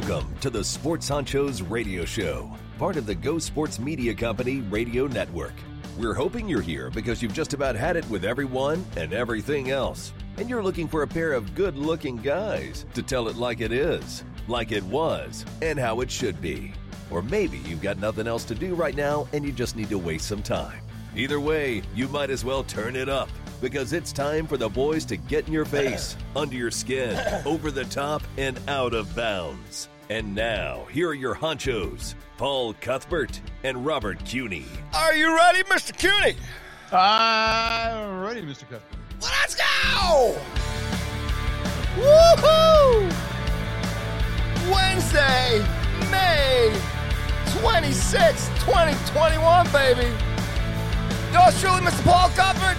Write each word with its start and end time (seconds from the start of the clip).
Welcome 0.00 0.34
to 0.40 0.48
the 0.48 0.64
Sports 0.64 1.10
Honchos 1.10 1.62
Radio 1.70 2.06
Show, 2.06 2.50
part 2.78 2.96
of 2.96 3.04
the 3.04 3.14
Go 3.14 3.38
Sports 3.38 3.78
Media 3.78 4.14
Company 4.14 4.60
radio 4.62 5.06
network. 5.06 5.52
We're 5.98 6.14
hoping 6.14 6.48
you're 6.48 6.62
here 6.62 6.88
because 6.88 7.20
you've 7.20 7.34
just 7.34 7.52
about 7.52 7.76
had 7.76 7.96
it 7.96 8.08
with 8.08 8.24
everyone 8.24 8.82
and 8.96 9.12
everything 9.12 9.70
else, 9.70 10.14
and 10.38 10.48
you're 10.48 10.62
looking 10.62 10.88
for 10.88 11.02
a 11.02 11.06
pair 11.06 11.34
of 11.34 11.54
good 11.54 11.76
looking 11.76 12.16
guys 12.16 12.86
to 12.94 13.02
tell 13.02 13.28
it 13.28 13.36
like 13.36 13.60
it 13.60 13.72
is, 13.72 14.24
like 14.48 14.72
it 14.72 14.82
was, 14.84 15.44
and 15.60 15.78
how 15.78 16.00
it 16.00 16.10
should 16.10 16.40
be. 16.40 16.72
Or 17.10 17.20
maybe 17.20 17.58
you've 17.58 17.82
got 17.82 17.98
nothing 17.98 18.26
else 18.26 18.44
to 18.44 18.54
do 18.54 18.74
right 18.74 18.96
now 18.96 19.28
and 19.34 19.44
you 19.44 19.52
just 19.52 19.76
need 19.76 19.90
to 19.90 19.98
waste 19.98 20.26
some 20.26 20.42
time. 20.42 20.80
Either 21.14 21.40
way, 21.40 21.82
you 21.94 22.08
might 22.08 22.30
as 22.30 22.42
well 22.42 22.64
turn 22.64 22.96
it 22.96 23.10
up 23.10 23.28
because 23.60 23.92
it's 23.92 24.12
time 24.12 24.46
for 24.46 24.56
the 24.56 24.68
boys 24.68 25.04
to 25.06 25.16
get 25.16 25.46
in 25.46 25.52
your 25.52 25.64
face, 25.64 26.16
under 26.36 26.54
your 26.54 26.70
skin, 26.70 27.18
over 27.46 27.70
the 27.70 27.84
top, 27.84 28.22
and 28.38 28.58
out 28.68 28.94
of 28.94 29.14
bounds. 29.14 29.88
And 30.08 30.34
now, 30.34 30.86
here 30.90 31.08
are 31.10 31.14
your 31.14 31.34
honchos, 31.36 32.14
Paul 32.36 32.74
Cuthbert 32.74 33.40
and 33.62 33.86
Robert 33.86 34.24
Cuny. 34.24 34.64
Are 34.94 35.14
you 35.14 35.36
ready, 35.36 35.62
Mr. 35.64 35.96
Cuny? 35.96 36.36
I'm 36.92 38.20
ready, 38.20 38.42
Mr. 38.42 38.68
Cuthbert. 38.68 38.98
Let's 39.22 39.54
go! 39.54 40.36
Woohoo! 41.96 43.10
Wednesday, 44.72 45.64
May 46.10 46.74
26, 47.60 48.48
2021, 48.60 49.72
baby. 49.72 50.08
Yours 51.32 51.60
truly, 51.60 51.80
Mr. 51.82 52.04
Paul 52.04 52.28
Cuthbert, 52.30 52.76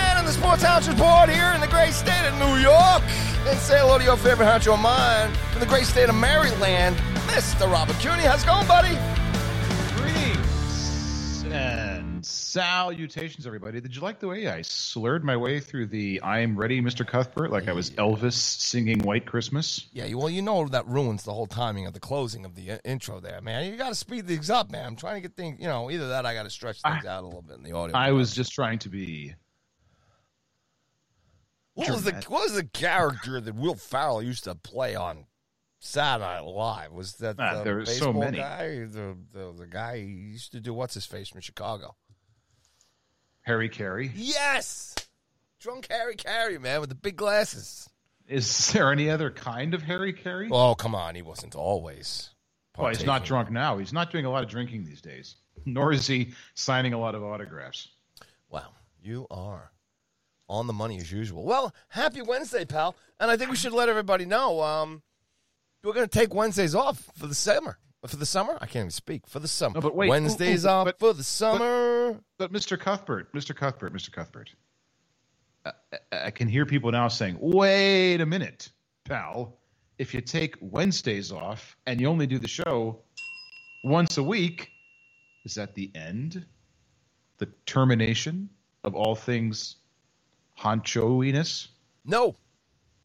man 0.00 0.16
on 0.16 0.24
the 0.24 0.32
Sports 0.32 0.64
Honchos 0.64 0.96
board 0.96 1.28
here 1.28 1.52
in 1.54 1.60
the 1.60 1.68
great 1.68 1.92
state 1.92 2.26
of 2.26 2.34
New 2.38 2.56
York. 2.56 3.02
And 3.46 3.58
say 3.58 3.78
hello 3.78 3.98
to 3.98 4.04
your 4.04 4.16
favorite 4.16 4.46
honcho 4.46 4.74
of 4.74 4.80
mine 4.80 5.30
from 5.50 5.60
the 5.60 5.66
great 5.66 5.84
state 5.84 6.08
of 6.08 6.14
Maryland, 6.14 6.96
Mr. 7.28 7.70
Robert 7.70 7.98
Cuny. 7.98 8.22
How's 8.22 8.42
it 8.42 8.46
going, 8.46 8.66
buddy? 8.66 8.96
Greetings 9.96 11.44
and 11.44 12.24
salutations, 12.24 13.46
everybody. 13.46 13.80
Did 13.80 13.94
you 13.94 14.02
like 14.02 14.20
the 14.20 14.28
way 14.28 14.48
I 14.48 14.62
slurred 14.62 15.22
my 15.24 15.36
way 15.36 15.60
through 15.60 15.86
the 15.86 16.20
"I'm 16.22 16.56
ready, 16.56 16.80
Mr. 16.80 17.06
Cuthbert" 17.06 17.50
like 17.50 17.68
I 17.68 17.72
was 17.72 17.90
Elvis 17.92 18.34
singing 18.34 19.00
"White 19.00 19.26
Christmas"? 19.26 19.86
Yeah, 19.92 20.12
well, 20.14 20.30
you 20.30 20.42
know 20.42 20.66
that 20.68 20.86
ruins 20.86 21.24
the 21.24 21.32
whole 21.32 21.46
timing 21.46 21.86
of 21.86 21.94
the 21.94 22.00
closing 22.00 22.44
of 22.44 22.54
the 22.54 22.72
uh, 22.72 22.78
intro 22.84 23.20
there, 23.20 23.40
man. 23.40 23.70
You 23.70 23.76
got 23.76 23.90
to 23.90 23.94
speed 23.94 24.26
things 24.26 24.48
up, 24.50 24.70
man. 24.70 24.86
I'm 24.86 24.96
trying 24.96 25.16
to 25.16 25.20
get 25.20 25.36
things, 25.36 25.60
you 25.60 25.66
know, 25.66 25.90
either 25.90 26.08
that 26.08 26.26
I 26.26 26.34
got 26.34 26.44
to 26.44 26.50
stretch 26.50 26.80
things 26.82 27.04
out 27.04 27.22
a 27.22 27.26
little 27.26 27.42
bit 27.42 27.56
in 27.56 27.62
the 27.62 27.72
audio. 27.72 27.96
I 27.96 28.12
was 28.12 28.34
just 28.34 28.52
trying 28.52 28.78
to 28.80 28.88
be. 28.88 29.34
What 31.80 31.90
was 31.90 32.04
the 32.04 32.12
what 32.28 32.42
was 32.42 32.54
the 32.54 32.64
character 32.64 33.40
that 33.40 33.54
Will 33.54 33.74
Ferrell 33.74 34.22
used 34.22 34.44
to 34.44 34.54
play 34.54 34.94
on 34.94 35.26
Saturday 35.78 36.24
Night 36.24 36.44
Live? 36.44 36.92
Was 36.92 37.14
that 37.14 37.36
Ah, 37.38 37.58
the 37.58 37.64
there 37.64 37.74
were 37.76 37.86
so 37.86 38.06
baseball 38.06 38.12
many. 38.22 38.38
guy? 38.38 38.68
The, 38.84 39.16
the 39.32 39.54
the 39.58 39.66
guy 39.66 39.98
he 39.98 40.04
used 40.06 40.52
to 40.52 40.60
do 40.60 40.72
what's 40.74 40.94
his 40.94 41.06
face 41.06 41.28
from 41.28 41.40
Chicago? 41.40 41.96
Harry 43.42 43.68
Caray. 43.68 44.10
Yes, 44.14 44.94
drunk 45.58 45.86
Harry 45.90 46.16
Caray, 46.16 46.58
man, 46.58 46.80
with 46.80 46.90
the 46.90 46.94
big 46.94 47.16
glasses. 47.16 47.88
Is 48.28 48.72
there 48.72 48.92
any 48.92 49.10
other 49.10 49.30
kind 49.30 49.74
of 49.74 49.82
Harry 49.82 50.12
Caray? 50.12 50.48
Oh, 50.52 50.74
come 50.74 50.94
on, 50.94 51.14
he 51.14 51.22
wasn't 51.22 51.54
always. 51.56 52.30
well, 52.78 52.88
he's 52.88 53.04
not 53.04 53.24
drunk 53.24 53.50
now. 53.50 53.78
He's 53.78 53.92
not 53.92 54.12
doing 54.12 54.24
a 54.24 54.30
lot 54.30 54.44
of 54.44 54.50
drinking 54.50 54.84
these 54.84 55.00
days. 55.00 55.36
Nor 55.66 55.92
is 55.92 56.06
he 56.06 56.32
signing 56.54 56.92
a 56.92 56.98
lot 56.98 57.14
of 57.14 57.22
autographs. 57.24 57.88
Wow, 58.50 58.68
you 59.02 59.26
are 59.30 59.72
on 60.50 60.66
the 60.66 60.72
money 60.72 60.98
as 60.98 61.10
usual. 61.10 61.44
Well, 61.44 61.72
happy 61.88 62.20
Wednesday, 62.20 62.64
pal. 62.64 62.96
And 63.20 63.30
I 63.30 63.36
think 63.36 63.50
we 63.50 63.56
should 63.56 63.72
let 63.72 63.88
everybody 63.88 64.26
know 64.26 64.60
um, 64.60 65.00
we're 65.84 65.92
going 65.94 66.08
to 66.08 66.18
take 66.18 66.34
Wednesdays 66.34 66.74
off 66.74 67.08
for 67.16 67.26
the 67.28 67.34
summer. 67.34 67.78
For 68.06 68.16
the 68.16 68.26
summer? 68.26 68.54
I 68.60 68.66
can't 68.66 68.76
even 68.84 68.90
speak. 68.90 69.26
For 69.26 69.38
the 69.38 69.48
summer. 69.48 69.74
No, 69.74 69.80
but 69.82 69.94
wait. 69.94 70.08
Wednesdays 70.08 70.64
Ooh, 70.64 70.68
ooh, 70.68 70.72
off 70.72 70.84
but- 70.86 70.98
for 70.98 71.12
the 71.12 71.22
summer. 71.22 72.18
But 72.38 72.52
Mr. 72.52 72.78
Cuthbert, 72.78 73.32
Mr. 73.32 73.54
Cuthbert, 73.54 73.92
Mr. 73.92 74.10
Cuthbert, 74.10 74.50
I- 75.64 75.72
I 76.10 76.30
can 76.30 76.48
hear 76.48 76.64
people 76.66 76.90
now 76.90 77.08
saying, 77.08 77.36
"Wait 77.40 78.20
a 78.20 78.26
minute, 78.26 78.70
pal. 79.04 79.58
If 79.98 80.14
you 80.14 80.22
take 80.22 80.56
Wednesdays 80.62 81.30
off 81.30 81.76
and 81.86 82.00
you 82.00 82.08
only 82.08 82.26
do 82.26 82.38
the 82.38 82.48
show 82.48 83.02
once 83.84 84.16
a 84.16 84.22
week, 84.22 84.70
is 85.44 85.54
that 85.56 85.74
the 85.74 85.90
end, 85.94 86.46
the 87.36 87.46
termination 87.66 88.48
of 88.82 88.94
all 88.94 89.14
things 89.14 89.76
honchoiness?" 90.60 91.68
no, 92.04 92.36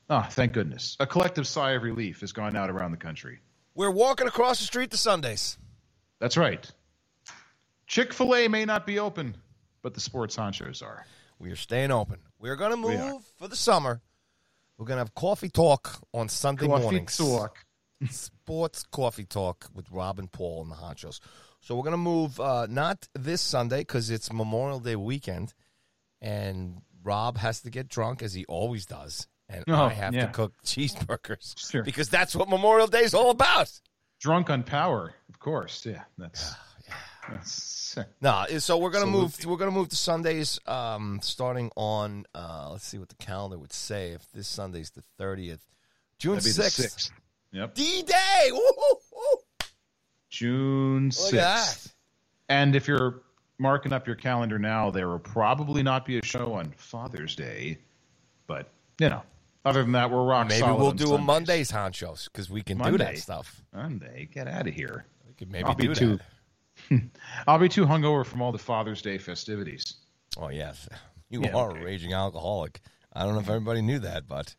Ah, 0.10 0.28
thank 0.30 0.54
goodness. 0.54 0.96
A 1.00 1.08
collective 1.08 1.48
sigh 1.48 1.72
of 1.72 1.82
relief 1.82 2.20
has 2.22 2.32
gone 2.32 2.56
out 2.56 2.70
around 2.70 2.92
the 2.92 2.98
country. 2.98 3.40
we're 3.74 3.90
walking 3.90 4.28
across 4.28 4.60
the 4.60 4.66
street 4.66 4.92
to 4.92 4.98
Sundays. 4.98 5.58
That's 6.20 6.38
right. 6.38 6.70
Chick 7.88 8.14
Fil 8.14 8.36
A 8.36 8.48
may 8.48 8.66
not 8.66 8.86
be 8.86 9.00
open, 9.00 9.36
but 9.82 9.94
the 9.96 10.00
sports 10.00 10.36
honchos 10.36 10.84
are. 10.84 11.06
We 11.40 11.52
are 11.52 11.56
staying 11.56 11.92
open. 11.92 12.20
We're 12.40 12.56
going 12.56 12.80
to 12.80 12.88
We 12.88 12.98
move 12.98 13.24
for 13.38 13.48
the 13.48 13.56
summer. 13.56 14.02
We're 14.78 14.86
going 14.86 14.98
to 14.98 15.02
have 15.02 15.16
coffee 15.16 15.50
talk 15.50 16.00
on 16.14 16.30
Sunday 16.30 16.68
Coffee 16.68 16.82
mornings. 16.84 17.18
talk. 17.18 17.66
sports 18.12 18.84
coffee 18.92 19.26
talk 19.26 19.68
with 19.74 19.90
Robin 19.92 20.28
Paul 20.28 20.62
and 20.64 20.72
the 20.72 20.76
Honchos. 20.76 21.20
So 21.62 21.76
we're 21.76 21.84
gonna 21.84 21.98
move 21.98 22.40
uh, 22.40 22.68
not 22.70 23.08
this 23.16 23.42
Sunday 23.42 23.80
because 23.80 24.12
it's 24.12 24.32
Memorial 24.32 24.80
Day 24.80 24.96
weekend, 24.96 25.54
and 26.22 26.82
Rob 27.06 27.38
has 27.38 27.62
to 27.62 27.70
get 27.70 27.88
drunk 27.88 28.22
as 28.22 28.34
he 28.34 28.44
always 28.46 28.86
does, 28.86 29.28
and 29.48 29.64
Oh, 29.68 29.86
I 29.86 29.94
have 29.94 30.14
yeah. 30.14 30.26
to 30.26 30.32
cook 30.34 30.54
cheeseburgers 30.66 31.54
Sure. 31.72 31.84
because 31.84 32.10
that's 32.10 32.36
what 32.36 32.50
Memorial 32.50 32.88
Day 32.88 33.04
is 33.04 33.14
all 33.14 33.30
about. 33.30 33.72
drunk 34.20 34.50
on 34.50 34.64
power, 34.64 35.14
of 35.30 35.40
course. 35.40 35.86
Yeah, 35.86 36.04
that's. 36.18 36.54
that's 37.30 37.98
No, 38.22 38.46
so 38.60 38.78
we're 38.78 38.90
gonna 38.90 39.06
move. 39.06 39.26
Absolutely. 39.26 39.52
We're 39.52 39.58
gonna 39.60 39.72
move 39.72 39.90
to 39.90 39.96
Sundays, 39.96 40.60
um, 40.68 41.20
starting 41.22 41.72
on. 41.76 42.26
Uh, 42.36 42.70
let's 42.72 42.86
see 42.86 42.98
what 42.98 43.10
the 43.10 43.16
calendar 43.16 43.58
would 43.58 43.72
say 43.74 44.12
if 44.12 44.30
this 44.34 44.48
Sunday's 44.48 44.90
the 44.92 45.02
thirtieth, 45.18 45.62
June 46.20 46.34
that'd 46.36 46.46
be 46.46 46.52
the 46.52 46.64
sixth. 46.70 47.12
Yep, 47.52 47.74
D 47.76 48.02
Day. 48.04 48.52
June 50.30 51.10
Look 51.10 51.28
at 51.28 51.32
that. 51.34 51.64
sixth. 51.66 51.94
And 52.50 52.76
if 52.76 52.88
you're 52.88 53.22
marking 53.58 53.94
up 53.94 54.06
your 54.08 54.16
calendar 54.16 54.60
now, 54.60 54.90
there 54.92 55.08
will 55.08 55.20
probably 55.20 55.84
not 55.84 56.06
be 56.06 56.18
a 56.20 56.26
show 56.26 56.54
on 56.54 56.74
Father's 56.78 57.36
Day, 57.36 57.78
but 58.48 58.70
you 59.00 59.10
know, 59.10 59.22
other 59.66 59.82
than 59.84 59.92
that, 59.94 60.10
we're 60.12 60.24
rock 60.24 60.48
Maybe 60.48 60.62
we'll 60.64 60.92
do 60.92 61.06
a 61.06 61.08
Sundays. 61.08 61.26
Mondays 61.26 61.72
honchos 61.72 62.26
because 62.26 62.50
we 62.50 62.62
can 62.62 62.78
do 62.78 62.98
that 62.98 63.18
stuff. 63.18 63.62
Monday, 63.74 64.30
get 64.32 64.48
out 64.48 64.68
of 64.68 64.74
here. 64.74 65.06
We 65.28 65.34
could 65.34 65.52
maybe 65.52 65.66
I'll 65.66 65.76
be 65.76 65.88
do 65.88 65.96
too. 65.96 66.20
that. 66.90 67.02
I'll 67.48 67.58
be 67.60 67.70
too 67.70 67.86
hungover 67.86 68.26
from 68.26 68.42
all 68.42 68.52
the 68.52 68.58
Father's 68.60 69.02
Day 69.02 69.18
festivities. 69.18 69.96
Oh 70.38 70.50
yes, 70.50 70.88
you 71.30 71.42
Yeah, 71.42 71.54
are 71.56 71.72
okay. 71.72 71.82
a 71.82 71.84
raging 71.86 72.14
alcoholic. 72.14 72.82
I 73.14 73.24
don't 73.24 73.34
know 73.34 73.40
if 73.40 73.50
everybody 73.50 73.82
knew 73.82 74.00
that, 74.00 74.28
but 74.28 74.56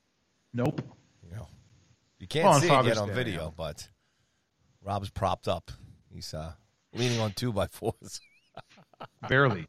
Nope. 0.54 0.80
you 1.22 1.36
know, 1.36 1.46
you 2.18 2.26
can't 2.26 2.46
Well, 2.46 2.60
see 2.60 2.68
it 2.68 2.84
yet 2.86 2.96
on 2.98 3.08
Day, 3.08 3.14
video. 3.14 3.44
yeah. 3.44 3.50
But 3.56 3.88
Rob's 4.82 5.10
propped 5.10 5.46
up. 5.46 5.70
He's 6.12 6.32
uh, 6.32 6.52
leaning 6.94 7.20
on 7.20 7.32
two 7.32 7.52
by 7.52 7.66
fours, 7.66 8.20
Barely. 9.28 9.66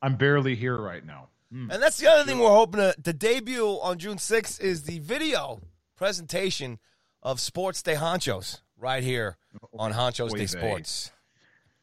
I'm 0.00 0.16
barely 0.16 0.54
here 0.54 0.76
right 0.76 1.04
now. 1.04 1.28
Hmm. 1.52 1.70
and 1.70 1.82
that's 1.82 1.98
the 1.98 2.10
other 2.10 2.24
thing 2.24 2.38
we're 2.38 2.48
hoping 2.48 2.80
to, 2.80 2.94
to 3.02 3.12
debut 3.12 3.66
on 3.66 3.98
June 3.98 4.16
sixth 4.16 4.58
is 4.58 4.84
the 4.84 5.00
video 5.00 5.60
presentation 5.96 6.78
of 7.22 7.40
Sports 7.40 7.82
Day 7.82 7.94
Honchos 7.94 8.60
right 8.78 9.02
here 9.02 9.36
on 9.78 9.92
oh, 9.92 9.94
Honchos 9.94 10.32
Oy 10.32 10.38
Day 10.38 10.46
vey. 10.46 10.46
Sports. 10.46 11.12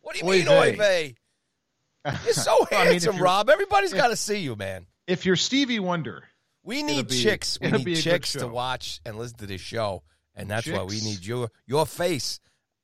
What 0.02 0.16
do 0.16 0.26
you 0.26 0.32
Oy 0.32 0.38
mean, 0.40 0.48
oy 0.48 0.76
vey. 0.76 1.16
You're 2.26 2.34
so 2.34 2.66
I 2.72 2.76
mean, 2.84 2.92
handsome, 2.94 3.18
Rob. 3.20 3.50
Everybody's 3.50 3.94
got 3.94 4.08
to 4.08 4.16
see 4.16 4.40
you, 4.40 4.56
man. 4.56 4.88
If 5.06 5.26
you're 5.26 5.36
Stevie 5.36 5.80
Wonder, 5.80 6.24
We 6.64 6.82
need 6.84 7.08
be- 7.08 7.22
chicks. 7.22 7.60
We 7.62 7.70
need 7.72 7.86
be 7.86 7.94
a 7.94 7.96
good 7.96 8.02
chicks 8.02 8.34
to 8.34 8.48
watch 8.48 9.02
and 9.06 9.18
listen 9.18 9.38
to 9.38 9.46
this 9.46 9.62
show, 9.62 10.04
and 10.36 10.50
that's 10.50 10.68
why 10.68 10.84
we 10.84 11.00
need 11.02 11.26
your 11.26 11.50
your 11.68 11.86
face 11.86 12.40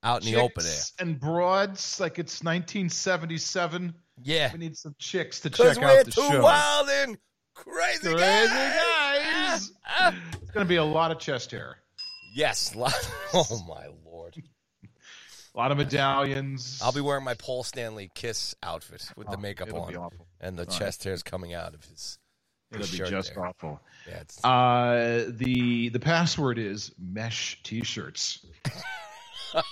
out 0.05 0.25
in 0.25 0.31
the 0.33 0.39
open 0.39 0.63
chicks 0.63 0.93
and 0.99 1.19
broads 1.19 1.99
like 1.99 2.19
it's 2.19 2.41
1977. 2.43 3.93
Yeah, 4.23 4.51
We 4.53 4.59
need 4.59 4.77
some 4.77 4.95
chicks 4.97 5.41
to 5.41 5.49
because 5.49 5.75
check 5.75 5.83
we're 5.83 5.99
out 5.99 6.05
the 6.05 6.11
too 6.11 6.21
show. 6.21 6.41
wild 6.41 6.87
and 6.89 7.17
crazy, 7.53 7.99
Crazy 8.13 8.17
guys. 8.17 8.49
guys. 8.49 9.71
It's 10.41 10.51
going 10.51 10.65
to 10.65 10.69
be 10.69 10.77
a 10.77 10.83
lot 10.85 11.11
of 11.11 11.19
chest 11.19 11.51
hair, 11.51 11.77
Yes. 12.33 12.73
lo- 12.75 12.87
Oh 13.33 13.65
my 13.67 13.87
lord! 14.05 14.35
a 14.83 15.57
lot 15.57 15.71
of 15.71 15.77
medallions. 15.77 16.79
I'll 16.83 16.91
be 16.93 17.01
wearing 17.01 17.23
my 17.25 17.33
Paul 17.33 17.63
Stanley 17.63 18.09
Kiss 18.13 18.55
outfit 18.63 19.09
with 19.17 19.27
the 19.27 19.37
Oh, 19.37 19.39
makeup 19.39 19.73
on 19.73 20.09
and 20.39 20.57
the 20.57 20.63
All 20.63 20.67
right. 20.69 20.77
chest 20.79 21.03
hairs 21.03 21.23
coming 21.23 21.53
out 21.53 21.73
of 21.73 21.83
his. 21.85 22.17
It'll 22.73 22.87
be 22.87 23.09
just 23.09 23.33
there. 23.35 23.45
awful. 23.45 23.79
Yeah, 24.07 24.23
Uh, 24.49 25.25
the 25.29 25.89
the 25.89 25.99
password 25.99 26.57
is 26.57 26.91
mesh 26.97 27.61
t-shirts. 27.63 28.45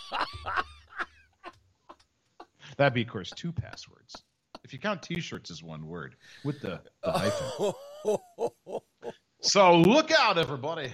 That'd 2.77 2.93
be, 2.93 3.01
of 3.03 3.07
course, 3.07 3.31
two 3.35 3.51
passwords. 3.51 4.15
If 4.63 4.73
you 4.73 4.79
count 4.79 5.03
t-shirts 5.03 5.51
as 5.51 5.61
one 5.61 5.87
word 5.87 6.15
with 6.43 6.61
the, 6.61 6.81
the 7.03 7.11
hyphen. 7.11 7.73
So 9.41 9.75
look 9.77 10.09
out, 10.11 10.37
everybody. 10.37 10.91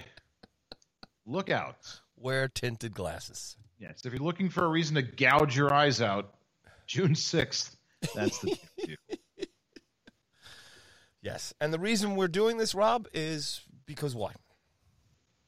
Look 1.24 1.50
out. 1.50 2.00
wear 2.16 2.48
tinted 2.48 2.92
glasses. 2.94 3.56
Yes, 3.78 4.02
if 4.04 4.12
you're 4.12 4.20
looking 4.22 4.48
for 4.50 4.64
a 4.64 4.68
reason 4.68 4.96
to 4.96 5.02
gouge 5.02 5.56
your 5.56 5.72
eyes 5.72 6.02
out, 6.02 6.34
June 6.86 7.12
6th, 7.14 7.76
that's 8.14 8.40
the 8.40 8.58
Yes, 11.22 11.54
and 11.60 11.72
the 11.72 11.78
reason 11.78 12.16
we're 12.16 12.28
doing 12.28 12.56
this, 12.56 12.74
Rob, 12.74 13.06
is 13.14 13.60
because 13.86 14.14
why? 14.14 14.32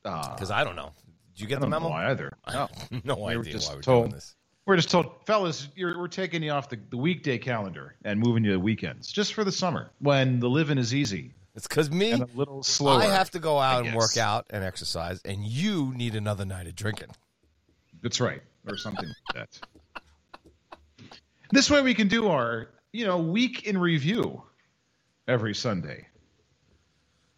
Uh, 0.05 0.33
Because 0.35 0.51
I 0.51 0.65
don't 0.65 0.77
know. 0.77 0.93
Did 1.35 1.41
you 1.41 1.47
get 1.47 1.57
the 1.57 1.61
don't 1.63 1.71
memo? 1.71 1.85
know 1.89 1.91
why 1.91 2.11
either. 2.11 2.33
No. 2.53 2.69
no 3.05 3.15
We 3.17 3.37
were 3.37 3.41
idea 3.43 3.53
just 3.53 3.69
why 3.69 3.77
we're 3.77 3.83
told- 3.83 4.05
doing 4.05 4.15
this. 4.15 4.35
We're 4.65 4.77
just 4.77 4.91
told, 4.91 5.11
fellas, 5.27 5.69
you're, 5.75 5.99
we're 5.99 6.07
taking 6.07 6.41
you 6.41 6.53
off 6.53 6.69
the, 6.69 6.79
the 6.91 6.97
weekday 6.97 7.37
calendar 7.37 7.97
and 8.05 8.21
moving 8.21 8.45
you 8.45 8.53
to 8.53 8.59
weekends 8.61 9.11
just 9.11 9.35
for 9.35 9.43
the 9.43 9.51
summer 9.51 9.91
when 9.99 10.39
the 10.39 10.49
living 10.49 10.79
is 10.79 10.95
easy 10.95 11.33
It's 11.57 11.67
because 11.67 11.91
me, 11.91 12.13
and 12.13 12.23
a 12.23 12.29
little 12.37 12.63
slower. 12.63 13.01
I 13.03 13.07
have 13.07 13.29
to 13.33 13.41
go 13.41 13.59
out 13.59 13.85
and 13.85 13.97
work 13.97 14.17
out 14.17 14.47
and 14.51 14.63
exercise, 14.63 15.21
and 15.25 15.45
you 15.45 15.93
need 15.97 16.15
another 16.15 16.45
night 16.45 16.69
of 16.69 16.77
drinking. 16.77 17.09
That's 18.05 18.21
right, 18.21 18.41
or 18.69 18.77
something 18.77 19.09
like 19.35 19.49
that. 19.51 19.59
This 21.51 21.69
way 21.69 21.83
we 21.83 21.93
can 21.95 22.07
do 22.07 22.29
our, 22.29 22.69
you 22.93 23.05
know, 23.05 23.19
week 23.19 23.67
in 23.67 23.77
review 23.77 24.45
every 25.27 25.55
Sunday. 25.57 26.07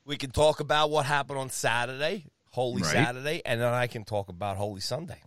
We 0.04 0.16
can 0.18 0.30
talk 0.30 0.60
about 0.60 0.90
what 0.90 1.06
happened 1.06 1.38
on 1.38 1.48
Saturday, 1.48 2.26
Holy 2.54 2.82
Right. 2.82 2.92
Saturday, 2.92 3.42
and 3.44 3.60
then 3.60 3.74
I 3.74 3.88
can 3.88 4.04
talk 4.04 4.28
about 4.28 4.56
Holy 4.56 4.80
Sunday. 4.80 5.20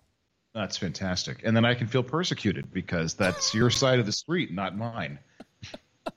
That's 0.54 0.78
fantastic. 0.78 1.42
And 1.44 1.58
then 1.58 1.66
I 1.66 1.74
can 1.74 1.88
feel 1.88 2.02
persecuted 2.02 2.72
because 2.72 3.16
that's 3.16 3.54
your 3.54 3.70
side 3.82 4.00
of 4.00 4.06
the 4.06 4.14
street, 4.14 4.54
not 4.54 4.78
mine. 4.78 5.20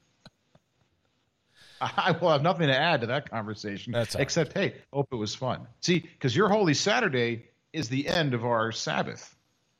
I 1.80 2.12
will 2.12 2.30
have 2.30 2.42
nothing 2.42 2.68
to 2.68 2.78
add 2.78 3.00
to 3.00 3.08
that 3.08 3.28
conversation 3.28 3.92
That's 3.92 4.14
all 4.14 4.20
right. 4.20 4.22
except, 4.22 4.52
hey, 4.52 4.74
hope 4.92 5.08
it 5.10 5.16
was 5.16 5.34
fun. 5.34 5.66
See, 5.80 5.98
because 5.98 6.36
your 6.36 6.48
Holy 6.48 6.74
Saturday 6.74 7.46
is 7.72 7.88
the 7.88 8.06
end 8.06 8.32
of 8.32 8.44
our 8.44 8.70
Sabbath. 8.70 9.34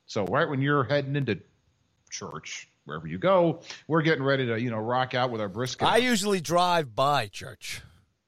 So 0.06 0.24
right 0.24 0.48
when 0.48 0.60
you're 0.60 0.82
heading 0.82 1.14
into 1.14 1.38
church, 2.10 2.68
wherever 2.86 3.06
you 3.06 3.18
go, 3.18 3.60
we're 3.86 4.02
getting 4.02 4.24
ready 4.24 4.46
to, 4.46 4.60
you 4.60 4.70
know, 4.70 4.78
rock 4.78 5.14
out 5.14 5.30
with 5.30 5.40
our 5.40 5.48
brisket. 5.48 5.86
I 5.86 5.98
usually 5.98 6.40
drive 6.40 6.92
by 6.96 7.28
church. 7.28 7.82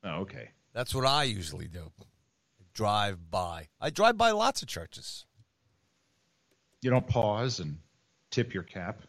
oh, 0.05 0.21
okay. 0.21 0.51
That's 0.73 0.95
what 0.95 1.05
I 1.05 1.25
usually 1.25 1.67
do. 1.67 1.91
Drive 2.75 3.31
by. 3.31 3.69
I 3.81 3.91
drive 3.91 4.17
by 4.17 4.31
lots 4.31 4.63
of 4.63 4.69
churches, 4.69 5.27
You 6.81 6.91
don't 6.91 7.07
pause 7.07 7.61
and 7.61 7.79
tip 8.31 8.55
your 8.55 8.63
cap. 8.63 9.03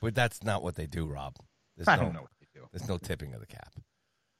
but 0.00 0.14
that's 0.14 0.42
not 0.42 0.62
what 0.62 0.74
they 0.74 0.86
do, 0.86 1.06
Rob. 1.06 1.36
There's 1.76 1.88
I 1.88 1.96
no, 1.96 2.02
don't 2.02 2.14
know 2.14 2.22
what 2.22 2.30
they 2.40 2.46
do. 2.54 2.66
There's 2.72 2.88
no 2.88 2.98
tipping 2.98 3.34
of 3.34 3.40
the 3.40 3.46
cap. 3.46 3.72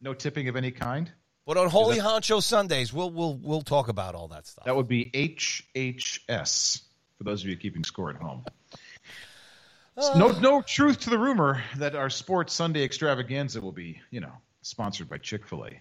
No 0.00 0.12
tipping 0.15 0.49
of 0.49 0.56
any 0.56 0.71
kind. 0.73 1.11
But 1.47 1.56
on 1.56 1.69
Holy 1.71 1.99
Honcho 1.99 2.43
Sundays, 2.43 2.93
we'll 2.93 3.11
we'll 3.11 3.35
we'll 3.37 3.62
talk 3.62 3.89
about 3.89 4.15
all 4.15 4.29
that 4.29 4.47
stuff. 4.47 4.65
That 4.65 4.77
would 4.77 4.89
be 4.89 5.06
HHS 5.12 6.83
for 7.19 7.25
those 7.25 7.43
of 7.43 7.49
you 7.49 7.56
keeping 7.56 7.85
score 7.85 8.11
at 8.11 8.17
home. 8.17 8.44
no, 9.97 10.29
uh. 10.31 10.41
no 10.41 10.62
truth 10.62 11.00
to 11.00 11.11
the 11.11 11.19
rumor 11.19 11.62
that 11.77 11.94
our 11.97 12.11
Sports 12.11 12.53
Sunday 12.53 12.85
extravaganza 12.85 13.61
will 13.61 13.73
be, 13.73 14.00
you 14.11 14.21
know, 14.21 14.33
sponsored 14.62 15.09
by 15.09 15.19
Chick 15.19 15.47
Fil 15.47 15.67
A. 15.67 15.81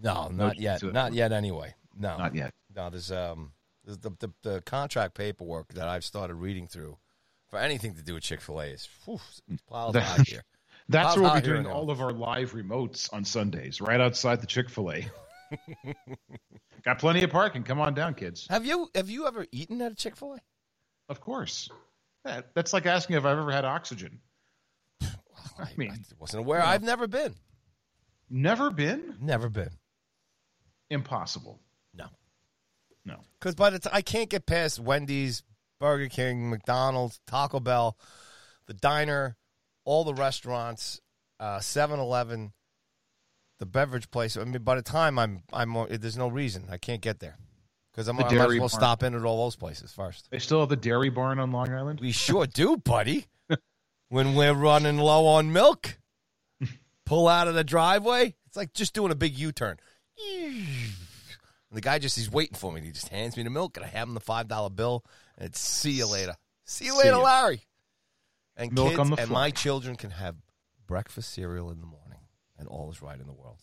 no, 0.00 0.28
not 0.28 0.54
truth 0.54 0.62
yet. 0.62 0.82
Not 0.82 1.12
yet. 1.12 1.32
Anyway, 1.32 1.74
no, 1.98 2.16
Not 2.16 2.34
yet. 2.34 2.54
No, 2.74 2.90
there's 2.90 3.10
um 3.10 3.52
there's 3.84 3.98
the, 3.98 4.10
the 4.18 4.30
the 4.42 4.60
contract 4.62 5.14
paperwork 5.14 5.74
that 5.74 5.88
I've 5.88 6.04
started 6.04 6.34
reading 6.34 6.66
through 6.66 6.98
for 7.48 7.58
anything 7.58 7.94
to 7.94 8.02
do 8.02 8.14
with 8.14 8.22
Chick 8.22 8.40
Fil 8.40 8.60
A 8.60 8.66
is 8.66 8.88
whew, 9.04 9.20
it's 9.48 9.62
piled 9.62 9.94
That- 9.94 10.02
high 10.02 10.22
here. 10.26 10.44
That's 10.90 11.16
where 11.16 11.24
we'll 11.24 11.34
be 11.34 11.42
doing 11.42 11.66
all 11.66 11.90
of 11.90 12.00
our 12.00 12.12
live 12.12 12.52
remotes 12.54 13.12
on 13.12 13.22
Sundays, 13.22 13.78
right 13.78 14.00
outside 14.00 14.40
the 14.40 14.46
Chick 14.46 14.70
Fil 14.70 14.90
A. 14.90 15.06
Got 16.82 16.98
plenty 16.98 17.22
of 17.24 17.30
parking. 17.30 17.62
Come 17.62 17.78
on 17.78 17.92
down, 17.92 18.14
kids. 18.14 18.46
Have 18.48 18.64
you 18.64 18.88
have 18.94 19.10
you 19.10 19.26
ever 19.26 19.46
eaten 19.52 19.82
at 19.82 19.92
a 19.92 19.94
Chick 19.94 20.16
Fil 20.16 20.34
A? 20.34 20.38
Of 21.10 21.20
course. 21.20 21.68
That, 22.24 22.54
that's 22.54 22.72
like 22.72 22.86
asking 22.86 23.16
if 23.16 23.24
I've 23.26 23.38
ever 23.38 23.50
had 23.50 23.64
oxygen. 23.66 24.20
I 25.02 25.68
mean, 25.76 25.90
I 25.90 25.98
wasn't 26.18 26.40
aware. 26.40 26.62
I've 26.62 26.82
never 26.82 27.06
been. 27.06 27.34
never 28.30 28.70
been. 28.70 29.16
Never 29.20 29.48
been. 29.48 29.70
Impossible. 30.90 31.60
No. 31.94 32.06
No. 33.04 33.16
Because 33.38 33.54
by 33.54 33.70
the 33.70 33.78
time 33.78 33.92
I 33.94 34.02
can't 34.02 34.30
get 34.30 34.46
past 34.46 34.78
Wendy's, 34.80 35.42
Burger 35.80 36.08
King, 36.08 36.50
McDonald's, 36.50 37.20
Taco 37.26 37.60
Bell, 37.60 37.96
the 38.66 38.74
diner, 38.74 39.36
all 39.84 40.04
the 40.04 40.14
restaurants, 40.14 41.00
uh, 41.40 41.58
7-Eleven, 41.58 42.52
the 43.58 43.66
beverage 43.66 44.10
place. 44.10 44.36
I 44.36 44.44
mean, 44.44 44.62
by 44.62 44.74
the 44.76 44.82
time 44.82 45.18
I'm, 45.18 45.42
I'm, 45.52 45.74
there's 45.88 46.16
no 46.18 46.28
reason 46.28 46.64
I 46.70 46.76
can't 46.78 47.00
get 47.00 47.20
there 47.20 47.36
because 47.92 48.08
I'm, 48.08 48.16
The 48.16 48.24
I 48.24 48.26
might 48.26 48.32
as 48.32 48.38
dairy 48.38 48.58
well 48.60 48.68
barn. 48.68 48.80
stop 48.80 49.02
in 49.02 49.14
at 49.14 49.24
all 49.24 49.44
those 49.44 49.56
places 49.56 49.92
first. 49.92 50.28
They 50.30 50.38
still 50.38 50.60
have 50.60 50.68
the 50.68 50.76
dairy 50.76 51.10
barn 51.10 51.38
on 51.38 51.50
Long 51.52 51.72
Island. 51.72 52.00
We 52.00 52.12
sure 52.12 52.46
do, 52.46 52.76
buddy. 52.76 53.26
when 54.08 54.34
we're 54.34 54.54
running 54.54 54.98
low 54.98 55.26
on 55.26 55.52
milk, 55.52 55.98
pull 57.06 57.28
out 57.28 57.48
of 57.48 57.54
the 57.54 57.64
driveway. 57.64 58.34
It's 58.46 58.56
like 58.56 58.72
just 58.72 58.94
doing 58.94 59.12
a 59.12 59.16
big 59.16 59.36
U-turn. 59.38 59.78
And 60.20 61.76
the 61.76 61.80
guy 61.80 61.98
just 61.98 62.16
he's 62.16 62.30
waiting 62.30 62.56
for 62.56 62.72
me. 62.72 62.80
He 62.80 62.90
just 62.92 63.08
hands 63.08 63.36
me 63.36 63.42
the 63.42 63.50
milk, 63.50 63.76
and 63.76 63.84
I 63.84 63.88
have 63.88 64.08
him 64.08 64.14
the 64.14 64.20
five 64.20 64.48
dollar 64.48 64.70
bill. 64.70 65.04
And 65.36 65.46
it's 65.46 65.60
see 65.60 65.92
you 65.92 66.06
later. 66.06 66.34
See 66.64 66.86
you 66.86 66.92
See 66.92 66.98
later, 66.98 67.18
ya. 67.18 67.22
Larry. 67.22 67.60
And 68.56 68.72
Milk 68.72 68.88
kids 68.90 68.98
on 68.98 69.10
the 69.10 69.16
and 69.22 69.30
my 69.30 69.50
children 69.50 69.96
can 69.96 70.10
have 70.10 70.34
breakfast 70.86 71.32
cereal 71.32 71.70
in 71.70 71.80
the 71.80 71.86
morning, 71.86 72.20
and 72.58 72.66
all 72.68 72.90
is 72.90 73.00
right 73.00 73.18
in 73.18 73.26
the 73.26 73.32
world. 73.32 73.58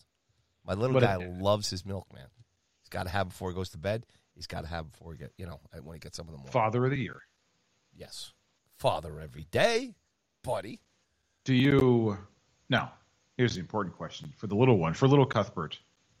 My 0.64 0.74
little 0.74 0.96
a- 0.96 1.00
guy 1.00 1.16
loves 1.16 1.68
his 1.68 1.84
milk, 1.84 2.06
man. 2.14 2.26
He's 2.80 2.88
got 2.88 3.02
to 3.04 3.10
have 3.10 3.28
before 3.28 3.50
he 3.50 3.54
goes 3.54 3.70
to 3.70 3.78
bed. 3.78 4.06
He's 4.34 4.46
got 4.46 4.62
to 4.62 4.68
have 4.68 4.90
before 4.90 5.12
he 5.12 5.18
get 5.18 5.32
you 5.36 5.46
know 5.46 5.60
when 5.82 5.94
he 5.94 6.00
gets 6.00 6.18
up 6.18 6.26
in 6.26 6.32
the 6.32 6.38
morning. 6.38 6.52
Father 6.52 6.84
of 6.84 6.90
the 6.90 6.98
year. 6.98 7.22
Yes. 7.94 8.32
Father 8.78 9.20
every 9.20 9.46
day, 9.50 9.94
buddy. 10.42 10.80
Do 11.44 11.54
you 11.54 12.18
now? 12.68 12.92
Here's 13.36 13.54
the 13.54 13.60
important 13.60 13.96
question 13.96 14.32
for 14.36 14.46
the 14.46 14.54
little 14.54 14.78
one, 14.78 14.94
for 14.94 15.06
little 15.08 15.26
Cuthbert. 15.26 15.78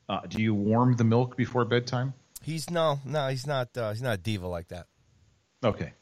Uh, 0.08 0.20
do 0.28 0.40
you 0.40 0.54
warm 0.54 0.96
the 0.96 1.04
milk 1.04 1.36
before 1.36 1.64
bedtime? 1.64 2.14
He's 2.42 2.70
no, 2.70 3.00
no, 3.04 3.28
he's 3.28 3.46
not. 3.46 3.76
Uh, 3.76 3.90
he's 3.90 4.02
not 4.02 4.14
a 4.14 4.18
diva 4.18 4.46
like 4.46 4.68
that. 4.68 4.86
Okay. 5.64 5.92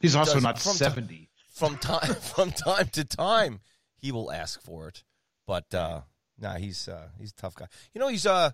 He's 0.00 0.16
also 0.16 0.38
not 0.40 0.58
seventy. 0.58 1.30
From 1.52 1.78
time 1.78 2.14
from 2.34 2.50
time 2.50 2.88
to 2.88 3.04
time, 3.04 3.60
he 3.96 4.12
will 4.12 4.30
ask 4.30 4.60
for 4.60 4.88
it, 4.88 5.02
but 5.46 5.72
uh, 5.72 6.02
nah, 6.38 6.56
he's 6.56 6.88
uh, 6.88 7.08
he's 7.18 7.30
a 7.30 7.36
tough 7.36 7.54
guy. 7.54 7.66
You 7.94 8.00
know, 8.00 8.08
he's 8.08 8.26
uh, 8.26 8.50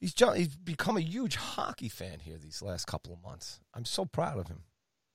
he's 0.00 0.14
he's 0.36 0.56
become 0.56 0.96
a 0.96 1.02
huge 1.02 1.36
hockey 1.36 1.88
fan 1.88 2.20
here 2.20 2.38
these 2.38 2.62
last 2.62 2.86
couple 2.86 3.12
of 3.12 3.22
months. 3.22 3.60
I'm 3.74 3.84
so 3.84 4.06
proud 4.06 4.38
of 4.38 4.48
him. 4.48 4.62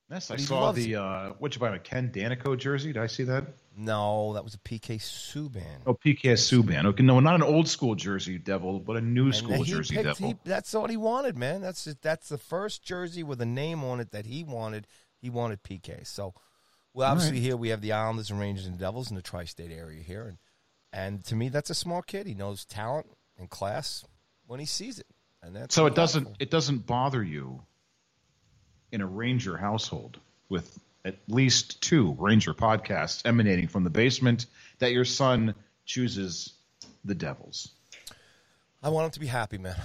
Yes, 0.10 0.32
I 0.32 0.38
saw 0.38 0.62
loves 0.62 0.84
the 0.84 0.96
uh, 0.96 1.30
what 1.40 1.54
you 1.54 1.60
buy 1.62 1.76
a 1.76 1.80
Ken 1.80 2.10
Daneyko 2.12 2.58
jersey. 2.58 2.92
Did 2.94 3.02
I 3.02 3.08
see 3.08 3.24
that? 3.26 3.46
No, 3.78 4.34
that 4.34 4.44
was 4.44 4.56
a 4.56 4.58
PK 4.58 4.98
Subban. 4.98 5.62
Oh, 5.86 5.94
PK 5.94 6.34
Subban. 6.34 6.86
Okay, 6.88 7.04
no, 7.04 7.20
not 7.20 7.36
an 7.36 7.44
old 7.44 7.68
school 7.68 7.94
jersey 7.96 8.38
devil, 8.40 8.80
but 8.80 8.98
a 8.98 9.02
new 9.02 9.26
And 9.28 9.36
school 9.36 9.62
he 9.64 9.72
jersey 9.72 9.96
picked- 9.96 10.06
devil. 10.08 10.28
he- 10.30 10.36
that's 10.44 10.74
what 10.74 10.90
he 10.90 10.98
wanted, 10.98 11.38
man. 11.38 11.62
That's 11.62 11.84
that's 12.02 12.28
the 12.30 12.40
first 12.40 12.82
jersey 12.84 13.22
with 13.24 13.40
a 13.42 13.46
name 13.46 13.84
on 13.84 14.00
it 14.00 14.12
that 14.12 14.26
he 14.26 14.44
wanted. 14.44 14.88
He 15.22 15.30
wanted 15.30 15.62
PK. 15.64 16.06
So, 16.08 16.34
well, 16.94 17.12
obviously 17.12 17.38
right. 17.38 17.44
here 17.44 17.58
we 17.58 17.70
have 17.70 17.82
the 17.82 17.92
Islanders 17.92 18.32
and 18.32 18.40
Rangers 18.40 18.66
and 18.66 18.80
Devils 18.80 19.10
in 19.12 19.16
the 19.16 19.22
tri-state 19.22 19.72
area 19.72 20.02
here, 20.02 20.24
and 20.28 20.38
and 20.92 21.24
to 21.26 21.36
me 21.36 21.50
that's 21.50 21.70
a 21.70 21.76
smart 21.76 22.08
kid. 22.08 22.26
He 22.26 22.34
knows 22.34 22.66
talent 22.66 23.06
and 23.38 23.48
class 23.50 24.04
when 24.48 24.60
he 24.60 24.66
sees 24.66 24.98
it, 24.98 25.08
and 25.44 25.56
that's 25.56 25.76
so 25.76 25.86
it 25.86 25.94
doesn't 25.94 26.28
it 26.40 26.50
doesn't 26.50 26.88
bother 26.88 27.24
you 27.24 27.62
in 28.92 29.02
a 29.02 29.06
Ranger 29.06 29.58
household 29.58 30.20
with 30.50 30.80
at 31.06 31.16
least 31.28 31.82
two 31.82 32.16
Ranger 32.20 32.54
podcasts 32.54 33.26
emanating 33.26 33.68
from 33.68 33.84
the 33.84 33.90
basement 33.90 34.46
that 34.80 34.92
your 34.92 35.06
son 35.06 35.56
chooses 35.86 36.54
the 37.06 37.16
Devils. 37.16 37.70
I 38.82 38.90
want 38.90 39.06
him 39.06 39.12
to 39.12 39.20
be 39.20 39.28
happy, 39.28 39.58
man. 39.58 39.76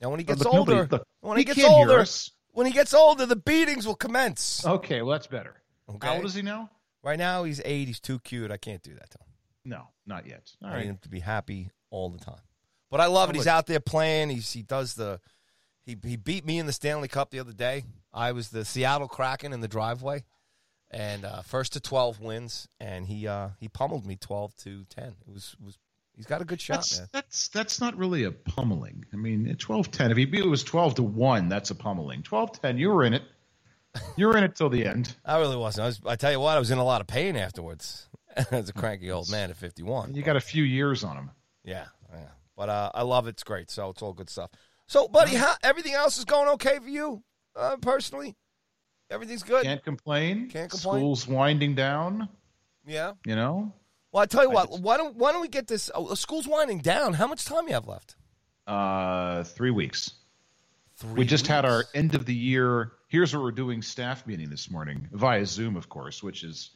Now 0.00 0.10
when 0.10 0.18
he 0.20 0.24
gets 0.24 0.44
look, 0.44 0.52
nobody- 0.52 0.78
older, 0.78 0.88
look, 0.90 1.08
when 1.20 1.36
he 1.38 1.42
he 1.42 1.44
gets 1.44 1.64
older, 1.64 2.04
when 2.52 2.66
he 2.66 2.72
gets 2.72 2.94
older, 2.94 3.26
the 3.26 3.36
beatings 3.36 3.86
will 3.86 3.94
commence. 3.94 4.64
Okay, 4.64 5.02
well 5.02 5.12
that's 5.12 5.26
better. 5.26 5.54
Okay. 5.88 6.06
How 6.06 6.16
old 6.16 6.24
is 6.24 6.34
he 6.34 6.42
now? 6.42 6.70
Right 7.02 7.18
now 7.18 7.44
he's 7.44 7.60
eight. 7.64 7.86
He's 7.88 8.00
too 8.00 8.18
cute. 8.20 8.50
I 8.50 8.56
can't 8.56 8.82
do 8.82 8.94
that 8.94 9.10
to 9.10 9.18
him. 9.18 9.26
No, 9.66 9.88
not 10.06 10.26
yet. 10.26 10.50
All 10.62 10.70
I 10.70 10.80
need 10.80 10.86
him 10.86 10.98
to 11.02 11.08
be 11.08 11.20
happy 11.20 11.70
all 11.90 12.10
the 12.10 12.18
time. 12.18 12.40
But 12.90 13.00
I 13.00 13.06
love 13.06 13.30
it. 13.30 13.36
He's 13.36 13.46
out 13.46 13.66
there 13.66 13.80
playing. 13.80 14.30
He's 14.30 14.52
he 14.52 14.62
does 14.62 14.94
the 14.94 15.20
he 15.84 15.96
he 16.04 16.16
beat 16.16 16.44
me 16.44 16.58
in 16.58 16.66
the 16.66 16.72
Stanley 16.72 17.08
Cup 17.08 17.30
the 17.30 17.40
other 17.40 17.52
day. 17.52 17.84
I 18.12 18.32
was 18.32 18.48
the 18.50 18.64
Seattle 18.64 19.08
Kraken 19.08 19.52
in 19.52 19.60
the 19.60 19.68
driveway, 19.68 20.24
and 20.90 21.24
uh, 21.24 21.42
first 21.42 21.72
to 21.74 21.80
twelve 21.80 22.20
wins, 22.20 22.68
and 22.80 23.06
he 23.06 23.26
uh, 23.26 23.50
he 23.58 23.68
pummeled 23.68 24.06
me 24.06 24.16
twelve 24.16 24.56
to 24.58 24.84
ten. 24.84 25.16
It 25.26 25.32
was 25.32 25.56
was 25.64 25.78
he's 26.16 26.26
got 26.26 26.40
a 26.40 26.44
good 26.44 26.60
shot, 26.60 26.76
That's 26.76 26.98
man. 26.98 27.08
that's 27.12 27.48
that's 27.48 27.80
not 27.80 27.96
really 27.96 28.24
a 28.24 28.30
pummeling. 28.32 29.04
I 29.12 29.16
mean, 29.16 29.48
at 29.48 29.58
12-10, 29.58 30.10
if 30.10 30.16
he 30.16 30.24
beat 30.24 30.44
it 30.44 30.48
was 30.48 30.64
twelve 30.64 30.94
to 30.96 31.02
one, 31.02 31.48
that's 31.48 31.70
a 31.70 31.74
pummeling. 31.74 32.22
12-10, 32.22 32.78
you 32.78 32.90
were 32.90 33.04
in 33.04 33.14
it. 33.14 33.22
You 34.16 34.26
were 34.28 34.36
in 34.36 34.44
it 34.44 34.56
till 34.56 34.70
the 34.70 34.84
end. 34.86 35.14
I 35.24 35.38
really 35.38 35.56
wasn't. 35.56 35.84
I 35.84 35.86
was. 35.86 36.00
I 36.06 36.16
tell 36.16 36.32
you 36.32 36.40
what, 36.40 36.56
I 36.56 36.58
was 36.58 36.70
in 36.70 36.78
a 36.78 36.84
lot 36.84 37.00
of 37.00 37.06
pain 37.06 37.36
afterwards. 37.36 38.08
As 38.50 38.68
a 38.68 38.72
cranky 38.72 39.12
old 39.12 39.30
man 39.30 39.50
at 39.50 39.56
fifty 39.56 39.84
one. 39.84 40.14
You 40.14 40.22
got 40.24 40.34
a 40.34 40.40
few 40.40 40.64
years 40.64 41.04
on 41.04 41.16
him. 41.16 41.30
Yeah, 41.62 41.84
yeah. 42.12 42.30
But 42.56 42.68
uh, 42.68 42.90
I 42.92 43.02
love 43.02 43.28
it. 43.28 43.30
It's 43.30 43.44
great. 43.44 43.70
So 43.70 43.90
it's 43.90 44.02
all 44.02 44.12
good 44.12 44.28
stuff. 44.28 44.50
So, 44.86 45.08
buddy, 45.08 45.34
how 45.34 45.54
everything 45.62 45.94
else 45.94 46.18
is 46.18 46.24
going 46.24 46.48
okay 46.50 46.78
for 46.78 46.88
you 46.88 47.22
uh, 47.56 47.76
personally? 47.80 48.36
Everything's 49.10 49.42
good. 49.42 49.62
Can't 49.64 49.82
complain. 49.84 50.48
Can't 50.50 50.70
complain. 50.70 51.00
School's 51.00 51.26
winding 51.28 51.74
down. 51.74 52.28
yeah. 52.86 53.12
You 53.26 53.36
know, 53.36 53.72
Well, 54.12 54.22
I 54.22 54.26
tell 54.26 54.42
you 54.44 54.50
what. 54.50 54.70
just- 54.70 54.82
Why 54.82 54.96
don't 54.96 55.16
Why 55.16 55.32
don't 55.32 55.40
we 55.40 55.48
get 55.48 55.66
this? 55.66 55.90
Oh, 55.94 56.14
school's 56.14 56.48
winding 56.48 56.78
down. 56.78 57.14
How 57.14 57.26
much 57.26 57.44
time 57.44 57.66
you 57.68 57.74
have 57.74 57.86
left? 57.86 58.16
uh, 58.66 59.44
three 59.44 59.70
weeks. 59.70 60.10
Three. 60.96 61.12
we 61.12 61.24
just 61.26 61.46
had 61.48 61.64
our 61.64 61.84
end 61.94 62.14
of 62.14 62.24
the 62.24 62.34
year. 62.34 62.92
Here's 63.08 63.34
what 63.34 63.42
we're 63.42 63.50
doing 63.50 63.82
staff 63.82 64.26
meeting 64.26 64.48
this 64.48 64.70
morning 64.70 65.08
via 65.12 65.44
Zoom, 65.44 65.76
of 65.76 65.88
course, 65.88 66.22
which 66.22 66.44
is 66.44 66.70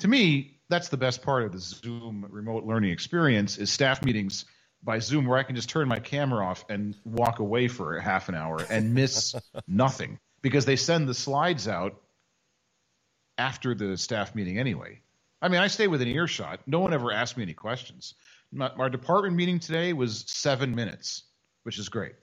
to 0.00 0.08
me 0.08 0.58
that's 0.68 0.88
the 0.88 0.96
best 0.96 1.22
part 1.22 1.44
of 1.44 1.52
the 1.52 1.58
Zoom 1.60 2.26
remote 2.30 2.64
learning 2.64 2.90
experience 2.90 3.58
is 3.58 3.70
staff 3.70 4.04
meetings 4.04 4.44
by 4.82 4.98
Zoom 4.98 5.26
where 5.26 5.38
I 5.38 5.42
can 5.42 5.56
just 5.56 5.68
turn 5.68 5.88
my 5.88 6.00
camera 6.00 6.44
off 6.46 6.64
and 6.68 6.96
walk 7.04 7.38
away 7.38 7.68
for 7.68 7.96
a 7.96 8.02
half 8.02 8.28
an 8.28 8.34
hour 8.34 8.64
and 8.70 8.94
miss 8.94 9.34
nothing 9.68 10.18
because 10.42 10.64
they 10.64 10.76
send 10.76 11.08
the 11.08 11.14
slides 11.14 11.68
out 11.68 12.00
after 13.38 13.74
the 13.74 13.96
staff 13.96 14.34
meeting 14.34 14.58
anyway. 14.58 15.00
I 15.42 15.48
mean, 15.48 15.60
I 15.60 15.68
stay 15.68 15.86
within 15.86 16.08
earshot. 16.08 16.60
No 16.66 16.80
one 16.80 16.92
ever 16.92 17.12
asked 17.12 17.36
me 17.36 17.42
any 17.42 17.54
questions. 17.54 18.14
My, 18.52 18.68
our 18.68 18.90
department 18.90 19.36
meeting 19.36 19.58
today 19.58 19.92
was 19.92 20.24
seven 20.26 20.74
minutes, 20.74 21.24
which 21.62 21.78
is 21.78 21.88
great. 21.88 22.14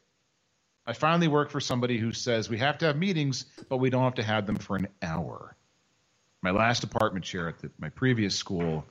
I 0.86 0.94
finally 0.94 1.28
work 1.28 1.50
for 1.50 1.60
somebody 1.60 1.98
who 1.98 2.12
says 2.12 2.50
we 2.50 2.58
have 2.60 2.78
to 2.80 2.86
have 2.86 2.98
meetings, 2.98 3.46
but 3.70 3.78
we 3.78 3.90
don't 3.90 4.04
have 4.04 4.16
to 4.16 4.24
have 4.24 4.46
them 4.46 4.56
for 4.56 4.78
an 4.78 4.88
hour. 5.02 5.56
My 6.42 6.52
last 6.52 6.82
department 6.82 7.26
chair 7.26 7.50
at 7.50 7.60
the, 7.60 7.72
my 7.80 7.90
previous 7.90 8.36
school, 8.36 8.86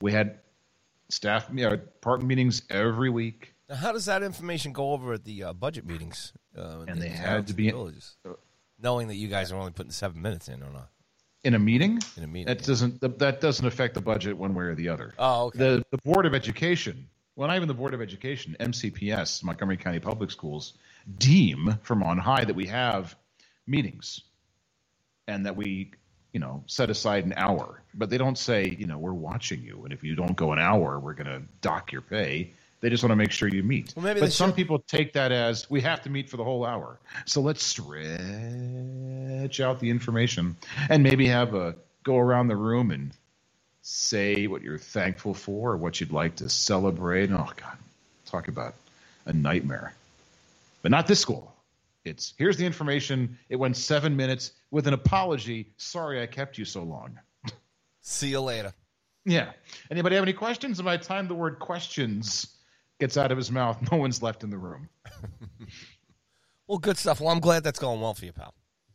we 0.00 0.12
had 0.12 0.38
staff 1.10 1.48
you 1.52 1.64
know, 1.68 1.76
department 1.76 2.28
meetings 2.28 2.62
every 2.70 3.10
week, 3.10 3.54
Now, 3.68 3.76
how 3.76 3.92
does 3.92 4.04
that 4.06 4.22
information 4.22 4.72
go 4.72 4.92
over 4.92 5.12
at 5.12 5.24
the 5.24 5.44
uh, 5.44 5.52
budget 5.52 5.86
meetings? 5.86 6.32
Uh, 6.56 6.84
And 6.88 7.00
they 7.00 7.06
in 7.06 7.12
had 7.12 7.46
to 7.48 7.54
be- 7.54 7.70
villages? 7.70 8.16
knowing 8.82 9.08
that 9.08 9.16
you 9.16 9.28
guys 9.28 9.52
are 9.52 9.56
only 9.56 9.72
putting 9.72 9.92
seven 9.92 10.22
minutes 10.22 10.48
in 10.48 10.62
or 10.62 10.70
not 10.70 10.88
in 11.44 11.54
a 11.54 11.58
meeting. 11.58 11.98
in 12.16 12.24
a 12.24 12.26
meeting. 12.26 12.46
That 12.46 12.62
doesn't 12.64 13.00
that 13.18 13.40
doesn't 13.40 13.66
affect 13.66 13.94
the 13.94 14.00
budget 14.00 14.36
one 14.36 14.54
way 14.54 14.64
or 14.64 14.74
the 14.74 14.88
other. 14.88 15.14
oh, 15.18 15.46
okay. 15.46 15.58
The 15.58 15.84
the 15.90 15.98
Board 15.98 16.26
of 16.26 16.34
Education, 16.34 17.08
well, 17.36 17.48
not 17.48 17.56
even 17.56 17.68
the 17.68 17.74
Board 17.74 17.94
of 17.94 18.00
Education, 18.02 18.56
MCPS, 18.60 19.42
Montgomery 19.44 19.76
County 19.76 20.00
Public 20.00 20.30
Schools, 20.30 20.74
deem 21.18 21.78
from 21.82 22.02
on 22.02 22.18
high 22.18 22.44
that 22.44 22.54
we 22.56 22.66
have 22.66 23.14
meetings, 23.66 24.20
and 25.28 25.46
that 25.46 25.56
we, 25.56 25.92
you 26.32 26.40
know, 26.40 26.62
set 26.66 26.90
aside 26.90 27.24
an 27.24 27.34
hour. 27.36 27.82
But 27.94 28.10
they 28.10 28.18
don't 28.18 28.38
say, 28.38 28.76
you 28.78 28.86
know, 28.86 28.98
we're 28.98 29.12
watching 29.12 29.62
you, 29.62 29.82
and 29.84 29.92
if 29.92 30.04
you 30.04 30.14
don't 30.14 30.36
go 30.36 30.52
an 30.52 30.58
hour, 30.58 30.98
we're 31.00 31.14
going 31.14 31.26
to 31.26 31.42
dock 31.60 31.92
your 31.92 32.02
pay. 32.02 32.52
They 32.80 32.88
just 32.88 33.02
want 33.02 33.12
to 33.12 33.16
make 33.16 33.30
sure 33.30 33.48
you 33.48 33.62
meet. 33.62 33.92
Well, 33.94 34.04
maybe 34.06 34.20
but 34.20 34.32
some 34.32 34.50
should- 34.50 34.56
people 34.56 34.78
take 34.78 35.12
that 35.12 35.32
as 35.32 35.68
we 35.68 35.82
have 35.82 36.02
to 36.02 36.10
meet 36.10 36.30
for 36.30 36.36
the 36.38 36.44
whole 36.44 36.64
hour. 36.64 36.98
So 37.26 37.40
let's 37.42 37.62
stretch 37.62 38.00
out 39.60 39.80
the 39.80 39.90
information 39.90 40.56
and 40.88 41.02
maybe 41.02 41.26
have 41.26 41.54
a 41.54 41.74
go 42.04 42.16
around 42.16 42.48
the 42.48 42.56
room 42.56 42.90
and 42.90 43.12
say 43.82 44.46
what 44.46 44.62
you're 44.62 44.78
thankful 44.78 45.34
for 45.34 45.72
or 45.72 45.76
what 45.76 46.00
you'd 46.00 46.12
like 46.12 46.36
to 46.36 46.48
celebrate. 46.48 47.30
Oh 47.30 47.50
God, 47.56 47.76
talk 48.26 48.48
about 48.48 48.74
a 49.26 49.32
nightmare. 49.32 49.92
But 50.82 50.90
not 50.90 51.06
this 51.06 51.20
school. 51.20 51.54
It's 52.04 52.34
here's 52.38 52.56
the 52.56 52.64
information. 52.64 53.38
It 53.48 53.56
went 53.56 53.76
seven 53.76 54.16
minutes 54.16 54.52
with 54.70 54.86
an 54.86 54.94
apology. 54.94 55.72
Sorry 55.76 56.22
I 56.22 56.26
kept 56.26 56.56
you 56.58 56.64
so 56.64 56.82
long. 56.82 57.18
See 58.00 58.28
you 58.28 58.40
later. 58.40 58.72
Yeah. 59.26 59.52
Anybody 59.90 60.14
have 60.16 60.24
any 60.24 60.32
questions? 60.32 60.78
And 60.78 60.86
by 60.86 60.96
the 60.96 61.04
time 61.04 61.28
the 61.28 61.34
word 61.34 61.58
questions 61.58 62.56
gets 62.98 63.16
out 63.18 63.30
of 63.30 63.36
his 63.36 63.50
mouth, 63.50 63.78
no 63.92 63.98
one's 63.98 64.22
left 64.22 64.42
in 64.44 64.50
the 64.50 64.58
room. 64.58 64.88
Well, 66.66 66.78
good 66.78 66.96
stuff. 66.96 67.20
Well, 67.20 67.30
I'm 67.30 67.40
glad 67.40 67.64
that's 67.64 67.80
going 67.80 68.00
well 68.00 68.14
for 68.14 68.24
you, 68.24 68.32
pal. 68.32 68.54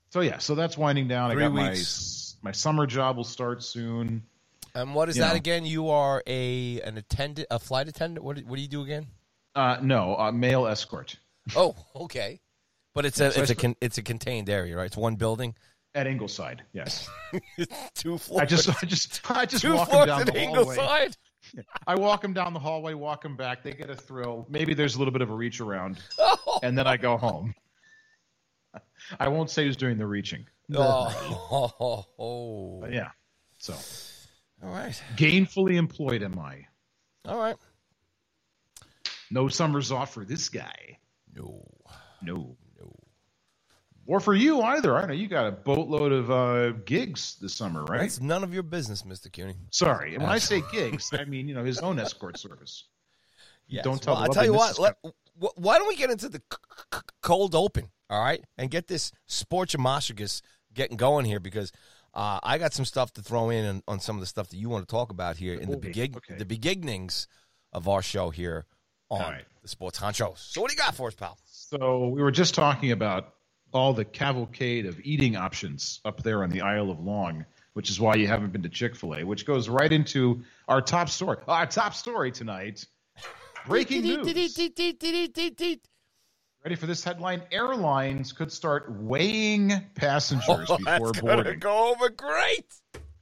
So 0.10 0.22
yeah, 0.22 0.38
so 0.38 0.56
that's 0.56 0.78
winding 0.78 1.10
down. 1.10 1.32
Three 1.32 1.44
I 1.44 1.50
got 1.50 1.54
weeks. 1.72 2.38
my 2.42 2.48
my 2.48 2.52
summer 2.54 2.86
job 2.88 3.18
will 3.18 3.26
start 3.26 3.62
soon. 3.64 4.24
And 4.74 4.96
what 4.96 5.10
is 5.10 5.18
You 5.18 5.24
that 5.24 5.32
know. 5.32 5.36
again? 5.36 5.66
You 5.66 5.90
are 5.90 6.24
a 6.26 6.80
an 6.82 6.98
attendant, 6.98 7.48
a 7.52 7.60
flight 7.60 7.90
attendant. 7.90 8.24
What 8.24 8.38
do, 8.38 8.44
what 8.46 8.56
do 8.56 8.62
you 8.62 8.68
do 8.70 8.82
again? 8.84 9.08
Uh, 9.56 9.78
no, 9.82 10.16
uh, 10.18 10.32
male 10.32 10.68
escort 10.68 11.18
Oh, 11.56 11.76
okay. 11.96 12.40
But 12.96 13.06
it's 13.06 13.20
a 13.20 13.32
So 13.32 13.42
it's 13.42 13.52
a 13.52 13.56
con, 13.56 13.76
it's 13.82 13.98
a 14.00 14.02
contained 14.02 14.50
area, 14.50 14.76
right? 14.76 14.86
It's 14.86 14.98
one 14.98 15.16
building, 15.16 15.54
at 15.94 16.08
Ingleside. 16.08 16.64
Yes, 16.74 17.08
two 17.94 18.18
floors. 18.18 18.42
I 18.42 18.46
just 18.46 18.70
I 18.70 18.88
just 18.88 19.32
I 19.32 19.46
just 19.46 19.62
two 19.62 19.76
walk 19.76 19.90
floors 19.90 20.08
them 20.08 20.18
down 20.18 20.28
at 20.28 20.34
the 20.34 20.40
hallway. 20.40 20.60
Ingleside. 20.62 21.18
I 21.88 21.96
walk 21.96 22.22
them 22.22 22.34
down 22.34 22.54
the 22.54 22.60
hallway, 22.60 22.94
walk 22.96 23.22
them 23.22 23.36
back. 23.36 23.64
They 23.64 23.74
get 23.74 23.90
a 23.90 23.96
thrill. 23.96 24.48
Maybe 24.50 24.74
there's 24.74 24.96
a 24.96 24.98
little 24.98 25.12
bit 25.12 25.22
of 25.22 25.30
a 25.30 25.34
reach 25.36 25.60
around, 25.62 26.00
Oh, 26.20 26.60
and 26.64 26.76
then 26.78 26.88
I 26.88 26.98
go 26.98 27.18
home. 27.18 27.54
I 29.20 29.28
won't 29.28 29.50
say 29.50 29.66
who's 29.66 29.78
doing 29.78 29.98
the 29.98 30.08
reaching. 30.08 30.46
oh, 30.74 31.72
oh, 31.80 32.06
oh. 32.18 32.80
But 32.82 32.94
yeah. 32.94 33.10
So 33.60 33.74
All 34.64 34.72
right, 34.72 35.00
gainfully 35.18 35.76
employed 35.76 36.24
am 36.24 36.40
I? 36.40 36.66
all 37.26 37.38
right. 37.38 37.58
No 39.30 39.50
summers 39.50 39.92
off 39.92 40.14
for 40.14 40.24
this 40.24 40.48
guy. 40.50 40.98
No, 41.34 41.66
No. 42.22 42.56
Or 44.08 44.20
for 44.20 44.36
you 44.36 44.62
either. 44.62 44.96
I 44.98 45.08
know 45.08 45.14
you 45.14 45.28
got 45.28 45.48
a 45.48 45.52
boatload 45.52 46.12
of 46.12 46.30
uh, 46.30 46.72
gigs 46.86 47.38
this 47.42 47.56
summer, 47.56 47.84
right? 47.86 48.02
That's 48.02 48.22
none 48.22 48.44
of 48.44 48.54
your 48.54 48.64
business, 48.64 49.04
Mister 49.04 49.30
CUNY. 49.30 49.56
Sorry. 49.72 50.14
And 50.14 50.24
when 50.24 50.32
I 50.32 50.38
say 50.38 50.62
gigs, 50.72 51.12
I 51.14 51.26
mean, 51.26 51.48
you 51.48 51.56
know, 51.56 51.64
his 51.64 51.80
own 51.80 52.00
escort 52.00 52.38
service. 52.38 52.86
Yes. 53.68 53.84
Don't 53.84 54.02
tell 54.02 54.14
Well, 54.14 54.24
I 54.24 54.28
the 54.28 54.34
tell 54.34 54.46
you 54.46 54.54
what. 54.54 54.78
Let, 54.78 54.96
why 55.56 55.80
don't 55.80 55.88
we 55.88 55.96
get 55.96 56.12
into 56.12 56.30
the 56.30 56.38
c- 56.38 56.58
c- 56.94 57.00
cold 57.22 57.56
open? 57.56 57.90
All 58.10 58.24
right, 58.24 58.44
and 58.58 58.70
get 58.70 58.88
this 58.88 59.12
sports 59.26 59.76
Moshicus 59.76 60.42
getting 60.74 60.98
going 60.98 61.26
here 61.26 61.40
because 61.40 61.72
uh, 62.14 62.40
I 62.44 62.60
got 62.60 62.74
some 62.74 62.86
stuff 62.86 63.12
to 63.14 63.22
throw 63.22 63.50
in 63.50 63.66
on, 63.66 63.84
on 63.88 64.00
some 64.00 64.16
of 64.16 64.20
the 64.20 64.28
stuff 64.28 64.50
that 64.50 64.58
you 64.58 64.70
want 64.70 64.88
to 64.88 64.92
talk 64.92 65.12
about 65.12 65.38
here 65.38 65.56
in 65.56 65.72
the 65.72 65.78
begin 65.78 66.14
okay. 66.16 66.36
the 66.36 66.46
beginnings 66.46 67.28
of 67.74 67.88
our 67.88 68.04
show 68.04 68.30
here 68.30 68.66
on 69.10 69.22
right. 69.22 69.46
the 69.64 69.68
Sports 69.68 70.00
Honchos. 70.00 70.38
So 70.38 70.62
what 70.62 70.70
do 70.70 70.76
you 70.76 70.82
got 70.82 70.96
for 70.96 71.08
us, 71.08 71.16
pal? 71.16 71.38
So 71.46 72.10
we 72.10 72.22
were 72.22 72.32
just 72.32 72.54
talking 72.54 72.92
about 72.92 73.35
all 73.76 73.94
the 73.94 74.06
cavalcade 74.06 74.86
of 74.86 75.00
eating 75.04 75.36
options 75.36 76.00
up 76.06 76.24
there 76.24 76.44
on 76.44 76.50
the 76.50 76.62
Isle 76.62 76.90
of 76.90 77.00
Long, 77.00 77.46
which 77.74 77.90
is 77.90 78.00
why 78.00 78.16
you 78.16 78.28
haven't 78.28 78.52
been 78.52 78.64
to 78.64 78.70
Chick 78.70 78.96
Fil 78.96 79.16
A, 79.16 79.24
which 79.24 79.46
goes 79.46 79.68
right 79.70 79.92
into 79.92 80.42
our 80.68 80.82
top 80.82 81.10
story. 81.10 81.38
Our 81.48 81.66
top 81.68 81.94
story 81.94 82.32
tonight: 82.32 82.86
breaking 83.68 84.02
news. 84.04 84.58
Ready 86.64 86.76
for 86.76 86.88
this 86.88 87.04
headline? 87.04 87.44
Airlines 87.52 88.32
could 88.34 88.52
start 88.52 88.92
weighing 88.92 89.72
passengers 89.94 90.46
Oh, 90.70 90.78
before 90.78 90.84
that's 90.84 91.22
gonna 91.22 91.36
boarding. 91.44 91.60
go 91.60 91.92
over 91.92 92.10
great. 92.10 92.66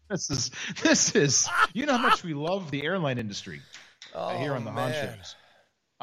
This 0.10 0.30
is 0.30 0.52
this 0.82 1.16
is. 1.16 1.50
You 1.74 1.86
know 1.86 1.98
how 1.98 2.08
much 2.10 2.24
we 2.24 2.34
love 2.34 2.72
the 2.72 2.86
airline 2.86 3.18
industry 3.18 3.62
Oh, 4.16 4.38
here 4.38 4.54
on 4.54 4.64
the 4.64 4.72
Han 4.72 4.92
man. 4.92 5.18
shows. 5.18 5.36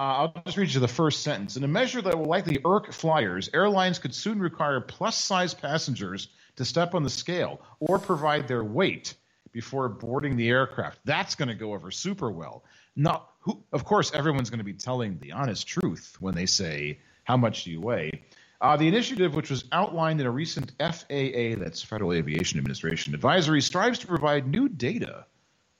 Uh, 0.00 0.30
I'll 0.34 0.42
just 0.46 0.56
read 0.56 0.72
you 0.72 0.80
the 0.80 0.88
first 0.88 1.22
sentence. 1.22 1.58
In 1.58 1.64
a 1.64 1.68
measure 1.68 2.00
that 2.00 2.18
will 2.18 2.24
likely 2.24 2.58
irk 2.64 2.90
flyers, 2.90 3.50
airlines 3.52 3.98
could 3.98 4.14
soon 4.14 4.40
require 4.40 4.80
plus 4.80 5.14
size 5.14 5.52
passengers 5.52 6.28
to 6.56 6.64
step 6.64 6.94
on 6.94 7.02
the 7.02 7.10
scale 7.10 7.60
or 7.80 7.98
provide 7.98 8.48
their 8.48 8.64
weight 8.64 9.12
before 9.52 9.90
boarding 9.90 10.38
the 10.38 10.48
aircraft. 10.48 11.00
That's 11.04 11.34
going 11.34 11.50
to 11.50 11.54
go 11.54 11.74
over 11.74 11.90
super 11.90 12.30
well. 12.30 12.64
Not, 12.96 13.28
who, 13.40 13.62
of 13.74 13.84
course, 13.84 14.10
everyone's 14.14 14.48
going 14.48 14.60
to 14.60 14.64
be 14.64 14.72
telling 14.72 15.18
the 15.18 15.32
honest 15.32 15.66
truth 15.66 16.16
when 16.18 16.34
they 16.34 16.46
say, 16.46 17.00
How 17.24 17.36
much 17.36 17.64
do 17.64 17.70
you 17.70 17.82
weigh? 17.82 18.22
Uh, 18.58 18.78
the 18.78 18.88
initiative, 18.88 19.34
which 19.34 19.50
was 19.50 19.64
outlined 19.70 20.18
in 20.18 20.26
a 20.26 20.30
recent 20.30 20.72
FAA, 20.80 21.60
that's 21.62 21.82
Federal 21.82 22.14
Aviation 22.14 22.58
Administration 22.58 23.12
advisory, 23.12 23.60
strives 23.60 23.98
to 23.98 24.06
provide 24.06 24.46
new 24.46 24.66
data 24.66 25.26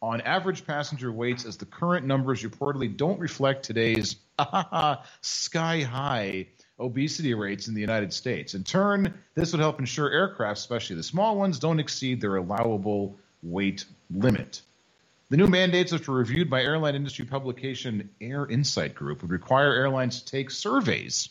on 0.03 0.21
average 0.23 0.67
passenger 0.67 1.13
weights 1.13 1.45
as 1.45 1.57
the 1.57 1.67
current 1.67 2.07
numbers 2.07 2.43
reportedly 2.43 2.97
don't 2.97 3.19
reflect 3.19 3.65
today's 3.65 4.17
sky 5.21 5.83
high 5.83 6.47
obesity 6.79 7.35
rates 7.35 7.69
in 7.69 7.75
the 7.75 7.81
United 7.81 8.13
States. 8.13 8.55
In 8.55 8.65
turn, 8.65 9.13
this 9.35 9.53
would 9.53 9.61
help 9.61 9.79
ensure 9.79 10.11
aircraft, 10.11 10.59
especially 10.59 10.97
the 10.97 11.03
small 11.03 11.37
ones, 11.37 11.59
don't 11.59 11.79
exceed 11.79 12.21
their 12.21 12.37
allowable 12.37 13.17
weight 13.43 13.85
limit. 14.11 14.63
The 15.29 15.37
new 15.37 15.47
mandates, 15.47 15.93
which 15.93 16.09
were 16.09 16.17
reviewed 16.17 16.51
by 16.51 16.63
airline 16.63 16.97
industry 16.97 17.25
publication 17.25 18.11
Air 18.21 18.47
Insight 18.47 18.95
Group, 18.95 19.23
would 19.23 19.31
require 19.31 19.75
airlines 19.75 20.23
to 20.23 20.25
take 20.27 20.51
surveys 20.51 21.29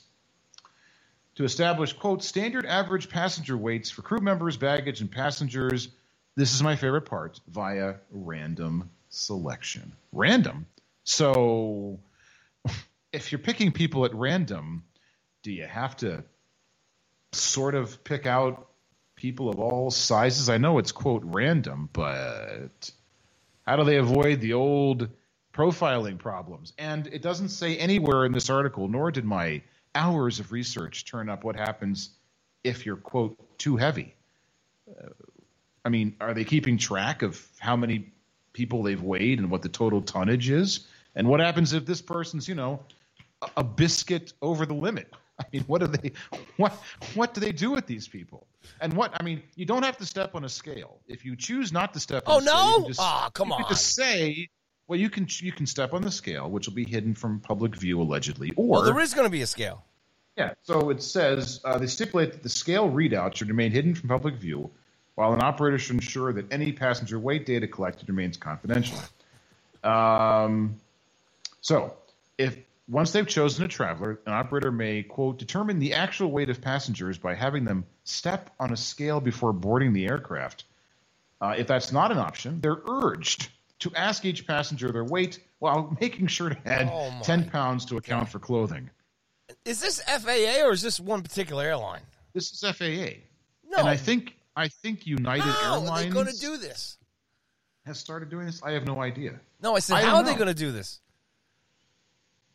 to 1.35 1.43
establish, 1.43 1.93
quote, 1.93 2.23
standard 2.23 2.65
average 2.65 3.09
passenger 3.09 3.57
weights 3.57 3.89
for 3.89 4.01
crew 4.01 4.19
members, 4.19 4.57
baggage, 4.57 5.01
and 5.01 5.11
passengers. 5.11 5.89
This 6.39 6.53
is 6.53 6.63
my 6.63 6.77
favorite 6.77 7.01
part 7.01 7.37
via 7.49 7.95
random 8.11 8.89
selection. 9.09 9.91
Random? 10.13 10.67
So 11.03 11.99
if 13.11 13.33
you're 13.33 13.39
picking 13.39 13.73
people 13.73 14.05
at 14.05 14.15
random, 14.15 14.85
do 15.43 15.51
you 15.51 15.65
have 15.65 15.97
to 15.97 16.23
sort 17.33 17.75
of 17.75 18.05
pick 18.05 18.25
out 18.25 18.69
people 19.17 19.49
of 19.49 19.59
all 19.59 19.91
sizes? 19.91 20.47
I 20.47 20.59
know 20.59 20.77
it's, 20.77 20.93
quote, 20.93 21.23
random, 21.25 21.89
but 21.91 22.89
how 23.67 23.75
do 23.75 23.83
they 23.83 23.97
avoid 23.97 24.39
the 24.39 24.53
old 24.53 25.09
profiling 25.53 26.19
problems? 26.19 26.71
And 26.77 27.07
it 27.07 27.21
doesn't 27.21 27.49
say 27.49 27.75
anywhere 27.75 28.23
in 28.23 28.31
this 28.31 28.49
article, 28.49 28.87
nor 28.87 29.11
did 29.11 29.25
my 29.25 29.61
hours 29.93 30.39
of 30.39 30.53
research 30.53 31.03
turn 31.03 31.27
up 31.27 31.43
what 31.43 31.57
happens 31.57 32.11
if 32.63 32.85
you're 32.85 32.95
quote 32.95 33.37
too 33.57 33.75
heavy. 33.75 34.15
I 35.85 35.89
mean, 35.89 36.15
are 36.19 36.33
they 36.33 36.43
keeping 36.43 36.77
track 36.77 37.21
of 37.21 37.45
how 37.59 37.75
many 37.75 38.11
people 38.53 38.83
they've 38.83 39.01
weighed 39.01 39.39
and 39.39 39.49
what 39.49 39.61
the 39.61 39.69
total 39.69 40.01
tonnage 40.01 40.49
is? 40.49 40.87
And 41.15 41.27
what 41.27 41.39
happens 41.39 41.73
if 41.73 41.85
this 41.85 42.01
person's, 42.01 42.47
you 42.47 42.55
know, 42.55 42.81
a, 43.57 43.63
biscuit 43.63 44.33
over 44.41 44.65
the 44.65 44.73
limit? 44.73 45.11
I 45.39 45.45
mean, 45.53 45.63
what 45.67 45.79
do 45.79 45.87
they 45.87 46.11
what 46.57 46.73
what 47.15 47.33
do 47.33 47.39
they 47.39 47.53
do 47.53 47.71
with 47.71 47.87
these 47.87 48.07
people? 48.09 48.45
And 48.81 48.91
what 48.93 49.13
I 49.19 49.23
mean, 49.23 49.41
you 49.55 49.65
don't 49.65 49.83
have 49.83 49.97
to 49.97 50.05
step 50.05 50.35
on 50.35 50.43
a 50.43 50.49
scale. 50.49 50.99
If 51.07 51.23
you 51.23 51.35
choose 51.37 51.71
not 51.71 51.93
to 51.93 51.99
step 52.01 52.27
on 52.27 52.35
Oh 52.35 52.37
a 52.39 52.41
scale, 52.41 52.65
you 52.65 52.69
no! 52.71 52.77
can 52.79 52.87
just, 52.87 52.99
Ah, 52.99 53.29
come 53.33 53.51
on. 53.53 53.63
just 53.69 53.95
say, 53.95 54.49
well, 54.87 54.99
you 54.99 55.09
can 55.09 55.27
you 55.39 55.53
can 55.53 55.65
step 55.65 55.93
on 55.93 56.01
the 56.01 56.11
scale, 56.11 56.49
which 56.49 56.67
will 56.67 56.73
be 56.75 56.83
hidden 56.83 57.15
from 57.15 57.39
public 57.39 57.75
view 57.77 58.01
allegedly, 58.01 58.51
or 58.57 58.67
Well, 58.67 58.81
there 58.83 58.99
is 58.99 59.13
going 59.13 59.27
to 59.27 59.31
be 59.31 59.41
a 59.41 59.47
scale. 59.47 59.85
yeah. 60.35 60.55
So 60.63 60.89
it 60.89 61.01
says 61.01 61.61
uh, 61.63 61.77
they 61.77 61.87
stipulate 61.87 62.33
that 62.33 62.43
the 62.43 62.49
scale 62.49 62.89
readout 62.89 63.35
should 63.35 63.47
remain 63.47 63.71
hidden 63.71 63.95
from 63.95 64.09
public 64.09 64.35
view, 64.35 64.69
while 65.19 65.33
an 65.33 65.41
operator 65.41 65.77
should 65.77 65.95
ensure 65.95 66.31
that 66.31 66.49
any 66.49 66.71
passenger 66.71 67.19
weight 67.19 67.45
data 67.45 67.67
collected 67.67 68.07
remains 68.07 68.37
confidential. 68.37 68.97
Um, 69.83 70.77
so 71.59 71.93
if 72.37 72.55
once 72.87 73.11
they've 73.11 73.27
chosen 73.27 73.65
a 73.65 73.67
traveler, 73.67 74.21
an 74.25 74.31
operator 74.31 74.71
may 74.71 75.03
quote 75.03 75.37
determine 75.37 75.79
the 75.79 75.95
actual 75.95 76.31
weight 76.31 76.49
of 76.49 76.61
passengers 76.61 77.17
by 77.17 77.35
having 77.35 77.65
them 77.65 77.83
step 78.05 78.49
on 78.61 78.71
a 78.71 78.77
scale 78.77 79.19
before 79.19 79.51
boarding 79.51 79.91
the 79.91 80.07
aircraft. 80.07 80.63
Uh, 81.41 81.53
if 81.57 81.67
that's 81.67 81.91
not 81.91 82.13
an 82.13 82.17
option, 82.17 82.61
they're 82.61 82.81
urged 82.87 83.49
to 83.79 83.93
ask 83.95 84.23
each 84.23 84.47
passenger 84.47 84.89
their 84.89 85.03
weight 85.03 85.39
while 85.59 85.93
making 85.99 86.27
sure 86.27 86.47
to 86.47 86.57
add 86.65 86.89
Oh, 86.89 87.11
my 87.11 87.21
10 87.23 87.49
pounds 87.49 87.83
to 87.87 87.97
account 87.97 88.29
for 88.29 88.39
clothing. 88.39 88.89
Is 89.65 89.81
this 89.81 90.01
FAA 90.01 90.63
or 90.63 90.71
is 90.71 90.81
this 90.81 90.97
one 90.97 91.23
particular 91.23 91.65
airline? 91.65 92.03
This 92.31 92.53
is 92.53 92.61
FAA. 92.61 93.19
No. 93.69 93.79
And 93.79 93.89
I 93.89 93.97
think 93.97 94.35
I 94.59 94.67
think 94.67 95.07
United 95.07 95.43
How 95.43 95.75
are 95.75 95.79
they 95.79 95.85
Airlines 95.85 96.13
going 96.13 96.27
to 96.27 96.37
do 96.37 96.57
this? 96.57 96.97
has 97.85 97.97
started 97.97 98.29
doing 98.29 98.45
this. 98.45 98.61
I 98.61 98.71
have 98.71 98.85
no 98.85 99.01
idea. 99.01 99.39
No, 99.61 99.75
I 99.75 99.79
said, 99.79 99.95
I 99.95 100.01
how 100.01 100.17
are 100.17 100.23
they 100.23 100.35
going 100.35 100.47
to 100.47 100.53
do 100.53 100.71
this? 100.73 100.99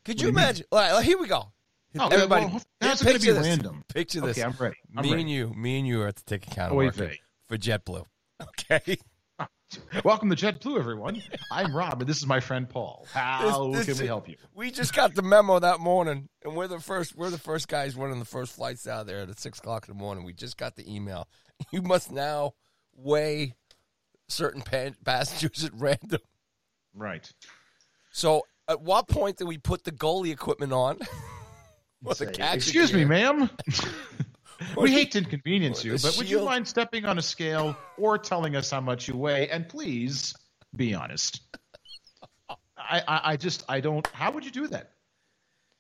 Could 0.05 0.21
you 0.21 0.27
you 0.29 0.33
imagine? 0.33 0.67
All 0.71 0.79
right, 0.79 1.03
here 1.05 1.19
we 1.19 1.27
go. 1.27 1.51
Oh, 1.99 2.09
Everybody, 2.09 2.47
well, 2.47 2.57
it 2.57 2.63
gonna 2.81 2.97
picture 2.97 3.19
be 3.19 3.31
this. 3.33 3.47
random? 3.47 3.85
Picture 3.89 4.21
this. 4.21 4.37
Okay, 4.37 4.43
I'm 4.47 4.53
ready. 4.59 4.77
I'm 4.95 5.03
me 5.03 5.11
ready. 5.11 5.23
and 5.23 5.31
you, 5.31 5.55
me 5.55 5.79
and 5.79 5.87
you 5.87 6.03
are 6.03 6.09
at 6.09 6.17
the 6.17 6.23
ticket 6.25 6.51
counter 6.51 6.75
Oy 6.75 6.87
working 6.87 7.07
vey. 7.09 7.21
for 7.49 7.57
JetBlue. 7.57 8.05
Okay. 8.43 8.99
Welcome 10.05 10.31
to 10.31 10.37
JetBlue, 10.37 10.79
everyone. 10.79 11.23
I'm 11.51 11.75
Rob, 11.75 12.01
and 12.01 12.09
this 12.09 12.19
is 12.19 12.27
my 12.27 12.41
friend 12.41 12.69
Paul. 12.69 13.07
How 13.13 13.69
This- 13.73 13.87
this 13.87 13.97
can 13.97 14.03
we 14.03 14.07
help 14.07 14.29
you? 14.29 14.37
We 14.55 14.71
just 14.71 14.95
got 14.95 15.15
the 15.15 15.23
memo 15.23 15.59
that 15.59 15.81
morning, 15.81 16.29
and 16.45 16.55
we're 16.57 16.69
the 16.69 16.81
first. 16.81 17.15
We're 17.17 17.31
the 17.31 17.39
first 17.39 17.69
guys 17.69 17.95
running 17.97 18.19
the 18.19 18.25
first 18.25 18.55
flights 18.55 18.87
out 18.87 19.07
there 19.07 19.21
at 19.21 19.39
six 19.41 19.59
o'clock 19.59 19.89
in 19.89 19.95
the 19.97 20.01
morning. 20.01 20.25
We 20.25 20.33
just 20.33 20.57
got 20.57 20.77
the 20.77 20.93
email. 20.93 21.29
You 21.71 21.83
must 21.83 22.11
now 22.11 22.55
weigh 22.97 23.55
certain 24.29 24.63
pa- 24.63 24.91
passengers 25.05 25.65
at 25.65 25.71
random. 25.75 26.21
Right. 26.93 27.33
So, 28.11 28.43
at 28.69 28.81
what 28.81 29.07
point 29.09 29.37
do 29.39 29.47
we 29.47 29.59
put 29.59 29.85
the 29.85 29.93
goalie 29.93 30.33
equipment 30.33 30.73
on? 30.73 30.99
Or 32.07 32.13
the 32.15 32.27
Say, 32.27 32.33
catcher 32.33 32.57
Excuse 32.57 32.93
me, 32.93 33.07
ma'am. 33.07 33.49
We 34.77 34.93
hate 34.93 35.13
to 35.13 35.19
inconvenience 35.19 35.85
you, 35.85 35.93
but 35.99 36.17
would 36.19 36.29
you 36.29 36.45
mind 36.45 36.67
stepping 36.69 37.05
on 37.05 37.19
a 37.19 37.23
scale 37.23 37.77
or 37.99 38.19
telling 38.19 38.57
us 38.57 38.71
how 38.71 38.81
much 38.81 39.09
you 39.09 39.17
weigh? 39.17 39.49
And 39.49 39.69
please 39.69 40.35
be 40.77 40.95
honest. 40.95 41.41
I, 42.77 43.03
I, 43.09 43.21
I 43.33 43.37
just 43.37 43.65
I 43.69 43.81
don't. 43.81 44.07
How 44.09 44.31
would 44.31 44.45
you 44.45 44.51
do 44.51 44.67
that? 44.69 44.91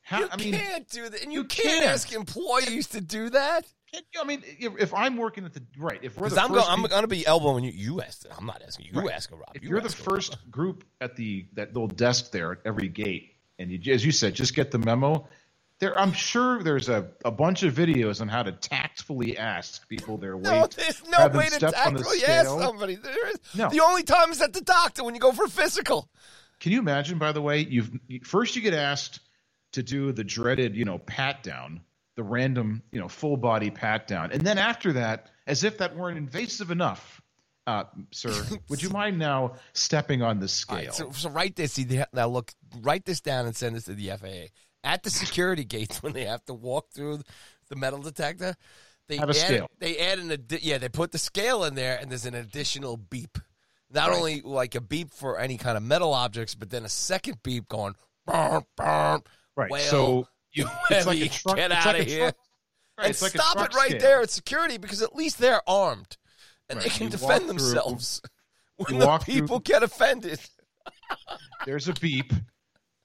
How, 0.03 0.21
You 0.21 0.29
I 0.31 0.37
mean, 0.37 0.55
can't 0.55 0.89
do 0.91 1.09
that, 1.09 1.23
and 1.23 1.33
you, 1.33 1.41
you 1.41 1.45
can't, 1.45 1.69
can't. 1.81 1.87
ask 1.87 2.13
employees 2.13 2.89
to 2.89 3.01
do 3.01 3.31
that. 3.31 3.65
I 4.21 4.25
mean, 4.25 4.43
if, 4.45 4.73
if 4.79 4.93
I'm 4.95 5.17
working 5.17 5.45
at 5.45 5.55
the 5.55 5.63
right, 5.79 6.01
if 6.03 6.19
we're 6.19 6.29
the 6.29 6.41
I'm 6.41 6.49
first 6.53 6.67
going, 6.69 6.93
I'm 6.93 7.03
to 7.03 7.07
be 7.09 7.25
elbowing 7.27 7.63
you. 7.65 7.71
You 7.71 8.01
asked. 8.03 8.27
I'm 8.37 8.45
not 8.45 8.61
asking 8.67 8.87
you. 8.87 8.93
You 8.95 9.01
Right. 9.07 9.15
ask 9.15 9.31
a 9.31 9.37
Rob. 9.37 9.51
if 9.55 9.63
You 9.63 9.71
you're 9.71 9.81
the 9.81 9.87
ask 9.87 9.99
a 9.99 10.03
Rob. 10.03 10.11
first 10.17 10.51
group 10.51 10.85
at 11.01 11.15
the 11.17 11.47
that 11.55 11.69
little 11.75 11.87
desk 11.89 12.33
there 12.33 12.53
at 12.53 12.59
every 12.65 12.89
gate, 12.89 13.35
and 13.59 13.71
you, 13.71 13.95
as 13.95 14.05
you 14.05 14.11
said, 14.13 14.35
just 14.35 14.55
get 14.55 14.71
the 14.73 14.79
memo. 14.79 15.29
There, 15.85 15.99
I'm 15.99 16.15
sure 16.15 16.63
there's 16.63 16.89
a, 16.89 17.11
a 17.27 17.31
bunch 17.31 17.63
of 17.63 17.75
videos 17.75 18.23
on 18.23 18.29
how 18.29 18.43
to 18.43 18.53
tactfully 18.53 19.37
ask 19.37 19.87
people 19.87 20.17
their 20.17 20.35
weight. 20.35 20.45
No, 20.45 20.67
there's 20.67 21.03
no 21.07 21.29
way 21.29 21.45
to 21.45 21.57
step 21.57 21.75
on 21.77 21.93
the 21.93 22.01
tactfully 22.01 22.25
ask 22.25 22.49
somebody. 22.49 22.95
There 22.95 23.29
is. 23.29 23.37
No. 23.55 23.69
The 23.69 23.81
only 23.81 24.03
time 24.03 24.31
is 24.31 24.41
at 24.41 24.55
the 24.55 24.63
doctor 24.63 25.05
when 25.05 25.15
you 25.15 25.21
go 25.21 25.31
for 25.33 25.47
physical. 25.47 26.09
Can 26.59 26.73
you 26.73 26.79
imagine? 26.79 27.19
By 27.19 27.33
the 27.33 27.43
way, 27.43 27.59
you've 27.59 27.91
first 28.23 28.57
you 28.57 28.63
get 28.63 28.73
asked 28.73 29.21
to 29.73 29.83
do 29.83 30.11
the 30.11 30.25
dreaded, 30.25 30.75
you 30.75 30.87
know, 30.87 30.97
pat 30.97 31.43
down, 31.43 31.83
the 32.17 32.23
random, 32.23 32.83
you 32.91 32.99
know, 32.99 33.09
full 33.09 33.37
body 33.37 33.69
pat 33.69 34.07
down, 34.07 34.33
and 34.33 34.41
then 34.41 34.57
after 34.57 34.95
that, 34.95 35.29
as 35.47 35.65
if 35.65 35.77
that 35.77 35.95
weren't 35.95 36.17
invasive 36.17 36.71
enough, 36.71 37.21
uh, 37.67 37.85
sir, 38.11 38.33
would 38.71 38.83
you 38.83 38.89
mind 38.89 39.19
now 39.19 39.57
stepping 39.75 40.23
on 40.23 40.41
the 40.41 40.49
scale? 40.49 40.77
right, 40.77 40.95
so, 40.95 41.11
so 41.11 41.29
write 41.29 41.57
this. 41.57 41.75
See, 41.75 41.87
now 42.15 42.29
look, 42.29 42.55
write 42.81 43.05
this 43.05 43.21
down 43.21 43.45
and 43.45 43.55
send 43.55 43.77
this 43.77 43.85
to 43.85 43.93
the 43.93 44.09
FAA. 44.17 44.49
At 44.85 45.03
the 45.03 45.11
security 45.11 45.65
gates, 45.77 46.03
when 46.03 46.13
they 46.13 46.27
have 46.27 46.45
to 46.45 46.55
walk 46.55 46.93
through 46.93 47.23
the 47.69 47.77
metal 47.77 48.01
detector, 48.01 48.55
they 49.09 49.17
Have 49.17 49.29
a 49.29 49.33
add, 49.33 49.37
scale. 49.37 49.71
They 49.81 49.99
add 49.99 50.19
an 50.21 50.29
addi- 50.29 50.61
yeah, 50.63 50.79
they 50.79 50.89
put 50.89 51.11
the 51.11 51.19
scale 51.19 51.65
in 51.65 51.75
there, 51.75 51.99
and 52.01 52.11
there's 52.11 52.27
an 52.27 52.35
additional 52.35 52.97
beep. 52.97 53.39
Not 53.91 54.09
Right. 54.11 54.17
only 54.19 54.41
like 54.43 54.75
a 54.75 54.81
beep 54.81 55.13
for 55.13 55.39
any 55.39 55.57
kind 55.57 55.77
of 55.77 55.83
metal 55.83 56.13
objects, 56.15 56.55
but 56.55 56.71
then 56.71 56.85
a 56.85 56.89
second 56.89 57.43
beep 57.43 57.69
going. 57.69 57.95
Burp, 58.27 58.65
burp, 58.77 59.29
right. 59.57 59.71
Well, 59.71 59.81
so 59.91 60.29
you, 60.53 60.67
it's 60.91 61.07
like 61.07 61.21
a 61.21 61.29
truck. 61.29 61.57
get 61.57 61.71
outta 61.73 61.99
like 61.99 62.01
a 62.07 62.11
here. 62.11 62.25
right, 62.99 63.07
and 63.09 63.23
like 63.23 63.31
stop 63.33 63.57
it 63.57 63.75
right 63.75 63.91
scale. 63.91 64.01
there 64.01 64.21
at 64.23 64.31
security 64.31 64.79
because 64.79 65.03
at 65.03 65.15
least 65.15 65.39
they're 65.39 65.61
armed 65.69 66.17
and 66.69 66.79
Right, 66.79 66.85
they 66.85 66.91
can 66.91 67.05
you 67.05 67.11
defend 67.11 67.29
walk 67.31 67.39
through- 67.41 67.49
themselves 67.49 68.23
when 68.77 68.99
the 68.99 69.07
walk 69.07 69.25
through- 69.25 69.35
people 69.35 69.59
get 69.61 69.83
offended. 69.83 70.41
There's 71.67 71.89
a 71.89 71.93
beep. 71.95 72.33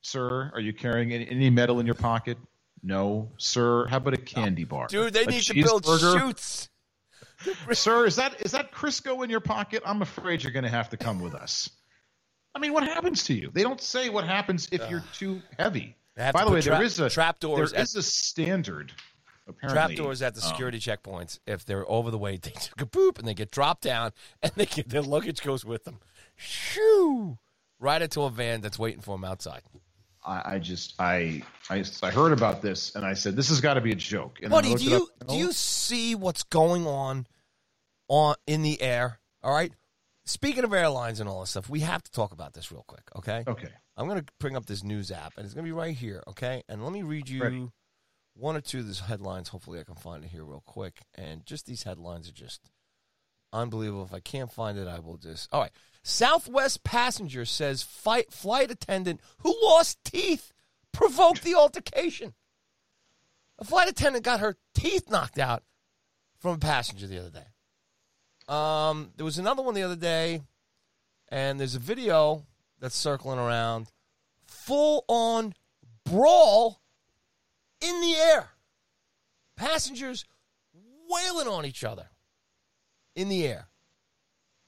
Sir, 0.02 0.52
are 0.54 0.60
you 0.60 0.74
carrying 0.74 1.14
any, 1.14 1.30
any 1.30 1.50
metal 1.50 1.80
in 1.80 1.86
your 1.86 1.96
pocket? 1.96 2.38
No. 2.82 3.32
Sir, 3.38 3.86
how 3.88 3.98
about 3.98 4.14
a 4.14 4.18
candy 4.18 4.64
bar? 4.64 4.88
Dude, 4.88 5.14
they 5.14 5.24
A 5.24 5.28
need 5.28 5.44
to 5.44 5.54
build 5.54 5.86
chutes. 5.86 6.70
Sir, 7.74 8.06
is 8.06 8.16
that 8.18 8.42
is 8.42 8.52
that 8.52 8.72
Crisco 8.72 9.24
in 9.24 9.30
your 9.30 9.40
pocket? 9.40 9.84
I'm 9.86 10.02
afraid 10.02 10.44
you're 10.44 10.52
going 10.52 10.64
to 10.64 10.70
have 10.70 10.90
to 10.90 10.98
come 10.98 11.20
with 11.22 11.36
us. 11.36 11.70
I 12.54 12.60
mean, 12.60 12.74
what 12.74 12.84
happens 12.84 13.24
to 13.26 13.34
you? 13.34 13.50
They 13.54 13.64
don't 13.64 13.80
say 13.80 14.10
what 14.10 14.26
happens 14.26 14.68
if 14.72 14.90
you're 14.90 15.04
too 15.14 15.42
heavy. 15.58 15.96
By 16.16 16.44
the 16.44 16.52
way, 16.52 16.62
trap- 16.62 16.80
there 16.80 16.86
is 16.86 17.00
a 17.00 17.10
trapdoors 17.10 17.72
There 17.72 17.80
at- 17.80 17.84
is 17.86 17.96
a 17.96 18.04
standard. 18.04 18.92
Trap 19.62 19.72
Apparently, 19.72 19.96
doors 19.96 20.22
at 20.22 20.36
the 20.36 20.42
um, 20.44 20.48
security 20.48 20.78
checkpoints. 20.80 21.40
If 21.48 21.66
they're 21.66 21.90
over 21.90 22.12
the 22.12 22.20
weight, 22.20 22.44
they 22.44 22.52
take 22.56 22.82
a 22.82 22.86
boop 22.86 23.18
and 23.18 23.28
they 23.28 23.34
get 23.34 23.52
dropped 23.52 23.82
down, 23.84 24.12
and 24.44 24.52
they 24.56 24.66
get, 24.66 24.90
their 24.90 25.02
luggage 25.02 25.42
goes 25.42 25.66
with 25.66 25.86
them. 25.86 26.00
Shoo! 26.36 27.40
Right 27.80 28.02
into 28.02 28.22
a 28.22 28.30
van 28.30 28.62
that's 28.62 28.78
waiting 28.78 29.02
for 29.02 29.16
them 29.16 29.24
outside. 29.24 29.62
I, 30.26 30.56
I 30.56 30.60
just 30.60 30.96
I, 31.00 31.44
I 31.70 31.84
I 32.04 32.12
heard 32.12 32.34
about 32.34 32.62
this 32.62 32.96
and 32.96 33.06
I 33.06 33.14
said 33.14 33.36
this 33.36 33.50
has 33.50 33.62
got 33.62 33.76
to 33.76 33.82
be 33.82 33.92
a 33.92 33.96
joke. 33.96 34.40
And 34.42 34.52
Buddy, 34.52 34.76
do 34.76 34.84
you 34.84 35.10
do 35.28 35.36
you 35.36 35.52
see 35.52 36.16
what's 36.16 36.44
going 36.44 36.86
on 36.86 37.28
on 38.08 38.36
in 38.46 38.62
the 38.62 38.82
air? 38.82 39.20
All 39.44 39.54
right. 39.54 39.72
Speaking 40.26 40.64
of 40.64 40.74
airlines 40.74 41.20
and 41.20 41.28
all 41.28 41.40
this 41.40 41.52
stuff, 41.52 41.70
we 41.70 41.80
have 41.80 42.04
to 42.04 42.12
talk 42.12 42.34
about 42.34 42.54
this 42.54 42.72
real 42.72 42.84
quick. 42.88 43.04
Okay. 43.16 43.44
Okay. 43.48 43.70
I'm 43.98 44.08
going 44.08 44.20
to 44.20 44.26
bring 44.40 44.56
up 44.56 44.66
this 44.66 44.84
news 44.84 45.12
app, 45.12 45.34
and 45.36 45.46
it's 45.46 45.54
going 45.54 45.66
to 45.66 45.68
be 45.68 45.74
right 45.74 45.96
here, 45.96 46.24
okay? 46.28 46.64
And 46.70 46.84
let 46.84 46.94
me 46.94 47.02
read 47.02 47.28
you 47.28 47.42
Ready. 47.42 47.70
one 48.36 48.56
or 48.56 48.62
two 48.62 48.80
of 48.80 48.88
these 48.88 49.00
headlines. 49.00 49.50
Hopefully, 49.50 49.80
I 49.80 49.84
can 49.84 49.96
find 49.96 50.24
it 50.24 50.30
here 50.30 50.44
real 50.44 50.64
quick. 50.66 51.00
And 51.16 51.46
just 51.46 51.66
these 51.66 51.84
headlines 51.84 52.30
are 52.30 52.34
just 52.34 52.70
unbelievable. 53.52 54.04
If 54.04 54.14
I 54.14 54.20
can't 54.20 54.52
find 54.52 54.78
it, 54.78 54.88
I 54.88 55.00
will 55.00 55.18
just. 55.18 55.50
All 55.52 55.62
right. 55.62 55.72
Southwest 56.04 56.84
passenger 56.84 57.46
says 57.46 57.84
fight, 57.84 58.32
flight 58.32 58.72
attendant 58.72 59.22
who 59.40 59.56
lost 59.64 60.04
teeth 60.04 60.54
provoked 60.92 61.44
the 61.44 61.56
altercation. 61.56 62.34
A 63.60 63.66
flight 63.66 63.90
attendant 63.90 64.24
got 64.24 64.40
her 64.40 64.56
teeth 64.74 65.10
knocked 65.10 65.38
out 65.38 65.64
from 66.40 66.56
a 66.56 66.60
passenger 66.60 67.08
the 67.08 67.20
other 67.20 67.30
day. 67.30 67.48
Um, 68.48 69.12
there 69.16 69.26
was 69.26 69.38
another 69.38 69.62
one 69.62 69.76
the 69.76 69.84
other 69.84 69.96
day, 69.96 70.42
and 71.28 71.60
there's 71.60 71.76
a 71.76 71.80
video 71.80 72.46
that's 72.80 72.96
circling 72.96 73.38
around. 73.38 73.92
Full 74.48 75.06
on 75.08 75.54
brawl 76.06 76.82
in 77.82 78.02
the 78.02 78.16
air. 78.16 78.50
Passengers 79.56 80.26
wailing 81.10 81.48
on 81.48 81.66
each 81.66 81.84
other 81.84 82.10
in 83.16 83.30
the 83.30 83.46
air. 83.46 83.69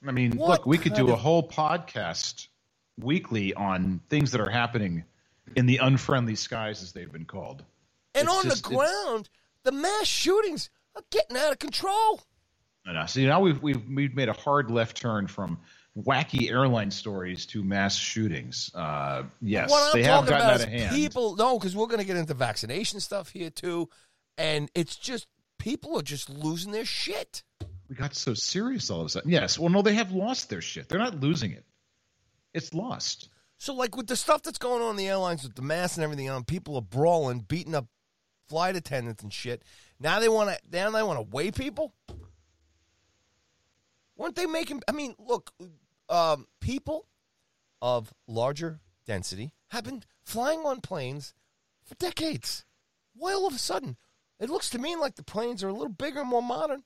I 0.08 0.12
mean, 0.12 0.38
What 0.38 0.50
look, 0.50 0.66
we 0.66 0.78
could 0.78 0.94
do 0.94 1.10
a 1.12 1.16
whole 1.16 1.48
podcast 1.48 2.48
weekly 3.00 3.54
on 3.54 4.02
things 4.10 4.32
that 4.32 4.42
are 4.42 4.50
happening 4.50 5.04
in 5.56 5.66
the 5.66 5.78
unfriendly 5.78 6.36
skies, 6.36 6.82
as 6.82 6.92
they've 6.92 7.12
been 7.12 7.26
called. 7.26 7.64
And 8.16 8.28
It's 8.28 8.36
on 8.38 8.44
just- 8.44 8.64
the 8.64 8.70
ground, 8.70 9.30
the 9.64 9.72
mass 9.72 10.06
shootings 10.08 10.70
are 10.96 11.04
getting 11.12 11.38
out 11.38 11.52
of 11.52 11.60
control. 11.60 12.22
I 12.86 12.94
know. 12.94 13.06
See, 13.06 13.26
now 13.28 13.40
we've 13.42 13.62
we've 13.62 13.82
we've 13.88 14.16
made 14.16 14.28
a 14.28 14.34
hard 14.34 14.72
left 14.72 14.98
turn 14.98 15.28
from 15.28 15.60
wacky 15.96 16.50
airline 16.50 16.90
stories 16.90 17.46
to 17.48 17.64
mass 17.64 17.96
shootings. 17.96 18.72
Uh, 18.74 19.24
yes, 19.40 19.70
what 19.70 19.94
they 19.94 20.00
I'm 20.04 20.22
have 20.22 20.28
gotten 20.28 20.50
out 20.50 20.62
of 20.62 20.68
hand. 20.70 20.96
people. 20.96 21.36
No, 21.36 21.60
because 21.60 21.76
we're 21.76 21.86
going 21.86 22.00
to 22.00 22.06
get 22.06 22.18
into 22.18 22.34
vaccination 22.34 23.00
stuff 23.00 23.30
here 23.30 23.52
too, 23.52 23.88
and 24.38 24.72
it's 24.74 24.96
just 24.96 25.28
people 25.60 25.98
are 26.00 26.02
just 26.02 26.28
losing 26.30 26.72
their 26.72 26.86
shit. 26.86 27.44
We 27.92 27.98
got 27.98 28.16
so 28.16 28.34
serious 28.34 28.90
all 28.90 29.02
of 29.02 29.08
a 29.08 29.10
sudden. 29.10 29.30
Yes. 29.30 29.60
Well, 29.60 29.68
no, 29.68 29.82
they 29.82 29.96
have 29.96 30.14
lost 30.14 30.50
their 30.50 30.62
shit. 30.62 30.88
They're 30.88 30.98
not 30.98 31.20
losing 31.20 31.52
it. 31.52 31.66
It's 32.54 32.74
lost. 32.74 33.28
So, 33.58 33.74
like 33.74 33.98
with 33.98 34.08
the 34.08 34.16
stuff 34.16 34.44
that's 34.44 34.58
going 34.58 34.82
on 34.82 34.92
in 34.92 34.96
the 34.96 35.10
airlines 35.10 35.44
with 35.44 35.56
the 35.56 35.62
masks 35.62 35.98
and 35.98 36.04
everything 36.06 36.30
on, 36.30 36.46
people 36.46 36.78
are 36.78 36.82
brawling, 36.82 37.42
beating 37.42 37.76
up 37.76 37.88
flight 38.48 38.78
attendants 38.78 39.24
and 39.24 39.34
shit. 39.34 39.66
Now 40.00 40.22
they 40.22 40.30
want 40.30 40.52
to. 40.52 40.58
Now 40.72 40.90
they 40.90 41.04
want 41.04 41.20
to 41.20 41.36
weigh 41.36 41.52
people. 41.52 41.94
Weren't 44.16 44.36
they 44.38 44.46
making? 44.46 44.84
I 44.88 44.94
mean, 44.94 45.14
look, 45.20 45.52
um, 46.08 46.48
people 46.62 47.08
of 47.82 48.14
larger 48.26 48.80
density 49.06 49.52
have 49.72 49.84
been 49.84 50.04
flying 50.24 50.62
on 50.62 50.80
planes 50.80 51.34
for 51.84 51.96
decades. 51.96 52.64
Why 53.16 53.34
all 53.34 53.48
of 53.48 53.54
a 53.54 53.60
sudden? 53.60 53.98
It 54.40 54.50
looks 54.50 54.70
to 54.70 54.80
me 54.80 54.96
like 54.96 55.16
the 55.16 55.24
planes 55.24 55.62
are 55.62 55.68
a 55.68 55.74
little 55.74 55.90
bigger, 55.90 56.24
more 56.24 56.42
modern. 56.42 56.84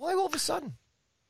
Why 0.00 0.14
all 0.14 0.24
of 0.24 0.34
a 0.34 0.38
sudden? 0.38 0.72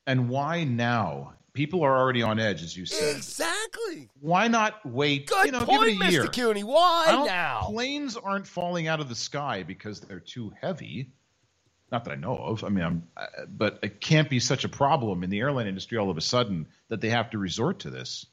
And 0.06 0.28
why 0.28 0.62
now? 0.62 1.35
People 1.54 1.83
are 1.83 1.98
already 1.98 2.22
on 2.22 2.38
edge, 2.38 2.62
as 2.62 2.76
you 2.76 2.87
said. 2.87 3.16
Exactly. 3.16 4.09
Why 4.20 4.46
not 4.46 4.87
wait? 4.87 5.26
Good 5.26 5.46
you 5.46 5.52
know, 5.52 5.64
point, 5.64 5.87
give 5.87 6.00
it 6.00 6.06
a 6.06 6.11
year. 6.12 6.24
Mr. 6.26 6.33
Cuny. 6.33 6.62
Why 6.62 7.24
now? 7.26 7.62
Planes 7.64 8.16
aren't 8.16 8.46
falling 8.46 8.87
out 8.87 9.00
of 9.00 9.09
the 9.09 9.16
sky 9.16 9.64
because 9.64 9.98
they're 9.98 10.20
too 10.20 10.52
heavy. 10.61 11.11
Not 11.90 12.04
that 12.04 12.12
I 12.12 12.14
know 12.14 12.37
of. 12.37 12.62
I 12.62 12.68
mean, 12.68 12.85
I'm, 12.85 13.02
uh, 13.16 13.26
but 13.48 13.80
it 13.83 14.00
can't 14.00 14.30
be 14.30 14.38
such 14.38 14.62
a 14.62 14.68
problem 14.68 15.24
in 15.24 15.30
the 15.30 15.40
airline 15.40 15.66
industry 15.66 15.98
all 15.98 16.09
of 16.09 16.16
a 16.16 16.20
sudden 16.20 16.68
that 16.90 17.00
they 17.00 17.11
have 17.11 17.30
to 17.30 17.38
resort 17.38 17.80
to 17.80 17.90
this. 17.90 18.24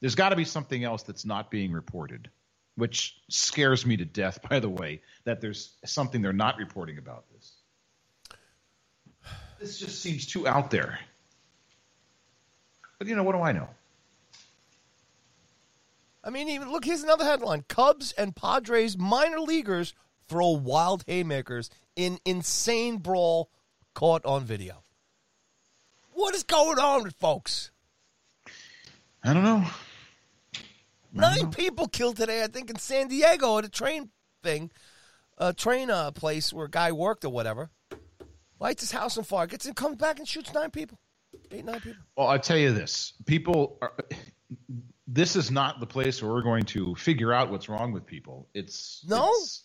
There's 0.00 0.14
got 0.14 0.28
to 0.28 0.36
be 0.36 0.44
something 0.44 0.84
else 0.84 1.02
that's 1.02 1.24
not 1.24 1.50
being 1.50 1.72
reported, 1.72 2.30
which 2.76 3.16
scares 3.28 3.84
me 3.84 3.96
to 3.96 4.04
death. 4.04 4.38
By 4.48 4.60
the 4.60 4.70
way, 4.70 5.02
that 5.24 5.40
there's 5.40 5.74
something 5.84 6.22
they're 6.22 6.32
not 6.32 6.58
reporting 6.58 6.96
about 6.96 7.24
this. 7.34 7.59
This 9.60 9.78
just 9.78 10.00
seems 10.00 10.26
too 10.26 10.48
out 10.48 10.70
there. 10.70 10.98
But 12.98 13.06
you 13.06 13.14
know, 13.14 13.22
what 13.22 13.32
do 13.32 13.42
I 13.42 13.52
know? 13.52 13.68
I 16.24 16.30
mean, 16.30 16.48
even 16.48 16.72
look. 16.72 16.84
Here's 16.84 17.02
another 17.02 17.24
headline: 17.24 17.64
Cubs 17.68 18.12
and 18.12 18.34
Padres 18.34 18.96
minor 18.96 19.40
leaguers 19.40 19.94
throw 20.28 20.50
wild 20.50 21.04
haymakers 21.06 21.68
in 21.94 22.18
insane 22.24 22.98
brawl 22.98 23.50
caught 23.94 24.24
on 24.24 24.44
video. 24.44 24.82
What 26.12 26.34
is 26.34 26.42
going 26.42 26.78
on 26.78 27.02
with 27.02 27.14
folks? 27.14 27.70
I 29.22 29.34
don't 29.34 29.44
know. 29.44 29.64
Nine 31.12 31.50
people 31.50 31.88
killed 31.88 32.16
today, 32.16 32.42
I 32.42 32.46
think, 32.46 32.70
in 32.70 32.76
San 32.76 33.08
Diego 33.08 33.58
at 33.58 33.64
a 33.64 33.68
train 33.68 34.10
thing, 34.42 34.70
a 35.36 35.52
train 35.52 35.90
uh, 35.90 36.12
place 36.12 36.52
where 36.52 36.66
a 36.66 36.70
guy 36.70 36.92
worked 36.92 37.24
or 37.24 37.30
whatever. 37.30 37.70
Lights 38.60 38.82
his 38.82 38.92
house 38.92 39.16
on 39.18 39.24
fire, 39.24 39.46
gets 39.46 39.66
in, 39.66 39.74
comes 39.74 39.96
back 39.96 40.18
and 40.18 40.28
shoots 40.28 40.52
nine 40.52 40.70
people, 40.70 40.98
eight 41.50 41.64
nine 41.64 41.80
people. 41.80 42.02
Well, 42.16 42.28
I'll 42.28 42.38
tell 42.38 42.58
you 42.58 42.72
this: 42.72 43.14
people 43.26 43.78
are. 43.82 43.92
This 45.06 45.34
is 45.34 45.50
not 45.50 45.80
the 45.80 45.86
place 45.86 46.22
where 46.22 46.30
we're 46.30 46.42
going 46.42 46.64
to 46.66 46.94
figure 46.94 47.32
out 47.32 47.50
what's 47.50 47.68
wrong 47.68 47.90
with 47.92 48.06
people. 48.06 48.48
It's 48.54 49.04
No? 49.08 49.28
it's 49.32 49.64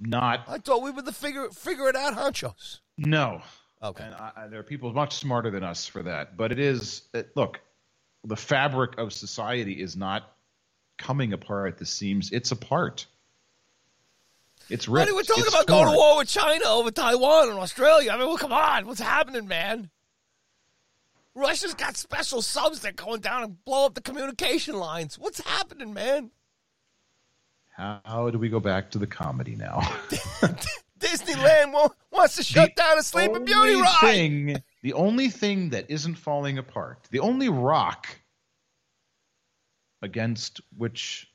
not. 0.00 0.44
I 0.48 0.58
thought 0.58 0.82
we 0.82 0.90
were 0.90 1.02
the 1.02 1.12
figure 1.12 1.50
figure 1.50 1.88
it 1.88 1.96
out 1.96 2.14
honchos. 2.14 2.78
No, 2.96 3.42
Okay. 3.82 4.04
and 4.04 4.14
I, 4.14 4.32
I- 4.36 4.46
there 4.48 4.60
are 4.60 4.64
people 4.64 4.92
much 4.92 5.14
smarter 5.16 5.50
than 5.50 5.62
us 5.64 5.86
for 5.86 6.02
that. 6.04 6.36
But 6.36 6.52
it 6.52 6.58
is 6.58 7.02
it, 7.12 7.30
look, 7.36 7.60
the 8.24 8.36
fabric 8.36 8.98
of 8.98 9.12
society 9.12 9.72
is 9.82 9.96
not 9.96 10.32
coming 10.96 11.32
apart 11.32 11.72
at 11.72 11.78
the 11.78 11.86
seams. 11.86 12.30
It's 12.32 12.50
apart. 12.52 13.06
It's 14.70 14.88
ripped. 14.88 15.06
Buddy, 15.06 15.14
we're 15.14 15.22
talking 15.22 15.44
It's 15.44 15.54
about 15.54 15.66
going 15.66 15.86
to 15.86 15.96
war 15.96 16.18
with 16.18 16.28
China 16.28 16.64
over 16.66 16.90
Taiwan 16.90 17.50
and 17.50 17.58
Australia. 17.58 18.10
I 18.10 18.18
mean, 18.18 18.28
well, 18.28 18.36
come 18.36 18.52
on. 18.52 18.86
What's 18.86 19.00
happening, 19.00 19.48
man? 19.48 19.90
Russia's 21.34 21.74
got 21.74 21.96
special 21.96 22.42
subs 22.42 22.80
that 22.80 22.96
going 22.96 23.20
down 23.20 23.44
and 23.44 23.64
blow 23.64 23.86
up 23.86 23.94
the 23.94 24.00
communication 24.00 24.76
lines. 24.78 25.18
What's 25.18 25.40
happening, 25.40 25.94
man? 25.94 26.30
How 27.76 28.28
do 28.30 28.38
we 28.38 28.48
go 28.48 28.58
back 28.58 28.90
to 28.90 28.98
the 28.98 29.06
comedy 29.06 29.54
now? 29.54 29.80
Disneyland 30.98 31.92
wants 32.10 32.34
to 32.36 32.42
shut 32.42 32.74
The 32.74 32.82
down 32.82 32.98
a 32.98 33.02
Sleeping 33.04 33.44
Beauty 33.44 33.74
only 33.74 33.82
ride. 33.82 34.00
Thing, 34.00 34.62
the 34.82 34.94
only 34.94 35.28
thing 35.28 35.70
that 35.70 35.88
isn't 35.88 36.16
falling 36.16 36.58
apart, 36.58 37.06
the 37.12 37.20
only 37.20 37.48
rock 37.48 38.08
against 40.02 40.60
which 40.76 41.28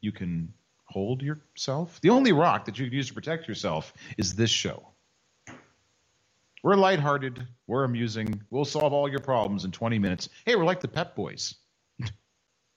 you 0.00 0.12
can 0.12 0.54
hold 0.90 1.22
yourself, 1.22 2.00
the 2.00 2.10
only 2.10 2.32
rock 2.32 2.64
that 2.66 2.78
you 2.78 2.86
can 2.86 2.94
use 2.94 3.08
to 3.08 3.14
protect 3.14 3.48
yourself 3.48 3.92
is 4.18 4.34
this 4.34 4.50
show. 4.50 4.88
We're 6.62 6.76
lighthearted. 6.76 7.46
We're 7.66 7.84
amusing. 7.84 8.42
We'll 8.50 8.66
solve 8.66 8.92
all 8.92 9.08
your 9.08 9.20
problems 9.20 9.64
in 9.64 9.70
20 9.70 9.98
minutes. 9.98 10.28
Hey, 10.44 10.56
we're 10.56 10.64
like 10.64 10.80
the 10.80 10.88
Pep 10.88 11.14
Boys. 11.14 11.54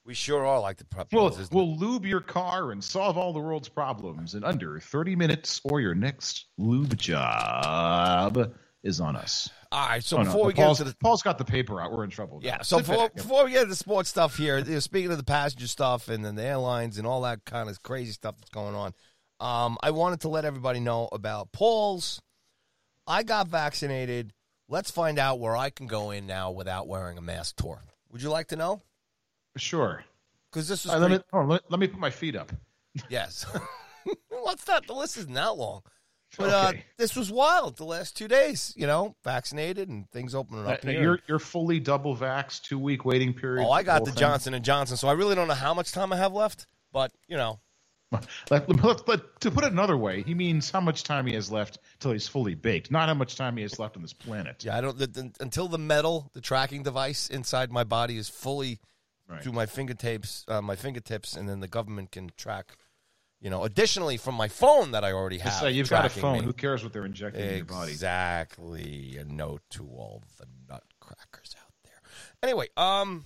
We 0.05 0.13
sure 0.13 0.45
are 0.45 0.59
like 0.59 0.75
the. 0.75 1.05
We'll, 1.13 1.29
boys, 1.29 1.49
we'll 1.49 1.77
lube 1.77 2.05
your 2.05 2.19
car 2.19 2.73
and 2.73 2.83
solve 2.83 3.17
all 3.17 3.31
the 3.31 3.39
world's 3.39 3.69
problems 3.69 4.35
in 4.35 4.43
under 4.43 4.77
30 4.77 5.15
minutes, 5.15 5.61
or 5.63 5.79
your 5.79 5.95
next 5.95 6.47
lube 6.57 6.97
job 6.97 8.53
is 8.83 8.99
on 8.99 9.15
us. 9.15 9.49
All 9.71 9.87
right, 9.87 10.03
so 10.03 10.17
Oh, 10.17 10.19
no, 10.21 10.25
before 10.25 10.45
we 10.47 10.53
Paul's, 10.53 10.77
get 10.77 10.87
into 10.87 10.91
the 10.93 10.97
Paul's 11.03 11.21
got 11.23 11.37
the 11.37 11.45
paper 11.45 11.81
out. 11.81 11.91
We're 11.91 12.03
in 12.03 12.09
trouble. 12.09 12.39
now. 12.41 12.45
Yeah, 12.47 12.61
so 12.61 12.79
before, 12.79 13.09
before 13.09 13.45
we 13.45 13.51
get 13.51 13.61
into 13.63 13.69
the 13.69 13.75
sports 13.75 14.09
stuff 14.09 14.37
here, 14.37 14.59
you 14.59 14.65
know, 14.73 14.79
speaking 14.79 15.11
of 15.11 15.17
the 15.17 15.23
passenger 15.23 15.67
stuff 15.67 16.09
and 16.09 16.23
then 16.23 16.35
the 16.35 16.43
airlines 16.43 16.97
and 16.97 17.07
all 17.07 17.21
that 17.21 17.45
kind 17.45 17.69
of 17.69 17.81
crazy 17.81 18.11
stuff 18.11 18.35
that's 18.37 18.49
going 18.51 18.75
on, 18.75 18.93
um, 19.39 19.77
I 19.81 19.91
wanted 19.91 20.21
to 20.21 20.29
let 20.29 20.45
everybody 20.45 20.79
know 20.79 21.09
about 21.11 21.51
Paul's. 21.51 22.21
I 23.07 23.23
got 23.23 23.47
vaccinated. 23.47 24.33
Let's 24.69 24.91
find 24.91 25.17
out 25.19 25.39
where 25.39 25.57
I 25.57 25.69
can 25.69 25.87
go 25.87 26.11
in 26.11 26.27
now 26.27 26.51
without 26.51 26.87
wearing 26.87 27.17
a 27.17 27.21
mask 27.21 27.55
tour. 27.57 27.81
Would 28.11 28.21
you 28.21 28.29
like 28.29 28.47
to 28.49 28.55
know? 28.55 28.81
Sure. 29.57 30.03
Because 30.51 30.67
this 30.67 30.85
is 30.85 30.91
right, 30.91 30.99
let, 30.99 31.11
me, 31.11 31.19
oh, 31.33 31.41
let, 31.41 31.61
let 31.69 31.79
me 31.79 31.87
put 31.87 31.99
my 31.99 32.09
feet 32.09 32.35
up. 32.35 32.51
yes. 33.09 33.45
What's 34.29 34.65
that? 34.65 34.85
The 34.87 34.93
list 34.93 35.17
isn't 35.17 35.33
that 35.33 35.57
long. 35.57 35.81
But 36.37 36.49
uh, 36.49 36.73
this 36.97 37.15
was 37.15 37.31
wild 37.31 37.77
the 37.77 37.85
last 37.85 38.17
two 38.17 38.27
days, 38.27 38.73
you 38.75 38.87
know, 38.87 39.15
vaccinated 39.23 39.89
and 39.89 40.09
things 40.11 40.33
opening 40.33 40.65
Uh, 40.65 40.69
up. 40.71 40.83
here. 40.83 41.01
you're 41.01 41.19
you're 41.27 41.39
fully 41.39 41.79
double 41.79 42.15
vax, 42.15 42.61
two 42.61 42.79
week 42.79 43.05
waiting 43.05 43.33
period. 43.33 43.65
oh, 43.67 43.71
I 43.71 43.83
got 43.83 43.97
whole 43.97 44.05
the. 44.07 44.11
Johnson 44.13 44.53
and 44.53 44.65
Johnson, 44.65 44.97
so 44.97 45.07
I 45.07 45.13
really 45.13 45.35
don't 45.35 45.47
know 45.47 45.53
how 45.53 45.73
much 45.73 45.91
time 45.91 46.11
I 46.11 46.17
have 46.17 46.33
left. 46.33 46.65
But 46.91 47.11
you 47.27 47.37
know, 47.37 47.59
let- 48.51 48.67
to 48.67 49.51
put 49.51 49.63
it 49.63 49.71
another 49.71 49.97
way, 49.97 50.23
he 50.23 50.33
means 50.33 50.69
how 50.71 50.81
much 50.81 51.03
time 51.03 51.25
he 51.27 51.33
has 51.35 51.51
left 51.51 51.79
till 51.99 52.11
he's 52.11 52.27
fully 52.27 52.55
baked, 52.55 52.91
not 52.91 53.07
how 53.09 53.13
much 53.15 53.35
time 53.35 53.55
he 53.57 53.63
has 53.63 53.79
left 53.79 53.95
on 53.95 54.01
this 54.01 54.13
planet. 54.13 54.63
Yeah, 54.63 54.77
I 54.77 54.81
don't 54.81 54.97
the, 54.97 55.07
the, 55.07 55.31
until 55.39 55.67
the 55.67 55.77
metal, 55.79 56.29
the 56.33 56.41
tracking 56.41 56.83
device 56.83 57.29
inside 57.29 57.71
my 57.71 57.83
body 57.83 58.17
is 58.17 58.29
fully 58.29 58.79
Right. 59.25 59.41
through 59.41 59.53
my 59.53 59.65
fingertips, 59.65 60.43
uh, 60.49 60.61
my 60.61 60.75
fingertips, 60.75 61.37
and 61.37 61.47
then 61.47 61.61
the 61.61 61.67
government 61.69 62.11
can 62.11 62.29
track. 62.35 62.75
You 63.43 63.49
know, 63.49 63.65
additionally 63.65 64.15
from 64.15 64.35
my 64.35 64.47
phone 64.47 64.91
that 64.91 65.03
I 65.03 65.11
already 65.11 65.37
have. 65.39 65.51
Say 65.53 65.71
you've 65.71 65.89
got 65.89 66.05
a 66.05 66.09
phone. 66.09 66.39
me. 66.39 66.45
Who 66.45 66.53
cares 66.53 66.81
what 66.81 66.93
they're 66.93 67.05
injecting 67.05 67.43
in 67.43 67.55
your 67.57 67.65
body? 67.65 67.91
Exactly. 67.91 69.17
A 69.19 69.25
note 69.25 69.61
to 69.71 69.83
all 69.83 70.23
the 70.39 70.45
nutcrackers 70.69 71.53
out 71.59 71.73
there. 71.83 72.01
Anyway, 72.41 72.67
um, 72.77 73.25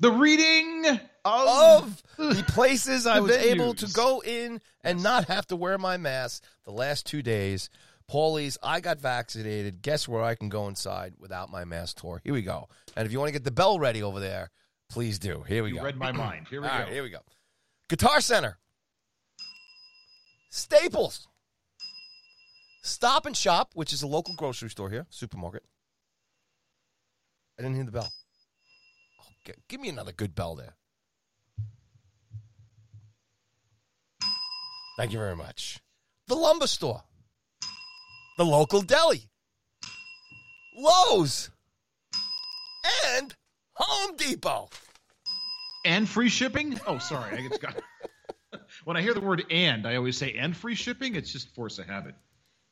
The 0.00 0.10
reading 0.10 0.86
of, 1.24 2.02
of 2.18 2.36
the 2.36 2.44
places 2.48 3.06
I 3.06 3.20
was 3.20 3.36
able 3.36 3.74
to 3.74 3.86
go 3.92 4.22
in 4.24 4.60
and 4.82 5.02
not 5.02 5.26
have 5.26 5.46
to 5.48 5.56
wear 5.56 5.76
my 5.76 5.98
mask 5.98 6.42
the 6.64 6.72
last 6.72 7.04
two 7.04 7.22
days. 7.22 7.68
Paulie's, 8.08 8.56
I 8.62 8.80
got 8.80 9.00
vaccinated. 9.00 9.82
Guess 9.82 10.08
where 10.08 10.22
I 10.22 10.34
can 10.34 10.48
go 10.48 10.68
inside 10.68 11.12
without 11.18 11.50
my 11.50 11.64
mask 11.66 12.00
tour? 12.00 12.22
Here 12.24 12.32
we 12.32 12.40
go. 12.42 12.68
And 12.96 13.04
if 13.04 13.12
you 13.12 13.18
want 13.18 13.28
to 13.28 13.32
get 13.32 13.44
the 13.44 13.50
bell 13.50 13.78
ready 13.78 14.02
over 14.02 14.18
there, 14.20 14.50
please 14.88 15.18
do. 15.18 15.44
Here 15.46 15.62
we 15.62 15.70
you 15.72 15.76
go. 15.76 15.82
read 15.82 15.96
my 15.98 16.12
mind. 16.12 16.46
Here 16.48 16.62
we 16.62 16.68
All 16.68 16.78
go. 16.78 16.84
right, 16.84 16.92
here 16.92 17.02
we 17.02 17.10
go. 17.10 17.18
Guitar 17.88 18.20
Center, 18.20 18.58
Staples, 20.56 21.28
Stop 22.82 23.26
and 23.26 23.36
Shop, 23.36 23.72
which 23.74 23.92
is 23.92 24.02
a 24.02 24.06
local 24.06 24.34
grocery 24.34 24.70
store 24.70 24.88
here, 24.88 25.06
supermarket. 25.10 25.62
I 27.58 27.62
didn't 27.62 27.76
hear 27.76 27.84
the 27.84 27.92
bell. 27.92 28.08
Give 29.68 29.80
me 29.80 29.90
another 29.90 30.12
good 30.12 30.34
bell 30.34 30.56
there. 30.56 30.74
Thank 34.96 35.12
you 35.12 35.18
very 35.18 35.36
much. 35.36 35.78
The 36.26 36.34
lumber 36.34 36.66
store, 36.66 37.02
the 38.38 38.44
local 38.44 38.80
deli, 38.80 39.28
Lowe's, 40.74 41.50
and 43.14 43.34
Home 43.74 44.16
Depot. 44.16 44.70
and 45.84 46.08
free 46.08 46.30
shipping. 46.30 46.80
Oh, 46.86 46.96
sorry, 46.96 47.36
I 47.36 47.56
got. 47.58 47.76
when 48.84 48.96
I 48.96 49.02
hear 49.02 49.14
the 49.14 49.20
word 49.20 49.44
"and," 49.50 49.86
I 49.86 49.96
always 49.96 50.16
say 50.16 50.34
"and 50.34 50.56
free 50.56 50.74
shipping." 50.74 51.14
It's 51.14 51.32
just 51.32 51.54
force 51.54 51.78
of 51.78 51.86
habit. 51.86 52.14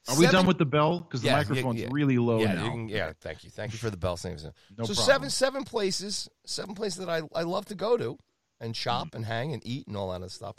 Are 0.09 0.15
we 0.17 0.25
Seven- 0.27 0.33
done 0.41 0.47
with 0.47 0.59
the 0.59 0.67
bell? 0.67 1.01
Because 1.01 1.23
the 1.23 1.29
Yeah, 1.29 1.37
microphone's 1.37 1.81
yeah, 1.81 1.87
yeah. 1.87 1.93
really 1.93 2.19
low 2.19 2.39
yeah, 2.41 2.53
now. 2.55 2.71
can, 2.71 2.89
yeah. 2.91 3.13
Thank 3.21 3.43
you, 3.45 3.49
thank 3.51 3.73
you 3.73 3.79
for 3.79 3.89
the 3.89 3.97
bell 3.97 4.19
No 4.23 4.29
so 4.29 4.51
problem. 4.77 4.95
seven 4.95 5.31
seven 5.31 5.65
places, 5.65 6.29
seven 6.45 6.75
places 6.75 7.05
that 7.07 7.09
I 7.09 7.23
I 7.35 7.43
love 7.43 7.65
to 7.67 7.75
go 7.75 7.97
to 7.97 8.19
and 8.61 8.77
shop 8.77 9.09
Mm-hmm. 9.09 9.17
and 9.17 9.25
hang 9.27 9.53
and 9.55 9.67
eat 9.67 9.87
and 9.87 9.97
all 9.97 10.11
that 10.11 10.17
other 10.17 10.29
stuff. 10.29 10.57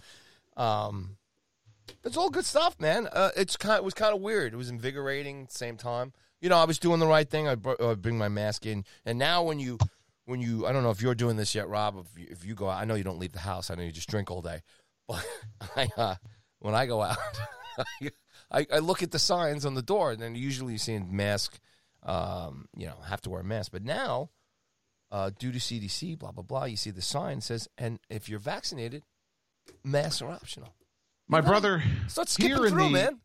Um, 0.58 1.18
it's 2.04 2.18
all 2.18 2.30
good 2.30 2.46
stuff, 2.46 2.80
man. 2.80 3.08
Uh, 3.12 3.30
it's 3.38 3.56
kind. 3.58 3.78
It 3.78 3.84
was 3.84 3.94
kind 3.94 4.16
of 4.16 4.22
weird. 4.22 4.54
It 4.54 4.58
was 4.58 4.70
invigorating 4.70 5.44
at 5.44 5.50
the 5.50 5.56
same 5.56 5.78
time. 5.78 6.14
You 6.42 6.50
know, 6.50 6.58
I 6.58 6.66
was 6.66 6.80
doing 6.80 7.00
the 7.00 7.08
right 7.08 7.30
thing. 7.30 7.48
I 7.48 7.56
br- 7.56 7.94
bring 7.96 8.18
my 8.18 8.28
mask 8.30 8.66
in, 8.66 8.84
and 9.06 9.20
now 9.20 9.44
when 9.44 9.60
you 9.60 9.78
when 10.26 10.42
you, 10.42 10.66
I 10.66 10.72
don't 10.72 10.82
know 10.82 10.90
if 10.90 11.04
you're 11.04 11.14
doing 11.14 11.38
this 11.38 11.54
yet, 11.54 11.68
Rob. 11.68 11.98
If 12.00 12.20
you, 12.20 12.28
if 12.32 12.44
you 12.44 12.56
go, 12.56 12.68
out, 12.68 12.82
I 12.82 12.86
know 12.86 12.96
you 12.96 13.04
don't 13.04 13.20
leave 13.20 13.34
the 13.34 13.40
house. 13.40 13.70
I 13.70 13.76
know 13.76 13.84
you 13.84 13.92
just 13.92 14.10
drink 14.10 14.32
all 14.32 14.42
day, 14.42 14.62
but 15.08 15.26
I 15.76 15.90
uh, 15.98 16.16
when 16.60 16.76
I 16.76 16.86
go 16.86 17.02
out, 17.02 17.18
I, 18.52 18.66
I 18.74 18.80
look 18.80 19.04
at 19.04 19.12
the 19.12 19.20
signs 19.20 19.66
on 19.66 19.76
the 19.76 19.82
door, 19.82 20.12
and 20.12 20.22
then 20.22 20.36
usually 20.36 20.74
you 20.74 20.80
see 20.80 20.96
a 20.96 21.00
mask. 21.02 21.60
Um, 22.04 22.68
you 22.78 22.86
know, 22.86 22.96
have 23.08 23.22
to 23.22 23.30
wear 23.30 23.42
a 23.42 23.44
mask, 23.44 23.72
but 23.72 23.84
now. 23.84 24.30
Uh, 25.12 25.30
due 25.40 25.52
to 25.52 25.60
CDC, 25.60 26.18
blah 26.20 26.32
blah 26.32 26.44
blah. 26.44 26.66
You 26.66 26.76
see 26.76 26.90
the 26.92 27.02
sign 27.02 27.40
says, 27.40 27.70
and 27.78 28.00
if 28.10 28.28
you're 28.28 28.40
vaccinated, 28.40 29.04
masks 29.84 30.22
are 30.22 30.30
optional. 30.30 30.76
My 31.28 31.42
brother 31.42 31.84
Start 32.08 32.28
skipping 32.28 32.58
here 32.58 32.66
in 32.66 32.72
through, 32.74 32.84
the 32.86 32.90
man. 32.90 33.20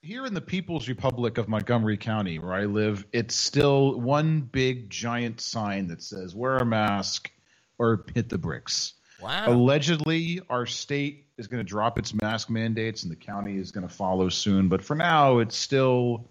here 0.00 0.24
in 0.26 0.32
the 0.32 0.40
People's 0.40 0.88
Republic 0.88 1.36
of 1.36 1.48
Montgomery 1.48 1.98
County, 1.98 2.38
where 2.38 2.54
I 2.54 2.64
live, 2.64 3.04
it's 3.12 3.34
still 3.34 4.00
one 4.00 4.40
big 4.42 4.88
giant 4.88 5.40
sign 5.40 5.88
that 5.88 6.02
says 6.02 6.34
"Wear 6.34 6.56
a 6.56 6.64
mask 6.64 7.30
or 7.78 8.06
hit 8.14 8.28
the 8.30 8.38
bricks." 8.38 8.94
Wow. 9.24 9.48
Allegedly, 9.48 10.42
our 10.50 10.66
state 10.66 11.24
is 11.38 11.46
going 11.46 11.58
to 11.58 11.68
drop 11.68 11.98
its 11.98 12.12
mask 12.12 12.50
mandates, 12.50 13.04
and 13.04 13.10
the 13.10 13.16
county 13.16 13.56
is 13.56 13.72
going 13.72 13.88
to 13.88 13.92
follow 13.92 14.28
soon. 14.28 14.68
But 14.68 14.84
for 14.84 14.94
now, 14.94 15.38
it's 15.38 15.56
still 15.56 16.28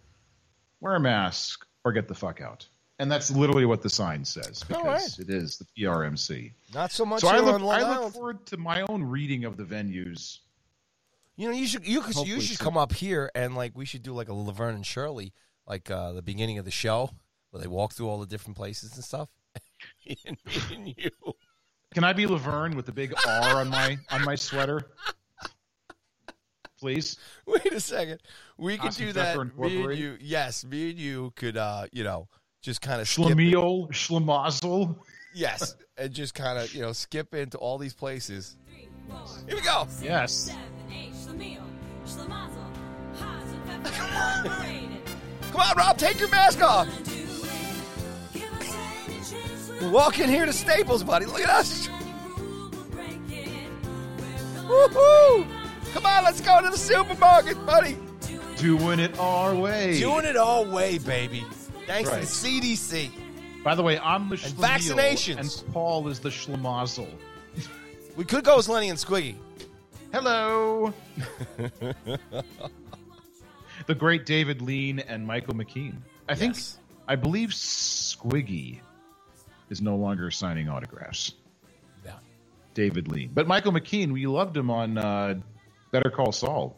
wear 0.80 0.96
a 0.96 1.00
mask 1.00 1.66
or 1.84 1.92
get 1.92 2.08
the 2.08 2.14
fuck 2.14 2.40
out. 2.40 2.68
And 3.00 3.12
that's 3.12 3.32
literally 3.32 3.66
what 3.66 3.82
the 3.82 3.90
sign 3.90 4.24
says 4.24 4.64
because 4.64 4.86
right. 4.86 5.20
it 5.28 5.34
is 5.34 5.58
the 5.58 5.66
PRMC. 5.66 6.52
Not 6.72 6.92
so 6.92 7.04
much 7.04 7.22
So 7.22 7.30
I 7.30 7.40
look, 7.40 7.62
I 7.62 7.82
look 7.82 7.98
Island. 7.98 8.14
forward 8.14 8.46
to 8.46 8.58
my 8.58 8.82
own 8.88 9.04
reading 9.04 9.44
of 9.46 9.58
the 9.58 9.64
venues. 9.64 10.40
You 11.36 11.48
know, 11.48 11.56
you 11.56 11.66
should 11.66 11.88
you 11.88 12.04
you 12.24 12.40
should 12.40 12.58
soon. 12.58 12.64
come 12.64 12.78
up 12.78 12.94
here 12.94 13.32
and 13.34 13.56
like 13.56 13.76
we 13.76 13.86
should 13.86 14.04
do 14.04 14.14
like 14.14 14.30
a 14.30 14.34
Laverne 14.34 14.76
and 14.76 14.86
Shirley, 14.86 15.34
like 15.68 15.90
uh, 15.90 16.12
the 16.14 16.22
beginning 16.22 16.60
of 16.60 16.66
the 16.66 16.72
show 16.72 17.10
where 17.50 17.60
they 17.60 17.68
walk 17.68 17.94
through 17.94 18.08
all 18.08 18.20
the 18.20 18.28
different 18.28 18.56
places 18.56 18.94
and 18.94 19.04
stuff. 19.04 19.30
Me 20.06 20.18
and 20.26 20.96
you. 20.96 21.10
Can 21.94 22.04
I 22.04 22.14
be 22.14 22.26
Laverne 22.28 22.76
with 22.76 22.86
the 22.86 22.92
big 22.92 23.14
R 23.28 23.62
on 23.62 23.70
my 23.70 23.98
on 24.12 24.24
my 24.24 24.36
sweater? 24.36 24.82
Please. 26.80 27.18
Wait 27.48 27.72
a 27.72 27.80
second. 27.80 28.20
We 28.58 28.78
could 28.78 28.94
do 28.94 29.14
that. 29.14 29.38
Me 29.58 29.84
and 29.84 29.98
you. 29.98 30.18
Yes, 30.20 30.66
me 30.66 30.90
and 30.90 31.00
you 31.00 31.32
could. 31.36 31.56
uh, 31.58 31.86
You 31.92 32.04
know, 32.04 32.28
just 32.62 32.82
kind 32.82 33.00
of. 33.02 33.08
Schlemiel, 33.08 33.90
Schlemazel. 33.92 34.98
Yes, 35.36 35.76
and 35.98 36.14
just 36.14 36.34
kind 36.36 36.60
of 36.60 36.74
you 36.76 36.82
know 36.82 36.92
skip 36.94 37.34
into 37.34 37.58
all 37.58 37.78
these 37.78 37.94
places. 37.94 38.58
Here 39.48 39.56
we 39.56 39.62
go. 39.62 39.88
Yes. 40.02 40.52
Come 45.52 45.62
on, 45.62 45.78
Rob, 45.78 45.98
take 45.98 46.20
your 46.20 46.30
mask 46.30 46.62
off. 46.64 46.88
Walk 49.92 50.20
in 50.20 50.30
here 50.30 50.46
to 50.46 50.54
Staples, 50.54 51.04
buddy. 51.04 51.26
Look 51.26 51.42
at 51.42 51.50
us. 51.50 51.88
Woohoo! 54.68 55.48
Come 55.94 56.06
on, 56.06 56.24
let's 56.24 56.42
go 56.42 56.62
to 56.62 56.70
the 56.70 56.78
supermarket, 56.78 57.64
buddy. 57.66 57.98
Doing 58.58 59.00
it 59.00 59.18
our 59.20 59.54
way. 59.56 60.00
Doing 60.00 60.26
it 60.26 60.38
all 60.38 60.66
way, 60.66 60.98
baby. 60.98 61.46
Thanks 61.86 62.10
Right. 62.10 62.22
to 62.22 62.26
the 62.26 62.32
CDC. 62.32 63.12
By 63.64 63.76
the 63.76 63.84
way, 63.84 64.00
I'm 64.00 64.30
the 64.30 64.38
Schlemiel, 64.38 64.96
vaccinations. 64.96 65.64
and 65.64 65.74
Paul 65.74 66.08
is 66.08 66.20
the 66.20 66.30
Schlemazel. 66.30 67.08
We 68.16 68.24
could 68.26 68.44
go 68.44 68.60
as 68.60 68.70
Lenny 68.70 68.90
and 68.90 69.00
Squiggy. 69.00 69.36
Hello. 70.12 70.94
the 73.88 73.96
great 73.96 74.28
David 74.28 74.62
Lean 74.62 75.00
and 75.00 75.26
Michael 75.26 75.56
McKean. 75.56 75.96
I 76.30 76.36
think, 76.36 76.56
I 77.08 77.16
believe 77.16 77.50
Squiggy 77.50 78.82
is 79.74 79.82
no 79.82 79.96
longer 79.98 80.30
signing 80.32 80.70
autographs. 80.70 81.34
Yeah. 82.06 82.14
David 82.76 83.08
Lean. 83.10 83.32
But 83.34 83.48
Michael 83.48 83.74
McKean, 83.74 84.12
we 84.14 84.26
loved 84.28 84.56
him 84.56 84.70
on 84.70 84.98
uh, 84.98 85.40
Better 85.92 86.12
Call 86.12 86.32
Saul 86.32 86.78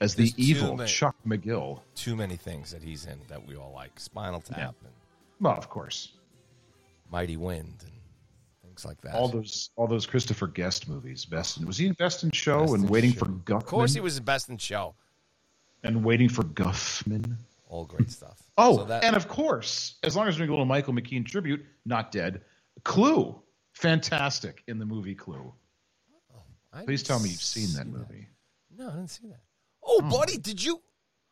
as 0.00 0.14
the 0.14 0.24
There's 0.24 0.38
evil 0.38 0.76
many- 0.76 0.88
Chuck 0.90 1.16
McGill. 1.26 1.80
Too 1.94 2.14
many 2.14 2.36
things 2.36 2.70
that 2.70 2.82
he's 2.82 3.06
in 3.06 3.18
that 3.28 3.46
we 3.48 3.56
all 3.56 3.72
like. 3.74 3.98
Spinal 3.98 4.40
Tap 4.42 4.74
and 4.84 4.92
Well, 5.40 5.56
of 5.56 5.68
course. 5.70 6.12
Mighty 7.10 7.36
Wind 7.38 7.74
and 7.82 7.92
things 8.62 8.84
like 8.84 9.00
that. 9.00 9.14
All 9.14 9.28
those 9.28 9.70
all 9.76 9.86
those 9.86 10.04
Christopher 10.06 10.48
Guest 10.48 10.86
movies. 10.88 11.24
Best 11.24 11.56
in, 11.58 11.66
was 11.66 11.78
he 11.78 11.86
in 11.86 11.94
Best 11.94 12.24
in 12.24 12.30
Show 12.32 12.60
Best 12.60 12.74
and 12.74 12.84
in 12.84 12.90
Waiting 12.90 13.12
Show. 13.12 13.20
for 13.20 13.26
Guffman? 13.26 13.56
Of 13.56 13.64
course, 13.66 13.94
he 13.94 14.00
was 14.00 14.16
the 14.16 14.20
best 14.22 14.48
in 14.50 14.58
show. 14.58 14.94
and 15.82 16.04
Waiting 16.04 16.28
for 16.28 16.42
Guffman. 16.42 17.36
All 17.66 17.84
great 17.84 18.10
stuff. 18.10 18.40
Oh, 18.58 18.78
So 18.78 18.84
that- 18.86 19.04
and 19.04 19.14
of 19.16 19.28
course, 19.28 19.96
as 20.02 20.16
long 20.16 20.28
as 20.28 20.34
we're 20.36 20.46
doing 20.46 20.50
a 20.50 20.52
little 20.52 20.64
Michael 20.66 20.94
McKean 20.94 21.26
tribute, 21.26 21.64
not 21.84 22.10
dead. 22.10 22.40
Clue, 22.84 23.38
fantastic 23.74 24.62
in 24.66 24.78
the 24.78 24.86
movie 24.86 25.14
Clue. 25.14 25.52
I 26.72 26.84
Please 26.84 27.02
tell 27.02 27.18
me 27.20 27.28
you've 27.30 27.40
seen 27.42 27.66
see 27.68 27.76
that 27.78 27.86
movie. 27.86 28.28
No, 28.76 28.88
I 28.88 28.92
didn't 28.92 29.08
see 29.08 29.28
that. 29.28 29.40
Oh, 29.84 30.02
buddy, 30.02 30.36
did 30.36 30.62
you? 30.62 30.80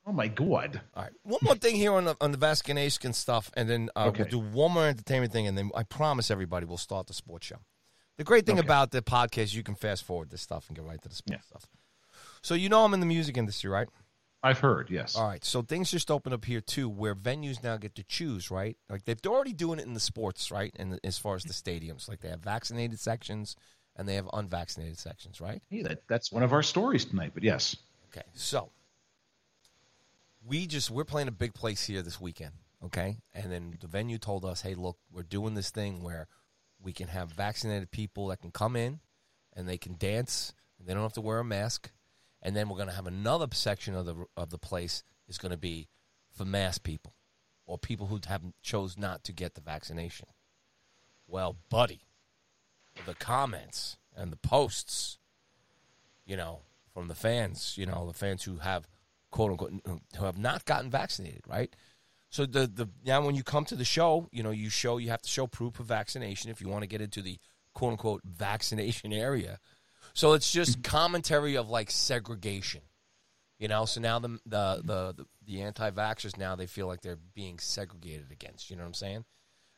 Oh 0.06 0.12
my 0.12 0.28
god! 0.28 0.80
All 0.94 1.02
right. 1.02 1.12
One 1.22 1.40
more 1.42 1.54
thing 1.54 1.76
here 1.76 1.92
on 1.92 2.04
the 2.04 2.16
on 2.20 2.30
the 2.30 2.36
vaccination 2.38 3.12
stuff, 3.14 3.50
and 3.54 3.68
then 3.68 3.88
uh, 3.96 4.06
Okay. 4.08 4.22
we'll 4.22 4.30
do 4.30 4.38
one 4.38 4.72
more 4.72 4.86
entertainment 4.86 5.32
thing, 5.32 5.46
and 5.46 5.56
then 5.56 5.70
I 5.74 5.82
promise 5.82 6.30
everybody 6.30 6.66
we'll 6.66 6.76
start 6.78 7.06
the 7.06 7.14
sports 7.14 7.46
show. 7.46 7.56
The 8.18 8.24
great 8.24 8.44
thing 8.46 8.58
Okay. 8.58 8.66
about 8.66 8.90
the 8.90 9.02
podcast, 9.02 9.54
you 9.54 9.62
can 9.62 9.74
fast 9.74 10.04
forward 10.04 10.30
this 10.30 10.40
stuff 10.42 10.68
and 10.68 10.76
get 10.76 10.84
right 10.84 11.00
to 11.02 11.08
the 11.08 11.14
sports 11.14 11.42
Yeah. 11.44 11.46
stuff. 11.58 11.66
So 12.42 12.54
you 12.54 12.68
know 12.68 12.84
I'm 12.84 12.92
in 12.94 13.00
the 13.00 13.06
music 13.06 13.36
industry, 13.38 13.70
right? 13.70 13.88
I've 14.44 14.58
heard. 14.58 14.90
Yes. 14.90 15.16
All 15.16 15.26
right. 15.26 15.44
So 15.44 15.62
things 15.62 15.90
just 15.90 16.10
opened 16.10 16.34
up 16.34 16.44
here 16.44 16.60
too, 16.60 16.88
where 16.88 17.14
venues 17.14 17.62
now 17.62 17.76
get 17.78 17.94
to 17.96 18.04
choose, 18.04 18.50
right? 18.50 18.76
Like 18.90 19.04
they've 19.04 19.18
already 19.26 19.54
doing 19.54 19.78
it 19.78 19.86
in 19.86 19.94
the 19.94 20.00
sports, 20.00 20.50
right? 20.50 20.72
And 20.78 21.00
as 21.02 21.18
far 21.18 21.34
as 21.34 21.44
the 21.44 21.54
stadiums, 21.54 22.08
like 22.08 22.20
they 22.20 22.28
have 22.28 22.40
vaccinated 22.40 23.00
sections 23.00 23.56
and 23.96 24.06
they 24.06 24.16
have 24.16 24.28
unvaccinated 24.32 24.98
sections, 24.98 25.40
right? 25.40 25.62
Hey, 25.70 25.82
that, 25.82 26.02
that's 26.08 26.30
one 26.30 26.42
of 26.42 26.52
our 26.52 26.62
stories 26.62 27.06
tonight. 27.06 27.32
But 27.34 27.42
yes, 27.42 27.74
Okay, 28.14 28.26
so 28.34 28.70
we 30.46 30.68
just 30.68 30.90
we're 30.90 31.04
playing 31.04 31.26
a 31.26 31.32
big 31.32 31.52
place 31.52 31.84
here 31.84 32.00
this 32.00 32.20
weekend, 32.20 32.52
okay? 32.84 33.16
And 33.32 33.50
then 33.50 33.76
the 33.80 33.88
venue 33.88 34.18
told 34.18 34.44
us, 34.44 34.60
"Hey, 34.60 34.74
look, 34.74 34.98
we're 35.10 35.24
doing 35.24 35.54
this 35.54 35.70
thing 35.70 36.02
where 36.02 36.28
we 36.80 36.92
can 36.92 37.08
have 37.08 37.32
vaccinated 37.32 37.90
people 37.90 38.28
that 38.28 38.40
can 38.40 38.52
come 38.52 38.76
in 38.76 39.00
and 39.52 39.68
they 39.68 39.78
can 39.78 39.96
dance 39.98 40.52
and 40.78 40.86
they 40.86 40.94
don't 40.94 41.02
have 41.02 41.14
to 41.14 41.20
wear 41.20 41.38
a 41.38 41.44
mask. 41.44 41.90
And 42.44 42.54
then 42.54 42.68
we're 42.68 42.76
going 42.76 42.88
to 42.88 42.94
have 42.94 43.06
another 43.06 43.46
section 43.52 43.94
of 43.94 44.06
the 44.06 44.26
of 44.36 44.50
the 44.50 44.58
place 44.58 45.02
is 45.26 45.38
going 45.38 45.52
to 45.52 45.58
be 45.58 45.88
for 46.30 46.44
mass 46.44 46.78
people 46.78 47.14
or 47.66 47.78
people 47.78 48.08
who 48.08 48.20
have 48.28 48.42
chose 48.62 48.98
not 48.98 49.24
to 49.24 49.32
get 49.32 49.54
the 49.54 49.60
vaccination." 49.60 50.28
Well, 51.26 51.56
buddy, 51.70 52.02
the 53.06 53.14
comments 53.14 53.96
and 54.14 54.30
the 54.30 54.36
posts 54.36 55.18
you 56.26 56.36
know, 56.36 56.60
from 56.92 57.08
the 57.08 57.14
fans, 57.14 57.74
you 57.76 57.86
know, 57.86 58.06
the 58.06 58.14
fans 58.14 58.44
who 58.44 58.58
have 58.58 58.88
quote 59.30 59.50
unquote 59.50 59.72
who 60.16 60.24
have 60.24 60.38
not 60.38 60.64
gotten 60.64 60.90
vaccinated, 60.90 61.42
right? 61.46 61.74
So 62.30 62.46
the 62.46 62.66
the 62.66 62.88
now 63.04 63.24
when 63.24 63.34
you 63.34 63.42
come 63.42 63.64
to 63.66 63.76
the 63.76 63.84
show, 63.84 64.28
you 64.32 64.42
know, 64.42 64.50
you 64.50 64.70
show 64.70 64.98
you 64.98 65.10
have 65.10 65.22
to 65.22 65.28
show 65.28 65.46
proof 65.46 65.80
of 65.80 65.86
vaccination 65.86 66.50
if 66.50 66.60
you 66.60 66.68
want 66.68 66.82
to 66.82 66.88
get 66.88 67.00
into 67.00 67.22
the 67.22 67.38
quote 67.74 67.92
unquote 67.92 68.22
vaccination 68.24 69.12
area. 69.12 69.58
So 70.14 70.32
it's 70.32 70.50
just 70.50 70.82
commentary 70.82 71.56
of 71.56 71.68
like 71.68 71.90
segregation. 71.90 72.82
You 73.58 73.68
know, 73.68 73.84
so 73.84 74.00
now 74.00 74.18
the 74.18 74.40
the 74.46 74.82
the 74.84 75.26
the, 75.46 75.62
anti-vaxxers 75.62 76.36
now 76.36 76.56
they 76.56 76.66
feel 76.66 76.86
like 76.86 77.02
they're 77.02 77.18
being 77.34 77.58
segregated 77.58 78.32
against. 78.32 78.68
You 78.68 78.76
know 78.76 78.82
what 78.82 78.88
I'm 78.88 78.94
saying? 78.94 79.24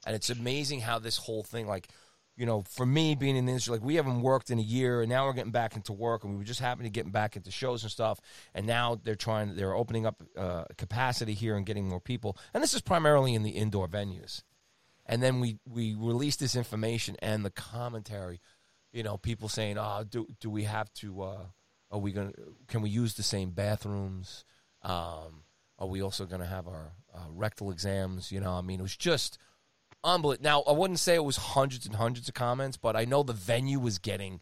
And 0.06 0.14
it's 0.14 0.30
amazing 0.30 0.80
how 0.80 0.98
this 0.98 1.16
whole 1.16 1.42
thing, 1.42 1.66
like, 1.66 1.88
you 2.36 2.46
know, 2.46 2.62
for 2.68 2.86
me 2.86 3.14
being 3.14 3.36
in 3.36 3.46
the 3.46 3.52
industry, 3.52 3.72
like 3.72 3.84
we 3.84 3.96
haven't 3.96 4.22
worked 4.22 4.50
in 4.50 4.58
a 4.58 4.62
year, 4.62 5.02
and 5.02 5.10
now 5.10 5.26
we're 5.26 5.34
getting 5.34 5.52
back 5.52 5.76
into 5.76 5.92
work, 5.92 6.24
and 6.24 6.32
we 6.32 6.38
were 6.38 6.44
just 6.44 6.60
happening 6.60 6.90
to 6.90 6.94
getting 6.94 7.12
back 7.12 7.36
into 7.36 7.50
shows 7.50 7.82
and 7.82 7.90
stuff. 7.90 8.20
And 8.54 8.66
now 8.66 9.00
they're 9.02 9.14
trying, 9.14 9.56
they're 9.56 9.74
opening 9.74 10.06
up 10.06 10.22
uh, 10.36 10.64
capacity 10.76 11.34
here 11.34 11.56
and 11.56 11.66
getting 11.66 11.88
more 11.88 12.00
people. 12.00 12.36
And 12.54 12.62
this 12.62 12.74
is 12.74 12.80
primarily 12.80 13.34
in 13.34 13.42
the 13.42 13.50
indoor 13.50 13.88
venues. 13.88 14.42
And 15.06 15.22
then 15.22 15.40
we 15.40 15.58
we 15.64 15.94
release 15.94 16.36
this 16.36 16.56
information 16.56 17.16
and 17.20 17.44
the 17.44 17.50
commentary, 17.50 18.40
you 18.92 19.02
know, 19.02 19.16
people 19.16 19.48
saying, 19.48 19.78
"Oh, 19.78 20.04
do 20.08 20.26
do 20.40 20.50
we 20.50 20.64
have 20.64 20.92
to? 20.94 21.22
Uh, 21.22 21.46
are 21.90 21.98
we 21.98 22.12
gonna? 22.12 22.32
Can 22.68 22.82
we 22.82 22.90
use 22.90 23.14
the 23.14 23.22
same 23.22 23.50
bathrooms? 23.50 24.44
Um, 24.82 25.42
are 25.78 25.86
we 25.86 26.02
also 26.02 26.26
gonna 26.26 26.46
have 26.46 26.66
our 26.66 26.92
uh, 27.14 27.26
rectal 27.30 27.70
exams? 27.70 28.32
You 28.32 28.40
know, 28.40 28.52
I 28.52 28.60
mean, 28.60 28.80
it 28.80 28.82
was 28.82 28.96
just 28.96 29.38
unbelievable. 30.02 30.44
Now, 30.44 30.60
I 30.62 30.72
wouldn't 30.72 31.00
say 31.00 31.14
it 31.14 31.24
was 31.24 31.36
hundreds 31.36 31.86
and 31.86 31.96
hundreds 31.96 32.28
of 32.28 32.34
comments, 32.34 32.76
but 32.76 32.96
I 32.96 33.04
know 33.04 33.22
the 33.22 33.32
venue 33.32 33.78
was 33.80 33.98
getting 33.98 34.40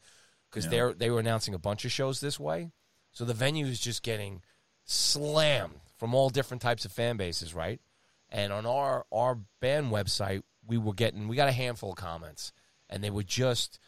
because 0.51 0.69
they're 0.69 0.93
they 0.95 1.11
were 1.11 1.21
announcing 1.21 1.55
a 1.55 1.59
bunch 1.59 1.85
of 1.85 1.93
shows 1.93 2.21
this 2.21 2.39
way, 2.39 2.71
so 3.13 3.25
the 3.25 3.35
venue 3.35 3.67
is 3.67 3.81
just 3.81 4.03
getting 4.03 4.43
slammed 4.85 5.81
from 5.99 6.15
all 6.15 6.29
different 6.31 6.63
types 6.63 6.85
of 6.85 6.93
fan 6.93 7.17
bases, 7.17 7.55
right? 7.55 7.81
And 8.29 8.53
on 8.53 8.67
our 8.67 9.05
our 9.13 9.39
band 9.61 9.91
website, 9.91 10.43
we 10.67 10.79
were 10.79 10.95
getting 10.95 11.29
we 11.29 11.37
got 11.37 11.49
a 11.49 11.53
handful 11.53 11.91
of 11.91 11.97
comments, 11.97 12.53
and 12.89 13.03
they 13.03 13.11
were 13.11 13.23
just, 13.23 13.79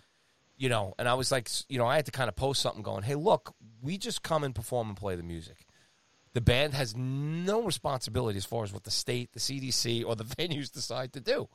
you 0.57 0.69
know, 0.69 0.95
and 0.99 1.09
I 1.09 1.15
was 1.15 1.31
like, 1.31 1.49
you 1.69 1.79
know, 1.79 1.87
I 1.87 1.97
had 1.97 2.07
to 2.07 2.13
kind 2.13 2.29
of 2.29 2.37
post 2.37 2.63
something 2.63 2.83
going, 2.83 3.03
hey, 3.03 3.15
look, 3.15 3.55
we 3.83 3.99
just 3.99 4.23
come 4.23 4.43
and 4.45 4.55
perform 4.55 4.89
and 4.89 4.97
play 4.97 5.17
the 5.17 5.23
music. 5.23 5.67
The 6.33 6.41
band 6.41 6.75
has 6.75 6.95
no 6.97 7.63
responsibility 7.63 8.37
as 8.37 8.45
far 8.45 8.65
as 8.65 8.73
what 8.73 8.85
the 8.85 8.91
state, 8.91 9.33
the 9.33 9.41
CDC, 9.41 10.05
or 10.05 10.17
the 10.17 10.25
venues 10.39 10.71
decide 10.71 11.13
to 11.15 11.21
do. 11.21 11.49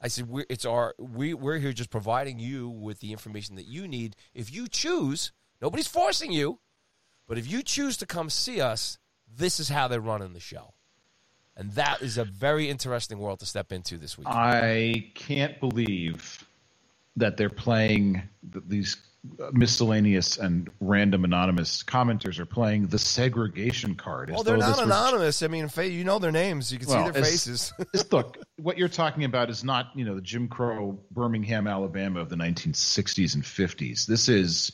I 0.00 0.08
said, 0.08 0.28
we're, 0.28 0.44
it's 0.50 0.64
our 0.64 0.94
we 0.98 1.34
we're 1.34 1.58
here 1.58 1.72
just 1.72 1.90
providing 1.90 2.38
you 2.38 2.68
with 2.68 3.00
the 3.00 3.12
information 3.12 3.56
that 3.56 3.66
you 3.66 3.88
need. 3.88 4.16
If 4.34 4.52
you 4.52 4.68
choose, 4.68 5.32
nobody's 5.62 5.86
forcing 5.86 6.32
you, 6.32 6.58
but 7.26 7.38
if 7.38 7.50
you 7.50 7.62
choose 7.62 7.96
to 7.98 8.06
come 8.06 8.28
see 8.28 8.60
us, 8.60 8.98
this 9.34 9.58
is 9.58 9.68
how 9.68 9.88
they're 9.88 10.00
running 10.00 10.32
the 10.32 10.40
show. 10.40 10.74
And 11.56 11.70
that 11.72 12.02
is 12.02 12.18
a 12.18 12.24
very 12.24 12.68
interesting 12.68 13.18
world 13.18 13.38
to 13.38 13.46
step 13.46 13.72
into 13.72 13.96
this 13.96 14.18
week. 14.18 14.26
I 14.28 15.12
can't 15.14 15.58
believe 15.60 16.44
that 17.16 17.36
they're 17.36 17.50
playing 17.50 18.22
these 18.42 18.96
miscellaneous 19.52 20.36
and 20.36 20.70
random 20.80 21.24
anonymous 21.24 21.82
commenters 21.82 22.38
are 22.38 22.46
playing 22.46 22.88
the 22.88 22.98
segregation 22.98 23.94
card. 23.94 24.30
Well, 24.30 24.42
they're 24.42 24.56
not 24.56 24.82
anonymous. 24.82 25.42
I 25.42 25.48
mean, 25.48 25.70
you 25.76 26.04
know 26.04 26.18
their 26.18 26.32
names. 26.32 26.72
You 26.72 26.78
can 26.78 26.88
well, 26.88 27.06
see 27.06 27.10
their 27.12 27.24
faces. 27.24 27.72
look, 28.12 28.38
what 28.56 28.76
you're 28.76 28.88
talking 28.88 29.24
about 29.24 29.50
is 29.50 29.64
not, 29.64 29.90
you 29.94 30.04
know, 30.04 30.14
the 30.14 30.20
Jim 30.20 30.48
Crow 30.48 30.98
Birmingham, 31.10 31.66
Alabama 31.66 32.20
of 32.20 32.28
the 32.28 32.36
1960s 32.36 33.34
and 33.34 33.42
50s. 33.42 34.06
This 34.06 34.28
is 34.28 34.72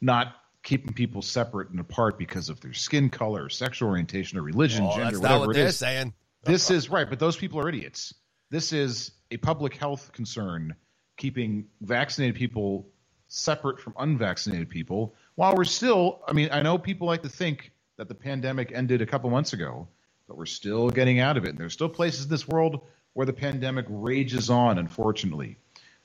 not 0.00 0.34
keeping 0.62 0.92
people 0.94 1.22
separate 1.22 1.70
and 1.70 1.80
apart 1.80 2.18
because 2.18 2.48
of 2.48 2.60
their 2.60 2.72
skin 2.72 3.10
color, 3.10 3.48
sexual 3.48 3.90
orientation, 3.90 4.38
or 4.38 4.42
religion, 4.42 4.84
oh, 4.84 4.96
gender, 4.96 5.20
whatever 5.20 5.46
what 5.48 5.56
it 5.56 5.66
is. 5.66 5.76
saying. 5.76 6.14
This 6.44 6.70
is 6.70 6.88
right, 6.88 7.08
but 7.08 7.18
those 7.18 7.36
people 7.36 7.60
are 7.60 7.68
idiots. 7.68 8.14
This 8.50 8.72
is 8.72 9.12
a 9.30 9.36
public 9.36 9.76
health 9.76 10.12
concern 10.12 10.74
keeping 11.16 11.66
vaccinated 11.80 12.36
people 12.36 12.86
separate 13.28 13.80
from 13.80 13.94
unvaccinated 13.98 14.68
people 14.68 15.14
while 15.34 15.54
we're 15.54 15.64
still 15.64 16.20
I 16.26 16.32
mean, 16.32 16.50
I 16.52 16.62
know 16.62 16.78
people 16.78 17.06
like 17.06 17.22
to 17.22 17.28
think 17.28 17.72
that 17.96 18.08
the 18.08 18.14
pandemic 18.14 18.72
ended 18.72 19.00
a 19.00 19.06
couple 19.06 19.30
months 19.30 19.52
ago, 19.52 19.88
but 20.28 20.36
we're 20.36 20.46
still 20.46 20.90
getting 20.90 21.20
out 21.20 21.36
of 21.36 21.44
it. 21.44 21.50
And 21.50 21.58
there's 21.58 21.72
still 21.72 21.88
places 21.88 22.24
in 22.24 22.30
this 22.30 22.46
world 22.48 22.80
where 23.14 23.26
the 23.26 23.32
pandemic 23.32 23.86
rages 23.88 24.50
on, 24.50 24.78
unfortunately. 24.78 25.56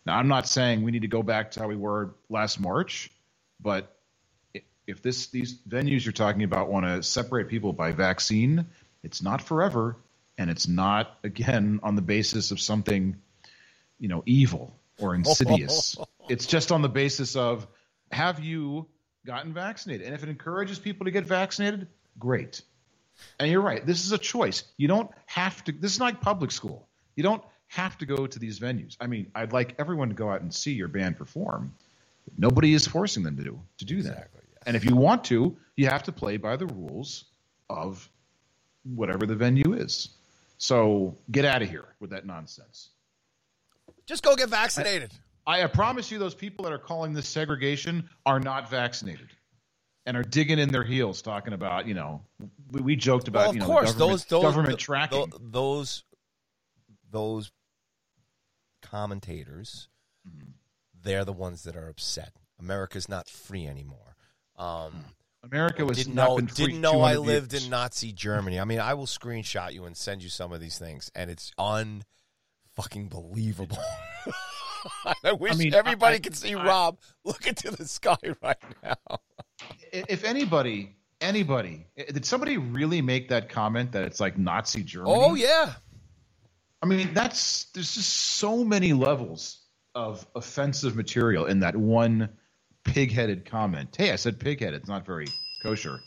Now, 0.05 0.17
I'm 0.17 0.27
not 0.27 0.47
saying 0.47 0.83
we 0.83 0.91
need 0.91 1.01
to 1.01 1.07
go 1.07 1.23
back 1.23 1.51
to 1.51 1.59
how 1.61 1.67
we 1.67 1.75
were 1.75 2.15
last 2.29 2.59
March, 2.59 3.09
but 3.59 3.93
if 4.85 5.01
this 5.01 5.27
these 5.27 5.59
venues 5.67 6.05
you're 6.05 6.13
talking 6.13 6.43
about 6.43 6.69
want 6.69 6.85
to 6.85 7.03
separate 7.03 7.49
people 7.49 7.73
by 7.73 7.91
vaccine, 7.91 8.67
it's 9.03 9.21
not 9.21 9.41
forever, 9.41 9.97
and 10.37 10.49
it's 10.49 10.67
not 10.67 11.17
again 11.23 11.79
on 11.83 11.95
the 11.95 12.01
basis 12.01 12.51
of 12.51 12.61
something, 12.61 13.17
you 13.99 14.07
know, 14.07 14.23
evil 14.25 14.73
or 14.99 15.15
insidious. 15.15 15.97
it's 16.29 16.45
just 16.45 16.71
on 16.71 16.81
the 16.81 16.89
basis 16.89 17.35
of 17.35 17.67
have 18.11 18.39
you 18.39 18.87
gotten 19.25 19.53
vaccinated? 19.53 20.05
And 20.05 20.15
if 20.15 20.23
it 20.23 20.29
encourages 20.29 20.79
people 20.79 21.05
to 21.05 21.11
get 21.11 21.25
vaccinated, 21.25 21.87
great. 22.17 22.61
And 23.39 23.51
you're 23.51 23.61
right. 23.61 23.85
This 23.85 24.05
is 24.05 24.11
a 24.11 24.17
choice. 24.17 24.63
You 24.77 24.87
don't 24.87 25.09
have 25.25 25.63
to. 25.65 25.71
This 25.71 25.93
is 25.93 25.99
not 25.99 26.05
like 26.05 26.21
public 26.21 26.51
school. 26.51 26.87
You 27.15 27.23
don't 27.23 27.43
have 27.67 27.97
to 27.97 28.05
go 28.05 28.27
to 28.27 28.39
these 28.39 28.59
venues. 28.59 28.95
I 28.99 29.07
mean, 29.07 29.31
I'd 29.35 29.53
like 29.53 29.75
everyone 29.79 30.09
to 30.09 30.15
go 30.15 30.29
out 30.29 30.41
and 30.41 30.53
see 30.53 30.73
your 30.73 30.87
band 30.87 31.17
perform. 31.17 31.73
Nobody 32.37 32.73
is 32.73 32.87
forcing 32.87 33.23
them 33.23 33.37
to 33.37 33.43
do 33.43 33.59
to 33.79 33.85
do 33.85 34.01
that. 34.03 34.09
Exactly, 34.09 34.41
yes. 34.53 34.63
And 34.65 34.75
if 34.75 34.85
you 34.85 34.95
want 34.95 35.23
to, 35.25 35.57
you 35.75 35.87
have 35.87 36.03
to 36.03 36.11
play 36.11 36.37
by 36.37 36.55
the 36.55 36.67
rules 36.67 37.25
of 37.69 38.07
whatever 38.83 39.25
the 39.25 39.35
venue 39.35 39.73
is. 39.73 40.09
So 40.57 41.15
get 41.31 41.45
out 41.45 41.61
of 41.61 41.69
here 41.69 41.85
with 41.99 42.11
that 42.11 42.25
nonsense. 42.25 42.89
Just 44.07 44.23
go 44.23 44.35
get 44.35 44.49
vaccinated. 44.49 45.11
I, 45.45 45.63
I 45.63 45.67
promise 45.67 46.09
you, 46.11 46.17
those 46.17 46.35
people 46.35 46.63
that 46.63 46.73
are 46.73 46.79
calling 46.79 47.13
this 47.13 47.27
segregation 47.27 48.09
are 48.25 48.39
not 48.39 48.69
vaccinated 48.69 49.27
and 50.05 50.17
are 50.17 50.23
digging 50.23 50.59
in 50.59 50.69
their 50.69 50.83
heels 50.83 51.21
talking 51.21 51.53
about, 51.53 51.87
you 51.87 51.93
know, 51.93 52.21
we, 52.71 52.81
we 52.81 52.95
joked 52.95 53.27
about, 53.27 53.47
well, 53.47 53.53
you 53.53 53.59
know, 53.59 53.65
course, 53.65 53.91
government, 53.91 54.11
those, 54.11 54.25
those, 54.25 54.41
government 54.41 54.79
tracking. 54.79 55.31
Those, 55.39 56.03
those 57.11 57.51
commentators, 58.81 59.89
mm-hmm. 60.27 60.51
they're 61.03 61.25
the 61.25 61.33
ones 61.33 61.63
that 61.63 61.75
are 61.75 61.89
upset. 61.89 62.31
America's 62.59 63.07
not 63.07 63.29
free 63.29 63.67
anymore 63.67 64.15
Um, 64.57 65.05
America 65.43 65.85
was 65.85 65.97
didn't 65.97 66.15
know 66.15 66.39
didn't 66.39 66.81
know 66.81 67.01
I 67.01 67.17
lived 67.17 67.53
years. 67.53 67.65
in 67.65 67.69
Nazi 67.69 68.11
Germany. 68.11 68.59
I 68.59 68.65
mean, 68.65 68.79
I 68.79 68.95
will 68.95 69.05
screenshot 69.05 69.71
you 69.73 69.85
and 69.85 69.95
send 69.95 70.23
you 70.23 70.29
some 70.29 70.51
of 70.51 70.59
these 70.59 70.77
things, 70.77 71.11
and 71.15 71.29
it's 71.29 71.51
un 71.57 72.03
fucking 72.77 73.09
believable. 73.09 73.79
I 75.23 75.33
wish 75.33 75.53
I 75.53 75.55
mean, 75.55 75.73
everybody 75.73 76.15
I, 76.15 76.19
could 76.19 76.35
see 76.35 76.55
I, 76.55 76.63
Rob 76.63 76.99
looking 77.25 77.55
to 77.55 77.71
the 77.71 77.85
sky 77.85 78.17
right 78.41 78.57
now. 78.83 79.19
if 79.91 80.23
anybody, 80.23 80.95
anybody, 81.19 81.87
did 81.97 82.25
somebody 82.25 82.57
really 82.57 83.01
make 83.01 83.29
that 83.29 83.49
comment 83.49 83.91
that 83.93 84.03
it's 84.03 84.19
like 84.19 84.37
Nazi 84.37 84.83
Germany? 84.83 85.15
Oh 85.15 85.35
yeah. 85.35 85.73
I 86.81 86.85
mean, 86.85 87.13
that's 87.13 87.65
there's 87.73 87.95
just 87.95 88.13
so 88.13 88.63
many 88.63 88.93
levels 88.93 89.63
of 89.95 90.25
offensive 90.35 90.95
material 90.95 91.47
in 91.47 91.59
that 91.61 91.75
one 91.75 92.29
pig-headed 92.83 93.45
comment. 93.45 93.95
Hey, 93.97 94.11
I 94.11 94.15
said 94.15 94.39
pig-headed. 94.39 94.81
It's 94.81 94.89
not 94.89 95.05
very 95.05 95.27
kosher. 95.63 95.99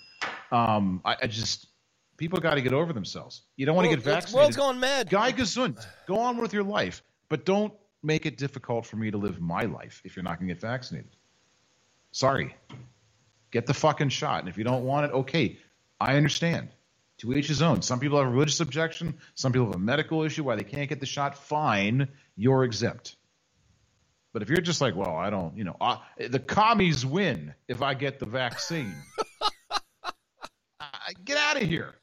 Um, 0.53 1.01
I, 1.05 1.17
I 1.23 1.27
just 1.27 1.67
people 2.21 2.39
got 2.39 2.55
to 2.55 2.61
get 2.61 2.75
over 2.75 2.93
themselves. 2.93 3.43
You 3.57 3.65
don't 3.65 3.75
want 3.75 3.89
to 3.89 3.97
get 3.97 4.05
vaccinated. 4.05 4.33
The 4.33 4.37
world's 4.37 4.57
going 4.57 4.79
mad. 4.79 5.09
Guy 5.09 5.33
gesund. 5.33 5.85
Go 6.07 6.19
on 6.19 6.37
with 6.37 6.53
your 6.53 6.63
life, 6.63 7.03
but 7.31 7.47
don't 7.47 7.73
make 8.03 8.27
it 8.27 8.37
difficult 8.37 8.85
for 8.85 8.97
me 8.97 9.11
to 9.11 9.17
live 9.17 9.41
my 9.41 9.63
life 9.63 10.03
if 10.05 10.15
you're 10.15 10.23
not 10.23 10.39
going 10.39 10.47
to 10.49 10.55
get 10.55 10.61
vaccinated. 10.61 11.17
Sorry. 12.13 12.55
Get 13.51 13.67
the 13.67 13.73
fucking 13.73 14.11
shot. 14.11 14.41
And 14.41 14.51
if 14.51 14.59
you 14.59 14.65
don't 14.65 14.85
want 14.85 15.07
it, 15.07 15.15
okay, 15.15 15.59
I 15.99 16.17
understand. 16.17 16.69
To 17.19 17.35
each 17.35 17.49
his 17.49 17.61
own. 17.61 17.83
Some 17.83 18.01
people 18.01 18.19
have 18.19 18.29
a 18.29 18.31
religious 18.31 18.61
objection. 18.61 19.19
Some 19.35 19.53
people 19.53 19.67
have 19.67 19.75
a 19.75 19.79
medical 19.79 20.23
issue 20.23 20.45
why 20.45 20.57
they 20.57 20.65
can't 20.65 20.89
get 20.89 21.01
the 21.01 21.07
shot. 21.07 21.37
Fine, 21.37 22.09
you're 22.37 22.65
exempt. 22.65 23.17
But 24.33 24.43
if 24.43 24.49
you're 24.49 24.61
just 24.61 24.81
like, 24.81 24.95
well, 24.95 25.17
I 25.17 25.29
don't, 25.29 25.57
you 25.57 25.65
know, 25.65 25.77
uh, 25.81 25.99
the 26.19 26.39
commies 26.39 27.05
win 27.05 27.55
if 27.69 27.83
I 27.83 27.93
get 27.95 28.21
the 28.21 28.27
vaccine. 28.27 28.95
get 31.25 31.37
out 31.37 31.61
of 31.61 31.69
here. 31.69 31.95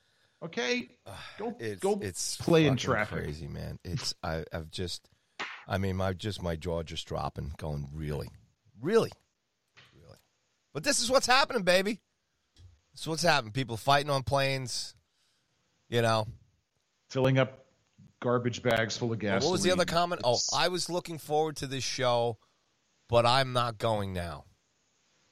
Okay, 0.43 0.89
go 1.37 1.55
it's, 1.59 1.79
go 1.79 1.99
it's 2.01 2.37
play 2.37 2.65
in 2.67 2.75
traffic. 2.75 3.23
Crazy 3.23 3.47
man. 3.47 3.79
It's 3.83 4.13
I, 4.23 4.43
I've 4.53 4.71
just 4.71 5.09
I 5.67 5.77
mean, 5.77 5.97
my 5.97 6.13
just 6.13 6.41
my 6.41 6.55
jaw 6.55 6.83
just 6.83 7.07
dropping, 7.07 7.51
going 7.57 7.89
really, 7.93 8.29
really, 8.81 9.11
really. 9.93 10.17
But 10.73 10.83
this 10.83 11.01
is 11.01 11.11
what's 11.11 11.27
happening, 11.27 11.63
baby. 11.63 11.99
This 12.93 13.01
is 13.01 13.07
what's 13.07 13.23
happening. 13.23 13.51
People 13.51 13.75
fighting 13.75 14.09
on 14.09 14.23
planes, 14.23 14.95
you 15.89 16.01
know, 16.01 16.25
filling 17.09 17.37
up 17.37 17.65
garbage 18.21 18.63
bags 18.63 18.95
full 18.95 19.11
of 19.11 19.19
gas. 19.19 19.43
What 19.43 19.51
was 19.51 19.63
the 19.63 19.71
other 19.71 19.85
comment? 19.85 20.21
Oh. 20.23 20.35
Oh, 20.35 20.57
I 20.57 20.69
was 20.69 20.89
looking 20.89 21.17
forward 21.17 21.57
to 21.57 21.67
this 21.67 21.83
show, 21.83 22.37
but 23.09 23.25
I'm 23.25 23.51
not 23.51 23.77
going 23.77 24.13
now. 24.13 24.45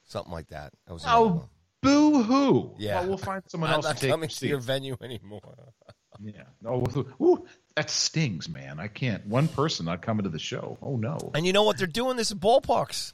Something 0.03 0.33
like 0.33 0.49
that. 0.49 0.73
that 0.85 0.93
was 0.93 1.03
oh, 1.07 1.49
boo 1.85 2.23
hoo! 2.23 2.75
Yeah, 2.77 2.99
well, 2.99 3.09
we'll 3.09 3.17
find 3.17 3.43
someone 3.47 3.69
I'm 3.69 3.75
else 3.75 3.85
not 3.85 3.95
to 3.97 4.01
take 4.01 4.11
coming 4.11 4.29
to 4.29 4.47
your 4.47 4.59
venue 4.59 4.97
anymore. 5.01 5.55
yeah. 6.21 6.43
No. 6.61 6.83
Ooh, 7.21 7.45
that 7.75 7.89
stings, 7.89 8.49
man. 8.49 8.79
I 8.79 8.87
can't. 8.87 9.25
One 9.25 9.47
person 9.47 9.85
not 9.85 10.01
coming 10.01 10.23
to 10.23 10.29
the 10.29 10.39
show. 10.39 10.77
Oh 10.81 10.95
no. 10.95 11.17
And 11.33 11.45
you 11.45 11.53
know 11.53 11.63
what? 11.63 11.77
They're 11.77 11.87
doing 11.87 12.17
this 12.17 12.31
at 12.31 12.37
ballparks. 12.37 13.13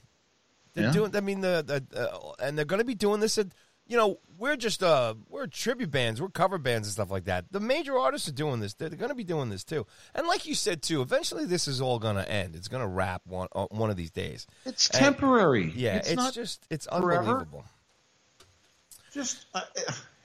They're 0.73 0.85
yeah. 0.85 0.91
doing. 0.91 1.15
I 1.15 1.21
mean, 1.21 1.41
the, 1.41 1.83
the 1.91 1.99
uh, 1.99 2.33
and 2.39 2.57
they're 2.57 2.65
going 2.65 2.79
to 2.79 2.85
be 2.85 2.95
doing 2.95 3.19
this 3.19 3.37
at. 3.37 3.47
You 3.87 3.97
know, 3.97 4.19
we're 4.37 4.55
just 4.55 4.83
uh 4.83 5.15
we're 5.27 5.47
tribute 5.47 5.91
bands, 5.91 6.21
we're 6.21 6.29
cover 6.29 6.57
bands 6.57 6.87
and 6.87 6.93
stuff 6.93 7.11
like 7.11 7.25
that. 7.25 7.51
The 7.51 7.59
major 7.59 7.97
artists 7.97 8.29
are 8.29 8.33
doing 8.33 8.61
this. 8.61 8.73
They're, 8.73 8.87
they're 8.87 8.97
going 8.97 9.09
to 9.09 9.15
be 9.15 9.25
doing 9.25 9.49
this 9.49 9.65
too. 9.65 9.85
And 10.15 10.27
like 10.27 10.45
you 10.45 10.55
said 10.55 10.81
too, 10.81 11.01
eventually 11.01 11.43
this 11.43 11.67
is 11.67 11.81
all 11.81 11.99
going 11.99 12.15
to 12.15 12.29
end. 12.29 12.55
It's 12.55 12.69
going 12.69 12.83
to 12.83 12.87
wrap 12.87 13.23
one 13.25 13.49
uh, 13.53 13.65
one 13.69 13.89
of 13.89 13.97
these 13.97 14.11
days. 14.11 14.47
It's 14.65 14.89
and, 14.91 14.99
temporary. 14.99 15.73
Yeah, 15.75 15.97
it's, 15.97 16.11
it's 16.11 16.31
just 16.31 16.65
it's 16.69 16.85
forever. 16.85 17.19
unbelievable. 17.19 17.65
Just. 19.11 19.45
Uh, 19.53 19.61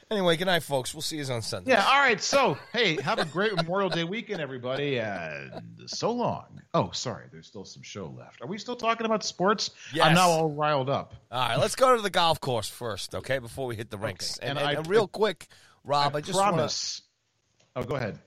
Anyway, 0.08 0.36
good 0.36 0.44
night, 0.44 0.62
folks. 0.62 0.94
We'll 0.94 1.02
see 1.02 1.16
you 1.16 1.24
on 1.32 1.42
Sunday. 1.42 1.72
Yeah, 1.72 1.84
all 1.84 1.98
right. 1.98 2.20
So, 2.20 2.56
hey, 2.72 3.00
have 3.02 3.18
a 3.18 3.24
great 3.24 3.56
Memorial 3.56 3.90
Day 3.90 4.04
weekend, 4.04 4.40
everybody. 4.40 4.98
And 5.00 5.50
so 5.86 6.12
long. 6.12 6.62
Oh, 6.72 6.90
sorry. 6.92 7.24
There's 7.32 7.48
still 7.48 7.64
some 7.64 7.82
show 7.82 8.14
left. 8.16 8.40
Are 8.40 8.46
we 8.46 8.56
still 8.56 8.76
talking 8.76 9.04
about 9.04 9.24
sports? 9.24 9.72
Yes. 9.92 10.06
I'm 10.06 10.14
now 10.14 10.28
all 10.28 10.48
riled 10.48 10.88
up. 10.88 11.14
All 11.32 11.48
right, 11.48 11.58
let's 11.58 11.74
go 11.74 11.96
to 11.96 12.02
the 12.02 12.10
golf 12.10 12.40
course 12.40 12.68
first, 12.68 13.16
okay, 13.16 13.40
before 13.40 13.66
we 13.66 13.74
hit 13.74 13.90
the 13.90 13.98
rinks. 13.98 14.38
Okay. 14.38 14.48
And, 14.48 14.58
and, 14.58 14.68
I, 14.68 14.72
and, 14.74 14.86
real 14.86 15.08
quick, 15.08 15.48
Rob, 15.82 16.14
I, 16.14 16.18
I 16.18 16.20
just 16.20 16.38
promise. 16.38 17.02
Wanna, 17.74 17.84
oh, 17.84 17.88
go 17.88 17.96
ahead. 17.96 18.18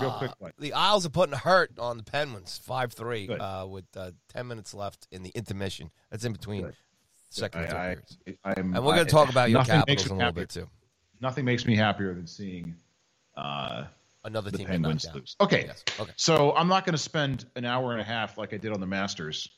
Real 0.00 0.12
quick, 0.12 0.30
uh, 0.42 0.48
the 0.58 0.72
Isles 0.72 1.04
are 1.04 1.10
putting 1.10 1.34
a 1.34 1.38
hurt 1.38 1.78
on 1.78 1.98
the 1.98 2.02
Penguins, 2.04 2.58
five 2.64 2.92
three, 2.94 3.28
uh, 3.28 3.66
with 3.66 3.84
uh, 3.96 4.12
ten 4.28 4.46
minutes 4.46 4.72
left 4.72 5.06
in 5.10 5.22
the 5.22 5.30
intermission. 5.30 5.90
That's 6.10 6.24
in 6.24 6.32
between 6.32 6.72
second 7.30 7.62
I, 7.62 7.66
periods. 7.66 8.18
I, 8.44 8.52
and 8.52 8.74
we're 8.74 8.94
going 8.94 9.06
to 9.06 9.10
talk 9.10 9.30
about 9.30 9.50
your 9.50 9.64
Capitals 9.64 10.06
in 10.06 10.12
a 10.12 10.16
little 10.16 10.32
bit 10.32 10.50
too. 10.50 10.68
nothing 11.20 11.44
makes 11.44 11.64
me 11.64 11.76
happier 11.76 12.12
than 12.14 12.26
seeing 12.26 12.74
uh, 13.36 13.84
Another 14.24 14.50
the 14.50 14.58
team 14.58 14.66
Penguins 14.66 15.06
lose. 15.14 15.34
Okay, 15.40 15.64
Yes. 15.66 15.82
Okay. 15.98 16.12
so 16.16 16.54
I'm 16.54 16.68
not 16.68 16.84
going 16.84 16.92
to 16.94 16.98
spend 16.98 17.46
an 17.56 17.64
hour 17.64 17.92
and 17.92 18.00
a 18.00 18.04
half 18.04 18.36
like 18.36 18.52
I 18.52 18.58
did 18.58 18.72
on 18.72 18.80
the 18.80 18.86
Masters. 18.86 19.48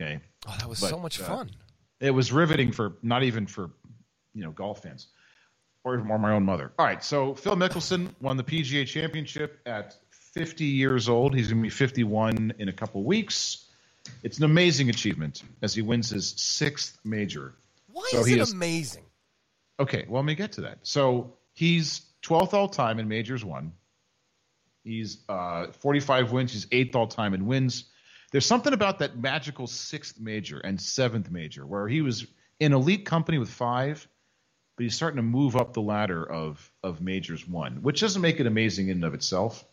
Okay, 0.00 0.20
Oh, 0.46 0.54
that 0.58 0.68
was 0.68 0.80
But, 0.80 0.90
so 0.90 0.98
much 0.98 1.20
uh, 1.20 1.24
fun. 1.24 1.50
it 2.00 2.10
was 2.12 2.30
riveting 2.32 2.70
for 2.70 2.92
not 3.02 3.22
even 3.24 3.46
for 3.46 3.70
you 4.34 4.44
know 4.44 4.50
golf 4.52 4.82
fans 4.82 5.08
or, 5.82 5.94
even 5.94 6.08
or 6.10 6.18
my 6.18 6.32
own 6.32 6.44
mother. 6.44 6.70
All 6.78 6.86
right, 6.86 7.02
so 7.02 7.34
Phil 7.34 7.56
Mickelson 7.56 8.14
won 8.20 8.36
the 8.36 8.44
PGA 8.44 8.86
Championship 8.86 9.60
at 9.66 9.96
50 10.34 10.64
years 10.64 11.08
old. 11.08 11.34
He's 11.34 11.48
going 11.48 11.58
to 11.58 11.62
be 11.62 11.70
51 11.70 12.52
in 12.58 12.68
a 12.68 12.72
couple 12.72 13.02
weeks. 13.02 13.65
It's 14.22 14.38
an 14.38 14.44
amazing 14.44 14.88
achievement 14.88 15.42
as 15.62 15.74
he 15.74 15.82
wins 15.82 16.10
his 16.10 16.34
sixth 16.36 16.98
major. 17.04 17.54
Why 17.92 18.08
so 18.10 18.20
is 18.20 18.28
it 18.28 18.38
is- 18.38 18.52
amazing? 18.52 19.04
Okay, 19.78 20.06
well, 20.08 20.22
let 20.22 20.26
me 20.26 20.34
get 20.34 20.52
to 20.52 20.62
that. 20.62 20.78
So 20.82 21.34
he's 21.52 22.00
12th 22.22 22.54
all 22.54 22.68
time 22.68 22.98
in 22.98 23.08
majors 23.08 23.44
one. 23.44 23.72
He's 24.84 25.18
uh, 25.28 25.72
45 25.80 26.32
wins. 26.32 26.52
He's 26.52 26.66
eighth 26.72 26.94
all 26.94 27.08
time 27.08 27.34
in 27.34 27.46
wins. 27.46 27.84
There's 28.32 28.46
something 28.46 28.72
about 28.72 29.00
that 29.00 29.18
magical 29.18 29.66
sixth 29.66 30.20
major 30.20 30.58
and 30.58 30.80
seventh 30.80 31.30
major 31.30 31.66
where 31.66 31.88
he 31.88 32.02
was 32.02 32.26
in 32.60 32.72
elite 32.72 33.04
company 33.04 33.38
with 33.38 33.50
five, 33.50 34.06
but 34.76 34.84
he's 34.84 34.94
starting 34.94 35.16
to 35.16 35.22
move 35.22 35.56
up 35.56 35.72
the 35.72 35.82
ladder 35.82 36.24
of 36.24 36.70
of 36.82 37.00
majors 37.00 37.46
one, 37.46 37.82
which 37.82 38.00
doesn't 38.00 38.22
make 38.22 38.40
it 38.40 38.46
amazing 38.46 38.88
in 38.88 38.98
and 38.98 39.04
of 39.04 39.14
itself. 39.14 39.64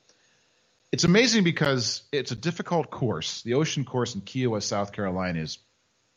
It's 0.94 1.06
amazing 1.06 1.44
because 1.44 2.04
it's 2.12 2.32
a 2.34 2.36
difficult 2.36 2.92
course. 2.92 3.42
The 3.42 3.56
ocean 3.56 3.84
course 3.84 4.14
in 4.14 4.52
West, 4.52 4.68
South 4.68 4.92
Carolina, 4.92 5.40
is 5.40 5.58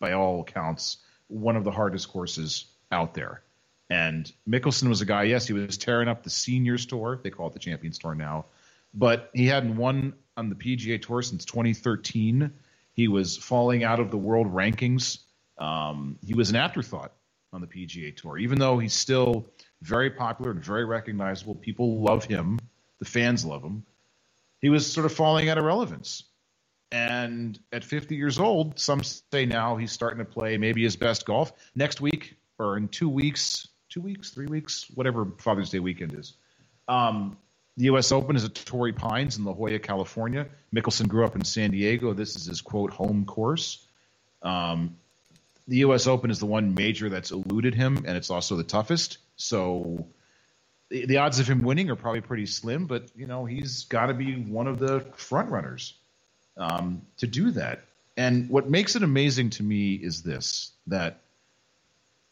by 0.00 0.12
all 0.12 0.42
accounts 0.42 0.98
one 1.28 1.56
of 1.56 1.64
the 1.64 1.70
hardest 1.70 2.10
courses 2.10 2.66
out 2.92 3.14
there. 3.14 3.40
And 3.88 4.30
Mickelson 4.46 4.90
was 4.90 5.00
a 5.00 5.06
guy, 5.06 5.22
yes, 5.22 5.46
he 5.46 5.54
was 5.54 5.78
tearing 5.78 6.08
up 6.08 6.24
the 6.24 6.28
seniors 6.28 6.84
tour. 6.84 7.18
They 7.22 7.30
call 7.30 7.46
it 7.46 7.54
the 7.54 7.58
Champions 7.58 7.96
Tour 7.96 8.14
now. 8.14 8.44
But 8.92 9.30
he 9.32 9.46
hadn't 9.46 9.78
won 9.78 10.12
on 10.36 10.50
the 10.50 10.54
PGA 10.54 11.00
Tour 11.00 11.22
since 11.22 11.46
2013. 11.46 12.50
He 12.92 13.08
was 13.08 13.38
falling 13.38 13.82
out 13.82 13.98
of 13.98 14.10
the 14.10 14.18
world 14.18 14.52
rankings. 14.52 15.20
Um, 15.56 16.18
he 16.22 16.34
was 16.34 16.50
an 16.50 16.56
afterthought 16.56 17.12
on 17.50 17.62
the 17.62 17.66
PGA 17.66 18.14
Tour, 18.14 18.36
even 18.36 18.58
though 18.58 18.78
he's 18.78 18.92
still 18.92 19.46
very 19.80 20.10
popular 20.10 20.50
and 20.50 20.62
very 20.62 20.84
recognizable. 20.84 21.54
People 21.54 22.02
love 22.02 22.26
him, 22.26 22.58
the 22.98 23.06
fans 23.06 23.42
love 23.42 23.62
him. 23.62 23.86
He 24.60 24.70
was 24.70 24.90
sort 24.90 25.06
of 25.06 25.12
falling 25.12 25.48
out 25.48 25.58
of 25.58 25.64
relevance. 25.64 26.24
And 26.92 27.58
at 27.72 27.84
50 27.84 28.16
years 28.16 28.38
old, 28.38 28.78
some 28.78 29.02
say 29.02 29.44
now 29.44 29.76
he's 29.76 29.92
starting 29.92 30.18
to 30.18 30.24
play 30.24 30.56
maybe 30.56 30.82
his 30.82 30.96
best 30.96 31.26
golf. 31.26 31.52
Next 31.74 32.00
week 32.00 32.36
or 32.58 32.76
in 32.76 32.88
two 32.88 33.08
weeks, 33.08 33.68
two 33.88 34.00
weeks, 34.00 34.30
three 34.30 34.46
weeks, 34.46 34.86
whatever 34.94 35.26
Father's 35.38 35.70
Day 35.70 35.78
weekend 35.78 36.14
is. 36.14 36.34
Um, 36.88 37.36
the 37.76 37.84
U.S. 37.86 38.10
Open 38.12 38.36
is 38.36 38.44
at 38.44 38.54
Torrey 38.54 38.92
Pines 38.92 39.36
in 39.36 39.44
La 39.44 39.52
Jolla, 39.52 39.78
California. 39.78 40.46
Mickelson 40.74 41.08
grew 41.08 41.26
up 41.26 41.36
in 41.36 41.44
San 41.44 41.70
Diego. 41.72 42.14
This 42.14 42.36
is 42.36 42.46
his 42.46 42.62
quote 42.62 42.90
home 42.90 43.26
course. 43.26 43.86
Um, 44.42 44.96
the 45.68 45.78
U.S. 45.78 46.06
Open 46.06 46.30
is 46.30 46.38
the 46.38 46.46
one 46.46 46.74
major 46.74 47.08
that's 47.10 47.32
eluded 47.32 47.74
him, 47.74 48.04
and 48.06 48.16
it's 48.16 48.30
also 48.30 48.56
the 48.56 48.64
toughest. 48.64 49.18
So 49.36 50.06
the, 50.88 51.18
odds 51.18 51.40
of 51.40 51.48
him 51.48 51.62
winning 51.62 51.90
are 51.90 51.96
probably 51.96 52.20
pretty 52.20 52.46
slim, 52.46 52.86
but 52.86 53.10
you 53.16 53.26
know 53.26 53.44
he's 53.44 53.84
got 53.84 54.06
to 54.06 54.14
be 54.14 54.34
one 54.34 54.66
of 54.66 54.78
the 54.78 55.00
front 55.16 55.50
runners 55.50 55.94
um, 56.56 57.02
to 57.18 57.26
do 57.26 57.50
that. 57.52 57.82
And 58.16 58.48
what 58.48 58.70
makes 58.70 58.96
it 58.96 59.02
amazing 59.02 59.50
to 59.50 59.62
me 59.62 59.94
is 59.94 60.22
this: 60.22 60.72
that 60.86 61.20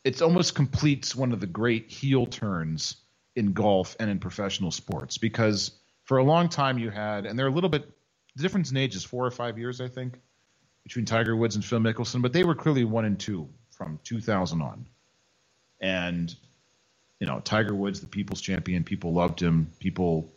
it 0.05 0.23
almost 0.23 0.55
completes 0.55 1.15
one 1.15 1.33
of 1.33 1.41
the 1.41 1.47
great 1.47 1.91
heel 1.91 2.27
turns 2.27 2.97
in 3.37 3.53
golf 3.53 3.97
and 3.99 4.11
in 4.11 4.21
professional 4.21 4.71
sports 4.71 5.19
because 5.19 5.73
for 6.05 6.19
a 6.19 6.25
long 6.25 6.49
time 6.49 6.79
you 6.79 6.91
had, 6.91 7.27
and 7.27 7.39
they're 7.39 7.49
a 7.49 7.53
little 7.53 7.71
bit 7.71 7.91
the 8.37 8.43
difference 8.43 8.71
in 8.71 8.77
age 8.77 8.97
is 8.97 9.05
four 9.05 9.25
or 9.25 9.31
five 9.31 9.59
years, 9.59 9.81
I 9.81 9.89
think, 9.89 10.19
between 10.83 11.05
Tiger 11.05 11.37
Woods 11.37 11.55
and 11.55 11.65
Phil 11.65 11.79
Mickelson, 11.79 12.21
but 12.21 12.33
they 12.33 12.45
were 12.45 12.55
clearly 12.55 12.85
one 12.85 13.05
and 13.05 13.19
two 13.19 13.49
from 13.71 14.01
2000 14.05 14.61
on. 14.61 14.87
And 15.81 16.35
you 17.21 17.27
know, 17.27 17.41
Tiger 17.41 17.75
Woods, 17.75 18.01
the 18.01 18.07
people's 18.07 18.41
champion, 18.41 18.85
people 18.85 19.13
loved 19.13 19.41
him. 19.41 19.71
People 19.79 20.29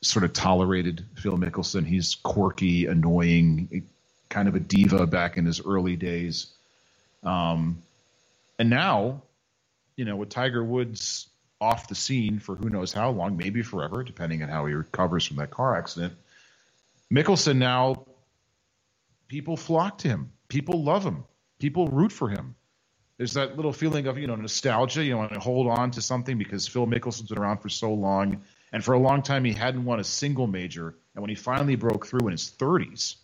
sort 0.00 0.24
of 0.24 0.32
tolerated 0.32 1.04
Phil 1.16 1.36
Mickelson. 1.36 1.86
He's 1.86 2.14
quirky, 2.16 2.86
annoying, 2.86 3.86
kind 4.28 4.48
of 4.48 4.54
a 4.54 4.60
diva 4.60 5.06
back 5.06 5.36
in 5.36 5.44
his 5.44 5.60
early 5.64 5.96
days. 5.96 6.52
Um, 7.22 7.82
and 8.58 8.70
now, 8.70 9.22
you 9.96 10.04
know, 10.04 10.16
with 10.16 10.28
Tiger 10.30 10.64
Woods 10.64 11.28
off 11.60 11.88
the 11.88 11.94
scene 11.94 12.38
for 12.38 12.54
who 12.54 12.68
knows 12.68 12.92
how 12.92 13.10
long, 13.10 13.36
maybe 13.36 13.62
forever, 13.62 14.02
depending 14.02 14.42
on 14.42 14.48
how 14.48 14.66
he 14.66 14.74
recovers 14.74 15.26
from 15.26 15.36
that 15.38 15.50
car 15.50 15.76
accident, 15.76 16.14
Mickelson 17.12 17.56
now, 17.56 18.06
people 19.28 19.56
flock 19.56 19.98
to 19.98 20.08
him. 20.08 20.32
People 20.48 20.82
love 20.82 21.04
him. 21.04 21.24
People 21.58 21.88
root 21.88 22.12
for 22.12 22.28
him. 22.28 22.54
There's 23.18 23.32
that 23.32 23.56
little 23.56 23.72
feeling 23.72 24.06
of, 24.08 24.18
you 24.18 24.26
know, 24.26 24.36
nostalgia. 24.36 25.02
You 25.02 25.16
want 25.16 25.32
to 25.32 25.40
hold 25.40 25.68
on 25.68 25.90
to 25.92 26.02
something 26.02 26.36
because 26.36 26.68
Phil 26.68 26.86
Mickelson's 26.86 27.28
been 27.28 27.38
around 27.38 27.58
for 27.58 27.70
so 27.70 27.92
long. 27.94 28.42
And 28.72 28.84
for 28.84 28.92
a 28.92 28.98
long 28.98 29.22
time, 29.22 29.44
he 29.44 29.52
hadn't 29.52 29.84
won 29.84 30.00
a 30.00 30.04
single 30.04 30.46
major. 30.46 30.94
And 31.14 31.22
when 31.22 31.30
he 31.30 31.34
finally 31.34 31.76
broke 31.76 32.06
through 32.06 32.26
in 32.26 32.32
his 32.32 32.52
30s, 32.58 33.16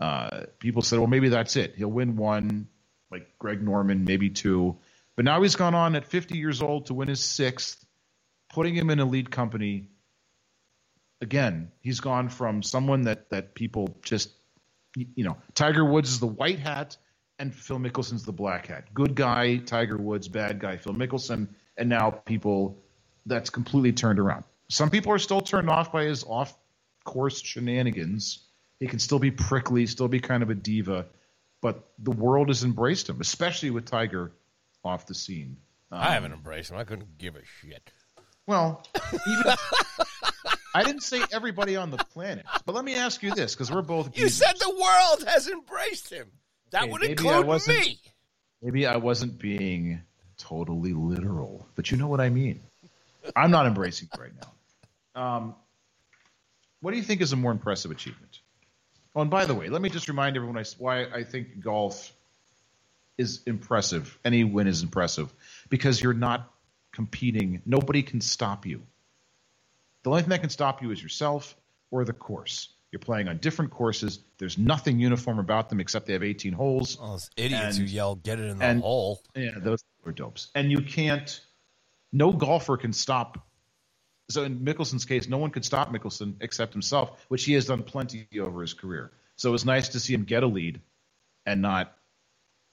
uh, 0.00 0.46
people 0.58 0.82
said, 0.82 0.98
well, 0.98 1.06
maybe 1.06 1.28
that's 1.28 1.54
it. 1.54 1.74
He'll 1.76 1.88
win 1.90 2.16
one, 2.16 2.66
like 3.10 3.38
Greg 3.38 3.62
Norman, 3.62 4.04
maybe 4.04 4.30
two. 4.30 4.78
But 5.14 5.24
now 5.24 5.42
he's 5.42 5.54
gone 5.54 5.76
on 5.76 5.94
at 5.94 6.06
50 6.06 6.36
years 6.36 6.60
old 6.60 6.86
to 6.86 6.94
win 6.94 7.06
his 7.06 7.22
sixth, 7.22 7.84
putting 8.52 8.74
him 8.74 8.90
in 8.90 8.98
elite 8.98 9.30
company. 9.30 9.90
Again, 11.20 11.70
he's 11.80 12.00
gone 12.00 12.28
from 12.28 12.64
someone 12.64 13.02
that, 13.02 13.30
that 13.30 13.54
people 13.54 13.96
just, 14.02 14.30
you 14.96 15.22
know, 15.22 15.36
Tiger 15.54 15.84
Woods 15.84 16.10
is 16.10 16.18
the 16.18 16.26
white 16.26 16.58
hat 16.58 16.96
and 17.38 17.54
Phil 17.54 17.78
Mickelson's 17.78 18.24
the 18.24 18.32
black 18.32 18.66
hat. 18.66 18.92
Good 18.94 19.14
guy, 19.14 19.56
Tiger 19.56 19.96
Woods, 19.96 20.28
bad 20.28 20.58
guy, 20.60 20.76
Phil 20.76 20.94
Mickelson. 20.94 21.48
And 21.76 21.88
now 21.88 22.10
people, 22.10 22.78
that's 23.26 23.50
completely 23.50 23.92
turned 23.92 24.18
around. 24.18 24.44
Some 24.68 24.90
people 24.90 25.12
are 25.12 25.18
still 25.18 25.40
turned 25.40 25.68
off 25.68 25.92
by 25.92 26.04
his 26.04 26.24
off 26.24 26.56
course 27.04 27.40
shenanigans. 27.42 28.40
He 28.80 28.86
can 28.86 28.98
still 28.98 29.18
be 29.18 29.30
prickly, 29.30 29.86
still 29.86 30.08
be 30.08 30.20
kind 30.20 30.42
of 30.42 30.50
a 30.50 30.54
diva, 30.54 31.06
but 31.60 31.88
the 31.98 32.10
world 32.10 32.48
has 32.48 32.64
embraced 32.64 33.08
him, 33.08 33.20
especially 33.20 33.70
with 33.70 33.86
Tiger 33.86 34.32
off 34.84 35.06
the 35.06 35.14
scene. 35.14 35.56
Um, 35.90 36.00
I 36.00 36.12
haven't 36.12 36.32
embraced 36.32 36.70
him. 36.70 36.76
I 36.76 36.84
couldn't 36.84 37.18
give 37.18 37.36
a 37.36 37.42
shit. 37.60 37.90
Well, 38.46 38.86
even 39.26 39.44
I 40.74 40.82
didn't 40.82 41.02
say 41.02 41.22
everybody 41.32 41.76
on 41.76 41.90
the 41.90 41.98
planet, 41.98 42.44
but 42.66 42.74
let 42.74 42.84
me 42.84 42.96
ask 42.96 43.22
you 43.22 43.34
this 43.34 43.54
because 43.54 43.70
we're 43.70 43.82
both. 43.82 44.18
You 44.18 44.28
said 44.28 44.54
the 44.58 44.70
world 44.70 45.24
has 45.28 45.48
embraced 45.48 46.10
him. 46.10 46.26
That 46.74 46.88
would 46.90 47.02
maybe 47.02 47.28
I 47.28 47.38
include 47.38 47.46
wasn't- 47.46 47.78
me. 47.78 48.00
Maybe 48.60 48.86
I 48.86 48.96
wasn't 48.96 49.38
being 49.38 50.02
totally 50.38 50.92
literal, 50.92 51.68
but 51.76 51.90
you 51.90 51.96
know 51.96 52.08
what 52.08 52.20
I 52.20 52.30
mean. 52.30 52.60
I'm 53.36 53.50
not 53.52 53.66
embracing 53.66 54.08
it 54.12 54.18
right 54.20 54.32
now. 55.14 55.20
Um, 55.22 55.54
what 56.80 56.90
do 56.90 56.96
you 56.96 57.02
think 57.04 57.20
is 57.20 57.32
a 57.32 57.36
more 57.36 57.52
impressive 57.52 57.90
achievement? 57.92 58.40
Oh, 59.14 59.20
and 59.20 59.30
by 59.30 59.46
the 59.46 59.54
way, 59.54 59.68
let 59.68 59.80
me 59.82 59.88
just 59.88 60.08
remind 60.08 60.36
everyone 60.36 60.58
I- 60.58 60.64
why 60.78 61.04
I 61.04 61.22
think 61.22 61.60
golf 61.60 62.12
is 63.16 63.42
impressive. 63.46 64.18
Any 64.24 64.42
win 64.42 64.66
is 64.66 64.82
impressive 64.82 65.32
because 65.68 66.02
you're 66.02 66.12
not 66.12 66.52
competing. 66.90 67.62
Nobody 67.64 68.02
can 68.02 68.20
stop 68.20 68.66
you. 68.66 68.82
The 70.02 70.10
only 70.10 70.22
thing 70.22 70.30
that 70.30 70.40
can 70.40 70.50
stop 70.50 70.82
you 70.82 70.90
is 70.90 71.00
yourself 71.00 71.54
or 71.92 72.04
the 72.04 72.12
course. 72.12 72.73
You're 72.94 73.00
playing 73.00 73.26
on 73.26 73.38
different 73.38 73.72
courses. 73.72 74.20
There's 74.38 74.56
nothing 74.56 75.00
uniform 75.00 75.40
about 75.40 75.68
them 75.68 75.80
except 75.80 76.06
they 76.06 76.12
have 76.12 76.22
18 76.22 76.52
holes. 76.52 76.94
All 76.94 77.10
those 77.10 77.28
idiots 77.36 77.76
And- 77.76 77.88
who 77.88 77.92
yell, 77.92 78.14
"Get 78.14 78.38
it 78.38 78.44
in 78.44 78.58
the 78.58 78.64
and- 78.64 78.82
hole." 78.82 79.20
Yeah, 79.34 79.58
those 79.58 79.82
were 80.04 80.12
dopes. 80.12 80.52
And 80.54 80.70
you 80.70 80.80
can't. 80.80 81.40
No 82.12 82.30
golfer 82.32 82.76
can 82.76 82.92
stop. 82.92 83.48
So 84.30 84.44
in 84.44 84.60
Mickelson's 84.60 85.04
case, 85.06 85.26
no 85.26 85.38
one 85.38 85.50
could 85.50 85.64
stop 85.64 85.92
Mickelson 85.92 86.36
except 86.40 86.72
himself, 86.72 87.26
which 87.26 87.44
he 87.44 87.54
has 87.54 87.66
done 87.66 87.82
plenty 87.82 88.28
over 88.38 88.60
his 88.60 88.74
career. 88.74 89.10
So 89.34 89.48
it 89.48 89.52
was 89.52 89.64
nice 89.64 89.88
to 89.88 89.98
see 89.98 90.14
him 90.14 90.22
get 90.22 90.44
a 90.44 90.46
lead 90.46 90.80
and 91.46 91.60
not, 91.60 91.98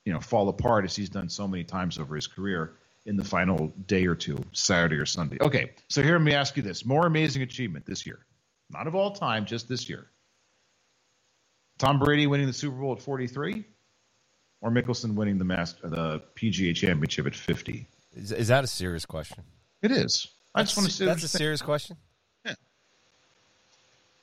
you 0.04 0.12
know, 0.12 0.20
fall 0.20 0.48
apart 0.48 0.84
as 0.84 0.94
he's 0.94 1.10
done 1.10 1.30
so 1.30 1.48
many 1.48 1.64
times 1.64 1.98
over 1.98 2.14
his 2.14 2.28
career 2.28 2.76
in 3.06 3.16
the 3.16 3.24
final 3.24 3.74
day 3.88 4.06
or 4.06 4.14
two, 4.14 4.38
Saturday 4.52 4.98
or 4.98 5.04
Sunday. 5.06 5.38
Okay, 5.40 5.72
so 5.88 6.00
here 6.00 6.12
let 6.12 6.22
me 6.22 6.32
ask 6.32 6.56
you 6.56 6.62
this: 6.62 6.84
more 6.84 7.06
amazing 7.08 7.42
achievement 7.42 7.86
this 7.86 8.06
year, 8.06 8.24
not 8.70 8.86
of 8.86 8.94
all 8.94 9.10
time, 9.10 9.46
just 9.46 9.68
this 9.68 9.88
year. 9.88 10.08
Tom 11.78 11.98
Brady 11.98 12.26
winning 12.26 12.46
the 12.46 12.52
Super 12.52 12.76
Bowl 12.76 12.92
at 12.92 13.02
43, 13.02 13.64
or 14.60 14.70
Mickelson 14.70 15.14
winning 15.14 15.38
the 15.38 15.44
Master, 15.44 15.88
the 15.88 16.22
PGA 16.36 16.74
Championship 16.74 17.26
at 17.26 17.34
50? 17.34 17.86
Is, 18.14 18.30
is 18.32 18.48
that 18.48 18.62
a 18.64 18.66
serious 18.66 19.04
question? 19.06 19.42
It 19.82 19.90
is. 19.90 20.28
I 20.54 20.62
just 20.62 20.76
want 20.76 20.88
to 20.88 20.94
say 20.94 21.06
that's 21.06 21.22
a 21.24 21.28
serious 21.28 21.62
question. 21.62 21.96
Yeah. 22.44 22.54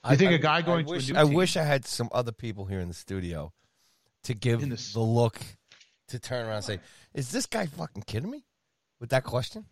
I 0.04 0.16
think 0.16 0.32
a 0.32 0.38
guy 0.38 0.62
going 0.62 0.80
I 0.80 0.84
to 0.84 0.90
a 0.90 0.92
wish, 0.94 1.10
new 1.10 1.18
I 1.20 1.24
team- 1.24 1.34
wish 1.34 1.58
I 1.58 1.64
had 1.64 1.86
some 1.86 2.08
other 2.12 2.32
people 2.32 2.66
here 2.66 2.80
in 2.80 2.88
the 2.88 2.94
studio 2.94 3.52
to 4.24 4.34
give 4.34 4.68
this- 4.70 4.94
the 4.94 5.00
look 5.00 5.40
to 6.10 6.20
turn 6.20 6.46
around 6.46 6.58
and 6.58 6.66
say, 6.66 6.80
"Is 7.14 7.32
this 7.32 7.46
guy 7.46 7.66
fucking 7.66 8.04
kidding 8.04 8.30
me?" 8.30 8.46
With 9.00 9.10
that 9.10 9.24
question, 9.24 9.66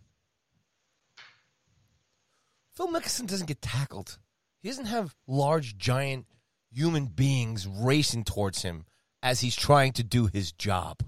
Phil 2.74 2.88
Mickelson 2.88 3.28
doesn't 3.28 3.48
get 3.48 3.62
tackled. 3.62 4.18
He 4.62 4.70
doesn't 4.70 4.86
have 4.86 5.16
large, 5.28 5.78
giant 5.78 6.26
human 6.72 7.06
beings 7.08 7.68
racing 7.68 8.24
towards 8.24 8.62
him 8.62 8.86
as 9.24 9.42
he's 9.42 9.56
trying 9.56 9.94
to 9.94 10.04
do 10.04 10.28
his 10.28 10.52
job. 10.52 11.04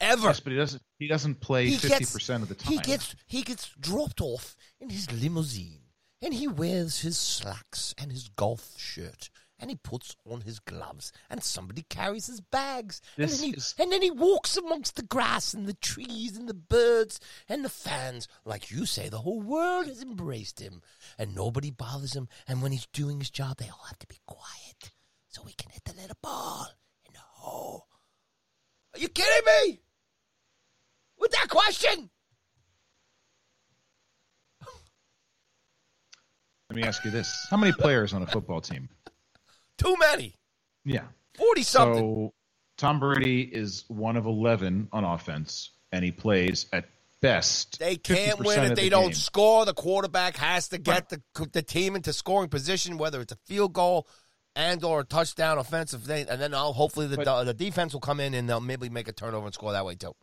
Ever. 0.00 0.28
Yes, 0.28 0.40
but 0.40 0.52
he 0.52 0.58
doesn't. 0.58 0.82
He 0.98 1.08
doesn't 1.08 1.40
play 1.40 1.70
fifty 1.70 2.04
percent 2.04 2.42
of 2.42 2.48
the 2.48 2.54
time. 2.54 2.72
He 2.72 2.78
gets 2.78 3.16
he 3.26 3.42
gets 3.42 3.70
dropped 3.80 4.20
off 4.20 4.56
in 4.80 4.90
his 4.90 5.10
limousine, 5.10 5.82
and 6.22 6.32
he 6.32 6.46
wears 6.46 7.00
his 7.00 7.16
slacks 7.18 7.94
and 7.98 8.12
his 8.12 8.28
golf 8.28 8.74
shirt, 8.78 9.28
and 9.58 9.70
he 9.70 9.76
puts 9.76 10.16
on 10.24 10.42
his 10.42 10.58
gloves, 10.60 11.12
and 11.28 11.42
somebody 11.42 11.82
carries 11.88 12.26
his 12.26 12.40
bags, 12.40 13.00
and 13.16 13.28
then, 13.30 13.38
he, 13.38 13.50
is- 13.56 13.74
and 13.78 13.90
then 13.92 14.02
he 14.02 14.10
walks 14.10 14.56
amongst 14.56 14.96
the 14.96 15.02
grass 15.02 15.52
and 15.54 15.66
the 15.66 15.74
trees 15.74 16.36
and 16.36 16.48
the 16.48 16.54
birds 16.54 17.18
and 17.48 17.64
the 17.64 17.68
fans. 17.68 18.28
Like 18.44 18.70
you 18.70 18.86
say, 18.86 19.08
the 19.08 19.18
whole 19.20 19.40
world 19.40 19.86
has 19.86 20.02
embraced 20.02 20.60
him, 20.60 20.82
and 21.18 21.34
nobody 21.34 21.70
bothers 21.70 22.14
him. 22.14 22.28
And 22.46 22.62
when 22.62 22.72
he's 22.72 22.86
doing 22.92 23.18
his 23.18 23.30
job, 23.30 23.56
they 23.58 23.68
all 23.68 23.84
have 23.88 23.98
to 23.98 24.06
be 24.06 24.20
quiet 24.26 24.92
so 25.28 25.42
we 25.44 25.52
can 25.52 25.70
hit 25.70 25.84
the 25.84 25.94
little 26.00 26.16
ball 26.22 26.66
in 27.06 27.12
the 27.12 27.20
hole. 27.20 27.86
Are 28.94 29.00
you 29.00 29.08
kidding 29.08 29.44
me? 29.66 29.80
With 31.18 31.32
that 31.32 31.48
question? 31.48 32.10
Let 36.70 36.76
me 36.76 36.82
ask 36.82 37.02
you 37.04 37.10
this: 37.10 37.46
How 37.50 37.56
many 37.56 37.72
players 37.72 38.12
on 38.12 38.22
a 38.22 38.26
football 38.26 38.60
team? 38.60 38.88
Too 39.78 39.96
many. 39.98 40.34
Yeah. 40.84 41.04
40 41.36 41.62
something. 41.62 41.98
So 42.02 42.34
Tom 42.76 43.00
Brady 43.00 43.42
is 43.42 43.84
one 43.88 44.16
of 44.16 44.26
eleven 44.26 44.88
on 44.92 45.04
offense, 45.04 45.70
and 45.92 46.04
he 46.04 46.10
plays 46.10 46.66
at 46.72 46.84
best. 47.20 47.78
They 47.78 47.96
can't 47.96 48.38
50% 48.38 48.44
win 48.44 48.60
if 48.70 48.76
they 48.76 48.84
the 48.84 48.90
don't 48.90 49.02
game. 49.06 49.14
score. 49.14 49.64
The 49.64 49.74
quarterback 49.74 50.36
has 50.36 50.68
to 50.68 50.78
get 50.78 51.08
the 51.08 51.20
the 51.52 51.62
team 51.62 51.96
into 51.96 52.12
scoring 52.12 52.48
position, 52.48 52.98
whether 52.98 53.20
it's 53.20 53.32
a 53.32 53.38
field 53.46 53.72
goal 53.72 54.06
and 54.56 54.82
or 54.84 55.00
a 55.00 55.04
touchdown 55.04 55.58
offensive 55.58 56.02
thing, 56.02 56.26
and 56.28 56.40
then 56.40 56.54
I'll, 56.54 56.72
hopefully 56.72 57.06
the 57.06 57.16
But- 57.16 57.44
the 57.44 57.54
defense 57.54 57.92
will 57.92 58.00
come 58.00 58.18
in 58.20 58.34
and 58.34 58.48
they'll 58.48 58.60
maybe 58.60 58.88
make 58.88 59.08
a 59.08 59.12
turnover 59.12 59.46
and 59.46 59.54
score 59.54 59.72
that 59.72 59.84
way 59.84 59.94
too. 59.94 60.14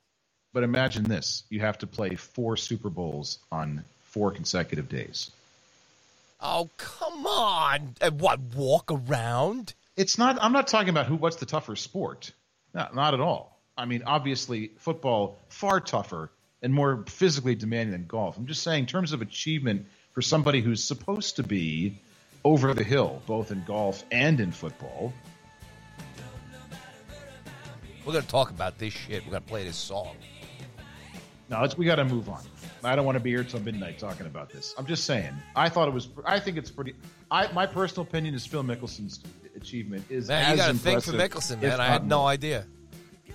But 0.54 0.64
imagine 0.64 1.04
this: 1.04 1.44
you 1.50 1.60
have 1.62 1.78
to 1.80 1.88
play 1.88 2.16
four 2.16 2.56
Super 2.58 2.90
Bowls 2.90 3.40
on 3.52 3.84
four 4.06 4.32
consecutive 4.32 4.88
days. 4.88 5.32
Oh 6.40 6.70
come 6.78 7.26
on! 7.26 7.96
And 8.02 8.20
what 8.20 8.40
walk 8.40 8.92
around? 8.92 9.74
It's 9.96 10.18
not. 10.18 10.38
I'm 10.42 10.52
not 10.52 10.68
talking 10.68 10.90
about 10.90 11.06
who. 11.06 11.16
What's 11.16 11.38
the 11.38 11.46
tougher 11.46 11.76
sport? 11.76 12.32
Not, 12.74 12.94
not 12.94 13.14
at 13.14 13.22
all. 13.22 13.62
I 13.78 13.86
mean, 13.86 14.04
obviously, 14.06 14.72
football 14.78 15.38
far 15.50 15.80
tougher 15.80 16.30
and 16.62 16.74
more 16.74 17.04
physically 17.08 17.56
demanding 17.56 17.92
than 17.92 18.06
golf. 18.06 18.38
I'm 18.38 18.48
just 18.48 18.64
saying, 18.64 18.84
in 18.84 18.88
terms 18.88 19.14
of 19.14 19.22
achievement 19.22 19.86
for 20.12 20.22
somebody 20.22 20.62
who's 20.62 20.84
supposed 20.84 21.38
to 21.38 21.44
be 21.44 21.98
over 22.44 22.74
the 22.74 22.84
hill, 22.84 23.22
both 23.26 23.52
in 23.52 23.64
golf 23.66 24.04
and 24.12 24.40
in 24.40 24.52
football. 24.52 25.14
We're 28.06 28.14
gonna 28.14 28.26
talk 28.26 28.52
about 28.52 28.78
this 28.78 28.94
shit. 28.94 29.26
We're 29.26 29.32
gonna 29.32 29.42
play 29.42 29.64
this 29.64 29.78
song. 29.78 30.16
No, 31.50 31.64
it's, 31.64 31.78
we 31.78 31.86
got 31.86 31.96
to 31.96 32.06
move 32.06 32.28
on. 32.28 32.42
I 32.84 32.96
don't 32.96 33.06
want 33.06 33.16
to 33.18 33.20
be 33.20 33.30
here 33.30 33.44
till 33.44 33.60
midnight 33.60 34.00
talking 34.00 34.26
about 34.26 34.50
this. 34.50 34.74
I'm 34.78 34.86
just 34.86 35.06
saying. 35.06 35.34
I 35.56 35.70
thought 35.70 35.88
it 35.88 35.94
was. 35.94 36.10
I 36.26 36.40
think 36.40 36.58
it's 36.58 36.72
pretty. 36.72 36.96
I 37.30 37.52
my 37.52 37.66
personal 37.66 38.08
opinion 38.08 38.34
is 38.34 38.46
Phil 38.46 38.64
Mickelson's 38.64 39.22
achievement 39.56 40.04
is 40.10 40.28
Man, 40.28 40.52
you 40.52 40.58
got 40.58 40.68
to 40.68 40.74
think 40.78 41.04
for 41.04 41.12
Mickelson, 41.12 41.62
man. 41.62 41.80
I 41.80 41.88
had 41.88 42.08
no 42.08 42.26
idea. 42.26 42.66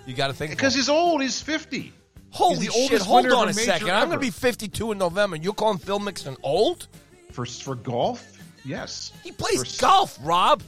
You 0.06 0.14
got 0.14 0.28
to 0.28 0.32
think 0.32 0.50
because 0.52 0.74
he's 0.74 0.88
old. 0.88 1.22
He's 1.22 1.40
50. 1.40 1.92
Holy 2.30 2.66
He's 2.66 2.74
shit! 2.88 3.02
Hold 3.02 3.26
on 3.26 3.48
a 3.48 3.52
second. 3.52 3.90
I'm 3.90 4.08
gonna 4.08 4.20
be 4.20 4.30
52 4.30 4.92
in 4.92 4.98
November. 4.98 5.34
and 5.36 5.44
You're 5.44 5.54
calling 5.54 5.78
Phil 5.78 5.98
Mickelson 5.98 6.36
old? 6.42 6.86
For 7.32 7.44
for 7.44 7.74
golf, 7.74 8.38
yes. 8.64 9.12
He 9.22 9.32
plays 9.32 9.76
For- 9.76 9.82
golf, 9.82 10.18
Rob. 10.22 10.62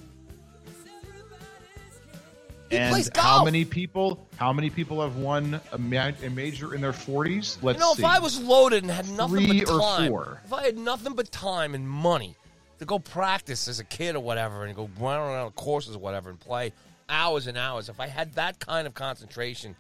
He 2.72 2.78
and 2.78 3.08
how 3.16 3.44
many 3.44 3.64
people? 3.66 4.26
How 4.36 4.52
many 4.52 4.70
people 4.70 5.02
have 5.02 5.16
won 5.16 5.60
a, 5.72 5.78
ma- 5.78 6.12
a 6.24 6.30
major 6.30 6.74
in 6.74 6.80
their 6.80 6.92
40s? 6.92 7.58
Let's 7.62 7.78
You 7.78 7.84
know, 7.84 7.92
see. 7.94 8.02
if 8.02 8.08
I 8.08 8.18
was 8.18 8.40
loaded 8.40 8.82
and 8.82 8.90
had 8.90 9.08
nothing 9.10 9.36
Three 9.46 9.60
but 9.64 9.70
or 9.70 10.08
four. 10.08 10.40
if 10.44 10.52
I 10.52 10.64
had 10.64 10.78
nothing 10.78 11.12
but 11.14 11.30
time 11.30 11.74
and 11.74 11.86
money 11.88 12.34
to 12.78 12.84
go 12.86 12.98
practice 12.98 13.68
as 13.68 13.78
a 13.78 13.84
kid 13.84 14.16
or 14.16 14.20
whatever, 14.20 14.64
and 14.64 14.74
go 14.74 14.88
run 14.98 15.18
around 15.18 15.54
courses 15.54 15.96
or 15.96 15.98
whatever 15.98 16.30
and 16.30 16.40
play 16.40 16.72
hours 17.10 17.46
and 17.46 17.58
hours, 17.58 17.90
if 17.90 18.00
I 18.00 18.06
had 18.06 18.32
that 18.34 18.58
kind 18.58 18.86
of 18.86 18.94
concentration, 18.94 19.76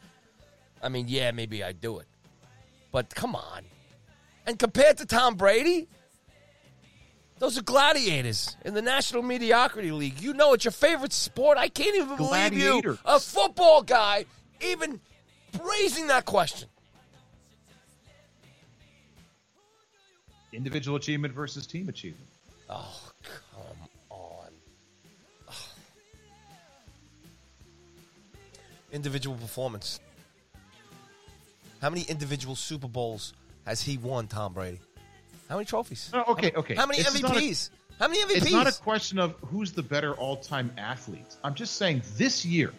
I 0.82 0.88
mean, 0.90 1.06
yeah, 1.08 1.30
maybe 1.30 1.64
I'd 1.64 1.80
do 1.80 1.98
it. 1.98 2.06
But 2.92 3.14
come 3.14 3.34
on, 3.34 3.62
and 4.46 4.58
compared 4.58 4.98
to 4.98 5.06
Tom 5.06 5.36
Brady, 5.36 5.88
those 7.42 7.58
are 7.58 7.62
gladiators 7.62 8.56
in 8.64 8.72
the 8.72 8.80
National 8.80 9.20
Mediocrity 9.20 9.90
League. 9.90 10.20
You 10.20 10.32
know, 10.32 10.52
it's 10.52 10.64
your 10.64 10.70
favorite 10.70 11.12
sport. 11.12 11.58
I 11.58 11.68
can't 11.68 11.96
even 11.96 12.16
believe 12.16 12.52
you, 12.52 12.96
a 13.04 13.18
football 13.18 13.82
guy, 13.82 14.26
even 14.60 15.00
raising 15.60 16.06
that 16.06 16.24
question. 16.24 16.68
individual 20.52 20.96
achievement 20.96 21.34
versus 21.34 21.66
team 21.66 21.88
achievement. 21.88 22.28
Oh, 22.70 23.10
come 23.24 23.88
on. 24.10 24.50
Individual 28.92 29.34
performance. 29.36 29.98
How 31.80 31.90
many 31.90 32.02
individual 32.02 32.54
Super 32.54 32.86
Bowls 32.86 33.32
has 33.66 33.82
he 33.82 33.98
won, 33.98 34.28
Tom 34.28 34.52
Brady? 34.52 34.78
How 35.52 35.58
many 35.58 35.66
trophies? 35.66 36.08
No, 36.14 36.24
okay, 36.28 36.50
okay. 36.56 36.74
How 36.74 36.86
many 36.86 37.00
It's 37.00 37.20
not 37.20 37.36
a- 37.36 37.38
MVPs? 37.38 37.68
How 37.98 38.08
many 38.08 38.22
MVPs? 38.22 38.36
It's 38.36 38.50
not 38.52 38.66
a 38.66 38.72
question 38.72 39.18
of 39.18 39.34
who's 39.50 39.70
the 39.70 39.82
better 39.82 40.14
all-time 40.14 40.72
athlete. 40.78 41.36
I'm 41.44 41.54
just 41.54 41.76
saying 41.76 42.00
this 42.16 42.42
year. 42.42 42.72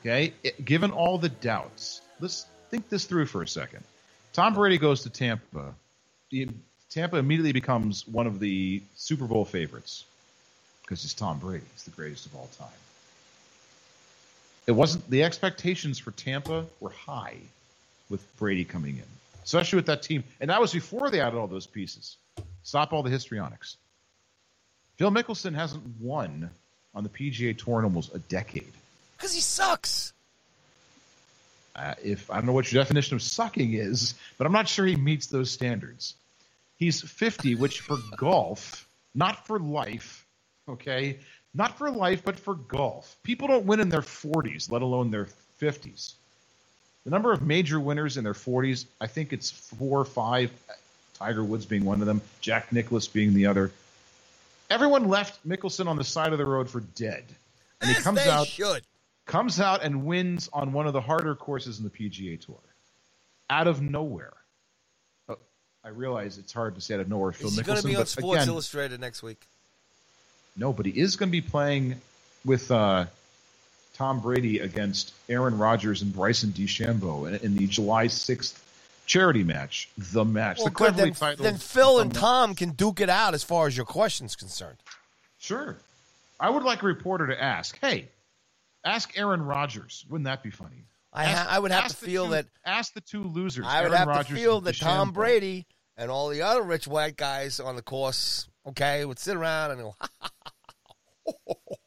Okay, 0.00 0.34
it- 0.42 0.64
given 0.64 0.90
all 0.90 1.16
the 1.16 1.28
doubts, 1.28 2.00
let's 2.18 2.46
think 2.72 2.88
this 2.88 3.04
through 3.04 3.26
for 3.26 3.40
a 3.40 3.46
second. 3.46 3.84
Tom 4.32 4.52
Brady 4.52 4.78
goes 4.78 5.04
to 5.04 5.10
Tampa. 5.10 5.72
Tampa 6.90 7.16
immediately 7.18 7.52
becomes 7.52 8.04
one 8.08 8.26
of 8.26 8.40
the 8.40 8.82
Super 8.96 9.26
Bowl 9.28 9.44
favorites 9.44 10.04
because 10.82 11.04
it's 11.04 11.14
Tom 11.14 11.38
Brady. 11.38 11.64
He's 11.74 11.84
the 11.84 11.92
greatest 11.92 12.26
of 12.26 12.34
all 12.34 12.48
time. 12.58 12.66
It 14.66 14.72
wasn't 14.72 15.08
the 15.08 15.22
expectations 15.22 16.00
for 16.00 16.10
Tampa 16.10 16.66
were 16.80 16.90
high 16.90 17.36
with 18.08 18.24
Brady 18.38 18.64
coming 18.64 18.96
in, 18.96 19.04
especially 19.44 19.76
with 19.76 19.86
that 19.86 20.02
team, 20.02 20.24
and 20.40 20.50
that 20.50 20.60
was 20.60 20.72
before 20.72 21.10
they 21.10 21.20
added 21.20 21.38
all 21.38 21.46
those 21.46 21.66
pieces. 21.66 22.16
Stop 22.62 22.92
all 22.92 23.02
the 23.02 23.10
histrionics. 23.10 23.76
Phil 24.96 25.10
Mickelson 25.10 25.54
hasn't 25.54 25.82
won 26.00 26.50
on 26.94 27.04
the 27.04 27.08
PGA 27.08 27.56
Tour 27.56 27.78
in 27.78 27.84
almost 27.84 28.14
a 28.14 28.18
decade. 28.18 28.72
Because 29.16 29.34
he 29.34 29.40
sucks. 29.40 30.12
Uh, 31.74 31.94
if 32.02 32.30
I 32.30 32.36
don't 32.36 32.46
know 32.46 32.52
what 32.52 32.70
your 32.70 32.82
definition 32.82 33.14
of 33.14 33.22
sucking 33.22 33.74
is, 33.74 34.14
but 34.36 34.46
I'm 34.46 34.52
not 34.52 34.68
sure 34.68 34.84
he 34.84 34.96
meets 34.96 35.28
those 35.28 35.50
standards. 35.50 36.14
He's 36.76 37.00
50, 37.00 37.54
which 37.54 37.80
for 37.80 37.98
golf, 38.16 38.88
not 39.14 39.46
for 39.46 39.58
life, 39.58 40.26
okay, 40.68 41.18
not 41.54 41.78
for 41.78 41.90
life, 41.90 42.22
but 42.24 42.38
for 42.38 42.54
golf. 42.54 43.16
People 43.22 43.48
don't 43.48 43.66
win 43.66 43.80
in 43.80 43.88
their 43.88 44.00
40s, 44.00 44.70
let 44.70 44.82
alone 44.82 45.10
their 45.10 45.28
50s. 45.60 46.14
The 47.04 47.10
number 47.10 47.32
of 47.32 47.42
major 47.42 47.80
winners 47.80 48.16
in 48.16 48.24
their 48.24 48.34
40s, 48.34 48.84
I 49.00 49.06
think 49.06 49.32
it's 49.32 49.50
four 49.50 50.00
or 50.00 50.04
five. 50.04 50.50
Tiger 51.14 51.44
Woods 51.44 51.66
being 51.66 51.84
one 51.84 52.00
of 52.00 52.06
them, 52.06 52.22
Jack 52.40 52.72
Nicklaus 52.72 53.06
being 53.06 53.34
the 53.34 53.46
other. 53.46 53.70
Everyone 54.70 55.08
left 55.08 55.46
Mickelson 55.46 55.86
on 55.86 55.96
the 55.96 56.04
side 56.04 56.32
of 56.32 56.38
the 56.38 56.46
road 56.46 56.70
for 56.70 56.80
dead, 56.80 57.24
and 57.80 57.90
he 57.94 58.02
comes 58.02 58.24
they 58.24 58.30
out 58.30 58.46
should. 58.46 58.82
comes 59.26 59.60
out 59.60 59.82
and 59.82 60.06
wins 60.06 60.48
on 60.52 60.72
one 60.72 60.86
of 60.86 60.92
the 60.94 61.00
harder 61.00 61.34
courses 61.34 61.78
in 61.78 61.84
the 61.84 61.90
PGA 61.90 62.40
Tour, 62.40 62.56
out 63.50 63.66
of 63.66 63.82
nowhere. 63.82 64.32
Uh, 65.28 65.34
I 65.84 65.88
realize 65.88 66.38
it's 66.38 66.52
hard 66.52 66.74
to 66.76 66.80
say 66.80 66.94
out 66.94 67.00
of 67.00 67.08
nowhere. 67.08 67.32
Phil 67.32 67.48
Is 67.48 67.56
he 67.56 67.62
Mickelson, 67.62 67.66
going 67.66 67.80
to 67.80 67.86
be 67.88 67.96
on 67.96 68.06
Sports 68.06 68.42
again, 68.42 68.48
Illustrated 68.48 69.00
next 69.00 69.22
week? 69.22 69.46
no, 70.56 70.72
but 70.72 70.86
he 70.86 70.98
is 70.98 71.16
going 71.16 71.28
to 71.28 71.32
be 71.32 71.42
playing 71.42 71.96
with 72.46 72.70
uh, 72.70 73.06
Tom 74.00 74.18
Brady 74.18 74.60
against 74.60 75.12
Aaron 75.28 75.58
Rodgers 75.58 76.00
and 76.00 76.10
Bryson 76.10 76.52
DeChambeau 76.52 77.28
in, 77.28 77.34
in 77.44 77.54
the 77.54 77.66
July 77.66 78.06
sixth 78.06 78.64
charity 79.04 79.44
match. 79.44 79.90
The 79.98 80.24
match, 80.24 80.56
Well, 80.56 80.64
the 80.68 80.70
good. 80.70 80.94
Then, 80.94 81.12
titled. 81.12 81.44
then 81.46 81.58
Phil 81.58 82.00
and 82.00 82.16
Um, 82.16 82.18
Tom 82.18 82.54
can 82.54 82.70
duke 82.70 83.00
it 83.02 83.10
out 83.10 83.34
as 83.34 83.44
far 83.44 83.66
as 83.66 83.76
your 83.76 83.84
question's 83.84 84.34
concerned. 84.36 84.78
Sure. 85.38 85.76
I 86.40 86.48
would 86.48 86.62
like 86.62 86.82
a 86.82 86.86
reporter 86.86 87.26
to 87.26 87.42
ask, 87.42 87.78
hey, 87.82 88.08
ask 88.86 89.18
Aaron 89.18 89.42
Rodgers. 89.42 90.06
Wouldn't 90.08 90.24
that 90.24 90.42
be 90.42 90.50
funny? 90.50 90.84
I, 91.12 91.26
Ask- 91.26 91.48
ha- 91.50 91.56
I 91.56 91.58
would 91.58 91.70
have 91.70 91.88
to 91.88 91.94
feel 91.96 92.28
that 92.28 92.44
two- 92.44 92.50
that 92.64 92.70
ask 92.70 92.94
the 92.94 93.02
two 93.02 93.24
losers. 93.24 93.66
I 93.68 93.82
would 93.82 93.88
Aaron 93.88 93.98
have 93.98 94.08
Rodgers 94.08 94.28
to 94.28 94.34
feel 94.34 94.60
that 94.62 94.78
Tom 94.78 95.10
Brady 95.12 95.66
and 95.98 96.10
all 96.10 96.30
the 96.30 96.40
other 96.40 96.62
rich 96.62 96.88
white 96.88 97.18
guys 97.18 97.60
on 97.60 97.76
the 97.76 97.82
course, 97.82 98.48
okay, 98.68 99.04
would 99.04 99.18
sit 99.18 99.36
around 99.36 99.72
and 99.72 99.80
go, 99.82 99.94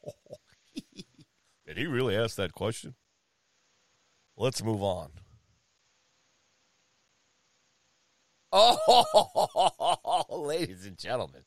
Did 1.73 1.79
he 1.79 1.87
really 1.87 2.15
ask 2.15 2.35
that 2.35 2.53
question? 2.53 2.93
Let's 4.37 4.63
move 4.63 4.83
on. 4.83 5.09
Oh, 8.55 10.25
ladies 10.29 10.85
and 10.85 10.95
gentlemen, 10.99 11.41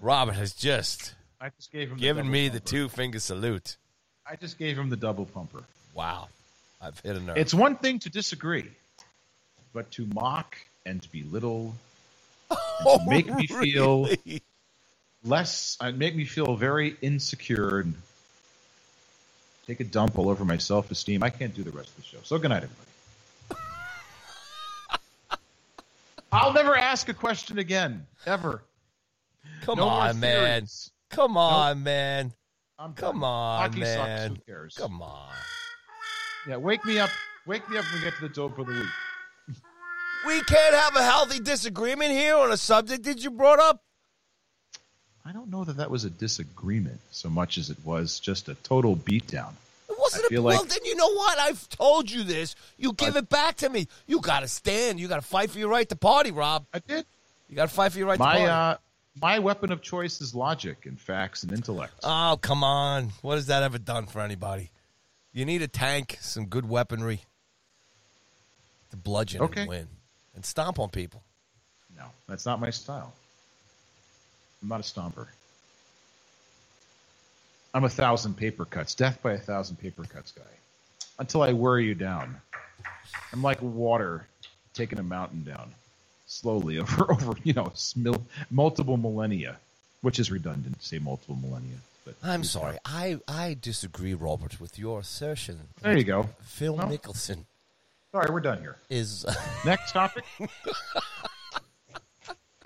Robert 0.00 0.32
has 0.32 0.54
just 0.54 1.14
I 1.38 1.50
just 1.50 1.70
gave 1.70 1.90
him 1.90 1.98
given 1.98 2.24
double 2.24 2.32
me 2.32 2.48
the 2.48 2.60
two 2.60 2.88
finger 2.88 3.18
salute. 3.18 3.76
I 4.26 4.36
just 4.36 4.58
gave 4.58 4.78
him 4.78 4.88
the 4.88 4.96
double 4.96 5.26
pumper. 5.26 5.62
Wow, 5.92 6.28
I've 6.80 6.98
hit 7.00 7.16
a 7.16 7.20
nerve. 7.20 7.36
It's 7.36 7.52
one 7.52 7.76
thing 7.76 7.98
to 7.98 8.08
disagree, 8.08 8.70
but 9.74 9.90
to 9.92 10.06
mock 10.06 10.56
and 10.86 11.02
to 11.02 11.12
belittle, 11.12 11.74
oh, 12.50 12.98
to 13.04 13.10
make 13.10 13.26
me 13.34 13.46
feel- 13.46 14.08
less, 15.22 15.76
uh, 15.80 15.92
make 15.92 16.16
me 16.16 16.24
feel 16.24 16.56
very 16.56 16.96
insecure 17.02 17.80
and 17.80 17.94
take 19.66 19.80
a 19.80 19.84
dump 19.84 20.18
all 20.18 20.28
over 20.28 20.44
my 20.44 20.56
self 20.56 20.90
esteem. 20.90 21.22
I 21.22 21.30
can't 21.30 21.54
do 21.54 21.62
the 21.62 21.70
rest 21.70 21.90
of 21.90 21.96
the 21.96 22.02
show. 22.02 22.18
So 22.22 22.38
good 22.38 22.48
night, 22.50 22.64
everybody. 22.64 22.90
I'll 26.32 26.52
never 26.52 26.76
ask 26.76 27.08
a 27.08 27.14
question 27.14 27.58
again, 27.58 28.06
ever. 28.26 28.62
Come 29.62 29.78
No 29.78 29.86
more 29.86 30.00
on, 30.00 30.20
man. 30.20 30.66
Come 31.10 31.36
on, 31.36 31.82
man. 31.82 32.32
I'm 32.78 32.92
Come 32.94 33.20
done. 33.20 33.24
on, 33.24 33.60
Hockey 33.62 33.80
man. 33.80 33.96
Sucks. 34.30 34.36
Who 34.46 34.52
cares? 34.52 34.74
Come 34.76 35.02
on. 35.02 35.32
Yeah, 36.48 36.56
wake 36.56 36.84
me 36.84 36.98
up. 36.98 37.10
Wake 37.46 37.68
me 37.70 37.78
up 37.78 37.84
when 37.86 37.94
we 37.94 38.04
get 38.04 38.14
to 38.16 38.22
the 38.22 38.28
dope 38.34 38.58
of 38.58 38.66
the 38.66 38.72
week. 38.72 39.56
We 40.26 40.40
can't 40.42 40.74
have 40.74 40.96
a 40.96 41.02
healthy 41.02 41.38
disagreement 41.38 42.10
here 42.10 42.36
on 42.36 42.50
a 42.52 42.56
subject 42.56 43.04
that 43.04 43.22
you 43.22 43.30
brought 43.30 43.60
up. 43.60 43.82
I 45.26 45.32
don't 45.32 45.50
know 45.50 45.64
that 45.64 45.76
that 45.78 45.90
was 45.90 46.04
a 46.04 46.10
disagreement 46.10 47.00
so 47.10 47.28
much 47.28 47.58
as 47.58 47.68
it 47.70 47.78
was 47.84 48.20
just 48.20 48.48
a 48.48 48.54
total 48.56 48.94
beatdown. 48.96 49.52
It 49.88 49.96
wasn't 49.98 50.24
I 50.24 50.26
a, 50.26 50.28
feel 50.30 50.42
well. 50.44 50.60
like- 50.60 50.68
Then 50.68 50.84
you 50.84 50.94
know 50.94 51.12
what? 51.14 51.38
I've 51.38 51.68
told 51.68 52.10
you 52.10 52.22
this. 52.22 52.54
You 52.78 52.92
give 52.92 53.16
it 53.16 53.28
back 53.28 53.56
to 53.56 53.68
me. 53.68 53.88
You 54.06 54.20
got 54.20 54.40
to 54.40 54.48
stand. 54.48 55.00
You 55.00 55.08
got 55.08 55.16
to 55.20 55.26
fight 55.26 55.50
for 55.50 55.58
your 55.58 55.68
right 55.68 55.88
to 55.88 55.96
party, 55.96 56.30
Rob. 56.30 56.66
I 56.72 56.78
did. 56.78 57.04
You 57.48 57.56
got 57.56 57.68
to 57.68 57.74
fight 57.74 57.92
for 57.92 57.98
your 57.98 58.06
right 58.08 58.16
to 58.16 58.22
My 58.22 58.36
party. 58.36 58.44
uh, 58.46 58.76
my 59.20 59.38
weapon 59.38 59.72
of 59.72 59.82
choice 59.82 60.20
is 60.20 60.34
logic 60.34 60.86
and 60.86 61.00
facts 61.00 61.42
and 61.42 61.52
intellect. 61.52 61.94
oh, 62.04 62.38
come 62.40 62.62
on. 62.62 63.10
What 63.22 63.34
has 63.36 63.46
that 63.46 63.62
ever 63.62 63.78
done 63.78 64.06
for 64.06 64.20
anybody? 64.20 64.70
You 65.32 65.44
need 65.44 65.62
a 65.62 65.68
tank, 65.68 66.18
some 66.20 66.46
good 66.46 66.68
weaponry 66.68 67.22
to 68.90 68.96
bludgeon 68.96 69.42
Okay. 69.42 69.62
and 69.62 69.68
win 69.70 69.88
and 70.34 70.44
stomp 70.44 70.78
on 70.78 70.88
people. 70.90 71.22
No, 71.96 72.04
that's 72.28 72.44
not 72.46 72.60
my 72.60 72.70
style. 72.70 73.12
I'm 74.62 74.68
not 74.68 74.80
a 74.80 74.82
stomper. 74.82 75.26
I'm 77.74 77.84
a 77.84 77.88
thousand 77.88 78.34
paper 78.36 78.64
cuts, 78.64 78.94
death 78.94 79.22
by 79.22 79.32
a 79.32 79.38
thousand 79.38 79.76
paper 79.76 80.04
cuts 80.04 80.32
guy. 80.32 80.42
Until 81.18 81.42
I 81.42 81.52
wear 81.52 81.78
you 81.78 81.94
down. 81.94 82.36
I'm 83.32 83.42
like 83.42 83.60
water 83.60 84.26
taking 84.74 84.98
a 84.98 85.02
mountain 85.02 85.44
down 85.44 85.70
slowly 86.26 86.78
over 86.80 87.10
over 87.12 87.34
you 87.44 87.52
know 87.52 87.66
smil- 87.74 88.22
multiple 88.50 88.96
millennia, 88.96 89.56
which 90.00 90.18
is 90.18 90.30
redundant 90.30 90.78
to 90.80 90.86
say 90.86 90.98
multiple 90.98 91.36
millennia. 91.40 91.76
But 92.04 92.14
I'm 92.22 92.44
sorry. 92.44 92.78
I, 92.84 93.18
I 93.26 93.56
disagree, 93.60 94.14
Robert, 94.14 94.60
with 94.60 94.78
your 94.78 95.00
assertion. 95.00 95.58
There 95.82 95.96
you 95.96 96.04
go. 96.04 96.28
Phil 96.42 96.76
Well- 96.76 96.88
Mickelson 96.88 97.44
Sorry, 98.12 98.30
we're 98.32 98.40
done 98.40 98.60
here. 98.60 98.76
is. 98.88 99.26
Next 99.66 99.92
topic. 99.92 100.24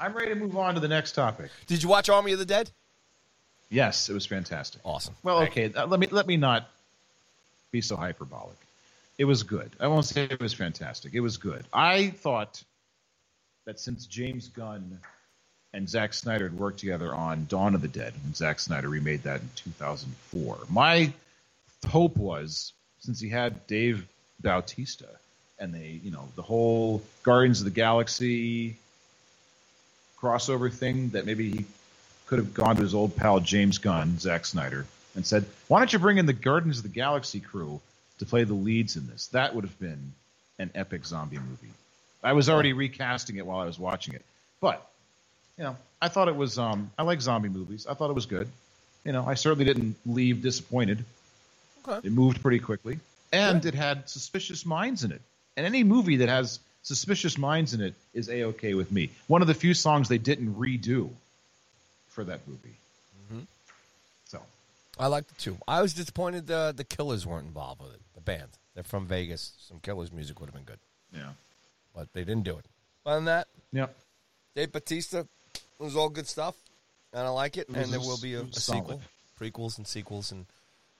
I'm 0.01 0.15
ready 0.15 0.31
to 0.31 0.35
move 0.35 0.57
on 0.57 0.75
to 0.75 0.81
the 0.81 0.89
next 0.89 1.13
topic. 1.13 1.51
Did 1.67 1.83
you 1.83 1.89
watch 1.89 2.09
Army 2.09 2.33
of 2.33 2.39
the 2.39 2.47
Dead? 2.47 2.71
Yes, 3.69 4.09
it 4.09 4.15
was 4.15 4.27
fantastic. 4.27 4.81
Awesome. 4.85 5.15
Well, 5.23 5.43
okay. 5.43 5.73
uh, 5.73 5.87
Let 5.87 6.01
me 6.01 6.07
let 6.11 6.27
me 6.27 6.37
not 6.37 6.69
be 7.71 7.83
so 7.83 7.97
hyperbolic. 7.97 8.57
It 9.19 9.27
was 9.27 9.43
good. 9.43 9.71
I 9.79 9.87
won't 9.89 10.07
say 10.07 10.25
it 10.25 10.41
was 10.41 10.55
fantastic. 10.55 11.13
It 11.13 11.21
was 11.21 11.37
good. 11.37 11.65
I 11.73 12.09
thought 12.09 12.63
that 13.67 13.79
since 13.79 14.07
James 14.07 14.49
Gunn 14.49 14.99
and 15.75 15.89
Zack 15.89 16.15
Snyder 16.15 16.49
had 16.49 16.59
worked 16.59 16.81
together 16.81 17.15
on 17.15 17.47
Dawn 17.49 17.75
of 17.75 17.83
the 17.83 17.89
Dead, 17.89 18.15
and 18.25 18.35
Zack 18.35 18.59
Snyder 18.59 18.89
remade 18.89 19.23
that 19.25 19.43
in 19.43 19.51
2004, 19.57 20.59
my 20.71 21.13
hope 21.87 22.17
was 22.17 22.73
since 23.01 23.21
he 23.21 23.29
had 23.29 23.67
Dave 23.67 24.07
Bautista 24.41 25.07
and 25.59 25.75
they, 25.75 26.01
you 26.03 26.11
know, 26.11 26.27
the 26.37 26.43
whole 26.43 27.03
Guardians 27.23 27.61
of 27.61 27.67
the 27.67 27.71
Galaxy 27.71 28.77
crossover 30.21 30.73
thing 30.73 31.11
that 31.11 31.27
maybe 31.27 31.51
he 31.51 31.65
could 32.27 32.39
have 32.39 32.55
gone 32.55 32.77
to 32.77 32.83
his 32.83 32.95
old 32.95 33.17
pal 33.17 33.41
James 33.41 33.79
Gunn, 33.79 34.19
Zack 34.19 34.47
Snyder, 34.47 34.87
and 35.15 35.27
said, 35.27 35.47
"Why 35.69 35.81
don't 35.81 35.93
you 35.93 35.99
bring 35.99 36.19
in 36.19 36.27
the 36.27 36.33
Guardians 36.33 36.79
of 36.79 36.83
the 36.85 36.89
Galaxy 36.89 37.41
crew 37.41 37.81
to 38.19 38.27
play 38.27 38.45
the 38.45 38.55
leads 38.55 38.97
in 38.97 39.07
this?" 39.07 39.29
That 39.29 39.55
would 39.55 39.65
have 39.65 39.79
been 39.79 40.13
an 40.59 40.71
epic 40.75 41.07
zombie 41.07 41.39
movie. 41.39 41.73
I 42.23 42.35
was 42.35 42.49
already 42.49 42.73
recasting 42.73 43.37
it 43.37 43.47
while 43.47 43.61
I 43.61 43.65
was 43.65 43.79
watching 43.79 44.15
it, 44.15 44.25
but 44.61 44.87
you 45.57 45.65
know, 45.65 45.77
I 46.01 46.09
thought 46.09 46.29
it 46.29 46.37
was. 46.37 46.59
Um, 46.59 46.91
I 46.99 47.03
like 47.03 47.21
zombie 47.21 47.49
movies. 47.49 47.87
I 47.87 47.95
thought 47.95 48.11
it 48.11 48.15
was 48.15 48.27
good. 48.27 48.49
You 49.05 49.13
know, 49.13 49.27
I 49.27 49.35
certainly 49.35 49.65
didn't 49.65 49.97
leave 50.07 50.43
disappointed. 50.43 51.05
Okay. 51.87 52.07
It 52.07 52.13
moved 52.13 52.43
pretty 52.43 52.59
quickly, 52.59 53.01
and 53.33 53.65
it 53.65 53.75
had 53.75 54.09
suspicious 54.09 54.67
minds 54.67 55.05
in 55.05 55.13
it. 55.13 55.23
And 55.57 55.67
any 55.67 55.83
movie 55.83 56.17
that 56.17 56.29
has 56.29 56.61
suspicious 56.83 57.39
minds 57.39 57.75
in 57.75 57.81
it 57.81 57.95
is 58.15 58.29
a 58.29 58.45
okay 58.45 58.75
with 58.75 58.91
me. 58.93 59.11
One 59.27 59.43
of 59.43 59.49
the 59.49 59.55
few 59.55 59.75
songs 59.75 60.09
they 60.09 60.19
didn't 60.19 60.55
redo 60.55 61.11
for 62.09 62.25
that 62.25 62.41
movie. 62.47 62.75
Mm-hmm. 63.33 63.41
So 64.27 64.41
I 64.99 65.07
liked 65.07 65.31
it 65.31 65.39
too. 65.39 65.57
I 65.69 65.81
was 65.83 65.95
disappointed 65.95 66.47
the 66.47 66.73
the 66.77 66.85
Killers 66.85 67.27
weren't 67.27 67.47
involved 67.47 67.83
with 67.83 67.93
it. 67.95 68.01
The 68.15 68.21
band. 68.21 68.49
They're 68.75 68.85
from 68.85 69.07
Vegas. 69.07 69.53
Some 69.69 69.81
Killers 69.81 70.13
music 70.13 70.41
would 70.41 70.47
have 70.47 70.55
been 70.55 70.65
good, 70.65 70.79
yeah, 71.15 71.31
but 71.95 72.13
they 72.13 72.25
didn't 72.25 72.45
do 72.45 72.57
it. 72.57 72.65
Other 73.05 73.17
than 73.17 73.25
that, 73.27 73.49
yeah. 73.73 73.87
Dave 74.55 74.73
Bautista 74.73 75.27
was 75.79 75.97
all 75.97 76.09
good 76.09 76.29
stuff, 76.29 76.55
and 77.13 77.23
I 77.23 77.29
like 77.31 77.57
it. 77.57 77.69
It 77.69 77.77
and 77.77 77.93
there 77.93 78.01
will 78.01 78.19
be 78.19 78.35
a, 78.35 78.43
a 78.43 78.53
sequel, 78.53 79.01
prequels 79.41 79.79
and 79.79 79.87
sequels, 79.87 80.31
and 80.33 80.47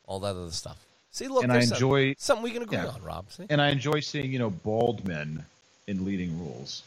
all 0.07 0.19
that 0.21 0.35
other 0.37 0.51
stuff. 0.51 0.79
See, 1.13 1.29
look, 1.29 1.43
And 1.43 1.53
I 1.53 1.61
enjoy- 1.61 2.15
something 2.19 2.45
we 2.45 2.53
can 2.53 2.63
agree 2.63 2.79
yeah. 2.79 2.87
on, 2.87 3.03
Rob. 3.03 3.31
See, 3.33 3.45
And 3.51 3.61
I 3.61 3.71
enjoy 3.71 4.01
seeing 4.01 4.33
you 4.33 4.39
know 4.39 4.51
bald 4.51 5.07
men 5.07 5.45
in 5.91 6.05
leading 6.05 6.39
roles. 6.41 6.83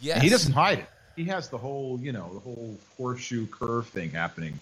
yes, 0.00 0.14
And 0.16 0.24
he 0.24 0.28
doesn't 0.28 0.52
hide 0.52 0.80
it. 0.80 0.86
He 1.16 1.24
has 1.26 1.48
the 1.48 1.58
whole, 1.58 1.98
you 2.00 2.12
know, 2.12 2.28
the 2.34 2.40
whole 2.40 2.76
horseshoe 2.98 3.46
curve 3.46 3.86
thing 3.86 4.10
happening. 4.10 4.58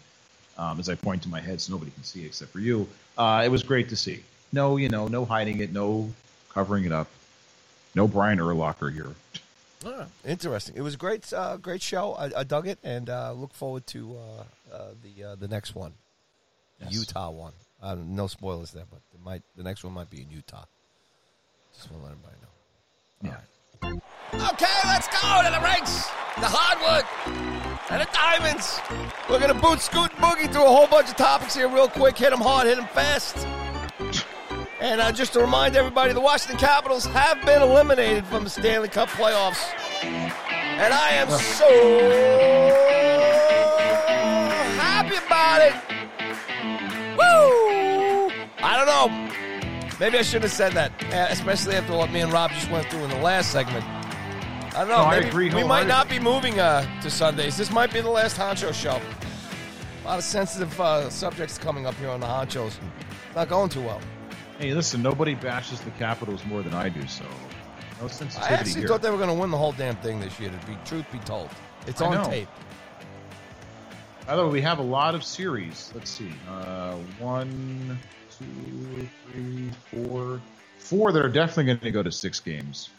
Um, 0.59 0.79
as 0.79 0.91
I 0.91 0.95
point 0.95 1.23
to 1.23 1.31
my 1.31 1.41
head, 1.41 1.63
so 1.63 1.73
nobody 1.73 1.91
can 1.93 2.05
see 2.05 2.27
except 2.27 2.53
for 2.53 2.61
you. 2.61 2.87
Uh, 3.17 3.41
it 3.43 3.49
was 3.49 3.63
great 3.63 3.89
to 3.89 3.97
see. 3.97 4.23
No, 4.53 4.77
you 4.77 4.91
know, 4.91 5.09
no 5.09 5.25
hiding 5.25 5.61
it, 5.61 5.73
no 5.73 6.13
covering 6.51 6.85
it 6.85 6.93
up. 6.93 7.09
No 7.95 8.07
Brian 8.07 8.39
Urlacher 8.39 8.93
here. 8.93 9.15
Ah, 9.87 10.05
interesting. 10.27 10.77
It 10.77 10.83
was 10.83 10.93
a 10.95 10.99
great, 10.99 11.33
uh, 11.33 11.57
great 11.57 11.81
show. 11.81 12.13
I, 12.13 12.41
I 12.41 12.45
dug 12.45 12.69
it, 12.69 12.79
and 12.85 13.09
uh, 13.09 13.33
look 13.33 13.55
forward 13.55 13.87
to 13.89 14.15
uh, 14.19 14.75
uh, 14.75 14.85
the 15.03 15.25
uh, 15.25 15.35
the 15.37 15.49
next 15.49 15.75
one, 15.75 15.95
Yes. 16.83 16.93
Utah 16.93 17.31
one. 17.31 17.53
Uh, 17.83 17.97
no 17.97 18.27
spoilers 18.27 18.73
there, 18.73 18.85
but 18.91 19.01
it 19.15 19.25
might 19.25 19.43
the 19.57 19.63
next 19.63 19.83
one 19.85 19.95
might 19.95 20.11
be 20.11 20.21
in 20.21 20.31
Utah. 20.31 20.67
Just 21.75 21.91
want 21.91 22.03
to 22.03 22.09
let 22.09 22.13
everybody 22.13 22.37
know. 22.43 23.31
Yeah. 23.31 23.41
Okay, 23.85 24.79
let's 24.87 25.09
go 25.09 25.43
to 25.43 25.51
the 25.51 25.61
ranks, 25.63 26.07
the 26.39 26.47
hardwood, 26.49 27.05
and 27.91 28.01
the 28.01 28.09
diamonds. 28.13 28.81
We're 29.29 29.41
gonna 29.41 29.61
boot, 29.61 29.81
scoot, 29.81 30.11
boogie 30.13 30.51
through 30.51 30.65
a 30.65 30.69
whole 30.69 30.87
bunch 30.87 31.09
of 31.09 31.17
topics 31.17 31.55
here, 31.55 31.69
real 31.69 31.89
quick. 31.89 32.17
Hit 32.17 32.31
them 32.31 32.41
hard, 32.41 32.67
hit 32.67 32.77
them 32.77 32.87
fast. 32.87 33.37
And 34.81 35.01
uh, 35.01 35.13
just 35.13 35.33
to 35.35 35.41
remind 35.41 35.77
everybody, 35.77 36.13
the 36.13 36.21
Washington 36.21 36.59
Capitals 36.59 37.05
have 37.07 37.45
been 37.45 37.63
eliminated 37.63 38.25
from 38.27 38.45
the 38.45 38.51
Stanley 38.51 38.89
Cup 38.89 39.09
playoffs, 39.11 39.73
and 40.03 40.95
I 40.95 41.11
am 41.11 41.29
so 41.31 41.69
happy 44.81 45.17
about 45.27 45.63
it. 45.63 45.75
Woo! 47.19 48.31
I 48.63 48.77
don't 48.77 48.87
know. 48.87 49.42
Maybe 50.01 50.19
I 50.19 50.23
shouldn't 50.23 50.45
have 50.45 50.53
said 50.53 50.73
that, 50.73 50.93
uh, 51.13 51.27
especially 51.31 51.77
after 51.77 51.97
what 51.97 52.11
me 52.11 52.21
and 52.21 52.33
Rob 52.33 52.51
just 52.51 52.71
went 52.71 52.87
through 52.89 53.05
in 53.05 53.11
the 53.11 53.21
last 53.21 53.53
segment. 53.53 53.85
I 54.75 54.81
don't 54.81 54.89
know. 54.89 54.97
No, 54.97 55.05
I 55.05 55.17
maybe 55.17 55.29
agree 55.29 55.55
we 55.55 55.65
might 55.65 55.87
not 55.87 56.09
be 56.09 56.19
moving 56.19 56.59
uh, 56.59 56.83
to 57.03 57.11
Sundays. 57.11 57.57
This 57.57 57.71
might 57.71 57.93
be 57.93 58.01
the 58.01 58.11
last 58.11 58.37
Honcho 58.39 58.73
show. 58.73 59.01
A 60.03 60.07
lot 60.07 60.19
of 60.19 60.25
sensitive 60.25 60.81
uh, 60.81 61.11
subjects 61.11 61.59
coming 61.59 61.87
up 61.87 61.95
here 61.95 62.09
on 62.09 62.21
the 62.21 62.27
Honchos. 62.27 62.75
Not 63.37 63.49
going 63.49 63.69
too 63.69 63.83
well. 63.83 64.01
Hey, 64.59 64.75
listen, 64.75 65.03
nobody 65.03 65.35
bashes 65.35 65.81
the 65.81 65.91
Capitals 65.93 66.45
more 66.47 66.63
than 66.63 66.75
I 66.75 66.89
do, 66.89 67.07
so 67.07 67.25
no 68.01 68.09
sensitivity 68.09 68.55
I 68.55 68.59
actually 68.59 68.81
here. 68.81 68.89
thought 68.89 69.03
they 69.03 69.11
were 69.11 69.17
going 69.17 69.29
to 69.29 69.35
win 69.35 69.51
the 69.51 69.59
whole 69.59 69.73
damn 69.73 69.97
thing 69.97 70.21
this 70.21 70.39
year. 70.41 70.51
To 70.51 70.67
be 70.67 70.77
truth 70.85 71.05
be 71.13 71.19
told, 71.21 71.51
it's 71.87 72.01
I 72.01 72.07
on 72.07 72.15
know. 72.15 72.25
tape. 72.25 72.49
way, 74.29 74.49
we 74.49 74.61
have 74.63 74.79
a 74.79 74.83
lot 74.83 75.15
of 75.15 75.23
series. 75.23 75.93
Let's 75.95 76.11
see. 76.11 76.33
Uh, 76.49 76.95
one, 77.19 77.99
two, 78.43 79.09
three, 79.33 79.71
four. 80.05 80.41
Four 80.79 81.13
that 81.13 81.25
are 81.25 81.29
definitely 81.29 81.65
going 81.65 81.79
to 81.81 81.91
go 81.91 82.03
to 82.03 82.13
six 82.13 82.41
games, 82.41 82.91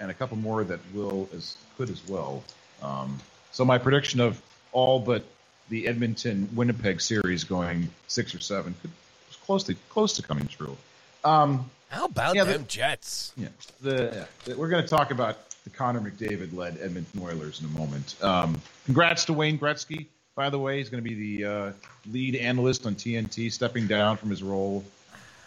and 0.00 0.10
a 0.10 0.14
couple 0.14 0.36
more 0.36 0.64
that 0.64 0.80
will 0.94 1.28
as 1.34 1.56
could 1.76 1.90
as 1.90 2.06
well. 2.08 2.42
Um, 2.82 3.18
so 3.52 3.64
my 3.64 3.78
prediction 3.78 4.20
of 4.20 4.40
all 4.72 4.98
but 5.00 5.24
the 5.68 5.86
Edmonton 5.86 6.48
Winnipeg 6.54 7.00
series 7.00 7.44
going 7.44 7.88
six 8.06 8.34
or 8.34 8.40
seven 8.40 8.74
could, 8.80 8.90
was 9.28 9.36
close 9.36 9.64
to 9.64 9.74
close 9.90 10.14
to 10.14 10.22
coming 10.22 10.46
true. 10.46 10.76
Um, 11.24 11.70
How 11.90 12.06
about 12.06 12.34
Yeah, 12.34 12.44
the- 12.44 12.52
them 12.54 12.64
Jets? 12.68 13.32
yeah, 13.36 13.48
the, 13.82 14.26
the 14.44 14.56
we're 14.56 14.68
going 14.68 14.82
to 14.82 14.88
talk 14.88 15.10
about 15.10 15.38
the 15.64 15.70
Connor 15.70 16.00
McDavid 16.00 16.54
led 16.56 16.78
Edmonton 16.80 17.20
Oilers 17.22 17.60
in 17.60 17.66
a 17.66 17.70
moment. 17.70 18.14
Um, 18.22 18.60
congrats 18.86 19.26
to 19.26 19.32
Wayne 19.34 19.58
Gretzky, 19.58 20.06
by 20.38 20.48
the 20.50 20.58
way. 20.58 20.78
He's 20.78 20.88
going 20.88 21.02
to 21.02 21.10
be 21.10 21.36
the 21.36 21.44
uh, 21.44 21.72
lead 22.12 22.36
analyst 22.36 22.86
on 22.86 22.94
TNT, 22.94 23.50
stepping 23.52 23.88
down 23.88 24.16
from 24.16 24.30
his 24.30 24.40
role. 24.40 24.84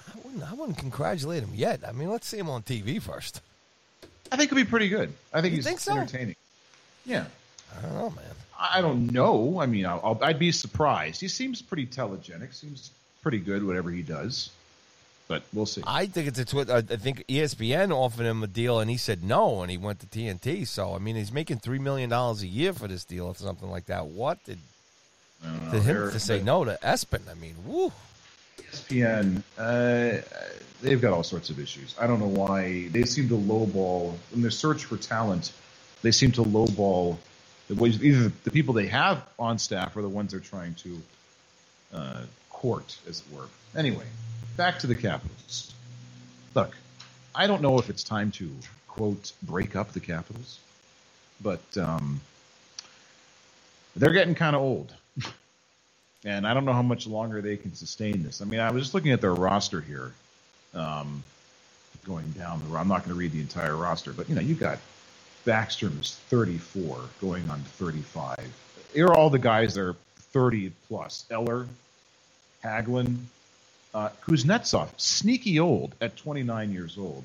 I 0.10 0.20
wouldn't, 0.22 0.52
I 0.52 0.54
wouldn't 0.54 0.78
congratulate 0.78 1.42
him 1.44 1.52
yet. 1.56 1.80
I 1.88 1.94
mean, 1.94 2.10
let's 2.10 2.28
see 2.28 2.38
him 2.38 2.50
on 2.50 2.62
TV 2.64 3.02
first. 3.02 3.40
I 4.34 4.36
think 4.36 4.50
he'll 4.50 4.58
be 4.60 4.66
pretty 4.70 4.90
good. 4.90 5.14
I 5.34 5.40
think 5.42 5.54
You 5.54 5.60
he's 5.60 5.66
think 5.66 5.80
so? 5.80 5.94
entertaining. 5.94 6.36
Yeah. 7.06 7.24
I 7.78 7.82
don't 7.82 7.94
know, 7.94 8.10
man. 8.10 8.36
I 8.60 8.82
don't 8.82 9.12
know. 9.14 9.62
I 9.62 9.66
mean, 9.66 9.86
I'll, 9.86 10.02
I'll, 10.04 10.20
I'd 10.22 10.38
be 10.38 10.52
surprised. 10.52 11.22
He 11.22 11.30
seems 11.30 11.62
pretty 11.62 11.86
telegenic. 11.86 12.54
Seems 12.54 12.92
pretty 13.22 13.40
good, 13.40 13.66
whatever 13.66 13.92
he 13.92 14.02
does. 14.02 14.50
But 15.30 15.44
we'll 15.54 15.66
see. 15.66 15.82
I 15.88 16.06
think 16.08 16.28
it's 16.28 16.38
a 16.40 16.44
twit. 16.44 16.70
I 16.70 16.82
think 16.82 17.26
ESPN 17.28 17.92
offered 17.96 18.26
him 18.26 18.44
a 18.44 18.48
deal, 18.48 18.82
and 18.82 18.92
he 18.92 18.98
said 18.98 19.24
no, 19.24 19.62
and 19.62 19.72
he 19.72 19.78
went 19.78 20.02
to 20.02 20.06
TNT. 20.08 20.68
So 20.68 20.94
I 20.94 20.98
mean, 20.98 21.16
he's 21.16 21.32
making 21.32 21.60
three 21.60 21.80
million 21.80 22.10
dollars 22.10 22.42
a 22.44 22.48
year 22.48 22.74
for 22.74 22.90
this 22.90 23.06
deal, 23.06 23.28
or 23.28 23.36
something 23.36 23.72
like 23.72 23.86
that. 23.86 24.08
What 24.08 24.44
did 24.44 24.58
I. 24.58 24.71
to 25.44 25.50
him 25.50 25.84
They're- 25.84 26.12
to 26.12 26.20
say 26.20 26.42
no 26.42 26.64
to 26.66 26.78
ESPN? 26.84 27.22
I 27.30 27.34
mean, 27.36 27.56
woo. 27.66 27.92
ESPN, 28.60 29.44
uh, 29.58 30.22
they've 30.82 31.02
got 31.02 31.14
all 31.14 31.24
sorts 31.24 31.50
of 31.50 31.60
issues. 31.60 31.96
I 32.00 32.08
don't 32.08 32.20
know 32.20 32.28
why 32.28 32.88
they 32.90 33.04
seem 33.04 33.28
to 33.30 33.36
lowball 33.38 34.16
in 34.34 34.42
their 34.42 34.52
search 34.52 34.86
for 34.86 34.98
talent. 34.98 35.52
They 36.02 36.12
seem 36.12 36.32
to 36.34 36.44
lowball 36.44 37.18
the 37.68 37.76
ways 37.76 38.04
either 38.04 38.32
the 38.44 38.52
people 38.52 38.74
they 38.74 38.88
have 38.88 39.26
on 39.40 39.58
staff 39.60 39.96
or 39.96 40.02
the 40.02 40.10
ones 40.10 40.32
they're 40.32 40.40
trying 40.40 40.76
to 40.76 41.02
uh, 41.94 42.22
court, 42.50 42.98
as 43.08 43.20
it 43.22 43.36
were. 43.36 43.48
Anyway, 43.76 44.06
back 44.58 44.80
to 44.80 44.88
the 44.88 44.96
Capitals. 44.96 45.74
Look, 46.56 46.76
I 47.36 47.48
don't 47.48 47.62
know 47.62 47.78
if 47.80 47.90
it's 47.90 48.04
time 48.04 48.32
to 48.32 48.50
quote 48.88 49.32
break 49.44 49.76
up 49.76 49.92
the 49.94 50.00
Capitals, 50.00 50.60
but 51.42 51.62
um, 51.78 52.22
they're 53.96 54.12
getting 54.14 54.36
kind 54.36 54.56
of 54.56 54.62
old 54.62 54.94
and 56.24 56.48
I 56.48 56.54
don't 56.54 56.66
know 56.66 56.74
how 56.74 56.82
much 56.82 57.08
longer 57.08 57.42
they 57.42 57.58
can 57.58 57.74
sustain 57.74 58.24
this. 58.24 58.42
I 58.42 58.46
mean, 58.46 58.60
I 58.60 58.72
was 58.72 58.84
just 58.84 58.94
looking 58.94 59.12
at 59.12 59.22
their 59.22 59.34
roster 59.34 59.82
here, 59.82 60.12
um, 60.74 61.24
going 62.06 62.30
down 62.32 62.60
the. 62.60 62.66
Road. 62.66 62.80
I'm 62.80 62.88
not 62.88 63.00
going 63.00 63.10
to 63.10 63.20
read 63.20 63.32
the 63.32 63.42
entire 63.42 63.76
roster, 63.76 64.14
but 64.14 64.30
you 64.30 64.36
know, 64.36 64.42
you 64.42 64.56
got 64.56 64.80
Backstrom 65.46 66.00
is 66.00 66.16
34, 66.30 67.00
going 67.20 67.50
on 67.50 67.60
to 67.60 67.70
35. 67.70 68.38
Here 68.94 69.08
are 69.08 69.16
all 69.16 69.30
the 69.30 69.40
guys 69.40 69.76
that 69.76 69.82
are 69.82 69.96
30 70.34 70.72
plus: 70.88 71.26
Eller, 71.32 71.68
Hagelin, 72.64 73.18
uh, 73.94 74.10
Kuznetsov, 74.24 74.90
sneaky 74.98 75.60
old 75.60 75.96
at 76.02 76.16
29 76.18 76.72
years 76.72 76.98
old. 76.98 77.24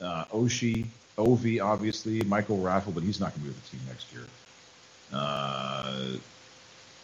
Uh, 0.00 0.24
Oshie, 0.26 0.86
Ovi, 1.18 1.62
obviously, 1.62 2.22
Michael 2.22 2.58
Raffl, 2.58 2.94
but 2.94 3.02
he's 3.02 3.20
not 3.20 3.30
going 3.30 3.40
to 3.40 3.40
be 3.40 3.48
with 3.48 3.70
the 3.70 3.76
team 3.76 3.86
next 3.88 4.12
year. 4.12 4.24
Uh, 5.12 6.16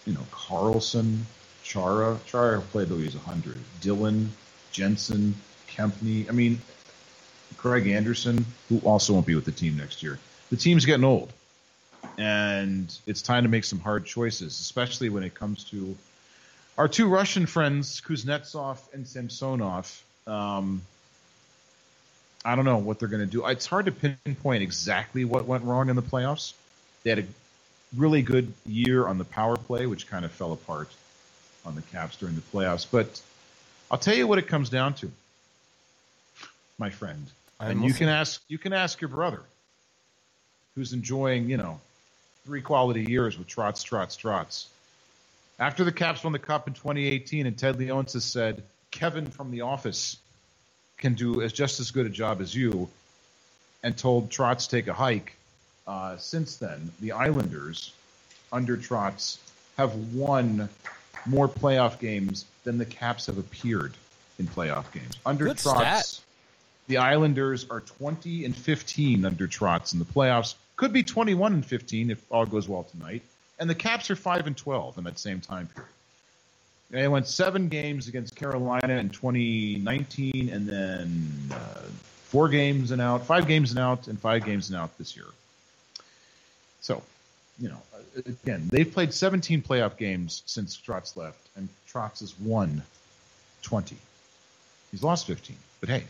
you 0.08 0.14
know, 0.14 0.26
Carlson, 0.30 1.26
Chara. 1.62 2.18
Chara 2.24 2.62
played 2.62 2.88
though 2.88 2.96
he 2.96 3.04
was 3.04 3.14
100. 3.14 3.58
Dillon, 3.82 4.32
Jensen, 4.72 5.34
Kempny. 5.68 6.26
I 6.28 6.32
mean, 6.32 6.60
Craig 7.58 7.86
Anderson, 7.86 8.46
who 8.70 8.78
also 8.78 9.12
won't 9.12 9.26
be 9.26 9.34
with 9.34 9.44
the 9.44 9.52
team 9.52 9.76
next 9.76 10.02
year. 10.02 10.18
The 10.50 10.56
team's 10.56 10.86
getting 10.86 11.04
old. 11.04 11.30
And 12.16 12.92
it's 13.06 13.20
time 13.20 13.42
to 13.42 13.50
make 13.50 13.64
some 13.64 13.80
hard 13.80 14.06
choices, 14.06 14.58
especially 14.58 15.10
when 15.10 15.22
it 15.22 15.34
comes 15.34 15.64
to 15.64 15.94
our 16.78 16.88
two 16.88 17.06
Russian 17.06 17.44
friends, 17.44 18.00
Kuznetsov 18.00 18.78
and 18.94 19.06
Samsonov. 19.06 20.02
Um, 20.26 20.80
I 22.44 22.56
don't 22.56 22.64
know 22.64 22.78
what 22.78 22.98
they're 22.98 23.08
going 23.08 23.26
to 23.26 23.30
do. 23.30 23.44
It's 23.46 23.66
hard 23.66 23.86
to 23.86 23.92
pinpoint 23.92 24.62
exactly 24.62 25.24
what 25.26 25.44
went 25.44 25.64
wrong 25.64 25.90
in 25.90 25.96
the 25.96 26.02
playoffs. 26.02 26.54
They 27.02 27.10
had 27.10 27.18
a 27.18 27.24
really 27.96 28.22
good 28.22 28.52
year 28.66 29.06
on 29.06 29.18
the 29.18 29.24
power 29.24 29.56
play, 29.56 29.86
which 29.86 30.06
kind 30.06 30.24
of 30.24 30.32
fell 30.32 30.52
apart 30.52 30.88
on 31.64 31.74
the 31.74 31.82
Caps 31.82 32.16
during 32.16 32.34
the 32.34 32.40
playoffs. 32.40 32.86
But 32.90 33.20
I'll 33.90 33.98
tell 33.98 34.14
you 34.14 34.26
what 34.26 34.38
it 34.38 34.46
comes 34.46 34.68
down 34.68 34.94
to, 34.94 35.10
my 36.78 36.90
friend. 36.90 37.26
I'm 37.60 37.70
and 37.70 37.80
you 37.80 37.88
listening. 37.88 38.08
can 38.08 38.16
ask 38.16 38.42
you 38.48 38.58
can 38.58 38.72
ask 38.72 39.00
your 39.00 39.08
brother, 39.08 39.42
who's 40.74 40.92
enjoying 40.92 41.48
you 41.48 41.56
know 41.56 41.80
three 42.44 42.62
quality 42.62 43.04
years 43.04 43.38
with 43.38 43.48
Trotz, 43.48 43.84
Trotz, 43.84 44.16
Trotz. 44.16 44.66
After 45.58 45.82
the 45.82 45.92
Caps 45.92 46.22
won 46.22 46.32
the 46.32 46.38
Cup 46.38 46.68
in 46.68 46.74
2018, 46.74 47.46
and 47.46 47.58
Ted 47.58 47.78
Leonsis 47.78 48.22
said 48.22 48.62
Kevin 48.90 49.30
from 49.30 49.50
The 49.50 49.62
Office 49.62 50.16
can 50.98 51.14
do 51.14 51.42
as 51.42 51.52
just 51.52 51.80
as 51.80 51.90
good 51.90 52.06
a 52.06 52.10
job 52.10 52.40
as 52.40 52.54
you, 52.54 52.88
and 53.82 53.96
told 53.96 54.30
Trotz 54.30 54.68
take 54.68 54.86
a 54.88 54.92
hike. 54.92 55.37
Uh, 55.88 56.18
since 56.18 56.56
then, 56.56 56.92
the 57.00 57.12
Islanders, 57.12 57.92
under 58.52 58.76
Trotz, 58.76 59.38
have 59.78 59.94
won 60.14 60.68
more 61.24 61.48
playoff 61.48 61.98
games 61.98 62.44
than 62.64 62.76
the 62.76 62.84
Caps 62.84 63.24
have 63.26 63.38
appeared 63.38 63.94
in 64.38 64.46
playoff 64.46 64.92
games. 64.92 65.16
Under 65.24 65.46
Good 65.46 65.56
Trotz, 65.56 66.02
stat. 66.02 66.20
the 66.88 66.98
Islanders 66.98 67.66
are 67.70 67.80
20 67.80 68.44
and 68.44 68.54
15 68.54 69.24
under 69.24 69.48
Trotz 69.48 69.94
in 69.94 69.98
the 69.98 70.04
playoffs. 70.04 70.56
Could 70.76 70.92
be 70.92 71.02
21 71.02 71.54
and 71.54 71.64
15 71.66 72.10
if 72.10 72.22
all 72.30 72.44
goes 72.44 72.68
well 72.68 72.84
tonight. 72.84 73.22
And 73.58 73.68
the 73.68 73.74
Caps 73.74 74.10
are 74.10 74.16
5 74.16 74.46
and 74.46 74.56
12 74.56 74.98
in 74.98 75.04
that 75.04 75.18
same 75.18 75.40
time 75.40 75.68
period. 75.74 75.90
They 76.90 77.08
went 77.08 77.26
seven 77.26 77.68
games 77.68 78.08
against 78.08 78.36
Carolina 78.36 78.94
in 78.94 79.08
2019, 79.10 80.50
and 80.50 80.66
then 80.66 81.30
uh, 81.50 81.82
four 82.24 82.48
games 82.48 82.92
and 82.92 83.00
out, 83.02 83.26
five 83.26 83.46
games 83.46 83.70
and 83.70 83.78
out, 83.78 84.06
and 84.08 84.18
five 84.18 84.44
games 84.44 84.68
and 84.70 84.78
out 84.78 84.96
this 84.98 85.16
year. 85.16 85.26
So, 86.88 87.02
you 87.58 87.68
know, 87.68 87.82
again, 88.16 88.66
they've 88.72 88.90
played 88.90 89.12
17 89.12 89.60
playoff 89.60 89.98
games 89.98 90.42
since 90.46 90.74
Trotz 90.74 91.18
left, 91.18 91.50
and 91.54 91.68
Trotz 91.86 92.20
has 92.20 92.32
won 92.40 92.82
20. 93.60 93.94
He's 94.90 95.02
lost 95.02 95.26
15, 95.26 95.54
but 95.80 95.90
hey, 95.90 96.04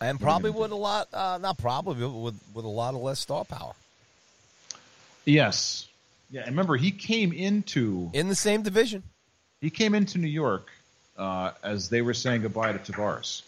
And 0.00 0.18
probably 0.18 0.48
with 0.48 0.70
a 0.70 0.74
lot, 0.74 1.08
uh, 1.12 1.36
not 1.42 1.58
probably, 1.58 2.00
but 2.00 2.08
with 2.08 2.40
with 2.54 2.64
a 2.64 2.68
lot 2.68 2.94
of 2.94 3.02
less 3.02 3.20
star 3.20 3.44
power 3.44 3.74
yes, 5.26 5.86
yeah. 6.30 6.40
and 6.40 6.50
Remember, 6.50 6.76
he 6.76 6.92
came 6.92 7.34
into 7.34 8.08
in 8.14 8.28
the 8.28 8.34
same 8.34 8.62
division. 8.62 9.02
he 9.60 9.68
came 9.68 9.94
into 9.94 10.16
New 10.16 10.28
York 10.28 10.70
uh, 11.18 11.50
as 11.62 11.90
they 11.90 12.00
were 12.00 12.14
saying 12.14 12.40
goodbye 12.40 12.72
to 12.72 12.92
Tavares. 12.92 13.42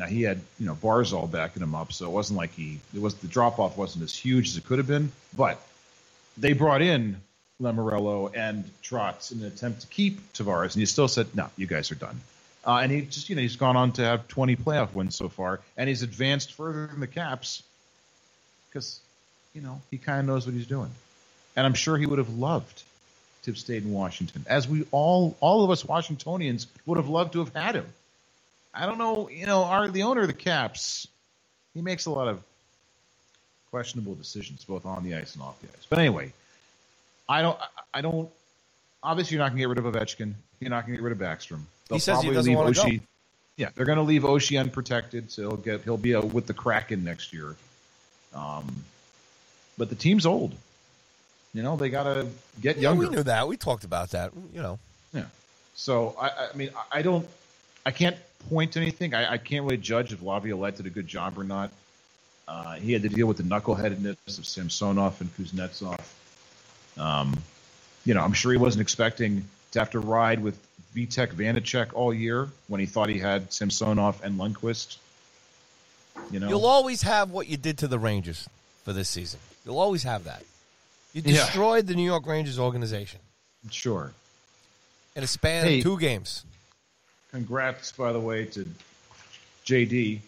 Now 0.00 0.06
he 0.06 0.22
had 0.22 0.40
you 0.58 0.64
know 0.64 0.74
Barzal 0.74 1.30
backing 1.30 1.62
him 1.62 1.74
up, 1.74 1.92
so 1.92 2.06
it 2.06 2.10
wasn't 2.10 2.38
like 2.38 2.54
he 2.54 2.80
it 2.94 3.02
was 3.02 3.14
the 3.16 3.28
drop 3.28 3.58
off 3.58 3.76
wasn't 3.76 4.02
as 4.02 4.14
huge 4.14 4.48
as 4.48 4.56
it 4.56 4.64
could 4.64 4.78
have 4.78 4.86
been. 4.86 5.12
But 5.36 5.60
they 6.38 6.54
brought 6.54 6.80
in 6.80 7.20
Lamoriello 7.60 8.34
and 8.34 8.64
Trotz 8.82 9.30
in 9.30 9.40
an 9.40 9.44
attempt 9.44 9.82
to 9.82 9.86
keep 9.88 10.32
Tavares, 10.32 10.72
and 10.72 10.80
he 10.80 10.86
still 10.86 11.06
said, 11.06 11.26
"No, 11.36 11.50
you 11.58 11.66
guys 11.66 11.92
are 11.92 11.96
done." 11.96 12.18
Uh, 12.66 12.78
and 12.82 12.90
he 12.90 13.02
just 13.02 13.28
you 13.28 13.36
know 13.36 13.42
he's 13.42 13.56
gone 13.56 13.76
on 13.76 13.92
to 13.92 14.02
have 14.02 14.26
20 14.26 14.56
playoff 14.56 14.94
wins 14.94 15.14
so 15.16 15.28
far, 15.28 15.60
and 15.76 15.86
he's 15.86 16.02
advanced 16.02 16.54
further 16.54 16.86
than 16.86 17.00
the 17.00 17.06
Caps 17.06 17.62
because 18.70 19.00
you 19.54 19.60
know 19.60 19.82
he 19.90 19.98
kind 19.98 20.20
of 20.20 20.24
knows 20.24 20.46
what 20.46 20.54
he's 20.54 20.66
doing, 20.66 20.90
and 21.56 21.66
I'm 21.66 21.74
sure 21.74 21.98
he 21.98 22.06
would 22.06 22.18
have 22.18 22.30
loved 22.30 22.82
to 23.42 23.50
have 23.50 23.58
stayed 23.58 23.82
in 23.82 23.92
Washington, 23.92 24.46
as 24.48 24.66
we 24.66 24.86
all 24.92 25.36
all 25.40 25.62
of 25.62 25.70
us 25.70 25.84
Washingtonians 25.84 26.68
would 26.86 26.96
have 26.96 27.10
loved 27.10 27.34
to 27.34 27.40
have 27.40 27.54
had 27.54 27.74
him. 27.74 27.86
I 28.74 28.86
don't 28.86 28.98
know, 28.98 29.28
you 29.28 29.46
know, 29.46 29.64
our 29.64 29.88
the 29.88 30.04
owner 30.04 30.20
of 30.22 30.26
the 30.28 30.32
Caps, 30.32 31.06
he 31.74 31.82
makes 31.82 32.06
a 32.06 32.10
lot 32.10 32.28
of 32.28 32.42
questionable 33.70 34.14
decisions 34.14 34.64
both 34.64 34.84
on 34.86 35.04
the 35.04 35.14
ice 35.14 35.34
and 35.34 35.42
off 35.42 35.60
the 35.60 35.68
ice. 35.68 35.86
But 35.88 35.98
anyway, 35.98 36.32
I 37.28 37.42
don't, 37.42 37.58
I- 37.94 38.00
don't. 38.00 38.28
Obviously, 39.02 39.34
you're 39.36 39.42
not 39.44 39.50
going 39.52 39.56
to 39.56 39.62
get 39.62 39.68
rid 39.68 39.78
of 39.78 39.84
Ovechkin. 39.94 40.34
You're 40.60 40.68
not 40.68 40.84
going 40.86 40.92
to 40.98 41.02
get 41.02 41.02
rid 41.02 41.12
of 41.12 41.18
Backstrom. 41.18 41.60
They'll 41.88 41.96
He 41.96 42.00
says 42.00 42.20
he 42.22 42.30
doesn't 42.30 42.50
leave 42.50 42.58
wanna 42.58 42.72
go. 42.74 42.82
Oshie- 42.84 43.00
Yeah, 43.56 43.70
they're 43.74 43.86
going 43.86 43.96
to 43.96 44.02
leave 44.04 44.22
Oshie 44.24 44.60
unprotected, 44.60 45.32
so 45.32 45.42
he'll 45.42 45.56
get 45.56 45.82
he'll 45.84 45.96
be 45.96 46.14
with 46.16 46.46
the 46.46 46.52
Kraken 46.52 47.02
next 47.02 47.32
year. 47.32 47.56
Um, 48.34 48.84
but 49.78 49.88
the 49.88 49.94
team's 49.94 50.26
old. 50.26 50.52
You 51.54 51.62
know, 51.62 51.76
they 51.76 51.88
got 51.88 52.02
to 52.04 52.26
get 52.60 52.76
Yeah, 52.76 52.82
younger. 52.90 53.08
we 53.08 53.16
knew 53.16 53.22
that. 53.22 53.48
We 53.48 53.56
talked 53.56 53.84
about 53.84 54.10
that. 54.10 54.32
You 54.52 54.60
know, 54.60 54.78
Yeah. 55.14 55.24
So 55.74 56.14
I, 56.20 56.28
I 56.52 56.56
mean, 56.56 56.70
I- 56.76 56.98
I 56.98 57.02
don't, 57.02 57.26
I 57.90 57.92
can't 57.92 58.16
point 58.48 58.70
to 58.74 58.80
anything. 58.80 59.14
I, 59.14 59.32
I 59.32 59.36
can't 59.38 59.64
really 59.64 59.76
judge 59.76 60.12
if 60.12 60.22
Laviolette 60.22 60.76
did 60.76 60.86
a 60.86 60.90
good 60.90 61.08
job 61.08 61.36
or 61.36 61.42
not. 61.42 61.72
Uh, 62.46 62.74
he 62.76 62.92
had 62.92 63.02
to 63.02 63.08
deal 63.08 63.26
with 63.26 63.36
the 63.38 63.42
knuckleheadedness 63.42 64.38
of 64.38 64.46
Samsonov 64.46 65.20
and 65.20 65.28
Kuznetsov. 65.36 65.98
Um, 66.96 67.36
you 68.04 68.14
know, 68.14 68.20
I'm 68.22 68.32
sure 68.32 68.52
he 68.52 68.58
wasn't 68.58 68.82
expecting 68.82 69.44
to 69.72 69.80
have 69.80 69.90
to 69.90 69.98
ride 69.98 70.40
with 70.40 70.56
Vitek 70.94 71.32
Vanecek 71.32 71.92
all 71.92 72.14
year 72.14 72.48
when 72.68 72.78
he 72.78 72.86
thought 72.86 73.08
he 73.08 73.18
had 73.18 73.52
Samsonov 73.52 74.22
and 74.22 74.38
Lundqvist. 74.38 74.96
You 76.30 76.38
know, 76.38 76.48
you'll 76.48 76.66
always 76.66 77.02
have 77.02 77.32
what 77.32 77.48
you 77.48 77.56
did 77.56 77.78
to 77.78 77.88
the 77.88 77.98
Rangers 77.98 78.48
for 78.84 78.92
this 78.92 79.08
season. 79.08 79.40
You'll 79.64 79.80
always 79.80 80.04
have 80.04 80.22
that. 80.24 80.44
You 81.12 81.22
Yeah. 81.24 81.32
destroyed 81.44 81.88
the 81.88 81.94
New 81.96 82.04
York 82.04 82.24
Rangers 82.24 82.56
organization 82.56 83.18
sure. 83.68 84.12
in 85.16 85.24
a 85.24 85.26
span 85.26 85.64
Hey. 85.64 85.78
of 85.78 85.82
two 85.82 85.98
games. 85.98 86.44
Congrats, 87.30 87.92
by 87.92 88.12
the 88.12 88.20
way, 88.20 88.44
to 88.46 88.66
JD 89.64 90.20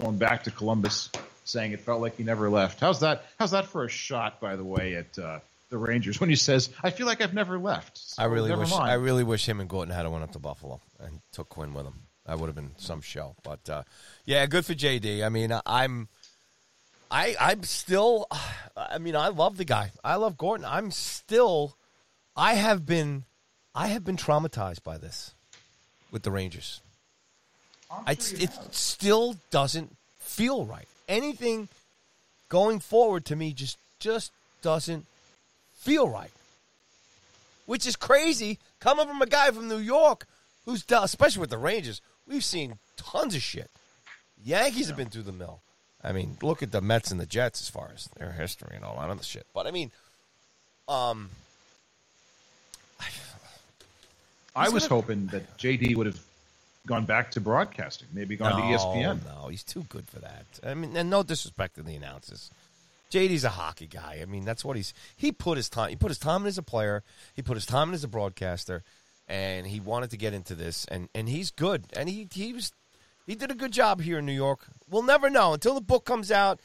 going 0.00 0.18
back 0.18 0.44
to 0.44 0.50
Columbus. 0.50 1.10
saying 1.44 1.72
it 1.72 1.80
felt 1.80 2.00
like 2.00 2.16
he 2.16 2.24
never 2.24 2.50
left. 2.50 2.80
How's 2.80 3.00
that? 3.00 3.24
How's 3.38 3.52
that 3.52 3.66
for 3.66 3.84
a 3.84 3.88
shot, 3.88 4.40
by 4.40 4.56
the 4.56 4.64
way, 4.64 4.96
at 4.96 5.18
uh, 5.18 5.40
the 5.70 5.78
Rangers 5.78 6.20
when 6.20 6.28
he 6.28 6.36
says, 6.36 6.70
"I 6.82 6.90
feel 6.90 7.06
like 7.06 7.20
I've 7.20 7.34
never 7.34 7.58
left." 7.58 7.98
So 7.98 8.22
I 8.22 8.26
really 8.26 8.54
wish 8.54 8.70
mind. 8.70 8.90
I 8.90 8.94
really 8.94 9.24
wish 9.24 9.48
him 9.48 9.60
and 9.60 9.68
Gorton 9.68 9.94
had 9.94 10.06
went 10.08 10.24
up 10.24 10.32
to 10.32 10.38
Buffalo 10.38 10.80
and 11.00 11.20
took 11.32 11.48
Quinn 11.48 11.74
with 11.74 11.86
him. 11.86 12.02
That 12.26 12.38
would 12.38 12.46
have 12.46 12.56
been 12.56 12.72
some 12.76 13.00
show. 13.00 13.34
But 13.42 13.68
uh, 13.70 13.82
yeah, 14.24 14.44
good 14.46 14.66
for 14.66 14.74
JD. 14.74 15.24
I 15.24 15.28
mean, 15.28 15.52
I'm. 15.66 16.08
I 17.10 17.36
I'm 17.40 17.62
still 17.62 18.26
I 18.76 18.98
mean 18.98 19.16
I 19.16 19.28
love 19.28 19.56
the 19.56 19.64
guy. 19.64 19.92
I 20.04 20.16
love 20.16 20.36
Gorton. 20.36 20.66
I'm 20.66 20.90
still 20.90 21.78
I 22.36 22.54
have 22.54 22.84
been 22.84 23.24
I 23.74 23.86
have 23.88 24.04
been 24.04 24.18
traumatized 24.18 24.82
by 24.82 24.98
this 24.98 25.34
with 26.10 26.22
the 26.22 26.30
Rangers. 26.30 26.80
It 28.06 28.50
still 28.72 29.36
doesn't 29.50 29.96
feel 30.20 30.64
right. 30.64 30.86
Anything 31.08 31.68
going 32.48 32.80
forward 32.80 33.24
to 33.26 33.36
me 33.36 33.52
just 33.52 33.78
just 33.98 34.32
doesn't 34.62 35.06
feel 35.78 36.08
right. 36.08 36.30
Which 37.66 37.86
is 37.86 37.96
crazy 37.96 38.58
coming 38.80 39.06
from 39.06 39.20
a 39.22 39.26
guy 39.26 39.50
from 39.50 39.68
New 39.68 39.78
York 39.78 40.26
who's 40.64 40.82
done, 40.82 41.04
especially 41.04 41.40
with 41.40 41.50
the 41.50 41.58
Rangers. 41.58 42.00
We've 42.26 42.44
seen 42.44 42.78
tons 42.96 43.34
of 43.34 43.42
shit. 43.42 43.70
Yankees 44.44 44.82
yeah. 44.82 44.86
have 44.88 44.96
been 44.96 45.08
through 45.08 45.22
the 45.22 45.32
mill. 45.32 45.60
I 46.04 46.12
mean, 46.12 46.36
look 46.42 46.62
at 46.62 46.70
the 46.70 46.80
Mets 46.80 47.10
and 47.10 47.18
the 47.18 47.26
Jets 47.26 47.60
as 47.60 47.68
far 47.68 47.90
as 47.94 48.08
their 48.16 48.32
history 48.32 48.76
and 48.76 48.84
all 48.84 48.96
that 49.00 49.10
other 49.10 49.22
shit. 49.22 49.46
But 49.52 49.66
I 49.66 49.70
mean, 49.70 49.90
um, 50.88 51.30
I 54.54 54.68
was 54.68 54.88
gonna... 54.88 55.00
hoping 55.00 55.26
that 55.28 55.56
JD 55.58 55.96
would 55.96 56.06
have 56.06 56.20
gone 56.86 57.04
back 57.04 57.30
to 57.32 57.40
broadcasting, 57.40 58.08
maybe 58.12 58.36
gone 58.36 58.52
no, 58.52 58.56
to 58.56 58.62
ESPN. 58.62 59.20
No, 59.24 59.48
he's 59.48 59.62
too 59.62 59.84
good 59.88 60.08
for 60.08 60.18
that. 60.20 60.46
I 60.64 60.74
mean, 60.74 60.96
and 60.96 61.10
no 61.10 61.22
disrespect 61.22 61.76
to 61.76 61.82
the 61.82 61.94
announcers. 61.94 62.50
JD's 63.10 63.44
a 63.44 63.50
hockey 63.50 63.86
guy. 63.86 64.18
I 64.20 64.26
mean, 64.26 64.44
that's 64.44 64.64
what 64.64 64.76
he's. 64.76 64.92
He 65.16 65.32
put 65.32 65.56
his 65.56 65.68
time. 65.68 65.90
He 65.90 65.96
put 65.96 66.08
his 66.08 66.18
time 66.18 66.42
in 66.42 66.48
as 66.48 66.58
a 66.58 66.62
player. 66.62 67.02
He 67.34 67.42
put 67.42 67.56
his 67.56 67.66
time 67.66 67.88
in 67.88 67.94
as 67.94 68.04
a 68.04 68.08
broadcaster, 68.08 68.82
and 69.28 69.66
he 69.66 69.80
wanted 69.80 70.10
to 70.10 70.16
get 70.16 70.34
into 70.34 70.54
this. 70.54 70.84
And 70.86 71.08
and 71.14 71.28
he's 71.28 71.50
good. 71.50 71.84
And 71.94 72.08
he 72.08 72.28
he 72.30 72.52
was 72.52 72.72
he 73.26 73.34
did 73.34 73.50
a 73.50 73.54
good 73.54 73.72
job 73.72 74.00
here 74.00 74.18
in 74.18 74.26
New 74.26 74.32
York. 74.32 74.60
We'll 74.90 75.02
never 75.02 75.30
know 75.30 75.54
until 75.54 75.74
the 75.74 75.80
book 75.80 76.04
comes 76.04 76.30
out 76.30 76.60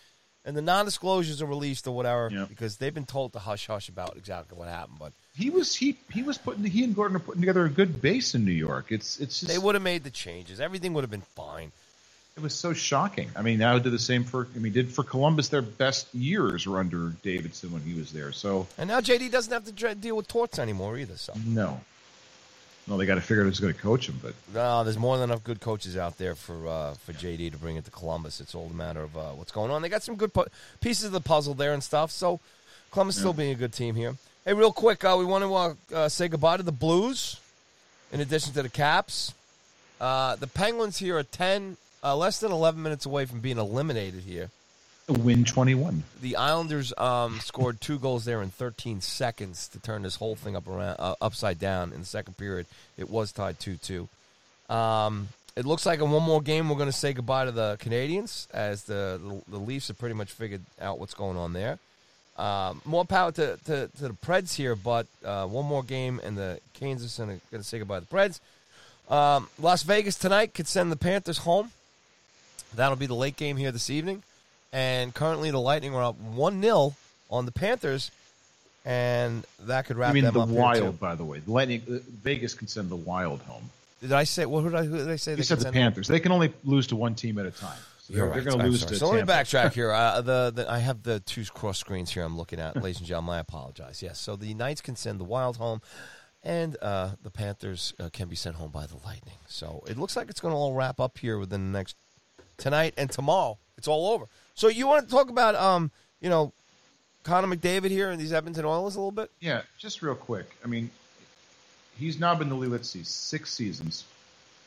and 0.45 0.55
the 0.57 0.61
non-disclosures 0.61 1.41
are 1.41 1.45
released 1.45 1.87
or 1.87 1.95
whatever, 1.95 2.29
yep. 2.31 2.49
because 2.49 2.77
they've 2.77 2.93
been 2.93 3.05
told 3.05 3.33
to 3.33 3.39
hush 3.39 3.67
hush 3.67 3.89
about 3.89 4.17
exactly 4.17 4.57
what 4.57 4.67
happened. 4.67 4.99
But 4.99 5.13
he 5.35 5.49
was 5.49 5.75
he 5.75 5.97
he 6.11 6.23
was 6.23 6.37
putting 6.37 6.63
he 6.63 6.83
and 6.83 6.95
Gorton 6.95 7.15
are 7.15 7.19
putting 7.19 7.41
together 7.41 7.65
a 7.65 7.69
good 7.69 8.01
base 8.01 8.35
in 8.35 8.45
New 8.45 8.51
York. 8.51 8.87
It's 8.91 9.19
it's 9.19 9.39
just, 9.39 9.51
they 9.51 9.57
would 9.57 9.75
have 9.75 9.83
made 9.83 10.03
the 10.03 10.11
changes. 10.11 10.59
Everything 10.59 10.93
would 10.93 11.03
have 11.03 11.11
been 11.11 11.21
fine. 11.21 11.71
It 12.35 12.41
was 12.41 12.55
so 12.55 12.73
shocking. 12.73 13.29
I 13.35 13.43
mean, 13.43 13.59
now 13.59 13.77
did 13.77 13.91
the 13.91 13.99
same 13.99 14.23
for 14.23 14.47
I 14.55 14.59
mean, 14.59 14.73
did 14.73 14.91
for 14.91 15.03
Columbus. 15.03 15.49
Their 15.49 15.61
best 15.61 16.13
years 16.15 16.65
were 16.65 16.79
under 16.79 17.09
Davidson 17.21 17.71
when 17.71 17.83
he 17.83 17.93
was 17.93 18.11
there. 18.11 18.31
So 18.31 18.67
and 18.77 18.87
now 18.87 19.01
JD 19.01 19.31
doesn't 19.31 19.53
have 19.53 19.65
to 19.65 19.95
deal 19.95 20.15
with 20.15 20.27
torts 20.27 20.59
anymore 20.59 20.97
either. 20.97 21.17
So 21.17 21.33
no, 21.45 21.79
well, 22.87 22.97
they 22.97 23.05
got 23.05 23.15
to 23.15 23.21
figure 23.21 23.43
out 23.43 23.45
who's 23.45 23.59
going 23.59 23.73
to 23.73 23.79
coach 23.79 24.09
him. 24.09 24.19
But 24.21 24.33
no, 24.53 24.83
there's 24.83 24.97
more 24.97 25.17
than 25.17 25.29
enough 25.29 25.43
good 25.43 25.61
coaches 25.61 25.95
out 25.95 26.17
there 26.17 26.35
for 26.35 26.67
uh, 26.67 26.93
for 26.95 27.13
JD 27.13 27.51
to 27.51 27.57
bring 27.57 27.77
it 27.77 27.85
to 27.85 27.91
Columbus. 27.91 28.41
It's 28.41 28.53
all 28.53 28.67
a 28.67 28.73
matter 28.73 29.01
of 29.01 29.15
uh, 29.15 29.31
what's 29.31 29.51
going 29.51 29.71
on. 29.71 29.81
They 29.81 29.89
got 29.89 30.03
some 30.03 30.15
good 30.15 30.33
pu- 30.33 30.47
pieces 30.81 31.05
of 31.05 31.11
the 31.11 31.21
puzzle 31.21 31.53
there 31.53 31.73
and 31.73 31.83
stuff. 31.83 32.11
So 32.11 32.39
Columbus 32.91 33.17
yeah. 33.17 33.21
still 33.21 33.33
being 33.33 33.51
a 33.51 33.55
good 33.55 33.73
team 33.73 33.95
here. 33.95 34.15
Hey, 34.45 34.53
real 34.53 34.73
quick, 34.73 35.03
uh, 35.05 35.15
we 35.17 35.23
want 35.23 35.43
to 35.89 35.95
uh, 35.95 36.09
say 36.09 36.27
goodbye 36.27 36.57
to 36.57 36.63
the 36.63 36.71
Blues. 36.71 37.39
In 38.11 38.19
addition 38.19 38.53
to 38.53 38.61
the 38.61 38.69
Caps, 38.69 39.33
uh, 39.99 40.35
the 40.35 40.45
Penguins 40.45 40.97
here 40.97 41.17
are 41.17 41.23
ten, 41.23 41.77
uh, 42.03 42.15
less 42.15 42.39
than 42.39 42.51
eleven 42.51 42.83
minutes 42.83 43.05
away 43.05 43.25
from 43.25 43.39
being 43.39 43.57
eliminated 43.57 44.23
here 44.23 44.49
win 45.07 45.43
21. 45.43 46.03
The 46.21 46.35
Islanders 46.35 46.93
um, 46.97 47.39
scored 47.39 47.81
two 47.81 47.99
goals 47.99 48.25
there 48.25 48.41
in 48.41 48.49
13 48.49 49.01
seconds 49.01 49.67
to 49.69 49.79
turn 49.79 50.03
this 50.03 50.15
whole 50.15 50.35
thing 50.35 50.55
up 50.55 50.67
around 50.67 50.95
uh, 50.99 51.15
upside 51.21 51.59
down 51.59 51.93
in 51.93 51.99
the 51.99 52.05
second 52.05 52.37
period. 52.37 52.65
It 52.97 53.09
was 53.09 53.31
tied 53.31 53.59
2-2. 53.59 54.07
Um, 54.73 55.29
it 55.55 55.65
looks 55.65 55.85
like 55.85 55.99
in 55.99 56.09
one 56.09 56.23
more 56.23 56.41
game 56.41 56.69
we're 56.69 56.77
going 56.77 56.87
to 56.87 56.93
say 56.93 57.13
goodbye 57.13 57.45
to 57.45 57.51
the 57.51 57.77
Canadiens 57.79 58.47
as 58.51 58.83
the, 58.83 59.19
the, 59.21 59.51
the 59.51 59.57
Leafs 59.57 59.89
have 59.89 59.99
pretty 59.99 60.15
much 60.15 60.31
figured 60.31 60.61
out 60.81 60.99
what's 60.99 61.13
going 61.13 61.37
on 61.37 61.53
there. 61.53 61.77
Um, 62.37 62.81
more 62.83 63.05
power 63.05 63.31
to, 63.33 63.57
to, 63.65 63.87
to, 63.87 64.07
the 64.07 64.17
Preds 64.25 64.55
here, 64.55 64.75
but 64.75 65.05
uh, 65.23 65.45
one 65.45 65.65
more 65.65 65.83
game 65.83 66.19
and 66.23 66.35
the 66.35 66.59
Canes 66.73 67.19
are 67.19 67.25
going 67.25 67.39
to 67.51 67.63
say 67.63 67.77
goodbye 67.77 67.99
to 67.99 68.05
the 68.09 68.15
Preds. 68.15 68.39
Um, 69.07 69.49
Las 69.59 69.83
Vegas 69.83 70.17
tonight 70.17 70.55
could 70.55 70.67
send 70.67 70.91
the 70.91 70.95
Panthers 70.95 71.39
home. 71.39 71.71
That'll 72.75 72.95
be 72.95 73.05
the 73.05 73.13
late 73.13 73.35
game 73.35 73.57
here 73.57 73.71
this 73.71 73.91
evening. 73.91 74.23
And 74.73 75.13
currently, 75.13 75.51
the 75.51 75.59
Lightning 75.59 75.93
are 75.93 76.03
up 76.03 76.19
one 76.19 76.59
0 76.61 76.95
on 77.29 77.45
the 77.45 77.51
Panthers, 77.51 78.09
and 78.83 79.45
that 79.61 79.85
could 79.85 79.97
wrap 79.97 80.09
you 80.09 80.15
mean 80.15 80.23
them 80.25 80.33
the 80.33 80.41
up. 80.41 80.49
Wild, 80.49 80.99
by 80.99 81.13
the 81.13 81.23
way, 81.23 81.39
the 81.39 81.51
Lightning, 81.51 81.83
uh, 81.89 81.99
Vegas 82.23 82.55
can 82.55 82.67
send 82.67 82.89
the 82.89 82.95
Wild 82.95 83.41
home. 83.43 83.69
Did 84.01 84.11
I 84.11 84.23
say 84.23 84.45
what? 84.47 84.61
Who 84.61 84.71
did 84.71 84.79
I, 84.79 84.83
who 84.83 84.97
did 84.97 85.09
I 85.09 85.15
say? 85.15 85.35
You 85.35 85.43
said 85.43 85.59
the 85.59 85.71
Panthers. 85.71 86.07
Them? 86.07 86.15
They 86.15 86.19
can 86.19 86.31
only 86.31 86.51
lose 86.65 86.87
to 86.87 86.95
one 86.95 87.13
team 87.13 87.37
at 87.37 87.45
a 87.45 87.51
time. 87.51 87.77
So 88.01 88.13
You're 88.13 88.25
they're, 88.25 88.25
right. 88.25 88.43
they're 88.43 88.51
going 88.51 88.65
to 88.65 88.71
lose 88.71 88.83
to. 88.83 88.95
So 88.95 89.13
Tampa. 89.13 89.15
let 89.15 89.27
me 89.27 89.33
backtrack 89.33 89.73
here. 89.75 89.91
Uh, 89.91 90.21
the, 90.21 90.51
the, 90.53 90.69
I 90.69 90.79
have 90.79 91.03
the 91.03 91.19
two 91.21 91.45
cross 91.45 91.77
screens 91.77 92.11
here. 92.11 92.23
I'm 92.23 92.35
looking 92.35 92.59
at, 92.59 92.75
ladies 92.75 92.97
and 92.97 93.07
gentlemen. 93.07 93.35
I 93.35 93.39
apologize. 93.39 94.01
Yes. 94.01 94.19
So 94.19 94.35
the 94.35 94.53
Knights 94.55 94.81
can 94.81 94.95
send 94.95 95.19
the 95.19 95.23
Wild 95.23 95.57
home, 95.57 95.81
and 96.43 96.75
uh, 96.81 97.11
the 97.21 97.29
Panthers 97.29 97.93
uh, 97.99 98.09
can 98.11 98.27
be 98.27 98.35
sent 98.35 98.55
home 98.55 98.71
by 98.71 98.87
the 98.87 98.97
Lightning. 99.05 99.35
So 99.47 99.83
it 99.87 99.97
looks 99.97 100.17
like 100.17 100.29
it's 100.29 100.41
going 100.41 100.51
to 100.51 100.57
all 100.57 100.73
wrap 100.73 100.99
up 100.99 101.19
here 101.19 101.37
within 101.37 101.71
the 101.71 101.77
next 101.77 101.95
tonight 102.57 102.95
and 102.97 103.09
tomorrow. 103.09 103.59
It's 103.77 103.87
all 103.87 104.11
over. 104.11 104.25
So 104.55 104.67
you 104.67 104.87
want 104.87 105.05
to 105.05 105.11
talk 105.11 105.29
about, 105.29 105.55
um, 105.55 105.91
you 106.21 106.29
know, 106.29 106.53
Connor 107.23 107.55
McDavid 107.55 107.89
here 107.89 108.11
and 108.11 108.19
these 108.19 108.33
Edmonton 108.33 108.65
Oilers 108.65 108.95
a 108.95 108.99
little 108.99 109.11
bit? 109.11 109.31
Yeah, 109.39 109.61
just 109.77 110.01
real 110.01 110.15
quick. 110.15 110.45
I 110.63 110.67
mean, 110.67 110.89
he's 111.97 112.19
now 112.19 112.35
been 112.35 112.49
the 112.49 112.55
league. 112.55 112.71
Let's 112.71 112.89
see, 112.89 113.03
six 113.03 113.53
seasons. 113.53 114.05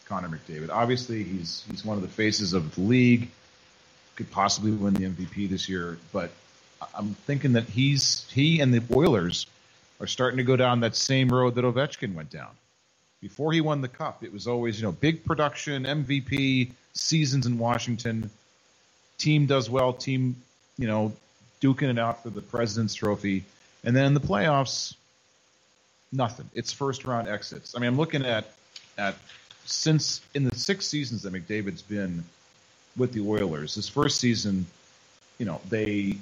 Connor 0.07 0.28
McDavid. 0.28 0.70
Obviously, 0.70 1.24
he's 1.24 1.64
he's 1.68 1.84
one 1.84 1.97
of 1.97 2.03
the 2.03 2.09
faces 2.09 2.53
of 2.53 2.74
the 2.74 2.80
league. 2.80 3.28
Could 4.14 4.30
possibly 4.30 4.70
win 4.70 4.95
the 4.95 5.09
MVP 5.09 5.51
this 5.51 5.68
year, 5.68 5.99
but 6.12 6.30
I'm 6.95 7.14
thinking 7.26 7.53
that 7.53 7.64
he's 7.64 8.26
he 8.30 8.61
and 8.61 8.72
the 8.72 8.82
Oilers 8.95 9.47
are 10.01 10.07
starting 10.07 10.39
to 10.39 10.45
go 10.45 10.57
down 10.57 10.80
that 10.80 10.95
same 10.95 11.28
road 11.28 11.55
that 11.57 11.64
Ovechkin 11.64 12.14
went 12.14 12.30
down. 12.30 12.51
Before 13.20 13.53
he 13.53 13.61
won 13.61 13.80
the 13.80 13.89
cup, 13.89 14.22
it 14.22 14.32
was 14.32 14.47
always 14.47 14.80
you 14.80 14.87
know 14.87 14.93
big 14.93 15.24
production, 15.24 15.84
MVP, 15.84 16.70
seasons 16.95 17.47
in 17.47 17.59
Washington 17.59 18.30
team 19.19 19.47
does 19.47 19.69
well, 19.71 19.93
team, 19.93 20.37
you 20.79 20.87
know, 20.87 21.12
duking 21.61 21.91
it 21.91 21.99
out 21.99 22.23
for 22.23 22.31
the 22.31 22.43
President's 22.43 22.95
Trophy. 22.95 23.45
And 23.85 23.95
then 23.95 24.14
the 24.14 24.21
playoffs, 24.21 24.95
nothing. 26.12 26.49
It's 26.55 26.73
first 26.73 27.05
round 27.05 27.29
exits. 27.29 27.75
I 27.77 27.81
mean, 27.81 27.89
I'm 27.89 27.97
looking 27.97 28.25
at 28.25 28.53
at 28.99 29.14
since 29.64 30.21
in 30.35 30.45
the 30.45 30.55
six 30.55 30.87
seasons 30.87 31.23
that 31.23 31.33
McDavid's 31.33 31.83
been 31.83 32.25
with 32.97 33.12
the 33.12 33.21
Oilers, 33.21 33.75
his 33.75 33.89
first 33.89 34.21
season, 34.21 34.67
you 35.39 35.45
know, 35.45 35.61
they 35.69 36.17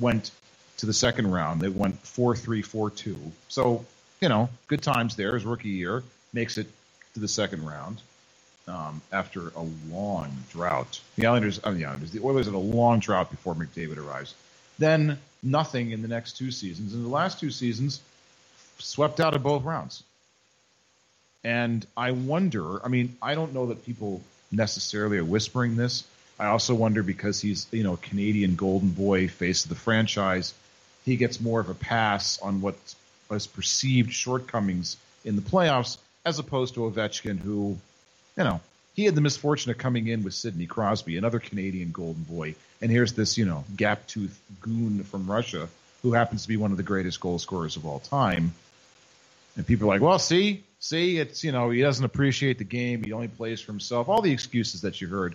went 0.00 0.30
to 0.78 0.86
the 0.86 0.92
second 0.92 1.30
round. 1.30 1.60
They 1.60 1.68
went 1.68 1.98
4 1.98 2.36
3, 2.36 2.62
4 2.62 2.90
2. 2.90 3.16
So, 3.48 3.84
you 4.20 4.28
know, 4.28 4.48
good 4.68 4.82
times 4.82 5.16
there. 5.16 5.34
His 5.34 5.44
rookie 5.44 5.68
year 5.68 6.02
makes 6.32 6.56
it 6.56 6.66
to 7.14 7.20
the 7.20 7.28
second 7.28 7.66
round 7.66 8.00
um, 8.68 9.00
after 9.12 9.48
a 9.48 9.66
long 9.90 10.36
drought. 10.50 11.00
The 11.16 11.26
Islanders, 11.26 11.60
I 11.64 11.70
mean, 11.70 11.80
the 11.80 11.86
Islanders, 11.86 12.10
the 12.10 12.22
Oilers 12.22 12.46
had 12.46 12.54
a 12.54 12.58
long 12.58 13.00
drought 13.00 13.30
before 13.30 13.54
McDavid 13.54 13.96
arrives. 13.96 14.34
Then 14.78 15.18
nothing 15.42 15.90
in 15.90 16.02
the 16.02 16.08
next 16.08 16.36
two 16.36 16.50
seasons. 16.50 16.94
In 16.94 17.02
the 17.02 17.08
last 17.08 17.40
two 17.40 17.50
seasons, 17.50 18.00
swept 18.78 19.20
out 19.20 19.34
of 19.34 19.42
both 19.42 19.64
rounds. 19.64 20.02
And 21.44 21.86
I 21.96 22.12
wonder, 22.12 22.84
I 22.84 22.88
mean, 22.88 23.16
I 23.22 23.34
don't 23.34 23.54
know 23.54 23.66
that 23.66 23.84
people 23.84 24.22
necessarily 24.52 25.18
are 25.18 25.24
whispering 25.24 25.76
this. 25.76 26.04
I 26.38 26.46
also 26.46 26.74
wonder 26.74 27.02
because 27.02 27.40
he's, 27.40 27.66
you 27.72 27.82
know, 27.82 27.94
a 27.94 27.98
Canadian 27.98 28.54
golden 28.54 28.90
boy, 28.90 29.28
face 29.28 29.64
of 29.64 29.70
the 29.70 29.76
franchise, 29.76 30.54
he 31.04 31.16
gets 31.16 31.40
more 31.40 31.60
of 31.60 31.68
a 31.68 31.74
pass 31.74 32.40
on 32.40 32.60
what 32.60 32.76
was 33.28 33.46
perceived 33.46 34.12
shortcomings 34.12 34.96
in 35.24 35.36
the 35.36 35.42
playoffs 35.42 35.98
as 36.24 36.38
opposed 36.38 36.74
to 36.74 36.80
Ovechkin, 36.80 37.38
who 37.38 37.78
you 38.38 38.44
know, 38.44 38.60
he 38.94 39.04
had 39.04 39.14
the 39.14 39.20
misfortune 39.20 39.70
of 39.70 39.78
coming 39.78 40.06
in 40.06 40.22
with 40.22 40.32
Sidney 40.32 40.66
Crosby, 40.66 41.18
another 41.18 41.40
Canadian 41.40 41.90
golden 41.90 42.22
boy, 42.22 42.54
and 42.80 42.90
here's 42.90 43.12
this, 43.12 43.36
you 43.36 43.44
know, 43.44 43.64
gap 43.76 44.06
tooth 44.06 44.40
goon 44.60 45.02
from 45.04 45.30
Russia 45.30 45.68
who 46.02 46.12
happens 46.12 46.42
to 46.42 46.48
be 46.48 46.56
one 46.56 46.70
of 46.70 46.76
the 46.76 46.84
greatest 46.84 47.20
goal 47.20 47.38
scorers 47.38 47.76
of 47.76 47.84
all 47.84 47.98
time. 47.98 48.54
And 49.56 49.66
people 49.66 49.88
are 49.88 49.94
like, 49.94 50.00
well, 50.00 50.20
see, 50.20 50.62
see, 50.78 51.18
it's, 51.18 51.42
you 51.42 51.50
know, 51.50 51.70
he 51.70 51.80
doesn't 51.80 52.04
appreciate 52.04 52.58
the 52.58 52.64
game. 52.64 53.02
He 53.02 53.12
only 53.12 53.26
plays 53.26 53.60
for 53.60 53.72
himself. 53.72 54.08
All 54.08 54.22
the 54.22 54.32
excuses 54.32 54.82
that 54.82 55.00
you 55.00 55.08
heard. 55.08 55.34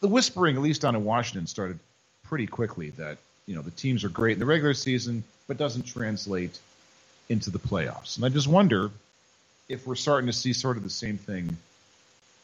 The 0.00 0.08
whispering, 0.08 0.56
at 0.56 0.62
least 0.62 0.82
down 0.82 0.94
in 0.94 1.04
Washington, 1.04 1.46
started 1.46 1.78
pretty 2.24 2.46
quickly 2.46 2.90
that, 2.90 3.16
you 3.46 3.54
know, 3.54 3.62
the 3.62 3.70
teams 3.70 4.04
are 4.04 4.10
great 4.10 4.34
in 4.34 4.38
the 4.38 4.46
regular 4.46 4.74
season, 4.74 5.24
but 5.48 5.56
doesn't 5.56 5.86
translate 5.86 6.58
into 7.30 7.50
the 7.50 7.58
playoffs. 7.58 8.16
And 8.16 8.26
I 8.26 8.28
just 8.28 8.48
wonder 8.48 8.90
if 9.70 9.86
we're 9.86 9.94
starting 9.94 10.26
to 10.26 10.34
see 10.34 10.52
sort 10.52 10.76
of 10.76 10.82
the 10.82 10.90
same 10.90 11.16
thing 11.16 11.56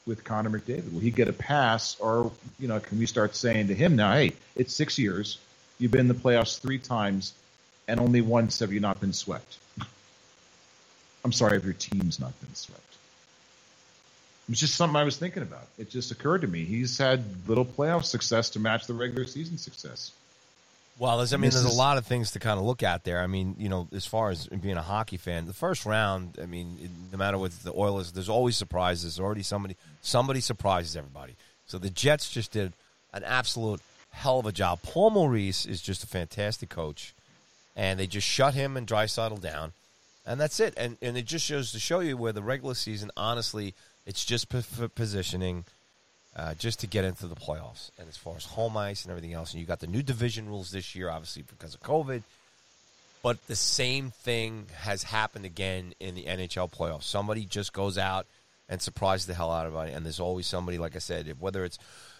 with 0.08 0.24
Connor 0.24 0.50
McDavid? 0.50 0.92
Will 0.92 1.00
he 1.00 1.12
get 1.12 1.28
a 1.28 1.32
pass, 1.32 2.00
or 2.00 2.32
you 2.58 2.66
know, 2.66 2.80
can 2.80 2.98
we 2.98 3.06
start 3.06 3.36
saying 3.36 3.68
to 3.68 3.74
him 3.74 3.94
now, 3.94 4.12
"Hey, 4.14 4.32
it's 4.56 4.74
six 4.74 4.98
years. 4.98 5.38
You've 5.78 5.92
been 5.92 6.00
in 6.00 6.08
the 6.08 6.14
playoffs 6.14 6.58
three 6.58 6.78
times, 6.78 7.34
and 7.86 8.00
only 8.00 8.22
once 8.22 8.58
have 8.58 8.72
you 8.72 8.80
not 8.80 9.00
been 9.00 9.12
swept." 9.12 9.58
I'm 11.24 11.32
sorry 11.32 11.58
if 11.58 11.64
your 11.64 11.74
team's 11.74 12.18
not 12.18 12.38
been 12.40 12.54
swept. 12.54 12.82
It's 14.48 14.60
just 14.60 14.76
something 14.76 14.96
I 14.96 15.04
was 15.04 15.18
thinking 15.18 15.42
about. 15.42 15.66
It 15.76 15.90
just 15.90 16.10
occurred 16.10 16.40
to 16.40 16.46
me. 16.48 16.64
He's 16.64 16.96
had 16.96 17.22
little 17.46 17.66
playoff 17.66 18.04
success 18.04 18.50
to 18.50 18.58
match 18.58 18.86
the 18.86 18.94
regular 18.94 19.26
season 19.26 19.58
success. 19.58 20.10
Well, 20.98 21.18
there's, 21.18 21.32
I 21.32 21.36
mean, 21.36 21.50
there's 21.50 21.64
is- 21.64 21.72
a 21.74 21.76
lot 21.78 21.96
of 21.98 22.06
things 22.06 22.32
to 22.32 22.38
kind 22.40 22.58
of 22.58 22.64
look 22.64 22.82
at 22.82 23.04
there. 23.04 23.20
I 23.20 23.26
mean, 23.28 23.54
you 23.58 23.68
know, 23.68 23.86
as 23.94 24.04
far 24.04 24.30
as 24.30 24.46
being 24.48 24.76
a 24.76 24.82
hockey 24.82 25.16
fan, 25.16 25.46
the 25.46 25.52
first 25.52 25.86
round, 25.86 26.36
I 26.42 26.46
mean, 26.46 26.78
it- 26.82 26.90
no 27.12 27.18
matter 27.18 27.38
what 27.38 27.52
the 27.62 27.72
Oilers, 27.72 28.12
there's 28.12 28.28
always 28.28 28.56
surprises. 28.56 29.02
There's 29.16 29.24
already 29.24 29.42
somebody, 29.44 29.76
somebody 30.02 30.40
surprises 30.40 30.96
everybody. 30.96 31.34
So 31.66 31.78
the 31.78 31.90
Jets 31.90 32.30
just 32.30 32.50
did 32.50 32.72
an 33.12 33.22
absolute 33.24 33.80
hell 34.10 34.40
of 34.40 34.46
a 34.46 34.52
job. 34.52 34.80
Paul 34.82 35.10
Maurice 35.10 35.66
is 35.66 35.80
just 35.80 36.02
a 36.02 36.06
fantastic 36.06 36.68
coach, 36.68 37.14
and 37.76 38.00
they 38.00 38.06
just 38.06 38.26
shut 38.26 38.54
him 38.54 38.76
and 38.76 38.86
Draisaitl 38.86 39.40
down, 39.40 39.72
and 40.26 40.40
that's 40.40 40.58
it. 40.60 40.74
And 40.76 40.96
and 41.00 41.16
it 41.16 41.26
just 41.26 41.44
shows 41.44 41.70
to 41.72 41.78
show 41.78 42.00
you 42.00 42.16
where 42.16 42.32
the 42.32 42.42
regular 42.42 42.74
season, 42.74 43.10
honestly, 43.16 43.74
it's 44.06 44.24
just 44.24 44.48
p- 44.48 44.58
f- 44.58 44.90
positioning 44.94 45.64
uh, 46.38 46.54
just 46.54 46.80
to 46.80 46.86
get 46.86 47.04
into 47.04 47.26
the 47.26 47.34
playoffs. 47.34 47.90
And 47.98 48.08
as 48.08 48.16
far 48.16 48.36
as 48.36 48.44
home 48.44 48.76
ice 48.76 49.04
and 49.04 49.10
everything 49.10 49.34
else, 49.34 49.52
and 49.52 49.60
you 49.60 49.66
got 49.66 49.80
the 49.80 49.88
new 49.88 50.02
division 50.02 50.48
rules 50.48 50.70
this 50.70 50.94
year, 50.94 51.10
obviously 51.10 51.42
because 51.42 51.74
of 51.74 51.80
COVID. 51.80 52.22
But 53.22 53.44
the 53.48 53.56
same 53.56 54.12
thing 54.12 54.66
has 54.76 55.02
happened 55.02 55.44
again 55.44 55.94
in 55.98 56.14
the 56.14 56.24
NHL 56.24 56.70
playoffs. 56.70 57.02
Somebody 57.02 57.44
just 57.44 57.72
goes 57.72 57.98
out 57.98 58.26
and 58.68 58.80
surprises 58.80 59.26
the 59.26 59.34
hell 59.34 59.50
out 59.50 59.66
of 59.66 59.72
everybody, 59.72 59.92
and 59.92 60.04
there's 60.04 60.20
always 60.20 60.46
somebody, 60.46 60.78
like 60.78 60.94
I 60.94 61.00
said, 61.00 61.34
whether 61.40 61.64
it's 61.64 61.78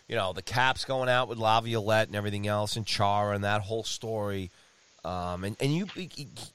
you 0.09 0.17
know 0.17 0.33
the 0.33 0.43
Caps 0.43 0.85
going 0.85 1.09
out 1.09 1.29
with 1.29 1.39
Laviolette 1.39 2.09
and 2.09 2.17
everything 2.17 2.49
else, 2.49 2.77
and 2.77 2.85
Chara 2.85 3.37
and 3.37 3.45
that 3.45 3.63
whole 3.63 3.85
story. 3.85 4.51
Um, 5.05 5.45
and 5.45 5.57
and 5.61 5.73
you 5.73 5.87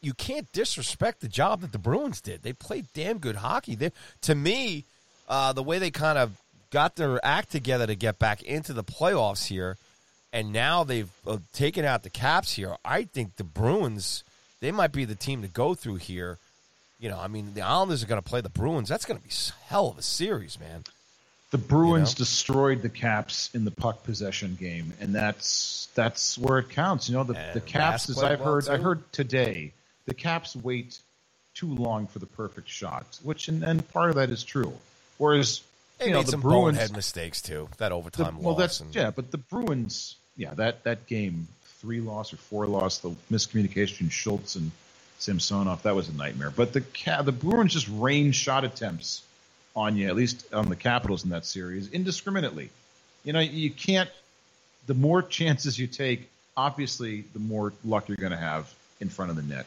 you 0.02 0.14
can't 0.14 0.52
disrespect 0.52 1.22
the 1.22 1.30
job 1.30 1.62
that 1.62 1.72
the 1.72 1.78
Bruins 1.78 2.20
did. 2.20 2.44
They 2.44 2.52
played 2.52 2.88
damn 2.94 3.20
good 3.20 3.38
hockey. 3.38 3.76
They, 3.76 3.92
to 4.24 4.36
me, 4.36 4.84
uh, 5.30 5.54
the 5.54 5.64
way 5.64 5.80
they 5.80 5.92
kind 5.92 6.18
of 6.18 6.38
got 6.74 6.96
their 6.96 7.24
act 7.24 7.52
together 7.52 7.86
to 7.88 7.96
get 7.96 8.18
back 8.20 8.42
into 8.42 8.74
the 8.74 8.84
playoffs 8.84 9.46
here, 9.46 9.78
and 10.34 10.52
now 10.52 10.84
they've 10.84 11.12
uh, 11.26 11.38
taken 11.54 11.86
out 11.86 12.02
the 12.04 12.10
Caps 12.10 12.54
here. 12.54 12.76
I 12.84 13.04
think 13.04 13.36
the 13.38 13.44
Bruins 13.44 14.24
they 14.60 14.72
might 14.72 14.92
be 14.92 15.06
the 15.06 15.16
team 15.16 15.42
to 15.42 15.48
go 15.48 15.76
through 15.76 15.98
here. 15.98 16.38
You 17.00 17.10
know, 17.10 17.20
I 17.20 17.28
mean, 17.28 17.54
the 17.54 17.62
Islanders 17.62 18.02
are 18.02 18.08
going 18.08 18.22
to 18.22 18.28
play 18.28 18.40
the 18.42 18.50
Bruins. 18.50 18.88
That's 18.90 19.06
going 19.06 19.20
to 19.20 19.24
be 19.24 19.34
hell 19.68 19.90
of 19.90 19.98
a 19.98 20.02
series, 20.02 20.58
man. 20.60 20.84
The 21.52 21.58
Bruins 21.58 22.14
You 22.14 22.16
know? 22.16 22.18
destroyed 22.18 22.82
the 22.82 22.90
Caps 22.90 23.52
in 23.54 23.66
the 23.66 23.72
puck 23.72 24.04
possession 24.04 24.58
game, 24.60 24.94
and 25.00 25.14
that's 25.14 25.90
that's 25.96 26.38
where 26.38 26.58
it 26.60 26.70
counts. 26.70 27.08
You 27.08 27.18
know, 27.18 27.24
the, 27.24 27.38
And 27.38 27.54
the 27.54 27.62
Caps, 27.62 28.10
as 28.10 28.24
I've 28.24 28.40
well, 28.40 28.56
heard, 28.56 28.70
I 28.70 28.78
heard 28.78 29.12
today, 29.12 29.74
the 30.06 30.14
Caps 30.14 30.56
wait 30.56 30.98
too 31.54 31.68
long 31.76 32.08
for 32.08 32.18
the 32.18 32.26
perfect 32.26 32.68
shot, 32.68 33.20
which 33.22 33.48
and, 33.50 33.64
and 33.64 33.88
part 33.90 34.10
of 34.10 34.16
that 34.16 34.32
is 34.32 34.44
true. 34.44 34.74
Whereas 35.20 35.62
They 36.00 36.06
you 36.06 36.12
know 36.12 36.20
made 36.20 36.28
the 36.28 36.32
some 36.32 36.42
Bruins, 36.42 36.78
bonehead 36.78 36.96
mistakes 36.96 37.42
too. 37.42 37.70
That 37.78 37.90
the- 37.90 37.96
overtime 37.96 38.38
well, 38.40 38.54
loss. 38.54 38.60
that's 38.60 38.80
and, 38.82 38.96
yeah, 38.96 39.12
but 39.12 39.32
the 39.32 39.38
Bruins, 39.38 40.16
yeah, 40.38 40.54
that 40.56 40.84
that 40.84 41.08
game 41.08 41.48
three 41.80 42.00
loss 42.00 42.34
or 42.34 42.38
four 42.38 42.66
loss, 42.66 43.00
the 43.00 43.12
miscommunication 43.32 44.12
Schultz 44.12 44.56
and 44.56 44.72
Samsonov, 45.20 45.84
that 45.84 45.96
was 45.96 46.10
a 46.10 46.14
nightmare. 46.14 46.50
But 46.50 46.74
the 46.74 46.84
the 47.24 47.32
Bruins 47.32 47.74
just 47.74 47.88
rained 47.90 48.36
shot 48.36 48.64
attempts 48.64 49.24
on 49.76 49.98
you, 49.98 50.08
at 50.08 50.16
least 50.16 50.54
on 50.54 50.70
the 50.70 50.76
Capitals 50.76 51.24
in 51.24 51.32
that 51.32 51.46
series, 51.46 51.90
indiscriminately. 51.90 52.70
You 53.24 53.34
know, 53.34 53.40
you 53.40 53.72
can't. 53.72 54.10
The 54.86 54.94
more 54.94 55.22
chances 55.22 55.80
you 55.80 55.88
take, 55.88 56.30
obviously, 56.58 57.22
the 57.34 57.40
more 57.40 57.72
luck 57.86 58.10
you're 58.10 58.18
going 58.18 58.32
to 58.32 58.38
have 58.38 58.74
in 59.00 59.10
front 59.10 59.32
of 59.32 59.38
the 59.38 59.44
net. 59.44 59.66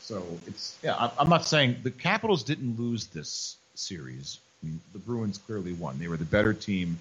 So 0.00 0.24
it's 0.46 0.76
yeah. 0.82 1.10
I'm 1.18 1.28
not 1.28 1.44
saying 1.44 1.76
the 1.82 1.90
Capitals 1.90 2.42
didn't 2.42 2.78
lose 2.78 3.06
this 3.06 3.56
series. 3.74 4.38
I 4.62 4.66
mean, 4.66 4.80
the 4.92 4.98
Bruins 4.98 5.38
clearly 5.38 5.72
won. 5.72 5.98
They 5.98 6.08
were 6.08 6.16
the 6.16 6.24
better 6.24 6.52
team. 6.54 6.98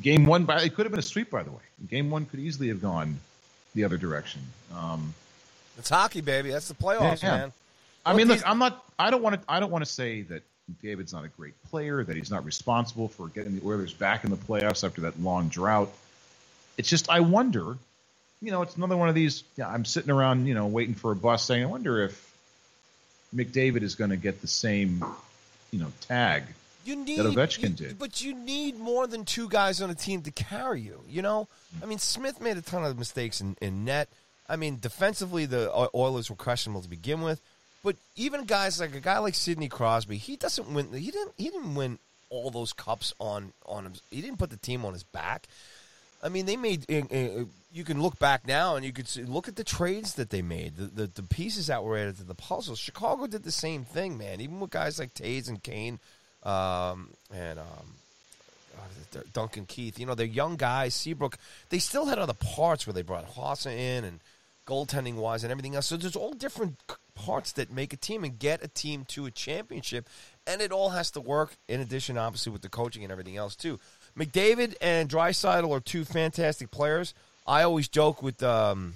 Game 0.00 0.24
one, 0.26 0.44
by 0.44 0.62
it 0.62 0.74
could 0.74 0.86
have 0.86 0.90
been 0.92 0.98
a 0.98 1.02
sweep, 1.02 1.30
by 1.30 1.42
the 1.42 1.50
way. 1.50 1.62
Game 1.88 2.10
one 2.10 2.24
could 2.26 2.40
easily 2.40 2.68
have 2.68 2.80
gone 2.80 3.20
the 3.74 3.84
other 3.84 3.96
direction. 3.96 4.40
Um, 4.74 5.14
it's 5.78 5.88
hockey, 5.90 6.20
baby. 6.20 6.50
That's 6.50 6.68
the 6.68 6.74
playoffs, 6.74 7.22
Yeah. 7.22 7.36
man. 7.36 7.52
I 8.04 8.12
Look, 8.12 8.18
mean, 8.18 8.28
look, 8.28 8.48
I'm 8.48 8.58
not. 8.58 8.84
I 8.98 9.10
don't 9.10 9.22
want 9.22 9.40
to. 9.40 9.50
I 9.52 9.60
don't 9.60 9.70
want 9.70 9.84
to 9.84 9.90
say 9.90 10.22
that 10.22 10.42
David's 10.82 11.12
not 11.12 11.24
a 11.24 11.28
great 11.28 11.52
player. 11.70 12.02
That 12.02 12.16
he's 12.16 12.30
not 12.30 12.44
responsible 12.46 13.08
for 13.08 13.28
getting 13.28 13.58
the 13.58 13.66
Oilers 13.66 13.92
back 13.92 14.24
in 14.24 14.30
the 14.30 14.36
playoffs 14.38 14.84
after 14.84 15.02
that 15.02 15.20
long 15.20 15.48
drought. 15.48 15.92
It's 16.78 16.88
just 16.88 17.10
I 17.10 17.20
wonder. 17.20 17.76
You 18.42 18.50
know, 18.50 18.62
it's 18.62 18.74
another 18.76 18.96
one 18.96 19.10
of 19.10 19.14
these. 19.14 19.44
Yeah, 19.58 19.68
I'm 19.68 19.84
sitting 19.84 20.10
around, 20.10 20.46
you 20.46 20.54
know, 20.54 20.66
waiting 20.66 20.94
for 20.94 21.12
a 21.12 21.16
bus, 21.16 21.44
saying, 21.44 21.62
I 21.62 21.66
wonder 21.66 22.02
if 22.02 22.34
McDavid 23.36 23.82
is 23.82 23.96
going 23.96 24.10
to 24.10 24.16
get 24.16 24.40
the 24.40 24.46
same, 24.46 25.04
you 25.70 25.78
know, 25.78 25.92
tag. 26.08 26.44
You 26.84 26.96
need 26.96 27.18
Ovechkin 27.18 27.62
you- 27.62 27.68
did. 27.88 27.98
but 27.98 28.20
you 28.22 28.34
need 28.34 28.78
more 28.78 29.06
than 29.06 29.24
two 29.24 29.48
guys 29.48 29.80
on 29.82 29.90
a 29.90 29.94
team 29.94 30.22
to 30.22 30.30
carry 30.30 30.80
you. 30.80 31.00
You 31.08 31.22
know, 31.22 31.46
I 31.82 31.86
mean, 31.86 31.98
Smith 31.98 32.40
made 32.40 32.56
a 32.56 32.62
ton 32.62 32.84
of 32.84 32.98
mistakes 32.98 33.40
in, 33.40 33.56
in 33.60 33.84
net. 33.84 34.08
I 34.48 34.56
mean, 34.56 34.78
defensively, 34.80 35.46
the 35.46 35.70
Oilers 35.94 36.30
were 36.30 36.36
questionable 36.36 36.82
to 36.82 36.88
begin 36.88 37.20
with. 37.22 37.40
But 37.82 37.96
even 38.16 38.44
guys 38.44 38.80
like 38.80 38.94
a 38.94 39.00
guy 39.00 39.18
like 39.18 39.34
Sidney 39.34 39.68
Crosby, 39.68 40.16
he 40.18 40.36
doesn't 40.36 40.72
win. 40.72 40.92
He 40.92 41.10
didn't. 41.10 41.32
He 41.38 41.44
didn't 41.50 41.74
win 41.74 41.98
all 42.28 42.50
those 42.50 42.72
cups 42.72 43.14
on 43.18 43.52
on 43.66 43.86
him. 43.86 43.92
He 44.10 44.20
didn't 44.20 44.38
put 44.38 44.50
the 44.50 44.56
team 44.56 44.84
on 44.84 44.92
his 44.92 45.02
back. 45.02 45.46
I 46.22 46.28
mean, 46.28 46.44
they 46.46 46.56
made. 46.56 46.84
uh, 46.90 47.14
uh, 47.14 47.44
You 47.72 47.84
can 47.84 48.02
look 48.02 48.18
back 48.18 48.46
now 48.46 48.74
and 48.76 48.84
you 48.84 48.92
could 48.92 49.06
see, 49.08 49.22
look 49.22 49.46
at 49.48 49.56
the 49.56 49.64
trades 49.64 50.14
that 50.14 50.28
they 50.30 50.42
made, 50.42 50.76
the, 50.76 50.86
the 50.86 51.06
the 51.06 51.22
pieces 51.22 51.68
that 51.68 51.82
were 51.84 51.96
added 51.96 52.16
to 52.18 52.24
the 52.24 52.34
puzzle. 52.34 52.74
Chicago 52.76 53.26
did 53.26 53.44
the 53.44 53.52
same 53.52 53.84
thing, 53.84 54.18
man. 54.18 54.40
Even 54.40 54.60
with 54.60 54.70
guys 54.70 54.98
like 54.98 55.14
Toews 55.14 55.48
and 55.48 55.62
Kane, 55.62 56.00
um, 56.42 57.08
and 57.34 57.58
um, 57.58 59.22
Duncan 59.32 59.66
Keith. 59.66 59.98
You 59.98 60.06
know, 60.06 60.14
they're 60.14 60.26
young 60.26 60.56
guys. 60.56 60.94
Seabrook. 60.94 61.38
They 61.68 61.78
still 61.78 62.06
had 62.06 62.18
other 62.18 62.34
parts 62.34 62.86
where 62.86 62.94
they 62.94 63.02
brought 63.02 63.34
Hossa 63.34 63.76
in 63.76 64.04
and 64.04 64.20
goaltending 64.66 65.14
wise 65.14 65.42
and 65.42 65.50
everything 65.50 65.74
else. 65.74 65.86
So 65.86 65.96
there's 65.96 66.16
all 66.16 66.32
different 66.32 66.76
parts 67.14 67.52
that 67.52 67.70
make 67.70 67.92
a 67.92 67.96
team 67.96 68.24
and 68.24 68.38
get 68.38 68.64
a 68.64 68.68
team 68.68 69.04
to 69.08 69.26
a 69.26 69.30
championship, 69.30 70.08
and 70.46 70.60
it 70.62 70.72
all 70.72 70.90
has 70.90 71.10
to 71.12 71.20
work. 71.20 71.56
In 71.68 71.80
addition, 71.80 72.16
obviously, 72.16 72.52
with 72.52 72.62
the 72.62 72.68
coaching 72.68 73.02
and 73.02 73.12
everything 73.12 73.36
else 73.36 73.56
too. 73.56 73.78
McDavid 74.16 74.74
and 74.80 75.08
Draisaitl 75.08 75.70
are 75.70 75.80
two 75.80 76.04
fantastic 76.04 76.70
players. 76.70 77.14
I 77.46 77.62
always 77.62 77.88
joke 77.88 78.22
with, 78.22 78.42
um, 78.42 78.94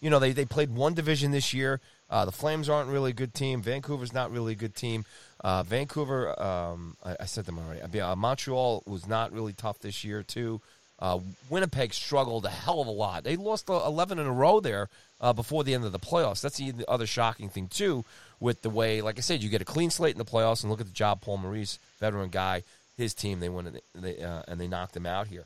you 0.00 0.10
know, 0.10 0.18
they 0.18 0.32
they 0.32 0.44
played 0.44 0.74
one 0.74 0.94
division 0.94 1.30
this 1.30 1.54
year. 1.54 1.80
Uh, 2.08 2.24
the 2.24 2.32
Flames 2.32 2.68
aren't 2.68 2.88
really 2.88 3.10
a 3.10 3.14
good 3.14 3.34
team. 3.34 3.62
Vancouver's 3.62 4.12
not 4.12 4.30
really 4.30 4.52
a 4.52 4.56
good 4.56 4.74
team. 4.74 5.04
Uh, 5.42 5.62
Vancouver, 5.62 6.40
um, 6.40 6.96
I, 7.04 7.16
I 7.20 7.24
said 7.26 7.44
them 7.46 7.58
already. 7.58 8.00
Uh, 8.00 8.16
Montreal 8.16 8.82
was 8.86 9.06
not 9.06 9.32
really 9.32 9.52
tough 9.52 9.78
this 9.80 10.04
year 10.04 10.22
too. 10.22 10.60
Uh, 10.98 11.20
Winnipeg 11.50 11.92
struggled 11.92 12.46
a 12.46 12.50
hell 12.50 12.80
of 12.80 12.86
a 12.86 12.90
lot. 12.90 13.24
They 13.24 13.36
lost 13.36 13.68
uh, 13.68 13.82
11 13.86 14.18
in 14.18 14.26
a 14.26 14.32
row 14.32 14.60
there 14.60 14.88
uh, 15.20 15.32
before 15.32 15.62
the 15.62 15.74
end 15.74 15.84
of 15.84 15.92
the 15.92 15.98
playoffs. 15.98 16.40
That's 16.40 16.56
the 16.56 16.84
other 16.88 17.06
shocking 17.06 17.48
thing 17.48 17.68
too, 17.68 18.04
with 18.40 18.62
the 18.62 18.70
way, 18.70 19.02
like 19.02 19.18
I 19.18 19.20
said, 19.20 19.42
you 19.42 19.50
get 19.50 19.60
a 19.60 19.66
clean 19.66 19.90
slate 19.90 20.14
in 20.14 20.18
the 20.18 20.24
playoffs, 20.24 20.62
and 20.62 20.70
look 20.70 20.80
at 20.80 20.86
the 20.86 20.92
job 20.92 21.20
Paul 21.20 21.38
Maurice, 21.38 21.78
veteran 22.00 22.30
guy, 22.30 22.62
his 22.96 23.12
team, 23.12 23.40
they 23.40 23.50
won 23.50 23.66
it, 23.66 23.84
they, 23.94 24.16
and 24.48 24.58
they 24.58 24.68
knocked 24.68 24.96
him 24.96 25.06
out 25.06 25.26
here. 25.26 25.44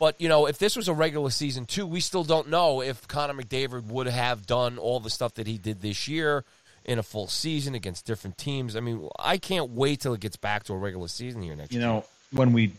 But 0.00 0.18
you 0.18 0.30
know, 0.30 0.46
if 0.46 0.58
this 0.58 0.76
was 0.76 0.88
a 0.88 0.94
regular 0.94 1.28
season 1.28 1.66
too, 1.66 1.86
we 1.86 2.00
still 2.00 2.24
don't 2.24 2.48
know 2.48 2.80
if 2.80 3.06
Connor 3.06 3.34
McDavid 3.34 3.84
would 3.84 4.06
have 4.06 4.46
done 4.46 4.78
all 4.78 4.98
the 4.98 5.10
stuff 5.10 5.34
that 5.34 5.46
he 5.46 5.58
did 5.58 5.82
this 5.82 6.08
year 6.08 6.44
in 6.86 6.98
a 6.98 7.02
full 7.02 7.28
season 7.28 7.74
against 7.74 8.06
different 8.06 8.38
teams. 8.38 8.74
I 8.76 8.80
mean, 8.80 9.06
I 9.18 9.36
can't 9.36 9.70
wait 9.72 10.00
till 10.00 10.14
it 10.14 10.20
gets 10.20 10.36
back 10.36 10.64
to 10.64 10.72
a 10.72 10.78
regular 10.78 11.06
season 11.06 11.42
here 11.42 11.54
next 11.54 11.72
year. 11.72 11.82
You 11.82 11.86
year. 11.86 11.96
know, 11.96 12.04
when 12.32 12.54
we 12.54 12.72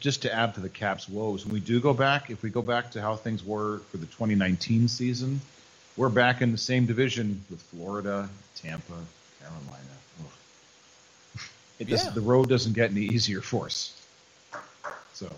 just 0.00 0.22
to 0.22 0.34
add 0.34 0.54
to 0.54 0.60
the 0.60 0.68
Caps' 0.68 1.08
woes, 1.08 1.46
when 1.46 1.54
we 1.54 1.60
do 1.60 1.78
go 1.78 1.94
back, 1.94 2.28
if 2.28 2.42
we 2.42 2.50
go 2.50 2.60
back 2.60 2.90
to 2.90 3.00
how 3.00 3.14
things 3.14 3.44
were 3.44 3.78
for 3.90 3.98
the 3.98 4.06
2019 4.06 4.88
season, 4.88 5.40
we're 5.96 6.08
back 6.08 6.42
in 6.42 6.50
the 6.50 6.58
same 6.58 6.86
division 6.86 7.44
with 7.50 7.62
Florida, 7.62 8.28
Tampa, 8.56 8.98
Carolina. 9.40 9.84
Ugh. 10.24 11.40
It 11.78 11.88
Yeah. 11.88 12.10
The 12.10 12.20
road 12.20 12.48
doesn't 12.48 12.72
get 12.72 12.90
any 12.90 13.02
easier 13.02 13.40
for 13.40 13.66
us. 13.66 13.92
So 15.12 15.30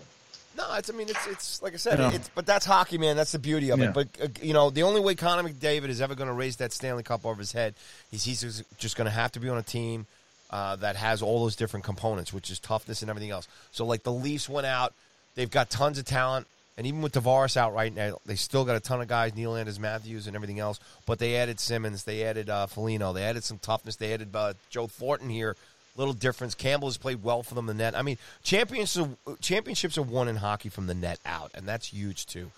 No, 0.57 0.73
it's. 0.75 0.89
I 0.89 0.93
mean, 0.93 1.07
it's. 1.09 1.27
It's 1.27 1.61
like 1.61 1.73
I 1.73 1.77
said. 1.77 1.99
You 1.99 2.05
know. 2.05 2.09
It's. 2.15 2.29
But 2.33 2.45
that's 2.45 2.65
hockey, 2.65 2.97
man. 2.97 3.15
That's 3.15 3.31
the 3.31 3.39
beauty 3.39 3.69
of 3.71 3.79
Yeah. 3.79 3.89
it. 3.89 3.93
But 3.93 4.07
uh, 4.21 4.27
you 4.41 4.53
know, 4.53 4.69
the 4.69 4.83
only 4.83 4.99
way 5.01 5.13
Connor 5.15 5.47
McDavid 5.47 5.89
is 5.89 6.01
ever 6.01 6.15
going 6.15 6.27
to 6.27 6.33
raise 6.33 6.57
that 6.57 6.73
Stanley 6.73 7.03
Cup 7.03 7.25
over 7.25 7.39
his 7.39 7.51
head 7.51 7.75
is 8.11 8.23
he's 8.23 8.41
just- 8.77 8.95
going 8.97 9.05
to 9.05 9.11
have 9.11 9.31
to 9.33 9.39
be 9.39 9.49
on 9.49 9.57
a 9.57 9.63
team 9.63 10.07
uh, 10.49 10.75
that 10.77 10.95
has 10.95 11.21
all 11.21 11.41
those 11.41 11.55
different 11.55 11.83
components, 11.85 12.33
which 12.33 12.49
is 12.49 12.57
toughness 12.59 13.01
and 13.01 13.09
everything 13.09 13.29
else. 13.31 13.47
So, 13.71 13.85
like 13.85 14.03
the 14.03 14.11
Leafs 14.13 14.49
went 14.49 14.65
out, 14.65 14.93
they've 15.35 15.51
got 15.51 15.69
tons 15.69 15.99
of 15.99 16.05
talent, 16.05 16.47
and 16.77 16.87
even 16.87 17.01
with 17.01 17.13
Tavares 17.13 17.57
out 17.57 17.73
right 17.73 17.93
now, 17.93 18.17
they 18.25 18.35
still 18.35 18.63
got 18.65 18.75
a 18.75 18.79
ton 18.79 19.01
of 19.01 19.07
guys, 19.07 19.33
Nylanders, 19.33 19.77
Matthews, 19.79 20.25
and 20.27 20.35
everything 20.35 20.59
else. 20.59 20.79
But 21.05 21.19
they 21.19 21.35
added 21.35 21.59
Simmonds, 21.59 22.03
they 22.05 22.23
added 22.23 22.49
uh, 22.49 22.65
Foligno, 22.67 23.13
they 23.13 23.23
added 23.23 23.43
some 23.43 23.57
toughness, 23.59 23.97
they 23.97 24.13
added 24.13 24.35
uh, 24.35 24.53
Joe 24.69 24.87
Thornton 24.87 25.29
here 25.29 25.55
little 25.97 26.13
difference. 26.13 26.55
Campbell 26.55 26.87
has 26.87 26.97
played 26.97 27.23
well 27.23 27.43
for 27.43 27.55
them 27.55 27.69
in 27.69 27.77
the 27.77 27.83
net. 27.83 27.95
I 27.95 28.01
mean, 28.01 28.17
championships 28.43 28.97
are, 28.97 29.35
championships 29.41 29.97
are 29.97 30.03
won 30.03 30.27
in 30.27 30.37
hockey 30.37 30.69
from 30.69 30.87
the 30.87 30.93
net 30.93 31.19
out, 31.25 31.51
and 31.53 31.67
that's 31.67 31.87
huge 31.87 32.25
too. 32.25 32.51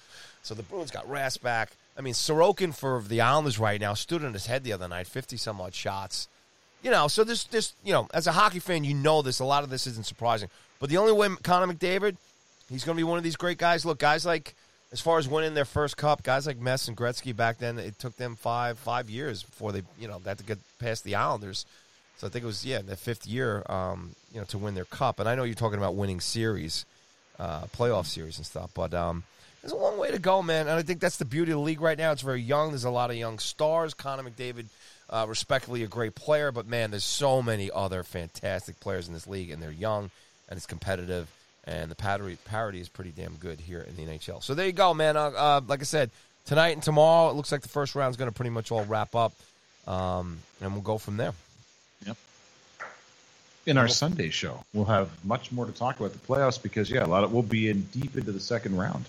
So 0.43 0.53
the 0.53 0.63
Bruins 0.63 0.91
got 0.91 1.07
Rask 1.07 1.41
back. 1.41 1.71
I 1.97 2.01
mean, 2.01 2.13
Sorokin 2.13 2.73
for 2.73 3.01
the 3.01 3.21
Islanders 3.21 3.59
right 3.59 3.79
now 3.79 3.93
stood 3.93 4.23
on 4.23 4.33
his 4.33 4.45
head 4.45 4.63
the 4.63 4.73
other 4.73 4.87
night, 4.87 5.07
fifty 5.07 5.37
some 5.37 5.59
odd 5.59 5.73
shots. 5.73 6.27
You 6.81 6.91
know, 6.91 7.07
so 7.07 7.23
this 7.23 7.43
this 7.45 7.73
you 7.83 7.91
know, 7.91 8.07
as 8.13 8.27
a 8.27 8.31
hockey 8.31 8.59
fan, 8.59 8.83
you 8.83 8.93
know 8.93 9.21
this. 9.21 9.39
A 9.39 9.45
lot 9.45 9.63
of 9.63 9.69
this 9.69 9.87
isn't 9.87 10.05
surprising, 10.05 10.49
but 10.79 10.89
the 10.89 10.97
only 10.97 11.11
way 11.11 11.27
Connor 11.43 11.71
McDavid, 11.71 12.15
he's 12.69 12.83
going 12.83 12.95
to 12.95 12.99
be 12.99 13.03
one 13.03 13.17
of 13.17 13.23
these 13.23 13.35
great 13.35 13.57
guys. 13.57 13.85
Look, 13.85 13.99
guys 13.99 14.25
like 14.25 14.55
as 14.91 15.01
far 15.01 15.17
as 15.17 15.27
winning 15.27 15.53
their 15.53 15.65
first 15.65 15.97
cup, 15.97 16.23
guys 16.23 16.47
like 16.47 16.57
Mess 16.57 16.87
and 16.87 16.97
Gretzky 16.97 17.35
back 17.35 17.57
then, 17.57 17.77
it 17.77 17.99
took 17.99 18.15
them 18.15 18.35
five 18.35 18.79
five 18.79 19.09
years 19.09 19.43
before 19.43 19.71
they 19.71 19.83
you 19.99 20.07
know 20.07 20.19
got 20.19 20.37
to 20.37 20.43
get 20.43 20.57
past 20.79 21.03
the 21.03 21.15
Islanders. 21.15 21.65
So 22.19 22.27
I 22.27 22.29
think 22.29 22.43
it 22.43 22.47
was 22.47 22.65
yeah 22.65 22.81
the 22.81 22.97
fifth 22.97 23.25
year, 23.25 23.63
um, 23.69 24.11
you 24.33 24.39
know, 24.39 24.45
to 24.47 24.57
win 24.57 24.75
their 24.75 24.85
cup. 24.85 25.19
And 25.19 25.27
I 25.27 25.35
know 25.35 25.43
you're 25.43 25.55
talking 25.55 25.77
about 25.77 25.95
winning 25.95 26.19
series, 26.19 26.85
uh, 27.39 27.63
playoff 27.75 28.05
series 28.05 28.37
and 28.37 28.45
stuff, 28.45 28.71
but 28.73 28.93
um, 28.93 29.23
there's 29.61 29.71
a 29.71 29.77
long 29.77 29.97
way 29.97 30.11
to 30.11 30.19
go, 30.19 30.41
man. 30.41 30.67
And 30.67 30.77
I 30.77 30.81
think 30.81 30.99
that's 30.99 31.15
the 31.15 31.25
beauty 31.25 31.51
of 31.51 31.57
the 31.57 31.63
league 31.63 31.79
right 31.79 31.97
now. 31.97 32.11
It's 32.11 32.21
very 32.21 32.41
young. 32.41 32.69
There's 32.69 32.83
a 32.83 32.89
lot 32.89 33.09
of 33.09 33.15
young 33.15 33.39
stars. 33.39 33.93
Connor 33.93 34.23
McDavid, 34.29 34.65
uh, 35.09 35.25
respectively, 35.29 35.83
a 35.83 35.87
great 35.87 36.13
player, 36.13 36.51
but 36.51 36.67
man, 36.67 36.91
there's 36.91 37.05
so 37.05 37.41
many 37.41 37.71
other 37.73 38.03
fantastic 38.03 38.79
players 38.81 39.07
in 39.07 39.13
this 39.13 39.25
league, 39.25 39.49
and 39.49 39.63
they're 39.63 39.71
young 39.71 40.11
and 40.49 40.57
it's 40.57 40.65
competitive. 40.65 41.29
And 41.65 41.89
the 41.89 41.95
parity, 41.95 42.37
parity 42.45 42.81
is 42.81 42.89
pretty 42.89 43.11
damn 43.15 43.35
good 43.35 43.59
here 43.61 43.85
in 43.87 43.95
the 43.95 44.11
NHL. 44.11 44.43
So 44.43 44.55
there 44.55 44.65
you 44.65 44.73
go, 44.73 44.93
man. 44.93 45.15
Uh, 45.15 45.31
uh, 45.35 45.61
like 45.65 45.81
I 45.81 45.83
said, 45.83 46.09
tonight 46.45 46.71
and 46.71 46.83
tomorrow, 46.83 47.29
it 47.29 47.35
looks 47.35 47.51
like 47.51 47.61
the 47.61 47.69
first 47.69 47.95
round 47.95 48.11
is 48.11 48.17
going 48.17 48.29
to 48.29 48.35
pretty 48.35 48.49
much 48.49 48.71
all 48.71 48.83
wrap 48.85 49.15
up, 49.15 49.33
um, 49.87 50.39
and 50.61 50.73
we'll 50.73 50.81
go 50.81 50.97
from 50.97 51.15
there. 51.17 51.33
Yep. 52.05 52.17
In 53.65 53.77
our 53.77 53.87
Sunday 53.87 54.29
show, 54.29 54.63
we'll 54.73 54.85
have 54.85 55.09
much 55.23 55.51
more 55.51 55.65
to 55.65 55.71
talk 55.71 55.99
about 55.99 56.13
the 56.13 56.19
playoffs 56.19 56.61
because 56.61 56.89
yeah, 56.89 57.05
a 57.05 57.07
lot 57.07 57.23
of 57.23 57.31
we'll 57.31 57.43
be 57.43 57.69
in 57.69 57.81
deep 57.83 58.17
into 58.17 58.31
the 58.31 58.39
second 58.39 58.77
round. 58.77 59.05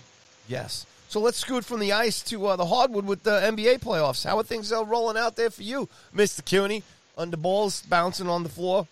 Yes. 0.47 0.85
So 1.07 1.19
let's 1.19 1.37
scoot 1.37 1.65
from 1.65 1.79
the 1.79 1.91
ice 1.91 2.21
to 2.23 2.45
uh, 2.47 2.55
the 2.55 2.65
hardwood 2.65 3.05
with 3.05 3.23
the 3.23 3.31
NBA 3.31 3.79
playoffs. 3.79 4.23
How 4.23 4.37
are 4.37 4.43
things 4.43 4.71
uh, 4.71 4.85
rolling 4.85 5.17
out 5.17 5.35
there 5.35 5.49
for 5.49 5.63
you, 5.63 5.89
Mister 6.13 6.41
Cuny? 6.41 6.83
Under 7.17 7.37
balls 7.37 7.81
bouncing 7.81 8.29
on 8.29 8.43
the 8.43 8.49
floor. 8.49 8.87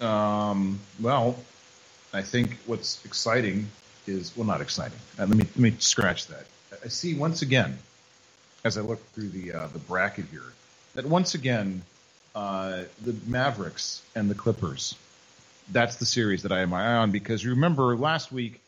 Um. 0.00 0.80
Well, 1.00 1.36
I 2.12 2.22
think 2.22 2.58
what's 2.66 3.04
exciting 3.04 3.68
is 4.06 4.36
well, 4.36 4.46
not 4.46 4.60
exciting. 4.60 4.98
Uh, 5.18 5.26
let 5.26 5.36
me 5.36 5.44
let 5.44 5.58
me 5.58 5.74
scratch 5.78 6.26
that. 6.26 6.46
I 6.84 6.88
see 6.88 7.14
once 7.14 7.42
again, 7.42 7.78
as 8.64 8.76
I 8.76 8.82
look 8.82 9.04
through 9.12 9.30
the 9.30 9.52
uh, 9.52 9.68
the 9.68 9.78
bracket 9.78 10.26
here, 10.30 10.52
that 10.94 11.06
once 11.06 11.34
again, 11.34 11.82
uh, 12.36 12.82
the 13.02 13.16
Mavericks 13.26 14.02
and 14.14 14.30
the 14.30 14.34
Clippers. 14.34 14.94
That's 15.72 15.96
the 15.96 16.04
series 16.04 16.42
that 16.42 16.52
I 16.52 16.60
have 16.60 16.68
my 16.68 16.82
eye 16.86 16.96
on 16.98 17.10
because 17.10 17.42
you 17.42 17.50
remember 17.50 17.96
last 17.96 18.30
week 18.30 18.60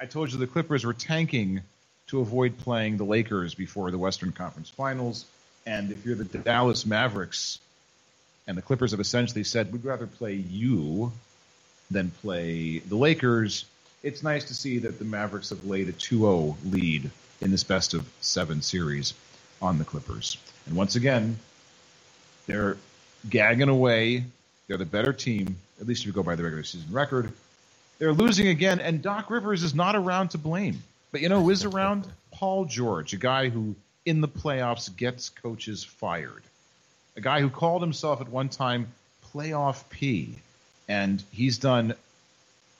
I 0.00 0.06
told 0.06 0.32
you 0.32 0.38
the 0.38 0.46
Clippers 0.46 0.84
were 0.84 0.94
tanking 0.94 1.60
to 2.06 2.20
avoid 2.20 2.58
playing 2.58 2.96
the 2.96 3.04
Lakers 3.04 3.54
before 3.54 3.90
the 3.90 3.98
Western 3.98 4.32
Conference 4.32 4.70
Finals. 4.70 5.26
And 5.66 5.92
if 5.92 6.04
you're 6.06 6.16
the 6.16 6.24
Dallas 6.24 6.86
Mavericks, 6.86 7.60
and 8.46 8.56
the 8.56 8.62
Clippers 8.62 8.92
have 8.92 9.00
essentially 9.00 9.44
said, 9.44 9.70
we'd 9.70 9.84
rather 9.84 10.06
play 10.06 10.34
you 10.34 11.12
than 11.90 12.10
play 12.22 12.78
the 12.78 12.96
Lakers, 12.96 13.66
it's 14.02 14.22
nice 14.22 14.46
to 14.46 14.54
see 14.54 14.78
that 14.78 14.98
the 14.98 15.04
Mavericks 15.04 15.50
have 15.50 15.64
laid 15.66 15.90
a 15.90 15.92
2 15.92 16.18
0 16.20 16.56
lead 16.64 17.10
in 17.42 17.50
this 17.50 17.64
best 17.64 17.92
of 17.92 18.08
seven 18.22 18.62
series 18.62 19.12
on 19.60 19.78
the 19.78 19.84
Clippers. 19.84 20.38
And 20.66 20.74
once 20.74 20.96
again, 20.96 21.38
they're 22.46 22.78
gagging 23.28 23.68
away. 23.68 24.24
They're 24.66 24.76
the 24.76 24.84
better 24.84 25.12
team, 25.12 25.56
at 25.80 25.86
least 25.86 26.02
if 26.02 26.06
you 26.06 26.12
go 26.12 26.22
by 26.22 26.36
the 26.36 26.42
regular 26.42 26.62
season 26.62 26.92
record. 26.92 27.32
They're 27.98 28.12
losing 28.12 28.48
again, 28.48 28.80
and 28.80 29.02
Doc 29.02 29.30
Rivers 29.30 29.62
is 29.62 29.74
not 29.74 29.94
around 29.94 30.30
to 30.30 30.38
blame. 30.38 30.82
But 31.12 31.20
you 31.20 31.28
know 31.28 31.42
who 31.42 31.50
is 31.50 31.64
around? 31.64 32.06
Paul 32.32 32.64
George, 32.64 33.12
a 33.12 33.18
guy 33.18 33.48
who 33.48 33.74
in 34.06 34.20
the 34.20 34.28
playoffs 34.28 34.94
gets 34.94 35.28
coaches 35.28 35.84
fired. 35.84 36.42
A 37.16 37.20
guy 37.20 37.40
who 37.40 37.50
called 37.50 37.82
himself 37.82 38.20
at 38.20 38.28
one 38.28 38.48
time 38.48 38.88
playoff 39.34 39.88
P. 39.90 40.34
And 40.88 41.22
he's 41.32 41.58
done, 41.58 41.94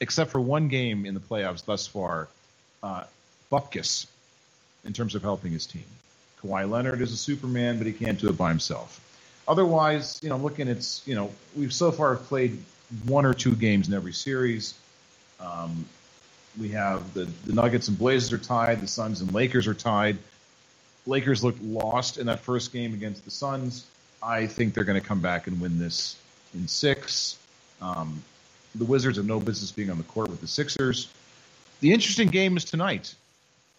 except 0.00 0.30
for 0.30 0.40
one 0.40 0.68
game 0.68 1.06
in 1.06 1.14
the 1.14 1.20
playoffs 1.20 1.64
thus 1.64 1.86
far, 1.86 2.28
uh, 2.82 3.04
bupkis 3.52 4.06
in 4.84 4.92
terms 4.92 5.14
of 5.14 5.22
helping 5.22 5.52
his 5.52 5.66
team. 5.66 5.84
Kawhi 6.42 6.68
Leonard 6.68 7.02
is 7.02 7.12
a 7.12 7.16
Superman, 7.16 7.78
but 7.78 7.86
he 7.86 7.92
can't 7.92 8.18
do 8.18 8.28
it 8.28 8.36
by 8.36 8.48
himself. 8.48 9.00
Otherwise, 9.50 10.20
you 10.22 10.28
know, 10.28 10.36
looking 10.36 10.68
at, 10.68 11.00
you 11.06 11.16
know, 11.16 11.28
we've 11.56 11.72
so 11.72 11.90
far 11.90 12.14
played 12.14 12.56
one 13.04 13.26
or 13.26 13.34
two 13.34 13.52
games 13.56 13.88
in 13.88 13.94
every 13.94 14.12
series. 14.12 14.74
Um, 15.40 15.84
we 16.56 16.68
have 16.68 17.12
the, 17.14 17.24
the 17.46 17.52
Nuggets 17.52 17.88
and 17.88 17.98
Blazers 17.98 18.32
are 18.32 18.38
tied. 18.38 18.80
The 18.80 18.86
Suns 18.86 19.20
and 19.20 19.34
Lakers 19.34 19.66
are 19.66 19.74
tied. 19.74 20.18
Lakers 21.04 21.42
looked 21.42 21.60
lost 21.62 22.16
in 22.16 22.26
that 22.26 22.38
first 22.38 22.72
game 22.72 22.94
against 22.94 23.24
the 23.24 23.32
Suns. 23.32 23.86
I 24.22 24.46
think 24.46 24.72
they're 24.72 24.84
going 24.84 25.00
to 25.00 25.06
come 25.06 25.20
back 25.20 25.48
and 25.48 25.60
win 25.60 25.80
this 25.80 26.14
in 26.54 26.68
six. 26.68 27.36
Um, 27.82 28.22
the 28.76 28.84
Wizards 28.84 29.16
have 29.16 29.26
no 29.26 29.40
business 29.40 29.72
being 29.72 29.90
on 29.90 29.98
the 29.98 30.04
court 30.04 30.30
with 30.30 30.40
the 30.40 30.46
Sixers. 30.46 31.08
The 31.80 31.92
interesting 31.92 32.28
game 32.28 32.56
is 32.56 32.64
tonight. 32.64 33.16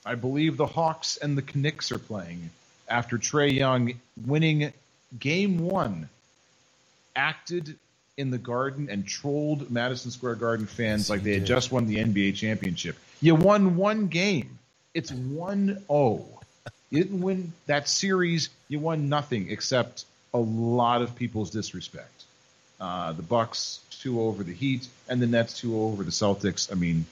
I 0.05 0.15
believe 0.15 0.57
the 0.57 0.65
Hawks 0.65 1.15
and 1.15 1.37
the 1.37 1.43
Knicks 1.57 1.93
are 1.93 1.99
playing 1.99 2.49
after 2.89 3.17
Trae 3.17 3.53
Young 3.53 3.93
winning 4.25 4.73
game 5.19 5.59
one, 5.59 6.09
acted 7.15 7.77
in 8.17 8.31
the 8.31 8.37
Garden 8.37 8.89
and 8.89 9.05
trolled 9.05 9.71
Madison 9.71 10.11
Square 10.11 10.35
Garden 10.35 10.67
fans 10.67 11.01
yes, 11.01 11.09
like 11.09 11.23
they 11.23 11.33
had 11.33 11.41
did. 11.41 11.47
just 11.47 11.71
won 11.71 11.87
the 11.87 11.97
NBA 11.97 12.35
championship. 12.35 12.97
You 13.21 13.35
won 13.35 13.75
one 13.75 14.07
game. 14.07 14.59
It's 14.93 15.11
1 15.11 15.85
0. 15.87 16.25
You 16.89 17.03
didn't 17.03 17.21
win 17.21 17.53
that 17.67 17.87
series. 17.87 18.49
You 18.67 18.79
won 18.79 19.07
nothing 19.07 19.49
except 19.49 20.05
a 20.33 20.37
lot 20.37 21.01
of 21.01 21.15
people's 21.15 21.49
disrespect. 21.49 22.23
Uh, 22.79 23.13
the 23.13 23.21
Bucks 23.21 23.79
two 24.01 24.21
over 24.21 24.43
the 24.43 24.53
Heat, 24.53 24.87
and 25.07 25.21
the 25.21 25.27
Nets 25.27 25.59
two 25.59 25.79
over 25.79 26.03
the 26.03 26.11
Celtics. 26.11 26.71
I 26.71 26.75
mean, 26.75 27.05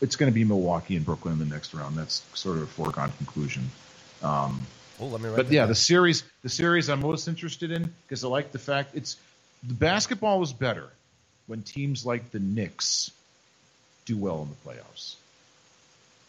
it's 0.00 0.16
going 0.16 0.30
to 0.30 0.34
be 0.34 0.44
Milwaukee 0.44 0.96
and 0.96 1.04
Brooklyn 1.04 1.34
in 1.34 1.38
the 1.38 1.54
next 1.54 1.74
round. 1.74 1.96
That's 1.96 2.24
sort 2.34 2.56
of 2.56 2.64
a 2.64 2.66
foregone 2.66 3.12
conclusion. 3.18 3.70
Um, 4.22 4.66
oh, 5.00 5.06
let 5.06 5.20
me 5.20 5.30
but 5.34 5.50
yeah, 5.50 5.62
down. 5.62 5.68
the 5.68 5.74
series, 5.74 6.24
the 6.42 6.48
series 6.48 6.88
I'm 6.88 7.00
most 7.00 7.28
interested 7.28 7.70
in 7.70 7.92
because 8.06 8.24
I 8.24 8.28
like 8.28 8.52
the 8.52 8.58
fact 8.58 8.94
it's 8.94 9.16
the 9.62 9.74
basketball 9.74 10.40
was 10.40 10.52
better 10.52 10.88
when 11.46 11.62
teams 11.62 12.04
like 12.04 12.30
the 12.30 12.40
Knicks 12.40 13.10
do 14.06 14.16
well 14.16 14.42
in 14.42 14.48
the 14.48 14.70
playoffs. 14.70 15.14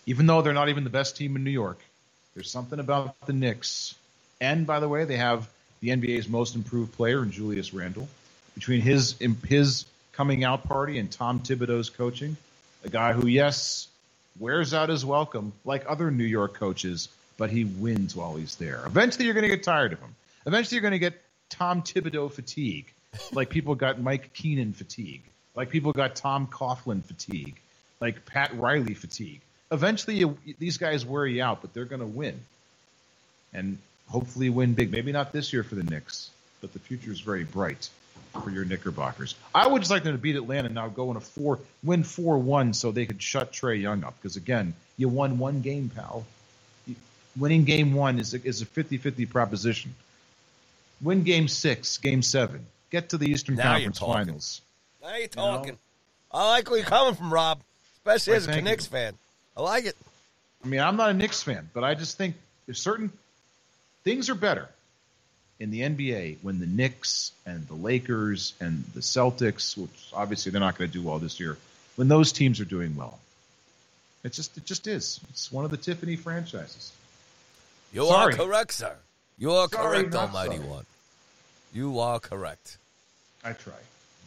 Even 0.06 0.26
though 0.26 0.41
they're 0.41 0.53
not 0.53 0.69
even 0.69 0.84
the 0.84 0.90
best 0.90 1.15
team 1.15 1.35
in 1.35 1.44
New 1.44 1.52
York, 1.52 1.80
there's 2.34 2.52
something 2.52 2.80
about 2.80 3.15
the 3.26 3.34
Knicks. 3.34 3.95
And 4.41 4.68
by 4.68 4.80
the 4.80 4.90
way, 4.90 5.06
they 5.06 5.18
have 5.18 5.48
the 5.80 5.90
NBA's 5.90 6.27
most 6.27 6.56
improved 6.56 6.94
player 6.94 7.23
in 7.23 7.31
Julius 7.31 7.73
Randle. 7.73 8.07
Between 8.56 8.81
his 8.81 9.15
his 9.48 9.85
coming 10.11 10.44
out 10.44 10.64
party 10.65 10.99
and 10.99 11.11
Tom 11.11 11.40
Thibodeau's 11.40 11.90
coaching, 11.90 12.38
a 12.84 12.90
guy 12.90 13.14
who, 13.14 13.27
yes, 13.27 13.88
wears 14.40 14.73
out 14.73 14.90
his 14.90 15.06
welcome 15.06 15.53
like 15.65 15.85
other 15.88 16.11
New 16.11 16.23
York 16.23 16.56
coaches, 16.56 17.10
but 17.44 17.52
he 17.52 17.65
wins 17.65 18.15
while 18.15 18.38
he's 18.38 18.56
there. 18.56 18.82
Eventually, 18.86 19.26
you're 19.26 19.34
going 19.34 19.44
to 19.44 19.49
get 19.49 19.64
tired 19.64 19.91
of 19.91 19.99
him. 19.99 20.15
Eventually, 20.45 20.78
you're 20.78 20.82
going 20.82 20.94
to 20.94 20.98
get 20.98 21.22
Tom 21.49 21.82
Thibodeau 21.82 22.32
fatigue 22.32 22.86
like 23.34 23.49
people 23.49 23.76
got 23.76 23.99
Mike 23.99 24.32
Keenan 24.32 24.72
fatigue, 24.72 25.22
like 25.53 25.70
people 25.70 25.91
got 25.91 26.15
Tom 26.15 26.48
Coughlin 26.48 27.03
fatigue, 27.03 27.57
like 27.99 28.26
Pat 28.26 28.57
Riley 28.57 28.94
fatigue. 28.94 29.41
Eventually, 29.74 30.15
you, 30.15 30.38
these 30.57 30.78
guys 30.78 31.06
wear 31.06 31.28
you 31.28 31.44
out, 31.44 31.60
but 31.60 31.74
they're 31.74 31.84
going 31.84 31.99
to 31.99 32.07
win, 32.07 32.40
and 33.53 33.78
hopefully 34.07 34.49
win 34.49 34.74
big. 34.74 34.90
Maybe 34.90 35.11
not 35.11 35.34
this 35.34 35.52
year 35.52 35.64
for 35.64 35.76
the 35.76 35.84
Knicks, 35.84 36.30
but 36.61 36.72
the 36.72 36.80
future 36.80 37.11
is 37.11 37.20
very 37.20 37.44
bright 37.44 37.90
for 38.41 38.52
your 38.52 38.64
Knickerbockers. 38.64 39.36
I 39.53 39.68
would 39.68 39.82
just 39.82 39.91
like 39.91 40.03
them 40.03 40.14
to 40.14 40.18
beat 40.18 40.38
Atlanta 40.38 40.70
now, 40.70 40.88
go 40.88 41.11
in 41.11 41.18
a 41.18 41.20
four, 41.20 41.60
win 41.84 42.06
four 42.06 42.38
one, 42.38 42.74
so 42.74 42.94
they 42.94 43.06
could 43.06 43.22
shut 43.22 43.52
Trae 43.52 43.82
Young 43.82 44.06
up. 44.06 44.15
Because 44.22 44.38
again, 44.38 44.76
you 44.95 45.10
won 45.10 45.40
one 45.40 45.60
game, 45.60 45.91
pal. 45.94 46.26
Winning 47.38 47.64
game 47.64 47.93
one 47.93 48.19
is 48.19 48.34
a, 48.34 48.43
is 48.43 48.61
a 48.61 48.65
50-50 48.65 49.30
proposition. 49.30 49.95
Win 51.01 51.23
game 51.23 51.47
six, 51.47 51.97
game 51.97 52.22
seven. 52.22 52.65
Get 52.91 53.10
to 53.10 53.18
the 53.18 53.26
Eastern 53.26 53.55
now 53.55 53.73
Conference 53.73 53.99
Finals. 53.99 54.61
Now 55.01 55.15
you're 55.15 55.27
talking. 55.27 55.65
You 55.65 55.72
know? 55.73 55.77
I 56.31 56.49
like 56.49 56.69
where 56.69 56.80
you're 56.80 56.88
coming 56.88 57.15
from, 57.15 57.34
Rob, 57.34 57.60
especially 57.97 58.34
as 58.34 58.47
a 58.47 58.61
Knicks 58.61 58.85
fan. 58.85 59.14
I 59.57 59.61
like 59.61 59.85
it. 59.85 59.95
I 60.64 60.68
mean, 60.68 60.80
I'm 60.80 60.95
not 60.95 61.10
a 61.10 61.14
Knicks 61.14 61.43
fan, 61.43 61.69
but 61.73 61.84
I 61.84 61.93
just 61.93 62.18
think 62.18 62.35
if 62.68 62.77
certain 62.77 63.11
things 64.03 64.30
are 64.30 64.35
better 64.35 64.69
in 65.60 65.72
the 65.72 65.81
NBA 65.81 66.38
when 66.41 66.60
the 66.60 66.65
Knicks 66.65 67.31
and 67.45 67.68
the 67.68 67.76
Lakers 67.76 68.53
and 68.60 68.84
the 68.93 69.01
Celtics, 69.01 69.77
which 69.77 70.10
obviously 70.14 70.51
they're 70.51 70.61
not 70.61 70.77
going 70.77 70.89
to 70.89 70.93
do 70.93 71.05
well 71.05 71.19
this 71.19 71.39
year, 71.39 71.57
when 71.95 72.07
those 72.07 72.31
teams 72.31 72.60
are 72.60 72.65
doing 72.65 72.95
well. 72.95 73.19
It 74.23 74.31
just 74.31 74.55
it 74.57 74.65
just 74.65 74.88
is. 74.88 75.19
It's 75.30 75.51
one 75.51 75.65
of 75.65 75.72
the 75.72 75.77
Tiffany 75.77 76.15
franchises. 76.15 76.93
You 77.94 78.07
Sorry. 78.07 78.34
are 78.34 78.38
correct, 78.38 78.74
sir. 78.74 78.95
You 79.38 79.52
are 79.53 79.70
Sorry, 79.70 79.99
correct, 79.99 80.15
Almighty 80.15 80.57
sorry. 80.57 80.68
One. 80.68 80.86
You 81.74 81.99
are 81.99 82.20
correct. 82.20 82.78
I 83.44 83.53
try. 83.53 83.74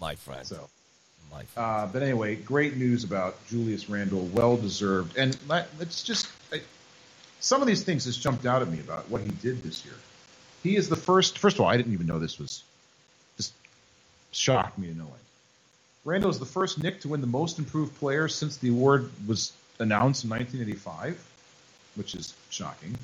My 0.00 0.14
friend. 0.14 0.46
So, 0.46 0.68
My 1.32 1.42
friend. 1.44 1.66
uh, 1.68 1.88
but 1.92 2.02
anyway, 2.02 2.36
great 2.36 2.76
news 2.76 3.02
about 3.02 3.44
Julius 3.48 3.88
Randle, 3.88 4.26
well 4.26 4.56
deserved. 4.56 5.16
And 5.16 5.36
let- 5.48 5.68
let's 5.78 6.02
just 6.04 6.28
I, 6.52 6.60
some 7.40 7.60
of 7.60 7.66
these 7.66 7.82
things 7.82 8.04
just 8.04 8.20
jumped 8.20 8.46
out 8.46 8.62
at 8.62 8.68
me 8.68 8.78
about 8.80 9.08
what 9.10 9.20
he 9.22 9.30
did 9.30 9.62
this 9.62 9.84
year. 9.84 9.94
He 10.62 10.76
is 10.76 10.88
the 10.88 10.96
first. 10.96 11.38
First 11.38 11.56
of 11.56 11.62
all, 11.62 11.68
I 11.68 11.76
didn't 11.76 11.92
even 11.92 12.06
know 12.06 12.18
this 12.18 12.38
was 12.38 12.62
just 13.36 13.52
shocked 14.32 14.78
me 14.78 14.88
to 14.88 14.94
know 14.96 15.04
it. 15.06 15.22
Randle 16.04 16.30
is 16.30 16.38
the 16.38 16.46
first 16.46 16.80
Knick 16.80 17.00
to 17.00 17.08
win 17.08 17.20
the 17.20 17.26
Most 17.26 17.58
Improved 17.58 17.96
Player 17.98 18.28
since 18.28 18.56
the 18.58 18.68
award 18.68 19.10
was 19.26 19.52
announced 19.80 20.22
in 20.24 20.30
1985, 20.30 21.20
which 21.96 22.14
is 22.14 22.32
shocking. 22.50 22.96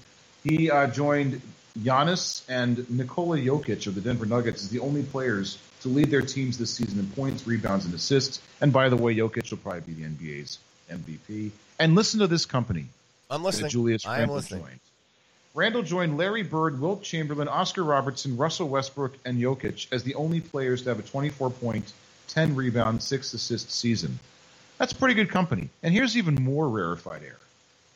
He 0.45 0.71
uh, 0.71 0.89
joined 0.89 1.41
Giannis 1.79 2.43
and 2.49 2.89
Nikola 2.91 3.39
Jokic 3.39 3.87
of 3.87 3.95
the 3.95 4.01
Denver 4.01 4.27
Nuggets 4.27 4.63
as 4.63 4.69
the 4.69 4.81
only 4.81 5.03
players 5.03 5.59
to 5.83 5.89
lead 5.89 6.11
their 6.11 6.23
teams 6.23 6.59
this 6.59 6.73
season 6.73 6.99
in 6.99 7.07
points, 7.09 7.47
rebounds, 7.47 7.85
and 7.85 7.95
assists. 7.95 8.41
And 8.61 8.73
by 8.73 8.89
the 8.89 8.97
way, 8.97 9.15
Jokic 9.15 9.51
will 9.51 9.59
probably 9.59 9.81
be 9.81 10.03
the 10.03 10.09
NBA's 10.09 10.59
MVP. 10.91 11.51
And 11.79 11.95
listen 11.95 12.21
to 12.21 12.27
this 12.27 12.47
company 12.47 12.87
I'm 13.31 13.43
listening. 13.43 13.71
Julius 13.71 14.05
I 14.05 14.21
am 14.21 14.29
listening. 14.29 14.63
joined. 14.63 14.81
Randle 15.55 15.83
joined 15.83 16.17
Larry 16.17 16.43
Bird, 16.43 16.81
Wilt 16.81 17.03
Chamberlain, 17.03 17.49
Oscar 17.49 17.83
Robertson, 17.83 18.37
Russell 18.37 18.69
Westbrook, 18.69 19.15
and 19.25 19.39
Jokic 19.39 19.87
as 19.93 20.03
the 20.03 20.15
only 20.15 20.41
players 20.41 20.83
to 20.83 20.91
have 20.91 20.99
a 20.99 21.03
24 21.03 21.51
point, 21.51 21.93
10 22.29 22.55
rebound, 22.55 23.03
6 23.03 23.35
assist 23.35 23.71
season. 23.71 24.19
That's 24.79 24.93
pretty 24.93 25.15
good 25.15 25.31
company. 25.31 25.69
And 25.83 25.93
here's 25.95 26.17
even 26.17 26.35
more 26.35 26.69
rarefied 26.69 27.23
air. 27.23 27.39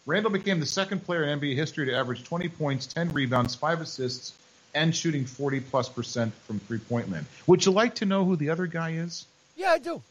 Randle 0.06 0.30
became 0.30 0.60
the 0.60 0.66
second 0.66 1.04
player 1.04 1.24
in 1.24 1.40
NBA 1.40 1.56
history 1.56 1.86
to 1.86 1.94
average 1.96 2.22
20 2.24 2.48
points, 2.50 2.86
10 2.86 3.12
rebounds, 3.12 3.54
5 3.56 3.80
assists, 3.80 4.32
and 4.74 4.94
shooting 4.94 5.24
40 5.24 5.60
plus 5.60 5.88
percent 5.88 6.32
from 6.46 6.60
three 6.60 6.78
point 6.78 7.10
land. 7.10 7.26
Would 7.46 7.64
you 7.66 7.72
like 7.72 7.96
to 7.96 8.04
know 8.06 8.24
who 8.24 8.36
the 8.36 8.50
other 8.50 8.66
guy 8.66 8.92
is? 8.92 9.24
Yeah, 9.56 9.70
I 9.70 9.78
do. 9.78 10.02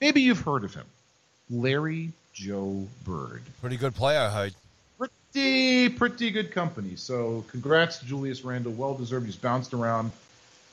Maybe 0.00 0.20
you've 0.22 0.40
heard 0.40 0.64
of 0.64 0.74
him 0.74 0.86
Larry 1.50 2.12
Joe 2.32 2.86
Bird 3.04 3.42
Pretty 3.60 3.76
good 3.76 3.94
player, 3.94 4.20
I 4.20 4.30
heard. 4.30 4.54
pretty 4.98 5.88
pretty 5.88 6.30
good 6.30 6.52
company. 6.52 6.96
So 6.96 7.44
congrats 7.48 7.98
to 7.98 8.06
Julius 8.06 8.44
Randle. 8.44 8.72
well 8.72 8.94
deserved. 8.94 9.26
He's 9.26 9.36
bounced 9.36 9.74
around 9.74 10.12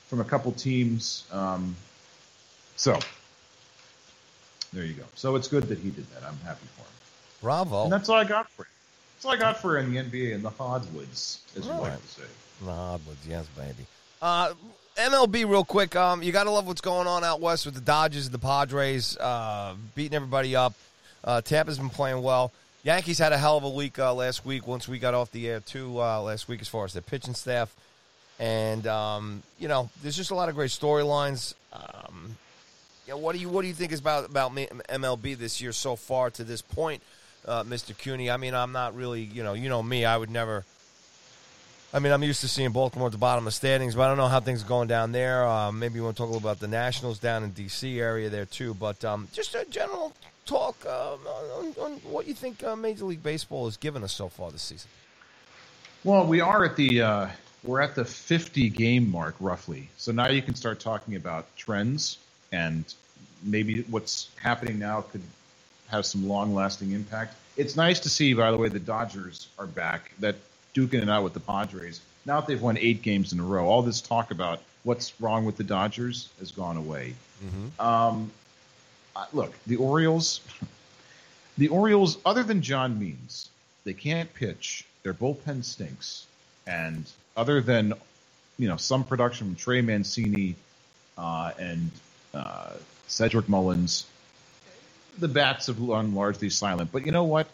from 0.08 0.20
a 0.20 0.24
couple 0.24 0.52
teams. 0.52 1.24
Um, 1.32 1.74
so 2.76 2.98
there 4.72 4.84
you 4.84 4.94
go. 4.94 5.04
So 5.14 5.36
it's 5.36 5.48
good 5.48 5.64
that 5.68 5.78
he 5.78 5.90
did 5.90 6.08
that. 6.14 6.22
I'm 6.22 6.38
happy 6.44 6.66
for 6.76 6.82
him. 6.82 6.97
Bravo. 7.42 7.84
And 7.84 7.92
that's 7.92 8.08
all 8.08 8.16
I 8.16 8.24
got 8.24 8.48
for 8.50 8.62
you. 8.62 8.68
That's 9.16 9.24
all 9.24 9.32
I 9.32 9.36
got 9.36 9.60
for 9.60 9.78
you 9.78 9.84
in 9.84 9.92
the 9.92 10.00
NBA 10.00 10.32
in 10.32 10.42
the 10.42 10.50
hardwoods, 10.50 11.40
as 11.56 11.66
you 11.66 11.72
All 11.72 11.80
like 11.80 11.92
right. 11.92 12.00
to 12.00 12.08
say. 12.08 12.22
The 12.62 12.72
hardwoods, 12.72 13.26
yes, 13.28 13.46
baby. 13.56 13.86
Uh, 14.22 14.52
MLB, 14.96 15.48
real 15.48 15.64
quick. 15.64 15.94
Um, 15.96 16.22
you 16.22 16.32
got 16.32 16.44
to 16.44 16.50
love 16.50 16.66
what's 16.66 16.80
going 16.80 17.06
on 17.06 17.24
out 17.24 17.40
west 17.40 17.66
with 17.66 17.74
the 17.74 17.80
Dodgers 17.80 18.26
and 18.26 18.34
the 18.34 18.38
Padres 18.38 19.16
uh, 19.18 19.74
beating 19.94 20.14
everybody 20.16 20.56
up. 20.56 20.74
Uh, 21.24 21.40
Tampa's 21.40 21.78
been 21.78 21.90
playing 21.90 22.22
well. 22.22 22.52
Yankees 22.84 23.18
had 23.18 23.32
a 23.32 23.38
hell 23.38 23.56
of 23.56 23.64
a 23.64 23.68
week 23.70 23.98
uh, 23.98 24.14
last 24.14 24.44
week. 24.46 24.66
Once 24.66 24.88
we 24.88 24.98
got 24.98 25.14
off 25.14 25.30
the 25.32 25.48
air 25.48 25.60
too 25.60 26.00
uh, 26.00 26.20
last 26.22 26.48
week, 26.48 26.60
as 26.60 26.68
far 26.68 26.84
as 26.84 26.92
their 26.92 27.02
pitching 27.02 27.34
staff, 27.34 27.74
and 28.38 28.86
um, 28.86 29.42
you 29.58 29.66
know, 29.68 29.90
there's 30.02 30.16
just 30.16 30.30
a 30.30 30.34
lot 30.34 30.48
of 30.48 30.54
great 30.54 30.70
storylines. 30.70 31.54
Um, 31.72 32.36
you 33.06 33.12
know, 33.12 33.18
what 33.18 33.34
do 33.34 33.40
you 33.40 33.48
what 33.48 33.62
do 33.62 33.68
you 33.68 33.74
think 33.74 33.90
is 33.92 34.00
about 34.00 34.26
about 34.26 34.54
MLB 34.54 35.36
this 35.36 35.60
year 35.60 35.72
so 35.72 35.96
far 35.96 36.30
to 36.30 36.44
this 36.44 36.62
point, 36.62 37.02
uh, 37.48 37.64
Mr. 37.64 37.96
Cuny. 37.96 38.30
I 38.30 38.36
mean, 38.36 38.54
I'm 38.54 38.72
not 38.72 38.94
really, 38.94 39.22
you 39.22 39.42
know, 39.42 39.54
you 39.54 39.68
know 39.68 39.82
me. 39.82 40.04
I 40.04 40.16
would 40.16 40.30
never. 40.30 40.64
I 41.92 42.00
mean, 42.00 42.12
I'm 42.12 42.22
used 42.22 42.42
to 42.42 42.48
seeing 42.48 42.70
Baltimore 42.70 43.06
at 43.06 43.12
the 43.12 43.18
bottom 43.18 43.46
of 43.46 43.54
standings, 43.54 43.94
but 43.94 44.02
I 44.02 44.08
don't 44.08 44.18
know 44.18 44.28
how 44.28 44.40
things 44.40 44.62
are 44.62 44.66
going 44.66 44.88
down 44.88 45.12
there. 45.12 45.46
Uh, 45.46 45.72
maybe 45.72 45.94
you 45.94 46.04
want 46.04 46.16
to 46.16 46.22
talk 46.22 46.28
a 46.28 46.32
little 46.32 46.46
about 46.46 46.60
the 46.60 46.68
Nationals 46.68 47.18
down 47.18 47.42
in 47.44 47.50
D.C. 47.50 47.98
area 47.98 48.28
there 48.28 48.44
too. 48.44 48.74
But 48.74 49.02
um, 49.06 49.26
just 49.32 49.54
a 49.54 49.64
general 49.70 50.12
talk 50.44 50.76
uh, 50.86 51.14
on, 51.14 51.74
on 51.80 51.92
what 52.00 52.26
you 52.26 52.34
think 52.34 52.62
uh, 52.62 52.76
Major 52.76 53.06
League 53.06 53.22
Baseball 53.22 53.64
has 53.64 53.78
given 53.78 54.04
us 54.04 54.12
so 54.12 54.28
far 54.28 54.50
this 54.50 54.62
season. 54.62 54.90
Well, 56.04 56.26
we 56.26 56.40
are 56.40 56.64
at 56.66 56.76
the 56.76 57.02
uh, 57.02 57.28
we're 57.64 57.80
at 57.80 57.94
the 57.94 58.04
50 58.04 58.68
game 58.68 59.10
mark 59.10 59.34
roughly. 59.40 59.88
So 59.96 60.12
now 60.12 60.28
you 60.28 60.42
can 60.42 60.54
start 60.54 60.80
talking 60.80 61.16
about 61.16 61.54
trends 61.56 62.18
and 62.52 62.84
maybe 63.42 63.82
what's 63.82 64.30
happening 64.40 64.78
now 64.78 65.02
could 65.02 65.22
have 65.90 66.06
some 66.06 66.28
long 66.28 66.54
lasting 66.54 66.92
impact. 66.92 67.34
It's 67.56 67.76
nice 67.76 68.00
to 68.00 68.08
see, 68.08 68.34
by 68.34 68.50
the 68.50 68.56
way, 68.56 68.68
the 68.68 68.78
Dodgers 68.78 69.48
are 69.58 69.66
back. 69.66 70.12
That 70.20 70.36
duking 70.74 71.02
it 71.02 71.08
out 71.08 71.24
with 71.24 71.34
the 71.34 71.40
Padres. 71.40 72.00
Now 72.24 72.40
that 72.40 72.46
they've 72.46 72.60
won 72.60 72.78
eight 72.78 73.02
games 73.02 73.32
in 73.32 73.40
a 73.40 73.42
row, 73.44 73.66
all 73.66 73.82
this 73.82 74.00
talk 74.00 74.30
about 74.30 74.60
what's 74.84 75.18
wrong 75.20 75.44
with 75.44 75.56
the 75.56 75.64
Dodgers 75.64 76.28
has 76.38 76.52
gone 76.52 76.76
away. 76.76 77.14
Um, 77.80 78.30
uh, 79.16 79.26
look, 79.32 79.52
the 79.66 79.76
Orioles. 79.76 80.40
The 81.58 81.66
Orioles, 81.66 82.18
other 82.24 82.44
than 82.44 82.62
John 82.62 83.00
Means, 83.00 83.50
they 83.82 83.92
can't 83.92 84.32
pitch. 84.32 84.84
Their 85.02 85.12
bullpen 85.12 85.64
stinks, 85.64 86.24
and 86.68 87.04
other 87.36 87.60
than 87.60 87.94
you 88.60 88.68
know 88.68 88.76
some 88.76 89.02
production 89.02 89.48
from 89.48 89.56
Trey 89.56 89.80
Mancini 89.80 90.54
uh, 91.16 91.50
and 91.58 91.90
uh, 92.32 92.74
Cedric 93.08 93.48
Mullins, 93.48 94.06
the 95.20 95.28
bats 95.28 95.66
have 95.66 95.80
run 95.80 96.14
largely 96.14 96.50
silent. 96.50 96.90
But 96.92 97.06
you 97.06 97.12
know 97.12 97.24
what? 97.24 97.48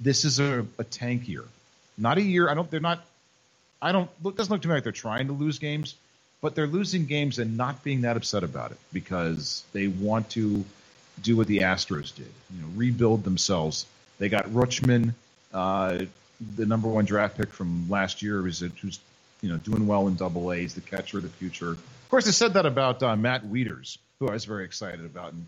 This 0.00 0.24
is 0.24 0.40
a, 0.40 0.66
a 0.78 0.84
tank 0.84 1.28
year, 1.28 1.44
not 1.98 2.18
a 2.18 2.22
year. 2.22 2.48
I 2.48 2.54
don't. 2.54 2.70
They're 2.70 2.80
not. 2.80 3.04
I 3.82 3.92
don't. 3.92 4.10
Look, 4.22 4.36
doesn't 4.36 4.52
look 4.52 4.62
to 4.62 4.68
me 4.68 4.74
like 4.74 4.84
they're 4.84 4.92
trying 4.92 5.26
to 5.26 5.32
lose 5.32 5.58
games, 5.58 5.94
but 6.40 6.54
they're 6.54 6.66
losing 6.66 7.06
games 7.06 7.38
and 7.38 7.56
not 7.56 7.84
being 7.84 8.02
that 8.02 8.16
upset 8.16 8.42
about 8.42 8.72
it 8.72 8.78
because 8.92 9.62
they 9.72 9.88
want 9.88 10.30
to 10.30 10.64
do 11.22 11.36
what 11.36 11.46
the 11.46 11.58
Astros 11.58 12.14
did. 12.14 12.30
You 12.54 12.62
know, 12.62 12.68
rebuild 12.74 13.24
themselves. 13.24 13.86
They 14.18 14.28
got 14.28 14.46
Rutschman, 14.46 15.14
uh, 15.52 16.04
the 16.56 16.66
number 16.66 16.88
one 16.88 17.04
draft 17.04 17.36
pick 17.36 17.50
from 17.52 17.88
last 17.88 18.22
year, 18.22 18.40
who's, 18.40 18.60
who's 18.60 19.00
you 19.42 19.48
know 19.50 19.56
doing 19.58 19.86
well 19.86 20.08
in 20.08 20.14
Double 20.14 20.50
A. 20.50 20.58
He's 20.58 20.74
the 20.74 20.80
catcher 20.80 21.18
of 21.18 21.24
the 21.24 21.28
future. 21.28 21.72
Of 21.72 22.08
course, 22.08 22.26
I 22.26 22.32
said 22.32 22.54
that 22.54 22.66
about 22.66 23.02
uh, 23.02 23.16
Matt 23.16 23.44
Wieters, 23.44 23.98
who 24.18 24.28
I 24.28 24.32
was 24.32 24.44
very 24.44 24.64
excited 24.64 25.04
about, 25.04 25.32
and 25.32 25.46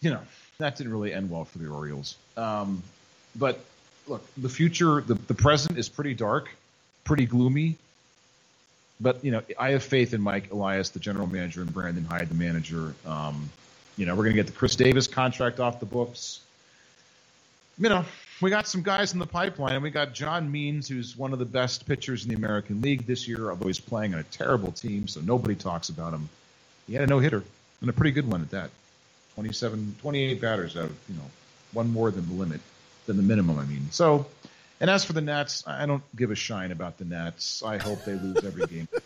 you 0.00 0.10
know 0.10 0.20
that 0.58 0.74
didn't 0.74 0.90
really 0.90 1.14
end 1.14 1.30
well 1.30 1.44
for 1.44 1.58
the 1.58 1.68
Orioles. 1.68 2.16
Um, 2.36 2.82
but 3.36 3.64
look, 4.08 4.26
the 4.36 4.48
future, 4.48 5.00
the, 5.00 5.14
the 5.14 5.34
present 5.34 5.78
is 5.78 5.88
pretty 5.88 6.14
dark, 6.14 6.48
pretty 7.04 7.26
gloomy. 7.26 7.76
But 9.00 9.24
you 9.24 9.30
know, 9.30 9.42
I 9.56 9.70
have 9.70 9.84
faith 9.84 10.14
in 10.14 10.20
Mike 10.20 10.50
Elias, 10.50 10.90
the 10.90 10.98
general 10.98 11.28
manager, 11.28 11.62
and 11.62 11.72
Brandon 11.72 12.04
Hyde, 12.04 12.28
the 12.28 12.34
manager. 12.34 12.92
Um, 13.06 13.50
you 13.96 14.04
know, 14.04 14.16
we're 14.16 14.24
going 14.24 14.34
to 14.34 14.42
get 14.42 14.46
the 14.46 14.58
Chris 14.58 14.74
Davis 14.74 15.06
contract 15.06 15.60
off 15.60 15.78
the 15.78 15.86
books. 15.86 16.40
You 17.78 17.88
know, 17.88 18.04
we 18.40 18.50
got 18.50 18.66
some 18.66 18.82
guys 18.82 19.12
in 19.12 19.20
the 19.20 19.26
pipeline, 19.26 19.74
and 19.74 19.82
we 19.84 19.90
got 19.90 20.12
John 20.12 20.50
Means, 20.50 20.88
who's 20.88 21.16
one 21.16 21.32
of 21.32 21.38
the 21.38 21.44
best 21.44 21.86
pitchers 21.86 22.24
in 22.24 22.30
the 22.30 22.34
American 22.34 22.82
League 22.82 23.06
this 23.06 23.28
year, 23.28 23.50
although 23.50 23.68
he's 23.68 23.78
playing 23.78 24.12
on 24.14 24.18
a 24.18 24.24
terrible 24.24 24.72
team, 24.72 25.06
so 25.06 25.20
nobody 25.20 25.54
talks 25.54 25.88
about 25.88 26.12
him. 26.12 26.28
He 26.88 26.94
had 26.94 27.04
a 27.04 27.06
no 27.06 27.20
hitter, 27.20 27.44
and 27.80 27.88
a 27.88 27.92
pretty 27.92 28.10
good 28.10 28.28
one 28.28 28.42
at 28.42 28.50
that. 28.50 28.70
27, 29.38 29.94
28 30.00 30.40
batters 30.40 30.76
out 30.76 30.86
of, 30.86 30.96
you 31.08 31.14
know, 31.14 31.22
one 31.72 31.88
more 31.92 32.10
than 32.10 32.26
the 32.26 32.34
limit, 32.34 32.60
than 33.06 33.16
the 33.16 33.22
minimum, 33.22 33.56
I 33.56 33.64
mean. 33.66 33.86
So, 33.92 34.26
and 34.80 34.90
as 34.90 35.04
for 35.04 35.12
the 35.12 35.20
Nats, 35.20 35.62
I 35.64 35.86
don't 35.86 36.02
give 36.16 36.32
a 36.32 36.34
shine 36.34 36.72
about 36.72 36.98
the 36.98 37.04
Nats. 37.04 37.62
I 37.62 37.76
hope 37.78 38.04
they 38.04 38.14
lose 38.14 38.44
every 38.44 38.66
game. 38.66 38.88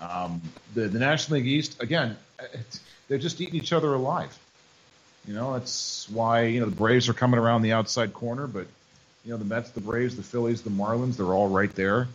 Um, 0.00 0.40
the, 0.74 0.82
the 0.82 1.00
National 1.00 1.38
League 1.38 1.48
East, 1.48 1.82
again, 1.82 2.16
they're 3.08 3.18
just 3.18 3.40
eating 3.40 3.56
each 3.56 3.72
other 3.72 3.92
alive. 3.94 4.38
You 5.26 5.34
know, 5.34 5.54
that's 5.54 6.08
why, 6.08 6.44
you 6.44 6.60
know, 6.60 6.66
the 6.66 6.76
Braves 6.76 7.08
are 7.08 7.14
coming 7.14 7.40
around 7.40 7.62
the 7.62 7.72
outside 7.72 8.12
corner, 8.14 8.46
but, 8.46 8.68
you 9.24 9.32
know, 9.32 9.38
the 9.38 9.44
Mets, 9.44 9.70
the 9.70 9.80
Braves, 9.80 10.14
the 10.14 10.22
Phillies, 10.22 10.62
the 10.62 10.70
Marlins, 10.70 11.16
they're 11.16 11.34
all 11.34 11.48
right 11.48 11.74
there. 11.74 12.06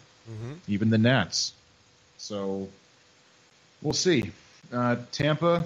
Even 0.70 0.92
the 0.92 0.98
Nats. 0.98 1.52
So 2.18 2.70
we'll 3.82 3.92
see. 3.92 4.32
Uh, 4.72 4.96
Tampa, 5.12 5.66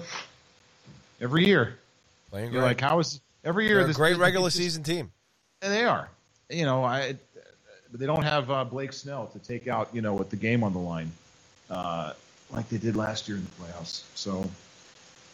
every 1.20 1.46
year. 1.46 1.78
Playing 2.30 2.52
You're 2.52 2.62
great. 2.62 2.68
like, 2.68 2.80
how 2.80 2.98
is 2.98 3.20
every 3.44 3.66
year 3.66 3.76
They're 3.76 3.84
a 3.84 3.88
this 3.88 3.96
great 3.96 4.16
regular 4.16 4.50
season 4.50 4.82
team. 4.82 5.10
and 5.62 5.72
they 5.72 5.84
are. 5.84 6.08
You 6.50 6.64
know, 6.64 6.84
I 6.84 7.14
but 7.90 8.00
they 8.00 8.06
don't 8.06 8.22
have 8.22 8.50
uh, 8.50 8.64
Blake 8.64 8.92
Snell 8.92 9.26
to 9.28 9.38
take 9.38 9.66
out, 9.68 9.88
you 9.92 10.02
know, 10.02 10.14
with 10.14 10.30
the 10.30 10.36
game 10.36 10.62
on 10.62 10.72
the 10.72 10.78
line, 10.78 11.10
uh, 11.70 12.12
like 12.50 12.68
they 12.68 12.76
did 12.78 12.96
last 12.96 13.28
year 13.28 13.36
in 13.38 13.44
the 13.44 13.50
playoffs. 13.50 14.02
So 14.14 14.48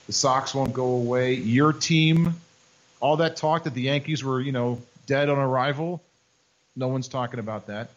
the 0.06 0.12
Sox 0.12 0.54
won't 0.54 0.72
go 0.72 0.84
away. 0.86 1.34
Your 1.34 1.72
team, 1.72 2.34
all 3.00 3.16
that 3.16 3.36
talk 3.36 3.64
that 3.64 3.74
the 3.74 3.82
Yankees 3.82 4.22
were, 4.22 4.40
you 4.40 4.52
know, 4.52 4.80
dead 5.06 5.28
on 5.28 5.38
arrival, 5.38 6.00
no 6.76 6.88
one's 6.88 7.08
talking 7.08 7.40
about 7.40 7.66
that. 7.66 7.90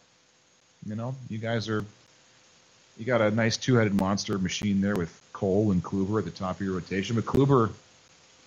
You 0.86 0.94
know, 0.96 1.14
you 1.28 1.38
guys 1.38 1.68
are. 1.68 1.84
You 2.98 3.04
got 3.04 3.20
a 3.20 3.30
nice 3.30 3.56
two-headed 3.56 3.94
monster 3.94 4.38
machine 4.38 4.80
there 4.80 4.96
with 4.96 5.18
Cole 5.32 5.70
and 5.70 5.82
Kluber 5.82 6.18
at 6.18 6.24
the 6.24 6.30
top 6.32 6.56
of 6.56 6.66
your 6.66 6.74
rotation. 6.74 7.14
But 7.14 7.24
Kluber, 7.26 7.70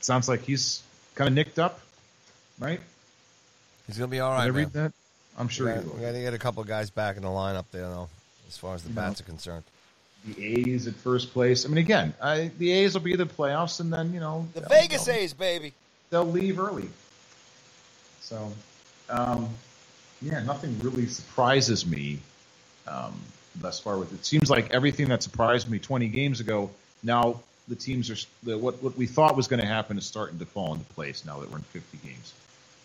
sounds 0.02 0.28
like 0.28 0.42
he's 0.44 0.84
kind 1.16 1.28
of 1.30 1.34
nicked 1.34 1.58
up, 1.58 1.80
right? 2.60 2.82
He's 3.88 3.98
gonna 3.98 4.10
be 4.10 4.20
all 4.20 4.32
right. 4.32 4.46
Did. 4.46 4.54
I 4.54 4.58
read 4.58 4.74
man. 4.76 4.84
that? 4.84 4.94
I'm 5.38 5.48
sure 5.48 5.68
we 5.68 5.80
he 5.82 5.88
will. 5.88 5.96
we 5.96 6.02
got 6.02 6.12
to 6.12 6.20
get 6.22 6.34
a 6.34 6.38
couple 6.38 6.62
of 6.62 6.68
guys 6.68 6.90
back 6.90 7.16
in 7.16 7.24
the 7.24 7.30
lineup 7.30 7.66
there, 7.72 7.84
though, 7.84 8.10
as 8.50 8.58
far 8.58 8.76
as 8.76 8.84
the 8.84 8.90
You 8.90 8.96
bats 8.96 9.22
know. 9.22 9.26
are 9.26 9.30
concerned. 9.30 9.64
the 10.26 10.46
A's 10.70 10.86
at 10.88 10.96
first 10.96 11.32
place. 11.32 11.66
I 11.66 11.70
mean, 11.70 11.78
again, 11.78 12.14
I, 12.22 12.52
the 12.58 12.72
A's 12.74 12.94
will 12.94 13.02
be 13.02 13.16
the 13.16 13.26
playoffs, 13.26 13.80
and 13.80 13.92
then 13.92 14.14
you 14.14 14.20
know 14.20 14.48
The 14.54 14.62
Vegas 14.68 15.08
A's, 15.08 15.34
baby. 15.34 15.72
they'll 16.10 16.26
leave 16.30 16.60
early. 16.60 16.90
So, 18.20 18.52
um, 19.10 19.50
yeah, 20.22 20.44
nothing 20.44 20.78
really 20.80 21.08
surprises 21.08 21.86
me 21.86 22.20
um, 22.88 23.18
thus 23.56 23.80
far. 23.80 23.98
With 23.98 24.14
it 24.14 24.26
seems 24.26 24.50
like 24.50 24.72
everything 24.72 25.10
that 25.10 25.24
surprised 25.24 25.70
me 25.70 25.80
20 25.80 26.08
games 26.08 26.40
ago, 26.40 26.70
now 27.04 27.40
the 27.68 27.76
teams 27.76 28.10
are 28.10 28.18
the, 28.44 28.58
what 28.58 28.82
what 28.82 28.98
we 28.98 29.06
thought 29.06 29.36
was 29.36 29.48
going 29.48 29.62
to 29.62 29.68
happen 29.68 29.98
is 29.98 30.06
starting 30.06 30.40
to 30.40 30.46
fall 30.46 30.74
into 30.74 30.86
place. 30.94 31.26
Now 31.26 31.40
that 31.40 31.50
we're 31.50 31.58
in 31.58 31.64
50 31.64 31.98
games, 32.08 32.34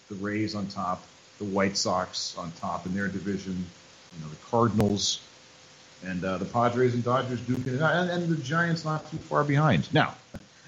the 0.09 0.16
Rays 0.16 0.55
on 0.55 0.66
top, 0.68 1.02
the 1.38 1.44
White 1.44 1.76
Sox 1.76 2.36
on 2.36 2.52
top 2.52 2.86
in 2.86 2.94
their 2.94 3.09
division, 3.09 3.66
you 4.14 4.24
know, 4.24 4.30
the 4.30 4.47
Cardinals. 4.51 5.20
And 6.05 6.22
uh, 6.22 6.36
the 6.36 6.44
Padres 6.44 6.93
and 6.93 7.02
Dodgers 7.02 7.40
duking 7.40 7.74
it 7.74 7.82
out, 7.82 7.94
and, 7.94 8.10
and 8.10 8.28
the 8.28 8.40
Giants 8.43 8.84
not 8.84 9.10
too 9.10 9.16
far 9.16 9.43
behind. 9.43 9.93
Now, 9.94 10.14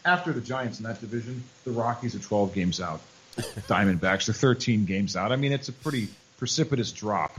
after 0.05 0.33
the 0.33 0.41
Giants 0.41 0.79
in 0.79 0.87
that 0.87 1.01
division, 1.01 1.45
the 1.65 1.71
Rockies 1.71 2.15
are 2.15 2.19
12 2.19 2.55
games 2.55 2.81
out. 2.81 3.01
Diamondbacks 3.37 4.29
are 4.29 4.33
13 4.33 4.87
games 4.87 5.17
out. 5.17 5.31
I 5.31 5.37
mean, 5.37 5.53
it's 5.53 5.69
a 5.69 5.73
pretty 5.73 6.09
precipitous 6.39 6.93
drop 6.93 7.39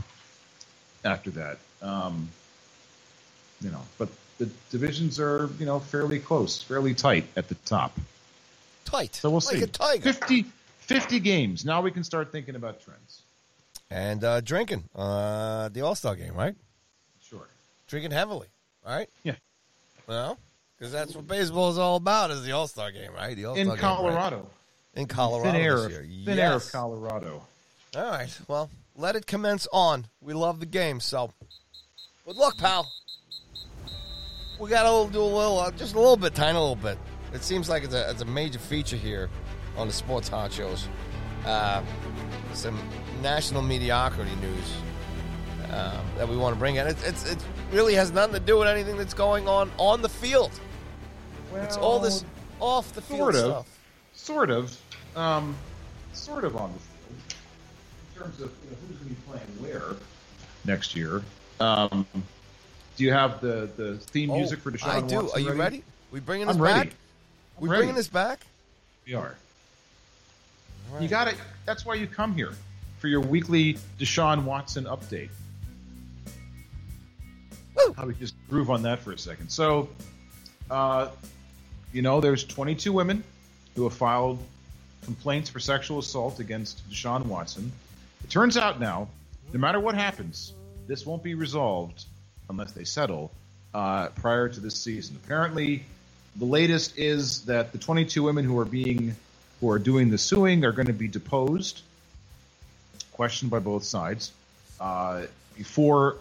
after 1.04 1.30
that. 1.30 1.58
Um, 1.82 2.28
you 3.60 3.70
know, 3.70 3.82
but 3.98 4.08
the 4.38 4.46
divisions 4.70 5.18
are 5.20 5.48
you 5.58 5.66
know 5.66 5.80
fairly 5.80 6.18
close, 6.18 6.62
fairly 6.62 6.94
tight 6.94 7.24
at 7.36 7.48
the 7.48 7.54
top. 7.66 7.98
Tight. 8.84 9.14
So 9.14 9.30
we'll 9.30 9.40
like 9.46 9.56
see. 9.58 9.62
a 9.62 9.66
tiger. 9.66 10.02
50, 10.12 10.42
50 10.80 11.20
games. 11.20 11.64
Now 11.64 11.80
we 11.82 11.90
can 11.90 12.02
start 12.04 12.32
thinking 12.32 12.56
about 12.56 12.82
trends. 12.82 13.22
And 13.90 14.22
uh, 14.24 14.40
drinking. 14.40 14.84
Uh, 14.94 15.68
the 15.68 15.82
All 15.82 15.94
Star 15.94 16.16
game, 16.16 16.34
right? 16.34 16.54
Sure. 17.22 17.46
Drinking 17.88 18.10
heavily, 18.12 18.46
right? 18.86 19.08
Yeah. 19.24 19.34
Well, 20.06 20.38
because 20.78 20.92
that's 20.92 21.14
what 21.14 21.28
baseball 21.28 21.70
is 21.70 21.78
all 21.78 21.96
about 21.96 22.30
is 22.30 22.42
the 22.44 22.52
All 22.52 22.66
Star 22.66 22.90
game, 22.90 23.12
right? 23.14 23.36
The 23.36 23.44
All-Star 23.44 23.60
In 23.60 23.66
game, 23.68 23.70
right? 23.70 23.80
Colorado, 23.80 24.46
In 24.94 25.06
Colorado 25.06 25.52
thin 25.52 25.60
air, 25.60 25.76
this 25.82 25.90
year. 25.90 26.02
thin 26.24 26.38
air 26.38 26.52
Yes. 26.52 26.66
of 26.66 26.72
Colorado. 26.72 27.42
All 27.96 28.02
right. 28.04 28.38
Well, 28.48 28.70
let 28.96 29.14
it 29.16 29.26
commence 29.26 29.68
on. 29.72 30.06
We 30.20 30.32
love 30.34 30.58
the 30.60 30.66
game, 30.66 30.98
so 31.00 31.32
good 32.26 32.36
luck, 32.36 32.56
pal. 32.58 32.90
We 34.60 34.68
got 34.68 34.82
to 35.06 35.10
do 35.10 35.22
a 35.22 35.24
little, 35.24 35.58
uh, 35.58 35.70
just 35.70 35.94
a 35.94 35.98
little 35.98 36.18
bit, 36.18 36.34
tiny 36.34 36.52
little 36.58 36.76
bit. 36.76 36.98
It 37.32 37.42
seems 37.42 37.70
like 37.70 37.82
it's 37.82 37.94
a, 37.94 38.10
it's 38.10 38.20
a 38.20 38.26
major 38.26 38.58
feature 38.58 38.96
here 38.96 39.30
on 39.76 39.86
the 39.86 39.92
sports 39.92 40.28
hot 40.28 40.52
shows. 40.52 40.86
Uh, 41.46 41.82
some 42.52 42.78
national 43.22 43.62
mediocrity 43.62 44.34
news 44.42 44.72
uh, 45.72 45.98
that 46.18 46.28
we 46.28 46.36
want 46.36 46.54
to 46.54 46.58
bring 46.58 46.76
in. 46.76 46.86
It, 46.86 46.98
it's 47.06 47.24
it 47.30 47.38
really 47.72 47.94
has 47.94 48.10
nothing 48.12 48.34
to 48.34 48.40
do 48.40 48.58
with 48.58 48.68
anything 48.68 48.98
that's 48.98 49.14
going 49.14 49.48
on 49.48 49.70
on 49.78 50.02
the 50.02 50.08
field. 50.10 50.50
Well, 51.50 51.62
It's 51.64 51.78
all 51.78 51.98
this 51.98 52.24
off 52.60 52.92
the 52.92 53.00
field 53.00 53.18
sort 53.20 53.34
of. 53.36 53.40
stuff. 53.40 53.78
sort 54.12 54.50
of, 54.50 54.76
um, 55.16 55.56
sort 56.12 56.44
of 56.44 56.54
on 56.56 56.70
the 56.74 56.78
field 56.78 57.34
in 58.14 58.22
terms 58.22 58.40
of 58.42 58.50
you 58.64 58.70
know, 58.70 58.76
who's 58.88 58.98
going 58.98 59.08
to 59.08 59.14
be 59.14 59.16
playing 59.26 59.80
where 59.80 59.96
next 60.66 60.94
year. 60.94 61.22
Um, 61.60 62.04
do 62.96 63.04
you 63.04 63.12
have 63.12 63.40
the, 63.40 63.68
the 63.76 63.96
theme 63.96 64.30
music 64.30 64.60
for 64.60 64.70
Deshaun 64.70 64.86
Oh, 64.86 64.90
I 64.90 65.00
do. 65.00 65.16
Watson 65.16 65.30
Are 65.34 65.40
you 65.40 65.52
ready? 65.52 65.82
We 66.10 66.20
bringing 66.20 66.46
this 66.46 66.56
I'm 66.56 66.62
back? 66.62 66.76
ready. 66.76 66.90
We 67.58 67.68
ready. 67.68 67.78
bringing 67.80 67.94
this 67.94 68.08
back? 68.08 68.40
We 69.06 69.14
are. 69.14 69.36
You 71.00 71.08
got 71.08 71.28
it. 71.28 71.36
That's 71.66 71.86
why 71.86 71.94
you 71.94 72.06
come 72.06 72.34
here 72.34 72.52
for 72.98 73.08
your 73.08 73.20
weekly 73.20 73.78
Deshaun 73.98 74.44
Watson 74.44 74.84
update. 74.84 75.30
Woo! 77.76 77.94
How 77.96 78.06
we 78.06 78.14
just 78.14 78.34
groove 78.48 78.70
on 78.70 78.82
that 78.82 78.98
for 78.98 79.12
a 79.12 79.18
second. 79.18 79.50
So, 79.50 79.88
uh, 80.70 81.08
you 81.92 82.02
know, 82.02 82.20
there's 82.20 82.44
22 82.44 82.92
women 82.92 83.22
who 83.76 83.84
have 83.84 83.94
filed 83.94 84.38
complaints 85.04 85.48
for 85.48 85.60
sexual 85.60 85.98
assault 85.98 86.40
against 86.40 86.88
Deshaun 86.90 87.24
Watson. 87.26 87.72
It 88.24 88.30
turns 88.30 88.56
out 88.56 88.80
now, 88.80 89.08
no 89.52 89.58
matter 89.58 89.80
what 89.80 89.94
happens, 89.94 90.52
this 90.86 91.06
won't 91.06 91.22
be 91.22 91.34
resolved 91.34 92.04
unless 92.50 92.72
they 92.72 92.84
settle 92.84 93.30
uh, 93.72 94.08
prior 94.08 94.48
to 94.48 94.60
this 94.60 94.74
season. 94.74 95.16
Apparently, 95.24 95.84
the 96.36 96.44
latest 96.44 96.98
is 96.98 97.46
that 97.46 97.72
the 97.72 97.78
22 97.78 98.22
women 98.22 98.44
who 98.44 98.58
are 98.58 98.64
being 98.66 99.16
who 99.60 99.70
are 99.70 99.78
doing 99.78 100.10
the 100.10 100.18
suing 100.18 100.64
are 100.64 100.72
going 100.72 100.86
to 100.86 100.92
be 100.92 101.08
deposed, 101.08 101.82
questioned 103.12 103.50
by 103.50 103.58
both 103.58 103.84
sides, 103.84 104.32
uh, 104.80 105.22
before 105.56 106.16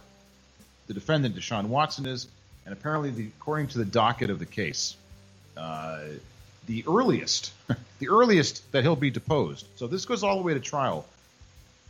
the 0.88 0.94
defendant 0.94 1.36
Deshaun 1.36 1.68
Watson 1.68 2.06
is, 2.06 2.28
and 2.66 2.74
apparently, 2.74 3.12
the, 3.12 3.28
according 3.40 3.68
to 3.68 3.78
the 3.78 3.86
docket 3.86 4.30
of 4.30 4.40
the 4.40 4.46
case, 4.46 4.98
uh, 5.56 6.02
the 6.68 6.84
earliest, 6.86 7.54
the 8.00 8.10
earliest 8.10 8.70
that 8.74 8.84
he'll 8.84 8.98
be 8.98 9.10
deposed. 9.10 9.66
So 9.78 9.88
this 9.88 10.06
goes 10.06 10.24
all 10.24 10.36
the 10.36 10.44
way 10.44 10.54
to 10.54 10.60
trial. 10.60 11.06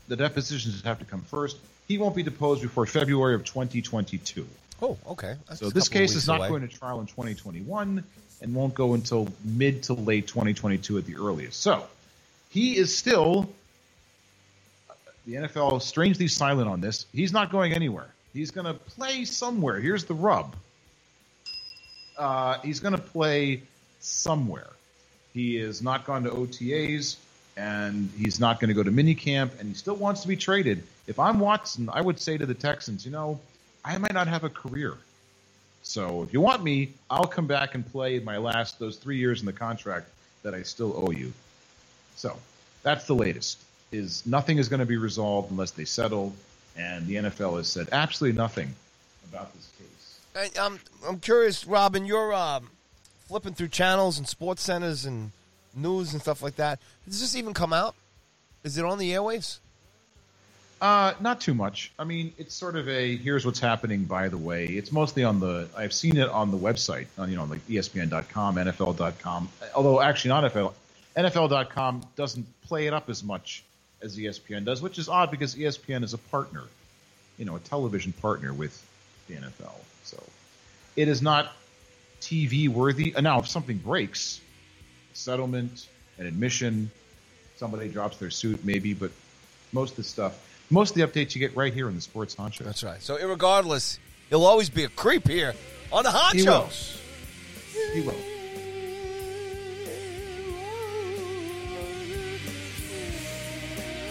The 0.07 0.15
depositions 0.15 0.83
have 0.83 0.99
to 0.99 1.05
come 1.05 1.21
first. 1.21 1.57
He 1.89 1.97
won't 1.97 2.15
be 2.15 2.21
deposed 2.23 2.61
before 2.61 2.85
February 2.85 3.33
of 3.33 3.43
2022. 3.43 4.47
Oh, 4.81 4.97
okay. 5.07 5.35
That's 5.47 5.59
So 5.59 5.71
this 5.71 5.89
case 5.89 6.15
is 6.15 6.27
not 6.27 6.39
away. 6.39 6.49
going 6.49 6.61
to 6.61 6.67
trial 6.67 7.01
in 7.01 7.07
2021 7.07 8.03
and 8.41 8.55
won't 8.55 8.75
go 8.75 8.93
until 8.93 9.27
mid 9.43 9.83
to 9.83 9.93
late 9.93 10.27
2022 10.27 10.99
at 10.99 11.05
the 11.05 11.15
earliest. 11.15 11.59
So 11.59 11.85
he 12.51 12.77
is 12.77 12.95
still 12.95 13.49
the 15.25 15.33
NFL 15.33 15.81
strangely 15.81 16.27
silent 16.27 16.69
on 16.69 16.79
this. 16.79 17.07
He's 17.11 17.33
not 17.33 17.51
going 17.51 17.73
anywhere. 17.73 18.07
He's 18.33 18.51
going 18.51 18.67
to 18.67 18.75
play 18.75 19.25
somewhere. 19.25 19.79
Here's 19.79 20.05
the 20.05 20.13
rub. 20.13 20.55
Uh, 22.17 22.59
he's 22.59 22.79
going 22.79 22.95
to 22.95 23.01
play 23.01 23.63
somewhere. 23.99 24.67
He 25.33 25.57
is 25.57 25.81
not 25.81 26.05
gone 26.05 26.23
to 26.23 26.29
OTAs, 26.29 27.17
and 27.59 28.09
he's 28.17 28.39
not 28.39 28.61
going 28.61 28.69
to 28.69 28.73
go 28.73 28.83
to 28.83 28.91
minicamp, 28.91 29.59
and 29.59 29.67
he 29.67 29.75
still 29.75 29.95
wants 29.95 30.21
to 30.21 30.29
be 30.29 30.37
traded. 30.37 30.81
If 31.07 31.19
I'm 31.19 31.39
Watson, 31.41 31.89
I 31.91 31.99
would 31.99 32.17
say 32.17 32.37
to 32.37 32.45
the 32.45 32.53
Texans, 32.53 33.05
you 33.05 33.11
know, 33.11 33.37
I 33.83 33.97
might 33.97 34.13
not 34.13 34.27
have 34.27 34.45
a 34.45 34.49
career. 34.49 34.93
So 35.83 36.23
if 36.23 36.31
you 36.31 36.39
want 36.39 36.63
me, 36.63 36.93
I'll 37.09 37.27
come 37.27 37.47
back 37.47 37.75
and 37.75 37.85
play 37.85 38.19
my 38.19 38.37
last 38.37 38.79
those 38.79 38.95
three 38.95 39.17
years 39.17 39.41
in 39.41 39.45
the 39.45 39.53
contract 39.53 40.07
that 40.43 40.53
I 40.53 40.63
still 40.63 40.93
owe 40.95 41.11
you. 41.11 41.33
So 42.15 42.37
that's 42.81 43.05
the 43.05 43.15
latest. 43.15 43.61
Is 43.91 44.25
nothing 44.25 44.57
is 44.57 44.69
going 44.69 44.79
to 44.79 44.85
be 44.85 44.97
resolved 44.97 45.51
unless 45.51 45.71
they 45.71 45.85
settle, 45.85 46.33
and 46.77 47.07
the 47.07 47.15
NFL 47.15 47.57
has 47.57 47.67
said 47.67 47.89
absolutely 47.91 48.37
nothing 48.37 48.73
about 49.29 49.53
this 49.53 49.69
case. 49.77 50.19
I, 50.57 50.65
I'm 50.65 50.79
I'm 51.05 51.19
curious, 51.19 51.65
Robin. 51.65 52.05
You're 52.05 52.33
um, 52.33 52.69
flipping 53.27 53.53
through 53.53 53.69
channels 53.69 54.17
and 54.17 54.27
sports 54.27 54.61
centers 54.61 55.05
and 55.05 55.31
news 55.75 56.13
and 56.13 56.21
stuff 56.21 56.41
like 56.41 56.55
that. 56.57 56.79
Does 57.07 57.19
this 57.21 57.35
even 57.35 57.53
come 57.53 57.73
out? 57.73 57.95
Is 58.63 58.77
it 58.77 58.85
on 58.85 58.97
the 58.97 59.11
airwaves? 59.11 59.59
Uh, 60.81 61.13
not 61.19 61.41
too 61.41 61.53
much. 61.53 61.91
I 61.99 62.05
mean, 62.05 62.33
it's 62.37 62.53
sort 62.53 62.77
of 62.77 62.87
a 62.87 63.17
here's 63.17 63.45
what's 63.45 63.59
happening. 63.59 64.05
By 64.05 64.29
the 64.29 64.37
way, 64.37 64.65
it's 64.65 64.91
mostly 64.91 65.23
on 65.23 65.39
the. 65.39 65.67
I've 65.75 65.93
seen 65.93 66.17
it 66.17 66.29
on 66.29 66.51
the 66.51 66.57
website, 66.57 67.07
on 67.17 67.29
you 67.29 67.35
know 67.35 67.43
like 67.45 67.65
ESPN.com, 67.67 68.55
NFL.com. 68.55 69.49
Although 69.75 70.01
actually, 70.01 70.29
not 70.29 70.51
NFL. 70.51 70.73
NFL.com 71.17 72.03
doesn't 72.15 72.45
play 72.63 72.87
it 72.87 72.93
up 72.93 73.09
as 73.09 73.23
much 73.23 73.63
as 74.01 74.17
ESPN 74.17 74.63
does, 74.63 74.81
which 74.81 74.97
is 74.97 75.09
odd 75.09 75.31
because 75.31 75.55
ESPN 75.55 76.03
is 76.03 76.13
a 76.13 76.17
partner, 76.17 76.63
you 77.37 77.43
know, 77.43 77.57
a 77.57 77.59
television 77.59 78.13
partner 78.13 78.53
with 78.53 78.81
the 79.27 79.35
NFL. 79.35 79.73
So 80.03 80.21
it 80.95 81.09
is 81.09 81.21
not 81.21 81.51
TV 82.21 82.69
worthy. 82.69 83.13
Uh, 83.15 83.21
Now, 83.21 83.39
if 83.39 83.49
something 83.49 83.77
breaks, 83.77 84.39
settlement, 85.19 85.87
an 86.17 86.25
admission, 86.25 86.89
somebody 87.57 87.89
drops 87.89 88.17
their 88.17 88.29
suit, 88.29 88.63
maybe, 88.63 88.93
but 88.93 89.11
most 89.71 89.91
of 89.91 89.97
the 89.97 90.03
stuff, 90.03 90.39
most 90.69 90.91
of 90.91 90.95
the 90.95 91.07
updates 91.07 91.35
you 91.35 91.39
get 91.39 91.55
right 91.55 91.73
here 91.73 91.89
in 91.89 91.95
the 91.95 92.01
Sports 92.01 92.35
Honcho. 92.35 92.59
That's 92.59 92.83
right. 92.83 93.01
So, 93.01 93.17
irregardless, 93.17 93.99
he'll 94.29 94.45
always 94.45 94.69
be 94.69 94.83
a 94.83 94.89
creep 94.89 95.27
here 95.27 95.53
on 95.91 96.03
the 96.03 96.11
hot 96.11 96.35
He 96.35 96.43
will. 96.43 96.69
He 97.93 98.01
will. 98.01 98.15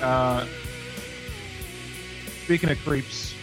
Uh, 0.02 0.46
speaking 2.44 2.70
of 2.70 2.78
creeps, 2.84 3.34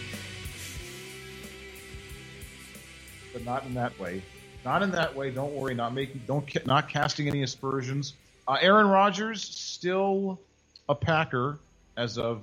but 3.32 3.44
not 3.44 3.64
in 3.66 3.74
that 3.74 3.98
way. 3.98 4.22
Not 4.66 4.82
in 4.82 4.90
that 4.90 5.14
way. 5.14 5.30
Don't 5.30 5.52
worry. 5.52 5.76
Not 5.76 5.94
making. 5.94 6.22
Don't 6.26 6.66
not 6.66 6.88
casting 6.88 7.28
any 7.28 7.44
aspersions. 7.44 8.14
Uh, 8.48 8.58
Aaron 8.60 8.88
Rodgers 8.88 9.40
still 9.40 10.40
a 10.88 10.94
Packer 10.96 11.60
as 11.96 12.18
of 12.18 12.42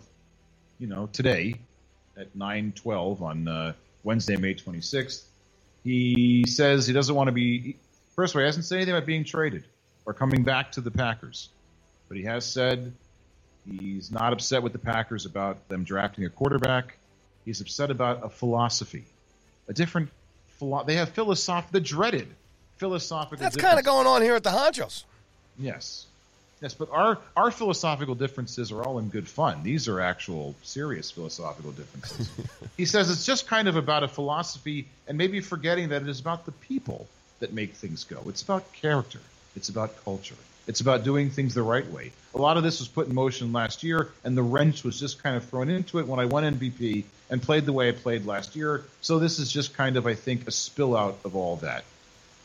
you 0.79 0.87
know 0.87 1.09
today 1.11 1.55
at 2.17 2.33
nine 2.33 2.71
twelve 2.73 3.21
on 3.21 3.49
uh, 3.49 3.73
Wednesday, 4.05 4.37
May 4.37 4.53
twenty 4.53 4.79
sixth. 4.79 5.27
He 5.83 6.45
says 6.47 6.87
he 6.87 6.93
doesn't 6.93 7.13
want 7.13 7.27
to 7.27 7.33
be. 7.33 7.75
First 8.15 8.33
of 8.33 8.37
all, 8.37 8.43
he 8.43 8.45
hasn't 8.45 8.63
said 8.63 8.77
anything 8.77 8.95
about 8.95 9.05
being 9.05 9.25
traded 9.25 9.65
or 10.05 10.13
coming 10.13 10.43
back 10.43 10.71
to 10.73 10.81
the 10.81 10.91
Packers, 10.91 11.49
but 12.07 12.15
he 12.15 12.23
has 12.23 12.45
said 12.45 12.93
he's 13.69 14.13
not 14.13 14.31
upset 14.31 14.63
with 14.63 14.71
the 14.71 14.79
Packers 14.79 15.25
about 15.25 15.67
them 15.67 15.83
drafting 15.83 16.23
a 16.23 16.29
quarterback. 16.29 16.95
He's 17.43 17.59
upset 17.59 17.91
about 17.91 18.23
a 18.23 18.29
philosophy, 18.29 19.03
a 19.67 19.73
different 19.73 20.09
philo- 20.63 20.83
they 20.83 20.95
have 20.95 21.09
philosoph 21.09 21.71
the 21.71 21.79
dreaded 21.79 22.27
philosophical. 22.77 23.37
That's 23.37 23.55
kind 23.55 23.79
of 23.79 23.85
going 23.85 24.07
on 24.07 24.21
here 24.21 24.35
at 24.35 24.43
the 24.43 24.49
Honchos. 24.49 25.03
Yes. 25.59 26.05
Yes, 26.61 26.73
but 26.73 26.89
our 26.91 27.17
our 27.35 27.51
philosophical 27.51 28.15
differences 28.15 28.71
are 28.71 28.83
all 28.83 28.97
in 28.99 29.09
good 29.09 29.27
fun. 29.27 29.63
These 29.63 29.89
are 29.89 29.99
actual 29.99 30.55
serious 30.63 31.11
philosophical 31.11 31.71
differences. 31.71 32.29
he 32.77 32.85
says 32.85 33.09
it's 33.09 33.25
just 33.25 33.47
kind 33.47 33.67
of 33.67 33.75
about 33.75 34.03
a 34.03 34.07
philosophy 34.07 34.87
and 35.07 35.17
maybe 35.17 35.41
forgetting 35.41 35.89
that 35.89 36.01
it 36.01 36.07
is 36.07 36.21
about 36.21 36.45
the 36.45 36.53
people 36.53 37.07
that 37.39 37.51
make 37.51 37.73
things 37.73 38.05
go. 38.05 38.21
It's 38.27 38.41
about 38.41 38.71
character. 38.71 39.19
It's 39.57 39.67
about 39.67 40.01
culture. 40.05 40.35
It's 40.65 40.79
about 40.79 41.03
doing 41.03 41.29
things 41.29 41.53
the 41.53 41.63
right 41.63 41.89
way. 41.91 42.11
A 42.33 42.37
lot 42.37 42.57
of 42.57 42.63
this 42.63 42.79
was 42.79 42.87
put 42.87 43.07
in 43.07 43.13
motion 43.13 43.51
last 43.51 43.83
year, 43.83 44.09
and 44.23 44.37
the 44.37 44.43
wrench 44.43 44.83
was 44.83 44.99
just 44.99 45.21
kind 45.21 45.35
of 45.35 45.43
thrown 45.45 45.69
into 45.69 45.99
it 45.99 46.07
when 46.07 46.19
I 46.19 46.25
won 46.25 46.43
MVP 46.43 47.03
and 47.29 47.41
played 47.41 47.65
the 47.65 47.73
way 47.73 47.89
I 47.89 47.91
played 47.91 48.25
last 48.25 48.55
year. 48.55 48.83
So 49.01 49.19
this 49.19 49.39
is 49.39 49.51
just 49.51 49.73
kind 49.73 49.97
of, 49.97 50.07
I 50.07 50.13
think, 50.13 50.47
a 50.47 50.51
spill 50.51 50.95
out 50.95 51.19
of 51.25 51.35
all 51.35 51.57
that. 51.57 51.83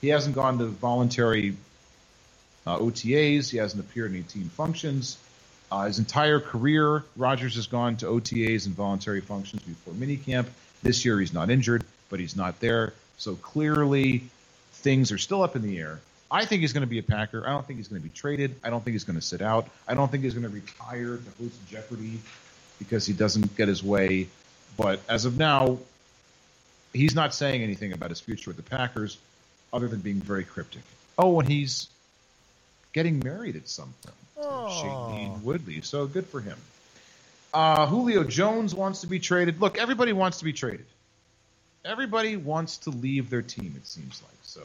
He 0.01 0.09
hasn't 0.09 0.35
gone 0.35 0.59
to 0.59 0.67
voluntary 0.67 1.57
uh, 2.67 2.79
OTAs. 2.79 3.51
He 3.51 3.59
hasn't 3.59 3.83
appeared 3.83 4.11
in 4.11 4.17
any 4.17 4.25
team 4.25 4.49
functions. 4.49 5.17
Uh, 5.71 5.87
his 5.87 5.99
entire 5.99 6.41
career, 6.41 7.05
Rodgers 7.17 7.55
has 7.57 7.67
gone 7.67 7.97
to 7.99 8.07
OTAs 8.07 8.67
and 8.67 8.75
voluntary 8.75 9.21
functions 9.21 9.63
before 9.63 9.95
minicamp. 9.95 10.47
This 10.83 11.05
year, 11.05 11.21
he's 11.21 11.33
not 11.33 11.51
injured, 11.51 11.85
but 12.09 12.21
he's 12.21 12.37
not 12.37 12.61
there. 12.61 12.95
So 13.19 13.35
clearly, 13.35 14.25
things 14.73 15.13
are 15.13 15.19
still 15.19 15.43
up 15.43 15.57
in 15.57 15.63
the 15.63 15.79
air. 15.79 16.01
I 16.31 16.45
think 16.45 16.61
he's 16.61 16.73
going 16.73 16.83
to 16.83 16.89
be 16.89 16.99
a 16.99 17.03
Packer. 17.03 17.47
I 17.47 17.51
don't 17.51 17.67
think 17.67 17.79
he's 17.79 17.89
going 17.89 18.03
to 18.03 18.07
be 18.07 18.15
traded. 18.15 18.55
I 18.63 18.71
don't 18.71 18.85
think 18.85 18.93
he's 18.93 19.05
going 19.05 19.19
to 19.19 19.25
sit 19.25 19.41
out. 19.41 19.69
I 19.87 19.95
don't 19.95 20.11
think 20.11 20.25
he's 20.25 20.35
going 20.35 20.47
to 20.47 20.55
retire 20.55 21.17
to 21.17 21.43
host 21.43 21.69
Jeopardy 21.69 22.19
because 22.79 23.07
he 23.07 23.13
doesn't 23.13 23.57
get 23.57 23.69
his 23.69 23.83
way. 23.83 24.29
But 24.77 25.01
as 25.09 25.25
of 25.25 25.39
now, 25.39 25.79
he's 26.93 27.15
not 27.15 27.35
saying 27.35 27.63
anything 27.63 27.93
about 27.93 28.11
his 28.11 28.21
future 28.21 28.51
with 28.51 28.57
the 28.57 28.63
Packers 28.63 29.17
other 29.73 29.89
than 29.89 30.01
being 30.01 30.21
very 30.21 30.45
cryptic. 30.45 30.83
Oh, 31.17 31.41
and 31.41 31.49
he's 31.49 31.89
getting 32.93 33.21
married 33.21 33.57
at 33.57 33.69
some 33.69 33.95
point. 34.03 34.15
Shailene 34.71 35.43
Woodley. 35.43 35.81
So 35.81 36.07
good 36.07 36.27
for 36.27 36.41
him. 36.41 36.59
Uh, 37.53 37.87
Julio 37.87 38.25
Jones 38.25 38.75
wants 38.75 39.01
to 39.01 39.07
be 39.07 39.19
traded. 39.19 39.61
Look, 39.61 39.79
everybody 39.79 40.13
wants 40.13 40.39
to 40.39 40.45
be 40.45 40.53
traded. 40.53 40.87
Everybody 41.85 42.37
wants 42.37 42.79
to 42.79 42.91
leave 42.91 43.31
their 43.31 43.43
team, 43.43 43.75
it 43.77 43.87
seems 43.87 44.23
like. 44.23 44.37
So 44.43 44.61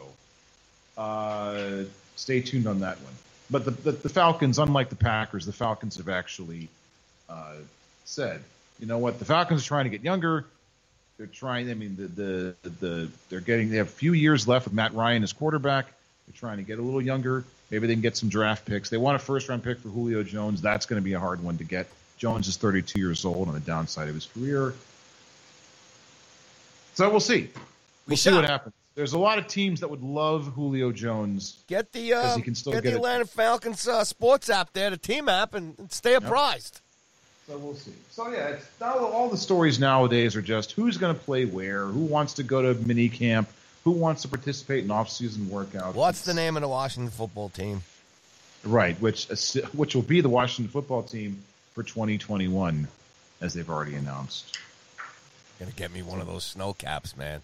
uh, 0.97 1.83
stay 2.15 2.41
tuned 2.41 2.67
on 2.67 2.79
that 2.81 2.97
one. 3.01 3.13
But 3.49 3.65
the, 3.65 3.71
the, 3.71 3.91
the 3.91 4.09
Falcons, 4.09 4.59
unlike 4.59 4.89
the 4.89 4.95
Packers, 4.95 5.45
the 5.45 5.53
Falcons 5.53 5.97
have 5.97 6.09
actually 6.09 6.69
uh, 7.29 7.55
said, 8.05 8.41
you 8.79 8.87
know 8.87 8.97
what, 8.97 9.19
the 9.19 9.25
Falcons 9.25 9.63
are 9.63 9.67
trying 9.67 9.85
to 9.85 9.89
get 9.89 10.01
younger. 10.01 10.45
They're 11.17 11.27
trying. 11.27 11.69
I 11.69 11.75
mean, 11.75 11.95
the, 11.95 12.07
the 12.07 12.69
the 12.79 13.09
they're 13.29 13.39
getting. 13.39 13.69
They 13.69 13.77
have 13.77 13.87
a 13.87 13.91
few 13.91 14.13
years 14.13 14.47
left 14.47 14.65
with 14.65 14.73
Matt 14.73 14.93
Ryan 14.95 15.21
as 15.21 15.31
quarterback. 15.31 15.85
They're 16.27 16.35
trying 16.35 16.57
to 16.57 16.63
get 16.63 16.79
a 16.79 16.81
little 16.81 17.01
younger. 17.01 17.43
Maybe 17.69 17.87
they 17.87 17.93
can 17.93 18.01
get 18.01 18.17
some 18.17 18.29
draft 18.29 18.65
picks. 18.65 18.89
They 18.89 18.97
want 18.97 19.15
a 19.15 19.19
first 19.19 19.47
round 19.47 19.63
pick 19.63 19.79
for 19.79 19.89
Julio 19.89 20.23
Jones. 20.23 20.61
That's 20.61 20.85
going 20.87 20.99
to 20.99 21.03
be 21.03 21.13
a 21.13 21.19
hard 21.19 21.43
one 21.43 21.57
to 21.59 21.63
get. 21.63 21.87
Jones 22.17 22.47
is 22.47 22.57
32 22.57 22.99
years 22.99 23.25
old 23.25 23.47
on 23.47 23.53
the 23.53 23.59
downside 23.59 24.09
of 24.09 24.15
his 24.15 24.25
career. 24.25 24.73
So 26.95 27.09
we'll 27.09 27.19
see. 27.19 27.49
We'll 28.07 28.17
see 28.17 28.29
shall. 28.29 28.41
what 28.41 28.49
happens. 28.49 28.73
There's 28.95 29.13
a 29.13 29.17
lot 29.17 29.39
of 29.39 29.47
teams 29.47 29.79
that 29.79 29.89
would 29.89 30.03
love 30.03 30.47
Julio 30.47 30.91
Jones. 30.91 31.63
Get 31.67 31.91
the 31.91 32.13
uh, 32.13 32.35
he 32.35 32.43
can 32.43 32.53
still 32.53 32.73
get, 32.73 32.83
get 32.83 32.89
the 32.89 32.95
it. 32.95 32.97
Atlanta 32.97 33.25
Falcons 33.25 33.87
uh, 33.87 34.03
sports 34.03 34.49
app 34.49 34.71
there, 34.73 34.89
the 34.91 34.97
team 34.97 35.27
app, 35.27 35.55
and, 35.55 35.77
and 35.79 35.91
stay 35.91 36.13
apprised. 36.13 36.81
So 37.47 37.57
we'll 37.57 37.75
see. 37.75 37.91
So 38.11 38.29
yeah, 38.29 38.49
it's 38.49 38.81
all 38.81 39.29
the 39.29 39.37
stories 39.37 39.79
nowadays 39.79 40.35
are 40.35 40.41
just 40.41 40.73
who's 40.73 40.97
going 40.97 41.13
to 41.13 41.19
play 41.19 41.45
where, 41.45 41.85
who 41.85 42.01
wants 42.01 42.33
to 42.33 42.43
go 42.43 42.61
to 42.61 42.79
mini 42.85 43.09
camp, 43.09 43.49
who 43.83 43.91
wants 43.91 44.21
to 44.21 44.27
participate 44.27 44.83
in 44.83 44.91
off-season 44.91 45.47
workouts. 45.47 45.95
What's 45.95 46.21
the 46.21 46.33
name 46.33 46.55
of 46.55 46.61
the 46.61 46.69
Washington 46.69 47.11
football 47.11 47.49
team? 47.49 47.81
Right, 48.63 48.95
which 49.01 49.27
which 49.73 49.93
will 49.93 50.03
be 50.03 50.21
the 50.21 50.29
Washington 50.29 50.71
football 50.71 51.03
team 51.03 51.43
for 51.73 51.83
2021, 51.83 52.87
as 53.41 53.53
they've 53.53 53.69
already 53.69 53.95
announced. 53.95 54.57
Gonna 55.59 55.71
get 55.71 55.91
me 55.91 56.01
one 56.01 56.21
of 56.21 56.27
those 56.27 56.45
snow 56.45 56.73
caps, 56.73 57.17
man. 57.17 57.41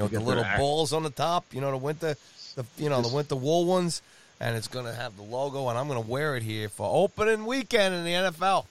Know, 0.00 0.04
with 0.06 0.12
the 0.12 0.20
little 0.20 0.44
act- 0.44 0.58
balls 0.58 0.92
on 0.92 1.02
the 1.02 1.10
top. 1.10 1.44
You 1.52 1.60
know, 1.60 1.70
the 1.70 1.76
winter, 1.76 2.16
the 2.56 2.64
you 2.78 2.88
know, 2.88 3.00
the 3.02 3.14
winter 3.14 3.36
wool 3.36 3.64
ones, 3.64 4.02
and 4.40 4.56
it's 4.56 4.68
gonna 4.68 4.94
have 4.94 5.16
the 5.16 5.22
logo, 5.22 5.68
and 5.68 5.78
I'm 5.78 5.88
gonna 5.88 6.00
wear 6.00 6.36
it 6.36 6.42
here 6.42 6.68
for 6.68 6.88
opening 6.92 7.46
weekend 7.46 7.94
in 7.94 8.04
the 8.04 8.12
NFL. 8.12 8.66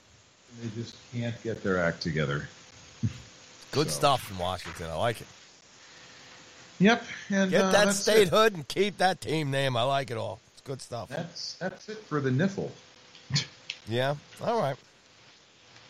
They 0.62 0.68
just 0.82 0.96
can't 1.12 1.40
get 1.42 1.62
their 1.62 1.78
act 1.78 2.02
together. 2.02 2.48
Good 3.72 3.88
So- 3.90 3.98
stuff 3.98 4.30
in 4.30 4.38
Washington. 4.38 4.90
I 4.90 4.94
like 4.94 5.20
it. 5.20 5.26
Yep, 6.80 7.04
and 7.28 7.50
Get 7.50 7.60
uh, 7.62 7.70
that 7.72 7.84
that's 7.86 7.98
statehood 7.98 8.54
and 8.54 8.66
keep 8.66 8.96
that 8.98 9.20
team 9.20 9.50
name. 9.50 9.76
I 9.76 9.82
like 9.82 10.10
it 10.10 10.16
all. 10.16 10.40
It's 10.54 10.62
good 10.62 10.80
stuff. 10.80 11.10
That's 11.10 11.54
that's 11.56 11.88
it 11.90 11.98
for 12.08 12.20
the 12.20 12.30
niffle. 12.30 12.70
Yeah. 13.88 14.14
All 14.42 14.60
right. 14.60 14.76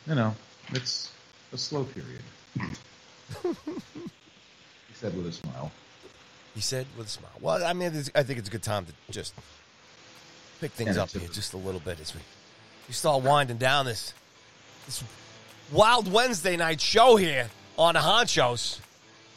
You 0.07 0.15
know, 0.15 0.35
it's 0.73 1.11
a 1.53 1.59
slow 1.59 1.85
period. 1.85 2.23
said 5.01 5.17
with 5.17 5.27
a 5.27 5.33
smile. 5.33 5.73
He 6.55 6.61
said 6.61 6.87
with 6.97 7.07
a 7.07 7.11
smile. 7.11 7.31
Well, 7.41 7.65
I 7.65 7.73
mean, 7.73 7.93
I 8.15 8.23
think 8.23 8.39
it's 8.39 8.49
a 8.49 8.53
good 8.53 8.63
time 8.63 8.85
to 8.85 8.93
just 9.11 9.35
pick 10.61 10.73
things 10.73 10.97
Yeah, 10.97 11.05
up 11.05 11.11
here 11.11 11.27
just 11.33 11.55
a 11.55 11.57
little 11.57 11.81
bit 11.81 12.01
as 12.01 12.15
we, 12.15 12.21
we 12.87 12.93
start 12.93 13.23
winding 13.23 13.57
down 13.57 13.87
this 13.87 14.13
this 14.85 15.03
wild 15.73 16.13
Wednesday 16.13 16.57
night 16.57 16.81
show 16.81 17.17
here 17.17 17.49
on 17.79 17.95
the 17.95 18.01
Honchos 18.01 18.79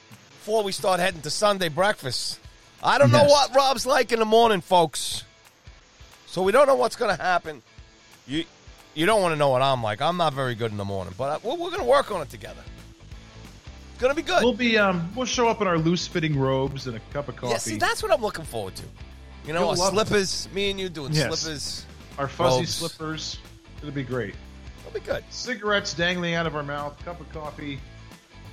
before 0.09 0.63
we 0.63 0.73
start 0.73 0.99
heading 0.99 1.21
to 1.21 1.29
Sunday 1.29 1.69
breakfast. 1.69 2.39
I 2.81 2.97
don't 2.97 3.11
know 3.11 3.23
what 3.23 3.55
Rob's 3.55 3.85
like 3.85 4.11
in 4.11 4.19
the 4.19 4.25
morning, 4.25 4.59
folks. 4.59 5.23
So 6.25 6.41
we 6.41 6.51
don't 6.51 6.67
know 6.67 6.75
what's 6.75 6.97
going 6.97 7.15
to 7.15 7.21
happen. 7.21 7.61
You 8.27 8.43
you 8.95 9.05
don't 9.05 9.21
want 9.21 9.31
to 9.31 9.37
know 9.37 9.49
what 9.49 9.61
I'm 9.61 9.81
like. 9.81 10.01
I'm 10.01 10.17
not 10.17 10.33
very 10.33 10.55
good 10.55 10.71
in 10.71 10.77
the 10.77 10.83
morning, 10.85 11.13
but 11.17 11.41
I, 11.41 11.47
we're, 11.47 11.55
we're 11.55 11.69
going 11.69 11.79
to 11.79 11.85
work 11.85 12.11
on 12.11 12.21
it 12.21 12.29
together. 12.29 12.61
To 13.99 14.13
be 14.13 14.21
good. 14.21 14.43
We'll 14.43 14.53
be 14.53 14.77
um 14.77 15.09
we'll 15.15 15.25
show 15.25 15.47
up 15.47 15.61
in 15.61 15.67
our 15.67 15.77
loose 15.77 16.05
fitting 16.07 16.37
robes 16.37 16.87
and 16.87 16.97
a 16.97 16.99
cup 17.13 17.29
of 17.29 17.35
coffee. 17.37 17.51
Yeah, 17.53 17.57
see, 17.59 17.77
that's 17.77 18.03
what 18.03 18.11
I'm 18.11 18.21
looking 18.21 18.43
forward 18.43 18.75
to. 18.75 18.83
You 19.47 19.53
know, 19.53 19.61
You'll 19.61 19.69
our 19.69 19.75
love 19.77 19.93
it. 19.93 20.07
slippers. 20.07 20.49
Me 20.53 20.71
and 20.71 20.79
you 20.79 20.89
doing 20.89 21.13
Yes. 21.13 21.39
slippers. 21.39 21.85
our 22.17 22.27
fuzzy 22.27 22.57
robes. 22.59 22.69
slippers. 22.75 23.37
It'll 23.79 23.91
be 23.91 24.03
great. 24.03 24.35
It'll 24.85 24.93
be 24.99 25.05
good. 25.05 25.23
Cigarettes 25.29 25.93
dangling 25.93 26.33
out 26.33 26.45
of 26.45 26.55
our 26.55 26.63
mouth, 26.63 26.97
cup 27.05 27.19
of 27.21 27.31
coffee, 27.31 27.79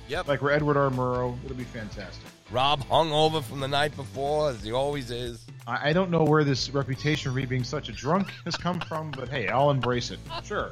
Yep. 0.07 0.27
like 0.29 0.41
we're 0.41 0.51
Edward 0.51 0.77
R. 0.77 0.89
Murrow. 0.89 1.37
It'll 1.43 1.55
be 1.57 1.63
fantastic. 1.65 2.23
Rob 2.49 2.85
hung 2.87 3.11
over 3.11 3.41
from 3.41 3.59
the 3.59 3.67
night 3.67 3.95
before, 3.95 4.49
as 4.51 4.61
he 4.63 4.71
always 4.71 5.11
is. 5.11 5.45
I, 5.67 5.89
I 5.89 5.93
don't 5.93 6.11
know 6.11 6.23
where 6.23 6.43
this 6.43 6.69
reputation 6.69 7.31
for 7.31 7.37
me 7.37 7.45
being 7.45 7.63
such 7.63 7.87
a 7.89 7.91
drunk 7.93 8.29
has 8.45 8.55
come 8.57 8.79
from, 8.81 9.11
but 9.11 9.27
hey, 9.29 9.47
I'll 9.49 9.69
embrace 9.71 10.11
it. 10.11 10.19
Sure. 10.43 10.71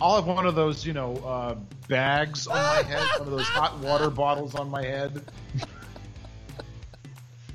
I'll 0.00 0.16
have 0.16 0.26
one 0.26 0.46
of 0.46 0.54
those, 0.54 0.84
you 0.84 0.92
know, 0.92 1.16
uh, 1.18 1.54
bags 1.88 2.46
on 2.46 2.56
my 2.56 2.82
head, 2.82 3.06
one 3.18 3.28
of 3.28 3.30
those 3.30 3.46
hot 3.46 3.78
water 3.78 4.10
bottles 4.10 4.54
on 4.54 4.70
my 4.70 4.82
head, 4.82 5.22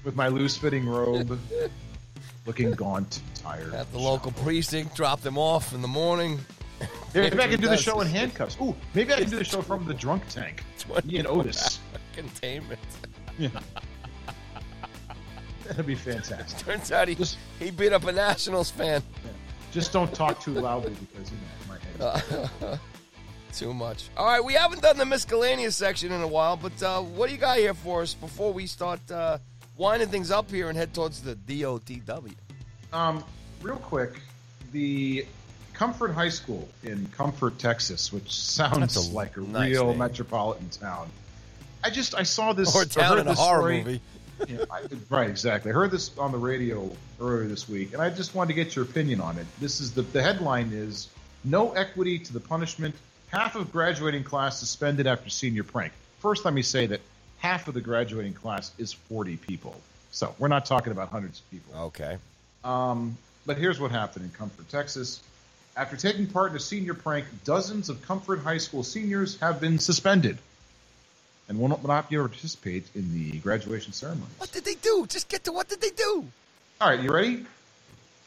with 0.03 0.15
my 0.15 0.27
loose 0.29 0.55
fitting 0.57 0.87
robe, 0.87 1.37
looking 2.45 2.71
gaunt, 2.71 3.21
tired. 3.35 3.73
At 3.73 3.91
the 3.91 3.99
local 3.99 4.31
precinct, 4.31 4.95
drop 4.95 5.21
them 5.21 5.37
off 5.37 5.73
in 5.73 5.81
the 5.81 5.87
morning. 5.87 6.39
Maybe 7.13 7.39
I 7.39 7.47
can 7.47 7.59
do 7.59 7.67
the 7.67 7.75
show 7.77 7.99
in 8.01 8.07
handcuffs. 8.07 8.57
Ooh, 8.61 8.75
maybe 8.93 9.13
I 9.13 9.17
can 9.17 9.29
do 9.29 9.37
the 9.37 9.43
show 9.43 9.61
from 9.61 9.85
the 9.85 9.93
drunk 9.93 10.27
tank. 10.29 10.63
Me 11.03 11.17
and 11.17 11.27
Otis. 11.27 11.79
Containment. 12.13 12.79
Yeah. 13.37 13.49
That'd 15.65 15.85
be 15.85 15.95
fantastic. 15.95 16.57
Turns 16.65 16.91
out 16.91 17.07
he, 17.09 17.15
Just- 17.15 17.37
he 17.59 17.69
beat 17.69 17.91
up 17.93 18.05
a 18.05 18.11
Nationals 18.11 18.71
fan. 18.71 19.03
Just 19.71 19.93
don't 19.93 20.11
talk 20.15 20.41
too 20.41 20.53
loudly 20.53 20.95
because 21.13 21.29
you 21.31 21.37
know. 21.37 21.43
Too 23.53 23.73
much. 23.73 24.09
All 24.15 24.25
right, 24.25 24.43
we 24.43 24.53
haven't 24.53 24.81
done 24.81 24.97
the 24.97 25.05
miscellaneous 25.05 25.75
section 25.75 26.11
in 26.11 26.21
a 26.21 26.27
while, 26.27 26.55
but 26.55 26.81
uh, 26.83 27.01
what 27.01 27.27
do 27.27 27.33
you 27.33 27.39
got 27.41 27.57
here 27.57 27.73
for 27.73 28.03
us 28.03 28.13
before 28.13 28.53
we 28.53 28.67
start 28.67 28.99
uh, 29.11 29.39
winding 29.77 30.07
things 30.09 30.29
up 30.31 30.49
here 30.51 30.69
and 30.69 30.77
head 30.77 30.93
towards 30.93 31.21
the 31.21 31.35
DOTW? 31.35 32.33
Um, 32.93 33.23
real 33.61 33.75
quick, 33.77 34.21
the 34.71 35.25
Comfort 35.73 36.11
High 36.11 36.29
School 36.29 36.67
in 36.83 37.07
Comfort, 37.07 37.57
Texas, 37.57 38.13
which 38.13 38.31
sounds 38.33 38.95
a 38.95 39.11
like 39.13 39.35
a 39.37 39.41
nice 39.41 39.71
real 39.71 39.87
name. 39.89 39.97
metropolitan 39.97 40.69
town. 40.69 41.09
I 41.83 41.89
just 41.89 42.13
I 42.13 42.23
saw 42.23 42.53
this 42.53 42.75
Or 42.75 42.85
town 42.85 43.19
in 43.19 43.27
a 43.27 43.33
horror 43.33 43.59
story- 43.61 43.77
movie. 43.83 44.01
Yeah, 44.47 44.63
I, 44.71 44.83
right, 45.09 45.29
exactly. 45.29 45.69
I 45.71 45.73
heard 45.73 45.91
this 45.91 46.17
on 46.17 46.31
the 46.31 46.37
radio 46.37 46.89
earlier 47.19 47.45
this 47.49 47.67
week, 47.67 47.91
and 47.91 48.01
I 48.01 48.09
just 48.09 48.33
wanted 48.35 48.47
to 48.47 48.53
get 48.53 48.73
your 48.73 48.85
opinion 48.85 49.19
on 49.19 49.37
it. 49.37 49.45
This 49.59 49.81
is 49.81 49.91
the 49.91 50.01
the 50.01 50.23
headline 50.23 50.69
is 50.71 51.09
no 51.43 51.71
equity 51.71 52.19
to 52.19 52.33
the 52.33 52.39
punishment. 52.39 52.95
Half 53.29 53.55
of 53.55 53.71
graduating 53.71 54.23
class 54.23 54.59
suspended 54.59 55.07
after 55.07 55.29
senior 55.29 55.63
prank. 55.63 55.93
First, 56.19 56.45
let 56.45 56.53
me 56.53 56.63
say 56.63 56.87
that 56.87 57.01
half 57.37 57.67
of 57.67 57.73
the 57.73 57.81
graduating 57.81 58.33
class 58.33 58.71
is 58.77 58.91
40 58.93 59.37
people, 59.37 59.79
so 60.11 60.33
we're 60.39 60.47
not 60.47 60.65
talking 60.65 60.91
about 60.91 61.09
hundreds 61.09 61.39
of 61.39 61.51
people. 61.51 61.81
Okay. 61.87 62.17
Um, 62.63 63.17
but 63.45 63.57
here's 63.57 63.79
what 63.79 63.91
happened 63.91 64.25
in 64.25 64.31
Comfort, 64.31 64.67
Texas. 64.69 65.21
After 65.77 65.95
taking 65.95 66.27
part 66.27 66.51
in 66.51 66.57
a 66.57 66.59
senior 66.59 66.93
prank, 66.93 67.25
dozens 67.45 67.89
of 67.89 68.01
Comfort 68.01 68.39
High 68.39 68.57
School 68.57 68.83
seniors 68.83 69.39
have 69.39 69.61
been 69.61 69.79
suspended. 69.79 70.37
and 71.47 71.59
will 71.59 71.69
not, 71.69 71.83
not 71.85 72.09
be 72.09 72.15
able 72.15 72.25
to 72.25 72.29
participate 72.29 72.85
in 72.95 73.13
the 73.13 73.37
graduation 73.39 73.93
ceremony. 73.93 74.29
What 74.39 74.51
did 74.51 74.65
they 74.65 74.75
do? 74.75 75.05
Just 75.07 75.29
get 75.29 75.45
to 75.45 75.51
what 75.51 75.69
did 75.69 75.81
they 75.81 75.91
do? 75.91 76.25
All 76.81 76.89
right, 76.89 76.99
you 76.99 77.11
ready? 77.11 77.45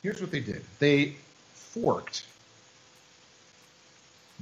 Here's 0.03 0.21
what 0.21 0.31
they 0.31 0.41
did. 0.41 0.63
They 0.79 1.15
forked 1.55 2.25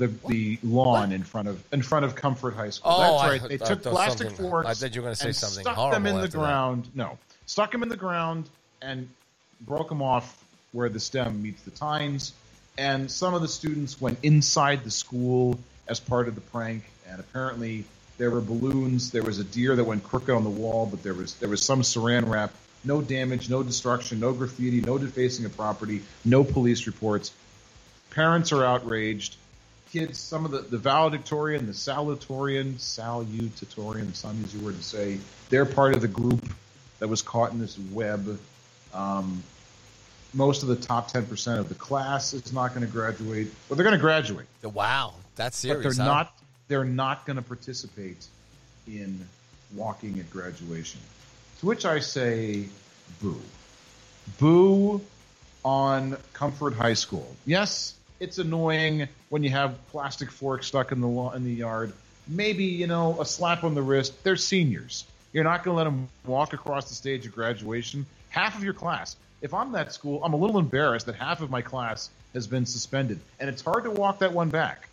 the 0.01 0.09
the 0.28 0.59
lawn 0.64 1.12
in 1.12 1.22
front 1.22 1.47
of 1.47 1.62
in 1.72 1.82
front 1.82 2.05
of 2.05 2.14
Comfort 2.16 2.55
High 2.55 2.70
School. 2.70 2.90
Oh, 2.93 3.01
That's 3.01 3.22
I- 3.22 3.28
right. 3.28 3.43
They 3.48 3.55
I 3.55 3.68
took 3.68 3.82
thought 3.82 3.93
plastic 3.93 4.31
forks. 4.32 4.66
I 4.66 4.74
thought 4.74 4.94
you 4.94 5.02
were 5.02 5.06
gonna 5.06 5.14
say 5.16 5.27
and 5.27 5.36
something 5.36 5.62
stuck 5.62 5.93
them 5.93 6.06
in 6.06 6.16
the 6.16 6.22
after 6.22 6.32
that. 6.32 6.39
ground. 6.39 6.89
No, 6.94 7.18
stuck 7.47 7.70
them 7.70 7.82
in 7.82 7.89
the 7.90 7.97
ground 7.97 8.48
and 8.82 9.09
broke 9.60 9.90
them 9.90 10.02
off 10.02 10.43
where 10.72 10.89
the 10.89 10.98
stem 11.01 11.43
meets 11.43 11.62
the 11.62 11.70
tines. 11.70 12.32
And 12.78 13.10
some 13.10 13.35
of 13.35 13.43
the 13.43 13.48
students 13.48 14.01
went 14.01 14.18
inside 14.22 14.85
the 14.85 14.90
school 14.90 15.59
as 15.86 16.01
part 16.01 16.28
of 16.28 16.35
the 16.35 16.40
prank. 16.40 16.85
And 17.10 17.20
apparently 17.20 17.85
there 18.16 18.31
were 18.31 18.40
balloons. 18.40 19.10
There 19.10 19.22
was 19.22 19.39
a 19.39 19.44
deer 19.44 19.77
that 19.77 19.85
went 19.85 20.02
crooked 20.05 20.31
on 20.31 20.44
the 20.44 20.51
wall, 20.51 20.86
but 20.86 21.02
there 21.02 21.12
was 21.14 21.35
there 21.35 21.48
was 21.51 21.62
some 21.62 21.82
saran 21.82 22.27
wrap. 22.28 22.52
No 22.85 23.02
damage, 23.02 23.51
no 23.51 23.62
destruction, 23.62 24.20
no 24.20 24.32
graffiti, 24.32 24.81
no 24.81 24.97
defacing 24.97 25.44
of 25.44 25.55
property, 25.55 26.01
no 26.24 26.43
police 26.43 26.86
reports. 26.86 27.32
Parents 28.10 28.52
are 28.52 28.64
outraged. 28.64 29.36
Kids, 29.92 30.18
some 30.18 30.44
of 30.44 30.52
the, 30.52 30.60
the 30.60 30.78
valedictorian, 30.78 31.66
the 31.66 31.72
salutatorian, 31.72 32.74
salutatorian, 32.74 34.14
some 34.14 34.40
easy 34.44 34.58
word 34.58 34.76
to 34.76 34.82
say, 34.82 35.18
they're 35.48 35.66
part 35.66 35.94
of 35.94 36.00
the 36.00 36.08
group 36.08 36.44
that 37.00 37.08
was 37.08 37.22
caught 37.22 37.50
in 37.52 37.58
this 37.58 37.76
web. 37.92 38.38
Um, 38.94 39.42
most 40.32 40.62
of 40.62 40.68
the 40.68 40.76
top 40.76 41.10
10% 41.10 41.58
of 41.58 41.68
the 41.68 41.74
class 41.74 42.34
is 42.34 42.52
not 42.52 42.68
going 42.72 42.86
to 42.86 42.92
graduate. 42.92 43.48
Well, 43.68 43.76
they're 43.76 43.84
going 43.84 43.96
to 43.96 44.00
graduate, 44.00 44.46
Wow, 44.62 45.14
that's 45.34 45.56
serious. 45.56 45.84
but 45.84 45.96
they're 45.96 46.06
huh? 46.06 46.12
not 46.12 46.32
they're 46.68 46.84
not 46.84 47.26
going 47.26 47.36
to 47.36 47.42
participate 47.42 48.24
in 48.86 49.26
walking 49.74 50.20
at 50.20 50.30
graduation. 50.30 51.00
To 51.60 51.66
which 51.66 51.84
I 51.84 51.98
say, 51.98 52.66
boo. 53.20 53.40
Boo 54.38 55.00
on 55.64 56.16
Comfort 56.32 56.74
High 56.74 56.94
School. 56.94 57.34
Yes, 57.44 57.94
it's 58.20 58.38
annoying 58.38 59.09
when 59.30 59.42
you 59.42 59.51
have 59.51 59.74
plastic 59.88 60.30
forks 60.30 60.66
stuck 60.66 60.92
in 60.92 61.01
the 61.01 61.09
in 61.34 61.44
the 61.44 61.52
yard. 61.52 61.92
Maybe 62.28 62.64
you 62.64 62.86
know 62.86 63.20
a 63.20 63.24
slap 63.24 63.64
on 63.64 63.74
the 63.74 63.82
wrist. 63.82 64.22
They're 64.22 64.36
seniors. 64.36 65.05
You're 65.32 65.44
not 65.44 65.64
going 65.64 65.74
to 65.74 65.78
let 65.78 65.84
them 65.84 66.09
walk 66.26 66.52
across 66.52 66.88
the 66.88 66.94
stage 66.94 67.24
of 67.26 67.34
graduation. 67.34 68.05
Half 68.28 68.56
of 68.56 68.64
your 68.64 68.74
class. 68.74 69.16
If 69.42 69.55
I'm 69.55 69.72
that 69.72 69.92
school, 69.92 70.22
I'm 70.22 70.34
a 70.34 70.36
little 70.36 70.59
embarrassed 70.59 71.06
that 71.06 71.14
half 71.14 71.40
of 71.40 71.51
my 71.51 71.62
class 71.62 72.10
has 72.34 72.47
been 72.47 72.66
suspended, 72.66 73.18
and 73.40 73.48
it's 73.48 73.62
hard 73.62 73.84
to 73.84 73.90
walk 73.90 74.18
that 74.18 74.32
one 74.32 74.51
back. 74.51 74.88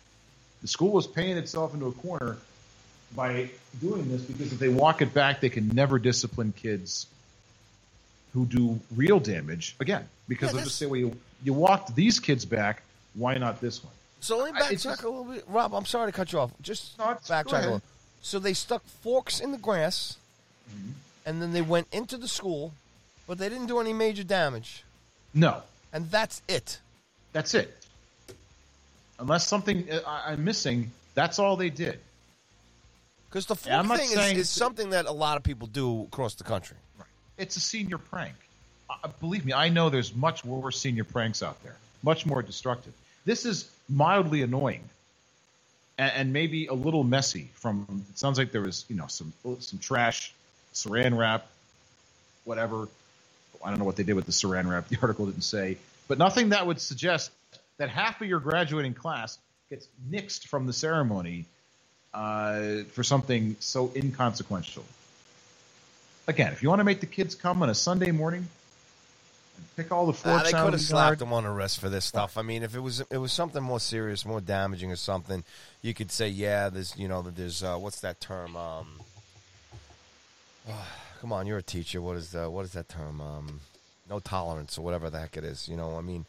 The 0.62 0.68
school 0.68 0.98
is 0.98 1.06
paying 1.06 1.36
itself 1.36 1.74
into 1.74 1.86
a 1.86 1.92
corner 1.92 2.38
by 3.14 3.50
doing 3.80 4.08
this 4.08 4.22
because 4.22 4.52
if 4.52 4.58
they 4.58 4.68
walk 4.68 5.02
it 5.02 5.12
back, 5.14 5.40
they 5.40 5.50
can 5.50 5.68
never 5.68 5.98
discipline 5.98 6.52
kids 6.56 7.06
who 8.34 8.46
do 8.46 8.80
real 8.96 9.20
damage 9.20 9.76
again. 9.80 10.08
Because 10.28 10.48
Yeah, 10.48 10.56
they'll 10.56 10.64
just 10.64 10.78
say, 10.78 10.86
well, 10.86 11.00
you, 11.00 11.16
you 11.44 11.52
walked 11.52 11.94
these 11.94 12.20
kids 12.20 12.44
back. 12.44 12.82
Why 13.18 13.34
not 13.34 13.60
this 13.60 13.82
one? 13.82 13.92
So 14.20 14.38
let 14.38 14.54
me 14.54 14.60
backtrack 14.60 14.82
just- 14.82 15.02
a 15.02 15.08
little 15.08 15.24
bit. 15.24 15.44
Rob, 15.48 15.74
I'm 15.74 15.84
sorry 15.86 16.10
to 16.10 16.16
cut 16.16 16.32
you 16.32 16.40
off. 16.40 16.50
Just 16.62 16.98
No, 16.98 17.04
backtrack 17.04 17.52
a 17.52 17.58
little. 17.60 17.82
So 18.22 18.38
they 18.38 18.54
stuck 18.54 18.84
forks 19.02 19.40
in 19.40 19.52
the 19.52 19.58
grass, 19.58 20.16
Mm-hmm. 20.70 20.90
and 21.24 21.40
then 21.42 21.52
they 21.52 21.62
went 21.62 21.86
into 21.92 22.16
the 22.18 22.28
school, 22.28 22.74
but 23.26 23.38
they 23.38 23.48
didn't 23.48 23.66
do 23.68 23.78
any 23.80 23.92
major 23.94 24.22
damage, 24.24 24.84
No, 25.32 25.62
and 25.92 26.10
that's 26.10 26.42
it. 26.48 26.78
that's 27.32 27.54
it. 27.54 27.74
Unless 29.18 29.46
something 29.46 29.90
uh, 29.90 30.00
I, 30.06 30.32
I'm 30.32 30.44
missing, 30.44 30.90
that's 31.14 31.38
all 31.38 31.56
they 31.56 31.70
did. 31.70 31.98
Because 33.28 33.46
the 33.46 33.56
fork 33.56 33.86
thing 33.98 34.10
is, 34.10 34.38
is 34.38 34.50
something 34.50 34.90
that 34.90 35.06
a 35.06 35.12
lot 35.12 35.36
of 35.36 35.42
people 35.42 35.66
do 35.68 36.02
across 36.04 36.34
the 36.34 36.44
country. 36.44 36.76
It's 37.36 37.56
a 37.56 37.60
senior 37.60 37.98
prank. 37.98 38.34
Uh, 38.90 39.08
believe 39.20 39.44
me, 39.44 39.52
I 39.52 39.68
know 39.68 39.90
there's 39.90 40.14
much 40.14 40.44
worse 40.44 40.78
senior 40.78 41.04
pranks 41.04 41.42
out 41.42 41.62
there, 41.62 41.76
much 42.02 42.26
more 42.26 42.42
destructive. 42.42 42.92
This 43.28 43.44
is 43.44 43.70
mildly 43.90 44.40
annoying, 44.40 44.82
and, 45.98 46.12
and 46.14 46.32
maybe 46.32 46.66
a 46.68 46.72
little 46.72 47.04
messy. 47.04 47.50
From 47.52 48.04
it 48.08 48.18
sounds 48.18 48.38
like 48.38 48.52
there 48.52 48.62
was, 48.62 48.86
you 48.88 48.96
know, 48.96 49.06
some 49.06 49.34
some 49.60 49.78
trash, 49.78 50.32
saran 50.72 51.14
wrap, 51.14 51.46
whatever. 52.44 52.88
I 53.62 53.68
don't 53.68 53.78
know 53.78 53.84
what 53.84 53.96
they 53.96 54.02
did 54.02 54.14
with 54.14 54.24
the 54.24 54.32
saran 54.32 54.66
wrap. 54.66 54.88
The 54.88 54.96
article 55.02 55.26
didn't 55.26 55.42
say, 55.42 55.76
but 56.08 56.16
nothing 56.16 56.48
that 56.48 56.66
would 56.66 56.80
suggest 56.80 57.30
that 57.76 57.90
half 57.90 58.18
of 58.22 58.26
your 58.26 58.40
graduating 58.40 58.94
class 58.94 59.38
gets 59.68 59.86
nixed 60.10 60.46
from 60.46 60.64
the 60.64 60.72
ceremony 60.72 61.44
uh, 62.14 62.84
for 62.92 63.02
something 63.02 63.56
so 63.60 63.92
inconsequential 63.94 64.84
again, 66.28 66.52
if 66.52 66.62
you 66.62 66.68
want 66.68 66.78
to 66.78 66.84
make 66.84 67.00
the 67.00 67.06
kids 67.06 67.34
come 67.34 67.62
on 67.62 67.70
a 67.70 67.74
Sunday 67.74 68.12
morning 68.12 68.46
pick 69.76 69.92
all 69.92 70.06
the 70.06 70.12
Ah, 70.12 70.38
forks 70.38 70.52
they 70.52 70.58
could 70.58 70.72
have 70.72 70.80
slapped 70.80 71.18
them 71.20 71.32
on 71.32 71.44
the 71.44 71.50
wrist 71.50 71.78
for 71.80 71.88
this 71.88 72.04
stuff. 72.04 72.36
I 72.38 72.42
mean, 72.42 72.62
if 72.62 72.74
it 72.74 72.80
was 72.80 73.00
it 73.10 73.18
was 73.18 73.32
something 73.32 73.62
more 73.62 73.80
serious, 73.80 74.24
more 74.24 74.40
damaging, 74.40 74.90
or 74.90 74.96
something, 74.96 75.44
you 75.82 75.94
could 75.94 76.10
say, 76.10 76.28
yeah, 76.28 76.68
there's 76.68 76.96
you 76.96 77.08
know, 77.08 77.22
there's 77.22 77.62
uh, 77.62 77.76
what's 77.76 78.00
that 78.00 78.20
term? 78.20 78.56
Um, 78.56 78.86
come 81.20 81.32
on, 81.32 81.46
you're 81.46 81.58
a 81.58 81.62
teacher. 81.62 82.00
What 82.00 82.16
is 82.16 82.32
the 82.32 82.50
what 82.50 82.64
is 82.64 82.72
that 82.72 82.88
term? 82.88 83.20
Um, 83.20 83.60
no 84.08 84.20
tolerance 84.20 84.78
or 84.78 84.82
whatever 84.82 85.10
the 85.10 85.20
heck 85.20 85.36
it 85.36 85.44
is. 85.44 85.68
You 85.68 85.76
know, 85.76 85.96
I 85.98 86.00
mean, 86.00 86.24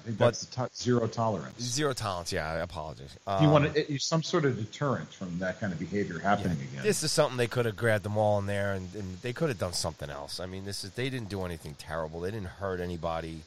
I 0.00 0.02
think 0.06 0.18
but- 0.18 0.24
that's 0.26 0.46
to- 0.46 0.70
zero 0.74 1.06
tolerance. 1.06 1.60
zero 1.62 1.92
tolerance. 1.92 2.32
Yeah, 2.32 2.50
I 2.50 2.56
apologize. 2.56 3.10
you 3.26 3.32
Um, 3.32 3.50
want 3.50 3.74
to, 3.74 3.92
it, 3.94 4.00
some 4.00 4.22
sort 4.22 4.44
of 4.46 4.56
deterrent 4.56 5.12
from 5.12 5.38
that 5.40 5.60
kind 5.60 5.72
of 5.72 5.78
behavior 5.78 6.18
happening 6.18 6.58
again. 6.60 6.82
This 6.82 7.02
is 7.02 7.12
something 7.12 7.36
they 7.36 7.46
could 7.46 7.66
have 7.66 7.76
grabbed 7.76 8.04
them 8.04 8.16
all 8.16 8.38
in 8.38 8.46
there, 8.46 8.72
and, 8.72 8.94
and 8.94 9.18
they 9.20 9.32
could 9.32 9.48
have 9.50 9.58
done 9.58 9.74
something 9.74 10.08
else. 10.08 10.40
I 10.40 10.46
mean, 10.46 10.64
this 10.64 10.84
is 10.84 10.92
they 10.92 11.10
didn't 11.10 11.28
do 11.28 11.44
anything 11.44 11.74
terrible. 11.78 12.20
They 12.20 12.30
didn't 12.30 12.48
hurt 12.48 12.80
anybody. 12.80 13.42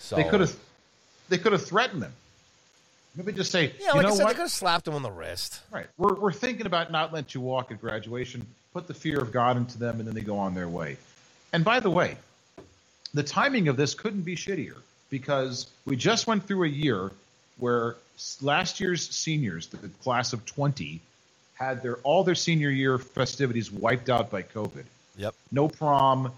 So 0.00 0.16
they 0.16 0.24
could 0.24 0.40
have, 0.40 0.54
they 1.28 1.38
could 1.38 1.52
have 1.52 1.64
threatened 1.64 2.02
them. 2.02 2.12
Maybe 3.14 3.32
just 3.32 3.50
say, 3.50 3.72
yeah, 3.80 3.88
you 3.88 3.92
like 3.94 4.02
know 4.02 4.08
I 4.08 4.12
said, 4.12 4.24
what? 4.24 4.28
they 4.28 4.34
could 4.34 4.42
have 4.42 4.50
slapped 4.50 4.84
them 4.84 4.94
on 4.94 5.02
the 5.02 5.10
wrist. 5.10 5.60
Right. 5.70 5.86
We're, 5.96 6.14
we're 6.14 6.32
thinking 6.32 6.66
about 6.66 6.92
not 6.92 7.12
letting 7.14 7.30
you 7.32 7.40
walk 7.40 7.70
at 7.70 7.80
graduation. 7.80 8.46
Put 8.74 8.88
the 8.88 8.94
fear 8.94 9.20
of 9.20 9.32
God 9.32 9.56
into 9.56 9.78
them, 9.78 9.98
and 10.00 10.06
then 10.06 10.14
they 10.14 10.20
go 10.20 10.36
on 10.38 10.54
their 10.54 10.68
way. 10.68 10.98
And 11.52 11.64
by 11.64 11.80
the 11.80 11.88
way, 11.88 12.18
the 13.14 13.22
timing 13.22 13.68
of 13.68 13.78
this 13.78 13.94
couldn't 13.94 14.20
be 14.22 14.36
shittier 14.36 14.76
because 15.10 15.66
we 15.84 15.96
just 15.96 16.26
went 16.26 16.46
through 16.46 16.64
a 16.64 16.68
year 16.68 17.10
where 17.58 17.96
last 18.40 18.80
year's 18.80 19.08
seniors, 19.08 19.66
the 19.68 19.88
class 20.02 20.32
of 20.32 20.44
20, 20.46 21.00
had 21.54 21.82
their 21.82 21.96
all 21.98 22.24
their 22.24 22.34
senior 22.34 22.70
year 22.70 22.98
festivities 22.98 23.70
wiped 23.70 24.10
out 24.10 24.30
by 24.30 24.42
COVID. 24.42 24.84
Yep. 25.16 25.34
No 25.50 25.68
prom, 25.68 26.32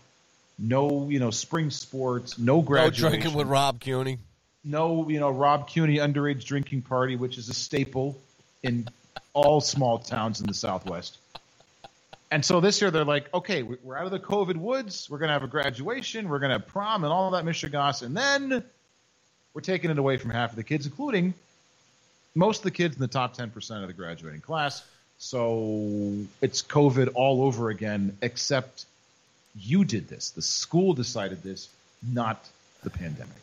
no 0.59 1.09
you 1.09 1.19
know 1.19 1.31
spring 1.31 1.71
sports, 1.71 2.39
no 2.39 2.63
graduation, 2.63 3.03
No 3.03 3.09
drinking 3.11 3.35
with 3.35 3.49
Rob 3.49 3.81
Cuny. 3.81 4.19
no, 4.65 5.09
you 5.09 5.19
know, 5.19 5.31
Rob 5.31 5.69
Cuny 5.69 5.97
underage 5.97 6.45
drinking 6.45 6.83
party, 6.83 7.17
which 7.17 7.39
is 7.39 7.49
a 7.49 7.55
staple 7.55 8.17
in 8.63 8.87
all 9.33 9.61
small 9.61 9.99
towns 9.99 10.41
in 10.41 10.47
the 10.47 10.55
Southwest. 10.55 11.19
And 12.31 12.45
so 12.45 12.61
this 12.61 12.81
year 12.83 12.91
they're 12.91 13.05
like, 13.05 13.33
okay, 13.33 13.63
we- 13.63 13.77
we're 13.83 13.97
out 13.97 14.05
of 14.05 14.11
the 14.11 14.19
COVID 14.21 14.57
woods. 14.57 15.09
We're 15.09 15.19
going 15.19 15.29
to 15.29 15.33
have 15.33 15.45
a 15.45 15.49
graduation. 15.49 16.29
We're 16.29 16.39
going 16.41 16.51
to 16.51 16.59
have 16.59 16.67
prom 16.67 17.05
and 17.05 17.13
all 17.13 17.31
that 17.31 17.45
Michigas. 17.45 18.03
And 18.03 18.17
then 18.17 18.63
we're 19.55 19.61
taking 19.63 19.91
it 19.91 19.99
away 19.99 20.19
from 20.19 20.31
half 20.31 20.51
of 20.51 20.57
the 20.57 20.63
kids, 20.65 20.85
including 20.87 21.33
most 22.35 22.59
of 22.59 22.65
the 22.65 22.71
kids 22.71 22.97
in 22.97 23.01
the 23.01 23.09
top 23.09 23.37
10% 23.37 23.81
of 23.83 23.87
the 23.87 23.95
graduating 23.95 24.41
class. 24.43 24.85
So 25.19 26.17
it's 26.41 26.63
COVID 26.63 27.11
all 27.15 27.43
over 27.43 27.71
again, 27.71 28.17
except 28.23 28.85
you 29.59 29.85
did 29.85 30.09
this. 30.09 30.31
The 30.31 30.43
school 30.43 30.93
decided 30.95 31.43
this, 31.43 31.69
not 32.07 32.47
the 32.85 32.91
pandemic. 32.91 33.35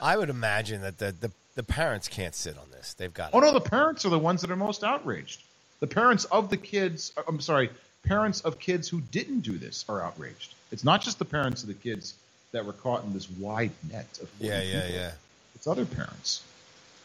I 0.00 0.16
would 0.16 0.30
imagine 0.30 0.80
that 0.82 0.98
the, 0.98 1.12
the, 1.20 1.30
the 1.56 1.62
parents 1.62 2.08
can't 2.08 2.34
sit 2.34 2.56
on 2.56 2.64
this. 2.70 2.94
They've 2.94 3.12
got 3.12 3.30
Oh 3.34 3.40
no, 3.40 3.52
the 3.52 3.60
parents 3.60 4.06
are 4.06 4.08
the 4.08 4.18
ones 4.18 4.40
that 4.40 4.50
are 4.50 4.56
most 4.56 4.82
outraged. 4.82 5.42
The 5.82 5.88
parents 5.88 6.26
of 6.26 6.48
the 6.48 6.56
kids, 6.56 7.12
uh, 7.16 7.22
I'm 7.26 7.40
sorry, 7.40 7.68
parents 8.04 8.40
of 8.42 8.60
kids 8.60 8.88
who 8.88 9.00
didn't 9.00 9.40
do 9.40 9.58
this 9.58 9.84
are 9.88 10.00
outraged. 10.00 10.54
It's 10.70 10.84
not 10.84 11.02
just 11.02 11.18
the 11.18 11.24
parents 11.24 11.62
of 11.62 11.68
the 11.68 11.74
kids 11.74 12.14
that 12.52 12.64
were 12.64 12.72
caught 12.72 13.02
in 13.02 13.12
this 13.12 13.28
wide 13.28 13.72
net 13.90 14.06
of 14.22 14.28
40 14.28 14.46
Yeah, 14.46 14.62
yeah, 14.62 14.80
people. 14.82 14.94
yeah. 14.96 15.10
It's 15.56 15.66
other 15.66 15.84
parents. 15.84 16.44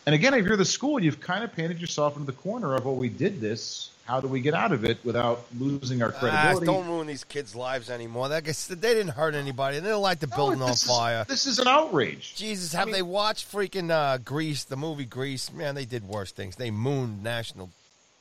And 0.06 0.14
again, 0.14 0.36
if 0.36 0.46
you're 0.46 0.58
the 0.58 0.64
school, 0.64 1.02
you've 1.04 1.20
kind 1.20 1.44
of 1.44 1.52
painted 1.54 1.82
yourself 1.82 2.18
into 2.18 2.28
the 2.28 2.38
corner 2.38 2.76
of, 2.76 2.86
well, 2.86 2.96
we 2.96 3.10
did 3.10 3.42
this. 3.42 3.90
How 4.06 4.22
do 4.22 4.28
we 4.28 4.42
get 4.42 4.54
out 4.54 4.72
of 4.72 4.86
it 4.86 5.00
without 5.04 5.44
losing 5.60 6.04
our 6.04 6.14
Ah, 6.16 6.20
credibility? 6.20 6.66
don't 6.68 6.86
ruin 6.88 7.08
these 7.08 7.24
kids' 7.24 7.56
lives 7.56 7.90
anymore. 7.90 8.30
That 8.30 8.44
guess 8.44 8.68
they 8.68 8.76
didn't 8.76 9.10
hurt 9.10 9.34
anybody. 9.34 9.80
They 9.80 9.90
don't 9.90 10.04
light 10.04 10.20
the 10.20 10.28
No, 10.28 10.36
building 10.36 10.62
on 10.62 10.70
is- 10.70 10.84
fire. 10.84 11.26
this 11.28 11.48
is 11.48 11.58
an 11.58 11.68
outrage. 11.68 12.36
Jesus, 12.36 12.76
I 12.76 12.78
have 12.78 12.88
mean- 12.88 12.94
they 12.94 13.02
watched 13.02 13.52
freaking 13.52 13.90
uh, 13.90 14.20
Grease, 14.20 14.64
the 14.64 14.78
movie 14.78 15.04
Grease? 15.06 15.52
Man, 15.52 15.74
they 15.74 15.86
did 15.86 16.08
worse 16.08 16.32
things. 16.32 16.56
They 16.58 16.70
mooned 16.72 17.24
national 17.24 17.72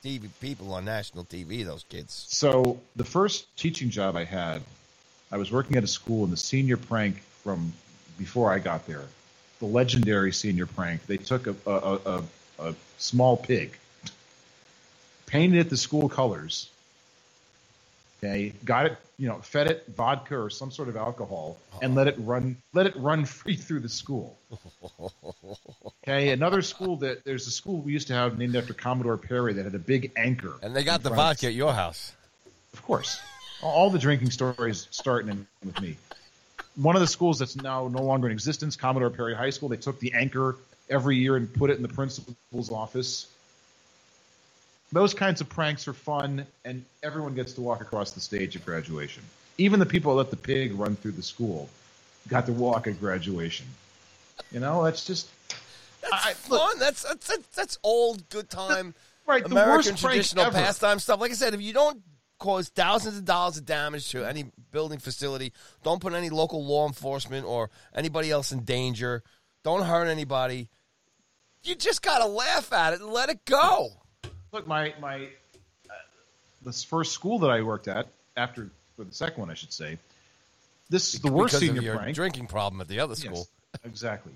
TV 0.07 0.29
people 0.41 0.73
on 0.73 0.85
national 0.85 1.25
TV. 1.25 1.65
Those 1.65 1.85
kids. 1.89 2.27
So 2.29 2.81
the 2.95 3.05
first 3.05 3.55
teaching 3.57 3.91
job 3.91 4.17
I 4.17 4.25
had, 4.25 4.63
I 5.33 5.37
was 5.37 5.51
working 5.51 5.77
at 5.77 5.85
a 5.85 5.89
school, 5.89 6.25
and 6.25 6.33
the 6.33 6.37
senior 6.37 6.77
prank 6.77 7.21
from 7.43 7.73
before 8.17 8.53
I 8.53 8.61
got 8.61 8.87
there, 8.87 9.05
the 9.59 9.67
legendary 9.67 10.33
senior 10.33 10.67
prank. 10.67 11.07
They 11.07 11.17
took 11.17 11.49
a 11.49 11.57
a, 11.67 11.71
a, 11.71 11.95
a, 12.07 12.23
a 12.61 12.75
small 12.99 13.37
pig, 13.37 13.77
painted 15.27 15.59
it 15.59 15.71
the 15.71 15.77
school 15.77 16.09
colors. 16.09 16.71
Okay, 18.19 18.53
got 18.65 18.87
it, 18.87 18.99
you 19.19 19.29
know, 19.29 19.37
fed 19.39 19.67
it 19.71 19.85
vodka 19.95 20.39
or 20.39 20.49
some 20.49 20.71
sort 20.71 20.89
of 20.89 20.97
alcohol, 20.97 21.59
and 21.83 21.93
uh-huh. 21.93 21.97
let 21.97 22.07
it 22.09 22.17
run, 22.19 22.57
let 22.73 22.87
it 22.87 22.97
run 22.97 23.25
free 23.27 23.57
through 23.57 23.81
the 23.81 23.89
school. 23.89 24.39
Okay, 26.03 26.31
another 26.31 26.63
school 26.63 26.97
that 26.99 27.25
there's 27.25 27.47
a 27.47 27.51
school 27.51 27.81
we 27.81 27.93
used 27.93 28.07
to 28.09 28.15
have 28.15 28.39
named 28.39 28.55
after 28.55 28.73
Commodore 28.73 29.17
Perry 29.17 29.53
that 29.55 29.65
had 29.65 29.75
a 29.75 29.79
big 29.79 30.13
anchor. 30.17 30.55
And 30.63 30.75
they 30.75 30.85
got 30.85 31.03
the 31.03 31.11
vodka 31.11 31.49
at 31.49 31.55
your 31.55 31.73
house. 31.73 32.13
of 32.73 32.83
course. 32.83 33.21
All- 33.63 33.91
the 33.91 33.99
drinking 33.99 34.31
stories 34.31 34.87
start 34.91 35.25
and 35.25 35.47
with 35.65 35.81
me. 35.81 35.97
One 36.77 36.95
of 36.95 37.01
the 37.01 37.07
schools 37.07 37.39
that's 37.39 37.57
now 37.57 37.89
no 37.89 38.03
longer 38.03 38.29
in 38.29 38.33
existence, 38.33 38.77
Commodore 38.77 39.11
Perry 39.11 39.35
High 39.35 39.51
School, 39.51 39.69
they 39.69 39.79
took 39.79 39.99
the 39.99 40.13
anchor 40.13 40.57
every 40.89 41.17
year 41.17 41.37
and 41.37 41.53
put 41.53 41.71
it 41.71 41.77
in 41.77 41.83
the 41.83 41.89
principal's 41.89 42.71
office. 42.71 43.27
Those 44.97 45.13
kinds 45.13 45.43
of 45.43 45.51
pranks 45.51 45.87
are 45.89 45.93
fun, 45.93 46.47
and 46.65 46.83
everyone 47.03 47.35
gets 47.35 47.53
to 47.53 47.61
walk 47.61 47.83
across 47.83 48.13
the 48.13 48.21
stage 48.21 48.57
at 48.57 48.65
graduation. 48.65 49.23
Even 49.59 49.79
the 49.79 49.85
people 49.85 50.13
that 50.13 50.17
let 50.17 50.31
the 50.31 50.39
pig 50.39 50.75
run 50.75 50.97
through 50.97 51.13
the 51.13 51.23
school 51.23 51.69
got 52.29 52.47
to 52.47 52.53
walk 52.55 52.87
at 52.87 52.99
graduation. 52.99 53.67
You 54.51 54.61
know, 54.61 54.83
that's 54.85 55.05
just 55.05 55.29
I- 56.11 56.35
look- 56.49 56.63
Fun. 56.63 56.79
That's, 56.79 57.03
that's 57.03 57.27
that's 57.27 57.47
that's 57.49 57.79
old 57.83 58.27
good 58.31 58.49
time. 58.49 58.95
right. 59.27 59.45
The 59.45 59.51
American 59.51 59.75
worst 59.75 59.89
prank 59.89 60.15
traditional 60.15 60.51
pastime 60.51 60.99
stuff. 60.99 61.21
Like 61.21 61.31
I 61.31 61.35
said, 61.35 61.53
if 61.53 61.61
you 61.61 61.75
don't 61.75 62.01
cause 62.39 62.71
thousands 62.71 63.19
of 63.19 63.27
dollars 63.27 63.59
of 63.59 63.67
damage 63.67 64.09
to 64.13 64.25
any 64.25 64.47
building 64.73 64.99
facility, 64.99 65.53
don't 65.83 66.01
put 66.01 66.15
any 66.15 66.31
local 66.31 66.65
law 66.65 66.87
enforcement 66.87 67.45
or 67.45 67.69
anybody 67.95 68.31
else 68.31 68.51
in 68.51 68.65
danger, 68.65 69.23
don't 69.63 69.83
hurt 69.83 70.07
anybody. 70.07 70.71
You 71.65 71.75
just 71.75 72.01
gotta 72.01 72.25
laugh 72.27 72.73
at 72.73 72.95
it 72.95 73.03
and 73.03 73.11
let 73.11 73.29
it 73.29 73.45
go. 73.45 73.91
Look, 74.57 74.67
my 74.67 74.95
my 75.03 75.17
uh, 75.91 75.93
this 76.65 76.83
first 76.83 77.13
school 77.13 77.41
that 77.41 77.51
I 77.51 77.61
worked 77.61 77.89
at 77.89 78.07
after 78.39 78.71
for 78.97 79.05
the 79.05 79.13
second 79.15 79.39
one, 79.39 79.51
I 79.51 79.55
should 79.55 79.71
say. 79.71 79.99
This 80.89 81.13
is 81.13 81.21
the 81.21 81.31
worst 81.31 81.61
because 81.61 81.77
senior 81.77 81.95
prank. 81.99 82.15
drinking 82.17 82.47
problem 82.47 82.81
at 82.81 82.89
the 82.89 83.01
other 83.01 83.13
Yes, 83.13 83.21
school. 83.21 83.47
exactly. 83.85 84.33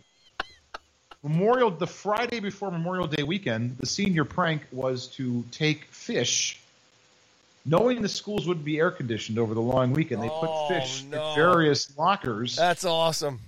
Memorial, 1.23 1.71
the 1.71 1.87
Friday 1.87 2.41
before 2.41 2.71
Memorial 2.71 3.07
Day 3.07 3.23
weekend, 3.23 3.79
the 3.79 3.87
senior 3.87 4.27
prank 4.27 4.61
was 4.73 5.07
to 5.07 5.43
take 5.53 5.85
fish, 5.87 6.61
knowing 7.65 8.03
the 8.03 8.09
schools 8.09 8.47
wouldn't 8.47 8.67
be 8.67 8.79
air 8.79 8.91
conditioned 8.91 9.39
over 9.39 9.55
the 9.55 9.63
long 9.63 9.95
weekend. 9.95 10.23
They 10.23 10.29
Oh, 10.29 10.69
put 10.69 10.81
fish 10.81 11.03
no. 11.05 11.31
in 11.31 11.35
various 11.35 11.97
lockers, 11.97 12.57
That's 12.57 12.85
awesome. 12.85 13.41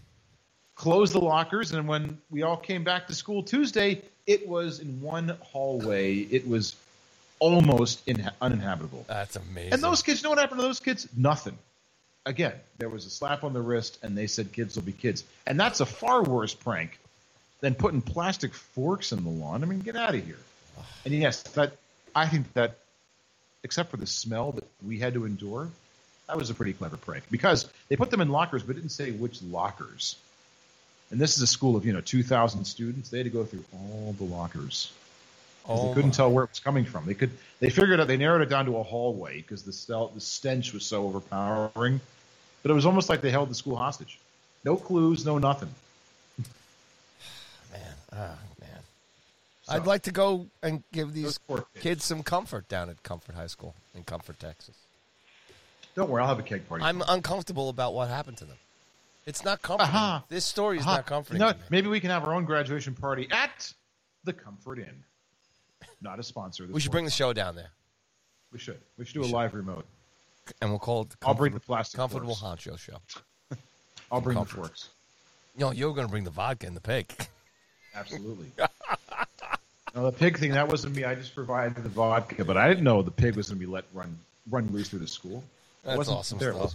closed 0.75 1.13
the 1.13 1.21
lockers, 1.21 1.73
and 1.73 1.87
when 1.87 2.17
we 2.31 2.41
all 2.41 2.57
came 2.57 2.83
back 2.83 3.09
to 3.09 3.15
school 3.15 3.43
Tuesday, 3.43 4.01
it 4.27 4.49
was 4.49 4.81
in 4.81 5.01
one 5.01 5.37
hallway. 5.41 6.17
It 6.17 6.47
was 6.47 6.77
almost 7.39 8.07
in, 8.07 8.31
uninhabitable. 8.41 9.05
That's 9.09 9.37
amazing. 9.37 9.73
And 9.73 9.83
those 9.83 10.03
kids, 10.03 10.21
you 10.21 10.25
know 10.25 10.31
what 10.31 10.39
happened 10.39 10.61
to 10.61 10.67
those 10.67 10.81
kids? 10.81 11.09
Nothing. 11.17 11.59
Again, 12.25 12.55
there 12.79 12.89
was 12.89 13.05
a 13.05 13.11
slap 13.11 13.43
on 13.43 13.53
the 13.53 13.61
wrist, 13.61 13.99
and 14.03 14.17
they 14.17 14.29
said 14.29 14.53
kids 14.53 14.77
will 14.77 14.85
be 14.85 14.93
kids. 14.93 15.25
And 15.47 15.59
that's 15.59 15.81
a 15.81 15.87
far 15.87 16.23
worse 16.23 16.55
prank 16.55 16.99
than 17.61 17.75
putting 17.75 18.01
plastic 18.01 18.55
forks 18.55 19.13
in 19.13 19.25
the 19.25 19.31
lawn. 19.31 19.63
I 19.63 19.67
mean, 19.67 19.81
get 19.81 19.97
out 19.97 20.15
of 20.15 20.25
here. 20.25 20.39
And 21.05 21.13
yes, 21.13 21.43
that 21.55 21.73
I 22.15 22.27
think 22.29 22.53
that, 22.53 22.79
except 23.65 23.91
for 23.91 23.97
the 23.97 24.07
smell 24.07 24.53
that 24.53 24.65
we 24.87 24.99
had 24.99 25.15
to 25.15 25.25
endure, 25.25 25.69
that 26.29 26.37
was 26.37 26.51
a 26.51 26.55
pretty 26.55 26.73
clever 26.73 26.97
prank 26.97 27.25
because 27.31 27.69
they 27.89 27.97
put 27.97 28.11
them 28.11 28.21
in 28.21 28.29
lockers, 28.29 28.63
but 28.63 28.77
didn't 28.77 28.91
say 28.91 29.11
which 29.11 29.43
lockers. 29.43 30.17
And 31.13 31.21
this 31.21 31.37
is 31.37 31.43
a 31.43 31.47
school 31.47 31.77
of 31.77 31.85
you 31.85 31.93
know 31.93 32.01
2,000 32.01 32.65
students. 32.65 33.11
They 33.11 33.19
had 33.19 33.25
to 33.25 33.31
go 33.31 33.45
through 33.45 33.65
all 33.75 34.15
the 34.19 34.25
lockers. 34.25 34.91
Oh, 35.69 35.89
they 35.89 35.95
couldn't 35.95 36.11
my. 36.11 36.17
tell 36.17 36.33
where 36.33 36.45
it 36.45 36.51
was 36.51 36.59
coming 36.59 36.87
from. 36.87 37.05
They 37.07 37.15
could 37.15 37.31
they 37.61 37.69
figured 37.69 38.01
out 38.01 38.09
they 38.09 38.17
narrowed 38.17 38.41
it 38.41 38.49
down 38.49 38.65
to 38.65 38.79
a 38.79 38.83
hallway 38.83 39.37
because 39.37 39.63
the 39.63 39.73
stel- 39.73 40.09
the 40.09 40.21
stench 40.21 40.73
was 40.73 40.85
so 40.85 41.05
overpowering. 41.05 42.01
But 42.63 42.71
it 42.71 42.75
was 42.75 42.87
almost 42.87 43.09
like 43.09 43.21
they 43.21 43.31
held 43.31 43.51
the 43.51 43.55
school 43.55 43.77
hostage. 43.77 44.19
No 44.65 44.77
clues, 44.77 45.27
no 45.27 45.39
nothing. 45.39 45.69
man. 46.39 47.81
Oh, 48.13 48.17
man. 48.17 48.81
So- 49.65 49.73
I'd 49.75 49.87
like 49.87 50.03
to 50.03 50.13
go 50.13 50.47
and 50.63 50.83
give 50.93 51.13
these 51.13 51.39
kids. 51.47 51.63
kids 51.81 52.05
some 52.05 52.23
comfort 52.23 52.69
down 52.69 52.89
at 52.89 53.03
Comfort 53.03 53.35
High 53.35 53.49
School 53.49 53.75
in 53.95 54.05
Comfort, 54.05 54.41
Texas. 54.41 54.77
Don't 55.95 56.09
worry, 56.09 56.23
I'll 56.23 56.29
have 56.29 56.39
a 56.39 56.43
keg 56.43 56.67
party. 56.69 56.85
I'm 56.85 57.03
uncomfortable 57.07 57.69
about 57.69 57.93
what 57.93 58.09
happened 58.09 58.39
to 58.39 58.45
them. 58.47 58.57
It's 59.27 59.45
not 59.45 59.63
comforting. 59.63 59.95
Aha. 59.95 60.25
This 60.29 60.45
story 60.45 60.79
is 60.79 60.83
Aha. 60.85 60.97
not 60.97 61.07
comforting. 61.07 61.41
You 61.41 61.47
know 61.47 61.53
to 61.53 61.59
what? 61.59 61.71
me. 61.71 61.77
maybe 61.77 61.89
we 61.89 62.01
can 62.01 62.11
have 62.11 62.25
our 62.25 62.35
own 62.35 62.45
graduation 62.45 62.95
party 62.95 63.29
at 63.31 63.73
the 64.25 64.33
Comfort 64.33 64.79
Inn. 64.79 65.05
Not 66.01 66.19
a 66.19 66.23
sponsor. 66.23 66.67
We 66.71 66.81
should 66.81 66.91
bring 66.93 67.05
the 67.05 67.11
show 67.11 67.33
down 67.33 67.55
there, 67.55 67.71
We 68.53 68.59
should. 68.59 68.81
We 68.99 69.05
should 69.05 69.15
do 69.15 69.23
a 69.23 69.27
live 69.27 69.55
remote. 69.55 69.87
and 70.61 70.71
we'll 70.71 70.81
call 70.81 71.03
it 71.03 71.11
the 71.11 71.17
I'll 71.25 71.35
bring 71.35 71.53
the 71.55 71.61
plastic 71.61 71.97
Comfortable 71.99 72.35
forks. 72.35 72.65
Honcho 72.67 72.79
Show. 72.79 72.97
I'll 74.11 74.21
bring 74.21 74.37
Comfort. 74.37 74.55
the 74.57 74.61
forks. 74.63 74.89
No, 75.57 75.71
you're 75.71 75.95
going 75.95 76.07
to 76.07 76.11
bring 76.11 76.25
the 76.25 76.31
vodka 76.31 76.67
and 76.67 76.75
the 76.77 76.81
pig. 76.81 77.13
Absolutely. 77.95 78.47
no, 79.95 80.05
the 80.07 80.13
pig 80.13 80.39
thing 80.39 80.53
that 80.53 80.67
wasn't 80.67 80.97
me. 80.97 81.05
I 81.05 81.15
just 81.15 81.35
provided 81.35 81.77
the 81.77 81.89
vodka, 81.89 82.45
but 82.45 82.57
I 82.57 82.69
didn't 82.69 82.85
know 82.85 83.03
the 83.03 83.11
pig 83.11 83.37
was 83.37 83.49
going 83.51 83.61
to 83.61 83.67
be 83.67 83.71
let 83.71 83.85
run 83.95 84.19
run 84.51 84.69
loose 84.73 84.89
through 84.89 85.01
the 85.01 85.07
school. 85.07 85.45
That's 85.85 86.09
awesome 86.09 86.39
there, 86.39 86.55
stuff. 86.55 86.75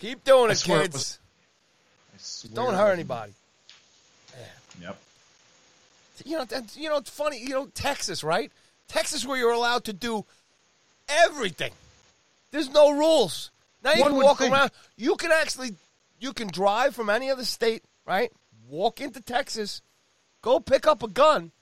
Was 0.00 0.04
it? 0.04 0.06
Keep 0.08 0.24
doing 0.24 0.48
I 0.50 0.52
it, 0.52 0.56
swear 0.56 0.78
it 0.80 0.92
kids. 0.92 1.18
was- 2.14 2.42
Don't 2.54 2.66
hurt 2.74 2.76
wasn't. 2.76 2.92
anybody. 2.94 3.32
Yep. 4.80 4.96
You 6.24 6.38
know, 6.38 6.44
that's, 6.44 6.76
you 6.76 6.88
know, 6.88 6.96
it's 6.98 7.10
funny. 7.10 7.38
You 7.40 7.50
know, 7.50 7.66
Texas, 7.74 8.22
right? 8.24 8.50
Texas, 8.88 9.24
where 9.26 9.36
you're 9.38 9.52
allowed 9.52 9.84
to 9.84 9.92
do 9.92 10.24
everything. 11.08 11.72
There's 12.50 12.70
no 12.70 12.90
rules. 12.92 13.50
Now 13.82 13.92
you 13.92 14.00
One 14.02 14.12
can 14.12 14.22
walk 14.22 14.38
think- 14.38 14.52
around. 14.52 14.70
You 14.96 15.16
can 15.16 15.30
actually, 15.32 15.74
you 16.20 16.32
can 16.32 16.48
drive 16.48 16.94
from 16.94 17.10
any 17.10 17.30
other 17.30 17.44
state, 17.44 17.82
right? 18.06 18.32
Walk 18.68 19.00
into 19.00 19.20
Texas, 19.20 19.80
go 20.42 20.58
pick 20.60 20.86
up 20.86 21.02
a 21.02 21.08
gun, 21.08 21.52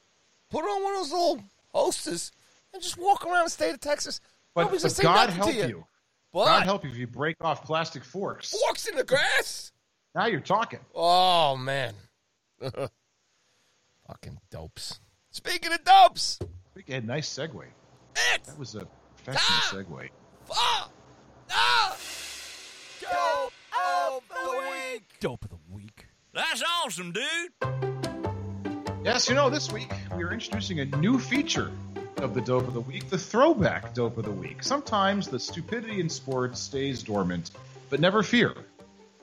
put 0.50 0.64
on 0.64 0.82
one 0.82 0.94
of 0.94 1.00
those 1.00 1.12
little 1.12 1.44
hostess, 1.72 2.32
and 2.72 2.82
just 2.82 2.96
walk 2.98 3.24
around 3.26 3.44
the 3.44 3.50
state 3.50 3.72
of 3.74 3.80
Texas. 3.80 4.20
But, 4.54 4.62
Nobody's 4.62 4.82
but 4.82 4.88
gonna 4.88 4.94
say 4.94 5.02
God 5.02 5.14
nothing 5.36 5.36
help 5.36 5.50
to 5.50 5.68
you. 5.68 5.86
But 6.36 6.44
God 6.44 6.62
help 6.64 6.84
you 6.84 6.90
if 6.90 6.98
you 6.98 7.06
break 7.06 7.36
off 7.40 7.64
plastic 7.64 8.04
forks. 8.04 8.50
forks 8.50 8.86
in 8.86 8.94
the 8.94 9.04
grass. 9.04 9.72
Now 10.14 10.26
you're 10.26 10.40
talking. 10.40 10.80
Oh 10.94 11.56
man, 11.56 11.94
fucking 14.06 14.38
dopes. 14.50 15.00
Speaking 15.30 15.72
of 15.72 15.82
dopes, 15.82 16.38
I 16.42 16.46
think 16.74 16.88
you 16.88 16.94
had 16.96 17.04
a 17.04 17.06
nice 17.06 17.26
segue. 17.28 17.64
it's 18.34 18.48
That 18.50 18.58
was 18.58 18.74
a 18.74 18.86
Ah! 19.28 19.70
segue. 19.72 20.10
Ah! 20.52 20.88
Ah! 21.50 21.96
Dope 23.00 23.52
of 23.72 24.22
the 24.28 24.58
week. 24.92 25.04
Dope 25.20 25.44
of 25.44 25.50
the 25.50 25.58
week. 25.70 26.06
That's 26.34 26.62
awesome, 26.84 27.12
dude. 27.12 27.52
Yes, 29.04 29.26
you 29.28 29.34
know, 29.34 29.48
this 29.48 29.72
week 29.72 29.90
we 30.14 30.22
are 30.22 30.32
introducing 30.34 30.80
a 30.80 30.84
new 30.84 31.18
feature 31.18 31.70
of 32.18 32.34
the 32.34 32.40
Dope 32.40 32.66
of 32.66 32.74
the 32.74 32.80
Week, 32.80 33.08
the 33.10 33.18
throwback 33.18 33.92
Dope 33.94 34.16
of 34.16 34.24
the 34.24 34.30
Week. 34.30 34.62
Sometimes 34.62 35.28
the 35.28 35.38
stupidity 35.38 36.00
in 36.00 36.08
sports 36.08 36.60
stays 36.60 37.02
dormant, 37.02 37.50
but 37.90 38.00
never 38.00 38.22
fear. 38.22 38.54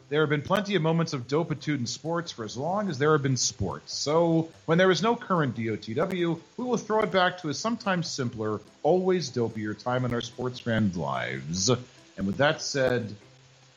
There 0.09 0.21
have 0.21 0.29
been 0.29 0.43
plenty 0.43 0.75
of 0.75 0.83
moments 0.83 1.13
of 1.13 1.27
dopitude 1.27 1.79
in 1.79 1.87
sports 1.87 2.31
for 2.31 2.43
as 2.43 2.55
long 2.55 2.89
as 2.89 2.99
there 2.99 3.13
have 3.13 3.23
been 3.23 3.37
sports. 3.37 3.95
So, 3.95 4.49
when 4.65 4.77
there 4.77 4.91
is 4.91 5.01
no 5.01 5.15
current 5.15 5.55
DOTW, 5.55 6.39
we 6.57 6.63
will 6.63 6.77
throw 6.77 7.01
it 7.01 7.11
back 7.11 7.39
to 7.39 7.49
a 7.49 7.53
sometimes 7.53 8.09
simpler, 8.09 8.61
always 8.83 9.29
dopier 9.29 9.73
time 9.73 10.05
in 10.05 10.13
our 10.13 10.21
sports 10.21 10.59
fan 10.59 10.91
lives. 10.93 11.69
And 12.15 12.27
with 12.27 12.37
that 12.37 12.61
said, 12.61 13.15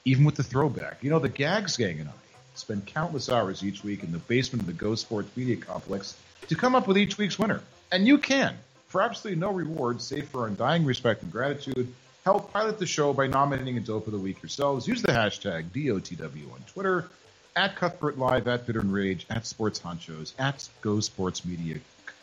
even 0.05 0.25
with 0.25 0.35
the 0.35 0.43
throwback, 0.43 0.99
you 1.03 1.09
know, 1.09 1.19
the 1.19 1.31
Gags 1.31 1.79
Gang 1.79 2.01
and 2.01 2.09
I 2.11 2.13
spend 2.55 2.87
countless 2.87 3.31
hours 3.31 3.65
each 3.65 3.83
week 3.83 4.03
in 4.03 4.13
the 4.13 4.19
basement 4.19 4.63
of 4.63 4.67
the 4.67 4.73
Go 4.75 4.95
Sports 4.95 5.35
Media 5.37 5.57
Complex 5.57 6.17
to 6.49 6.55
come 6.55 6.75
up 6.75 6.87
with 6.87 6.99
each 6.99 7.17
week's 7.17 7.39
winner. 7.39 7.63
And 7.91 8.07
you 8.07 8.19
can, 8.19 8.57
for 8.89 9.03
absolutely 9.03 9.41
no 9.41 9.53
reward, 9.53 10.01
save 10.01 10.29
for 10.29 10.47
undying 10.47 10.85
respect 10.85 11.23
and 11.23 11.33
gratitude, 11.33 11.93
help 12.25 12.53
pilot 12.53 12.79
the 12.79 12.87
show 12.87 13.13
by 13.13 13.27
nominating 13.27 13.77
a 13.77 13.81
dope 13.81 14.07
of 14.07 14.13
the 14.13 14.19
week 14.19 14.43
yourselves. 14.43 14.87
Use 14.89 15.03
the 15.03 15.13
hashtag 15.13 15.65
DOTW 15.71 16.53
on 16.53 16.61
Twitter, 16.67 17.09
at 17.57 17.75
Cuthbert 17.77 18.19
Live, 18.19 18.49
at 18.49 18.67
Bitter 18.67 18.81
and 18.81 18.93
Rage, 18.93 19.27
at 19.31 19.47
Sports 19.47 19.81
Honchos, 19.81 20.33
at 20.39 20.69
Go 20.83 21.01
Sports 21.01 21.45
Media 21.45 21.79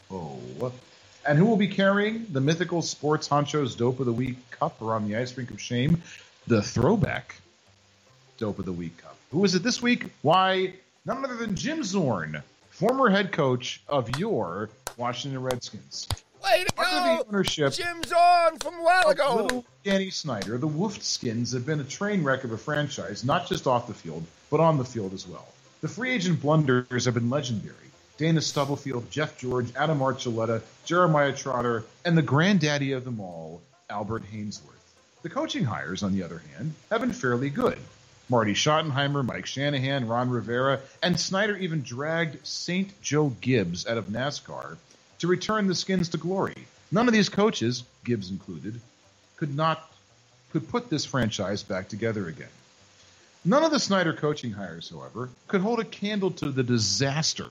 Co. 0.10 0.40
And 1.26 1.38
who 1.38 1.46
will 1.46 1.58
be 1.58 1.70
carrying 1.70 2.28
the 2.32 2.42
mythical 2.42 2.82
Sports 2.82 3.30
Honchos 3.30 3.78
Dope 3.78 4.00
of 4.00 4.06
the 4.06 4.14
Week 4.14 4.38
cup 4.52 4.82
around 4.82 5.08
the 5.08 5.16
ice 5.16 5.36
rink 5.38 5.52
of 5.52 5.62
shame? 5.62 6.02
The 6.48 6.62
throwback 6.62 7.36
Dope 8.38 8.60
of 8.60 8.66
the 8.66 8.74
Week 8.74 8.98
Cup. 8.98 9.18
Who 9.32 9.44
is 9.46 9.56
it 9.56 9.64
this 9.64 9.82
week? 9.82 10.06
Why, 10.22 10.74
none 11.06 11.24
other 11.24 11.38
than 11.38 11.56
Jim 11.56 11.84
Zorn, 11.84 12.44
former 12.70 13.10
head 13.10 13.32
coach 13.32 13.82
of 13.88 14.20
your 14.20 14.70
Washington 14.98 15.42
Redskins. 15.42 16.08
Way 16.44 16.66
to 16.66 16.82
Under 16.82 17.24
the 17.24 17.30
ownership 17.30 17.74
Jim's 17.74 18.12
on 18.12 18.58
from 18.60 18.76
a 18.76 18.84
while 18.84 19.08
ago. 19.10 19.36
little 19.36 19.66
Danny 19.84 20.10
Snyder, 20.10 20.58
the 20.58 20.68
Wolfskins 20.68 21.54
have 21.54 21.66
been 21.66 21.80
a 21.80 21.86
train 21.86 22.24
wreck 22.24 22.44
of 22.44 22.52
a 22.52 22.58
franchise, 22.58 23.24
not 23.24 23.48
just 23.48 23.68
off 23.68 23.88
the 23.88 23.94
field, 23.94 24.26
but 24.50 24.60
on 24.60 24.78
the 24.78 24.86
field 24.86 25.14
as 25.14 25.28
well. 25.28 25.48
The 25.82 25.88
free 25.88 26.12
agent 26.12 26.42
blunders 26.42 27.06
have 27.06 27.14
been 27.14 27.30
legendary. 27.30 27.76
Dana 28.18 28.42
Stubblefield, 28.42 29.10
Jeff 29.10 29.38
George, 29.38 29.68
Adam 29.76 30.00
Archuleta, 30.00 30.62
Jeremiah 30.86 31.34
Trotter, 31.34 31.84
and 32.06 32.18
the 32.18 32.22
granddaddy 32.22 32.92
of 32.92 33.06
them 33.06 33.20
all, 33.20 33.62
Albert 33.90 34.24
Haynesworth. 34.32 34.70
The 35.24 35.30
coaching 35.30 35.64
hires, 35.64 36.04
on 36.04 36.14
the 36.14 36.24
other 36.24 36.42
hand, 36.56 36.74
have 36.92 37.02
been 37.02 37.14
fairly 37.14 37.50
good. 37.50 37.80
Marty 38.30 38.54
Schottenheimer, 38.54 39.26
Mike 39.26 39.46
Shanahan, 39.46 40.08
Ron 40.08 40.30
Rivera, 40.30 40.80
and 41.02 41.20
Snyder 41.20 41.56
even 41.58 41.82
dragged 41.82 42.46
St. 42.46 43.02
Joe 43.02 43.30
Gibbs 43.42 43.88
out 43.88 43.98
of 43.98 44.08
NASCAR 44.08 44.78
to 45.24 45.28
return 45.28 45.68
the 45.68 45.74
Skins 45.74 46.10
to 46.10 46.18
glory. 46.18 46.68
None 46.92 47.08
of 47.08 47.14
these 47.14 47.30
coaches, 47.30 47.86
Gibbs 48.04 48.30
included, 48.30 48.82
could 49.38 49.56
not 49.56 49.90
could 50.52 50.68
put 50.68 50.90
this 50.90 51.06
franchise 51.06 51.64
back 51.64 51.88
together 51.88 52.28
again. 52.28 52.52
None 53.46 53.64
of 53.64 53.72
the 53.72 53.80
Snyder 53.80 54.12
coaching 54.12 54.52
hires, 54.52 54.90
however, 54.90 55.30
could 55.48 55.62
hold 55.62 55.80
a 55.80 55.86
candle 55.86 56.32
to 56.32 56.52
the 56.52 56.62
disaster 56.62 57.48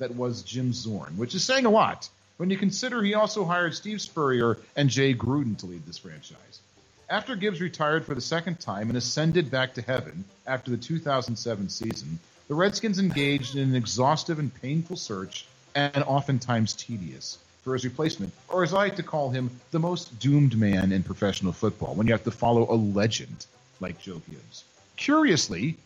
that 0.00 0.16
was 0.16 0.42
Jim 0.42 0.72
Zorn, 0.72 1.16
which 1.16 1.36
is 1.36 1.44
saying 1.44 1.64
a 1.64 1.70
lot 1.70 2.08
when 2.38 2.50
you 2.50 2.56
consider 2.56 3.00
he 3.00 3.14
also 3.14 3.44
hired 3.44 3.76
Steve 3.76 4.00
Spurrier 4.00 4.58
and 4.74 4.90
Jay 4.90 5.14
Gruden 5.14 5.56
to 5.58 5.66
lead 5.66 5.86
this 5.86 5.98
franchise. 5.98 6.60
After 7.08 7.36
Gibbs 7.36 7.60
retired 7.60 8.04
for 8.04 8.16
the 8.16 8.20
second 8.20 8.58
time 8.58 8.88
and 8.88 8.98
ascended 8.98 9.48
back 9.48 9.74
to 9.74 9.82
heaven 9.82 10.24
after 10.44 10.72
the 10.72 10.76
2007 10.76 11.68
season, 11.68 12.18
the 12.48 12.56
Redskins 12.56 12.98
engaged 12.98 13.54
in 13.54 13.68
an 13.68 13.76
exhaustive 13.76 14.40
and 14.40 14.52
painful 14.52 14.96
search, 14.96 15.46
and 15.74 16.02
oftentimes 16.04 16.74
tedious, 16.74 17.38
for 17.62 17.74
his 17.74 17.84
replacement, 17.84 18.32
or 18.48 18.64
as 18.64 18.74
I 18.74 18.78
like 18.78 18.96
to 18.96 19.02
call 19.02 19.30
him, 19.30 19.50
the 19.70 19.78
most 19.78 20.18
doomed 20.18 20.58
man 20.58 20.92
in 20.92 21.02
professional 21.02 21.52
football 21.52 21.94
when 21.94 22.06
you 22.06 22.12
have 22.12 22.24
to 22.24 22.30
follow 22.30 22.66
a 22.70 22.74
legend 22.74 23.46
like 23.80 24.00
Joe 24.00 24.20
Gibbs. 24.28 24.64
Curiously, 24.96 25.76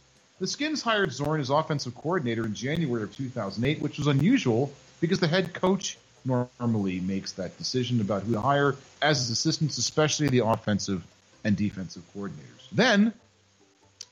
the 0.41 0.47
Skins 0.47 0.83
hired 0.83 1.13
Zorn 1.13 1.41
as 1.41 1.51
offensive 1.51 1.95
coordinator 1.95 2.45
in 2.45 2.55
January 2.55 3.03
of 3.03 3.15
2008, 3.15 3.81
which 3.81 3.99
was 3.99 4.07
unusual 4.07 4.73
because 5.01 5.21
the 5.21 5.29
head 5.29 5.53
coach 5.55 5.99
normally 6.25 7.01
makes 7.01 7.33
that 7.33 7.57
decision 7.57 8.01
about 8.01 8.23
who 8.23 8.33
to 8.33 8.41
hire 8.41 8.75
as 9.01 9.19
his 9.19 9.31
assistants, 9.31 9.79
especially 9.79 10.29
the 10.29 10.45
offensive 10.45 11.05
and 11.45 11.57
defensive 11.57 12.03
coordinators. 12.15 12.69
Then, 12.73 13.13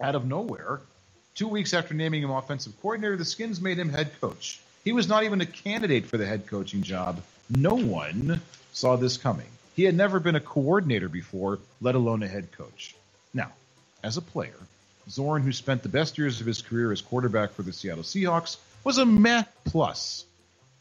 out 0.01 0.15
of 0.15 0.27
nowhere, 0.27 0.81
two 1.35 1.49
weeks 1.49 1.75
after 1.75 1.95
naming 1.95 2.23
him 2.23 2.31
offensive 2.31 2.73
coordinator, 2.81 3.17
the 3.17 3.25
Skins 3.25 3.61
made 3.61 3.79
him 3.79 3.89
head 3.89 4.13
coach. 4.21 4.61
He 4.85 4.93
was 4.93 5.09
not 5.09 5.25
even 5.25 5.41
a 5.41 5.47
candidate 5.47 6.05
for 6.05 6.19
the 6.19 6.27
head 6.27 6.47
coaching 6.47 6.83
job. 6.83 7.23
No 7.49 7.75
one 7.75 8.43
saw 8.75 8.97
this 8.97 9.17
coming. 9.17 9.47
He 9.75 9.85
had 9.85 9.95
never 9.95 10.21
been 10.21 10.37
a 10.37 10.41
coordinator 10.41 11.09
before, 11.09 11.59
let 11.81 11.95
alone 11.95 12.23
a 12.23 12.29
head 12.29 12.53
coach. 12.53 12.95
Now, 13.33 13.51
as 14.03 14.19
a 14.19 14.23
player, 14.23 14.59
Zorn, 15.09 15.43
who 15.43 15.53
spent 15.53 15.83
the 15.83 15.89
best 15.89 16.19
years 16.19 16.41
of 16.43 16.47
his 16.47 16.61
career 16.61 16.93
as 16.93 17.01
quarterback 17.01 17.53
for 17.53 17.63
the 17.63 17.73
Seattle 17.73 18.05
Seahawks, 18.05 18.59
was 18.85 18.99
a 18.99 19.07
meh 19.07 19.45
plus. 19.65 20.27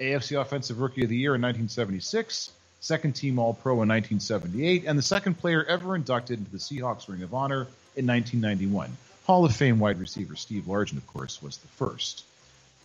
AFC 0.01 0.39
Offensive 0.39 0.79
Rookie 0.79 1.03
of 1.03 1.09
the 1.09 1.15
Year 1.15 1.35
in 1.35 1.41
1976, 1.41 2.51
second 2.81 3.13
team 3.13 3.39
All 3.39 3.53
Pro 3.53 3.73
in 3.73 3.87
1978, 3.87 4.83
and 4.85 4.99
the 4.99 5.03
second 5.03 5.35
player 5.35 5.63
ever 5.63 5.95
inducted 5.95 6.39
into 6.39 6.51
the 6.51 6.57
Seahawks 6.57 7.07
Ring 7.07 7.23
of 7.23 7.33
Honor 7.33 7.67
in 7.95 8.05
1991. 8.05 8.97
Hall 9.25 9.45
of 9.45 9.55
Fame 9.55 9.79
wide 9.79 9.99
receiver 9.99 10.35
Steve 10.35 10.63
Largent, 10.67 10.97
of 10.97 11.07
course, 11.07 11.41
was 11.41 11.55
the 11.57 11.69
first. 11.69 12.25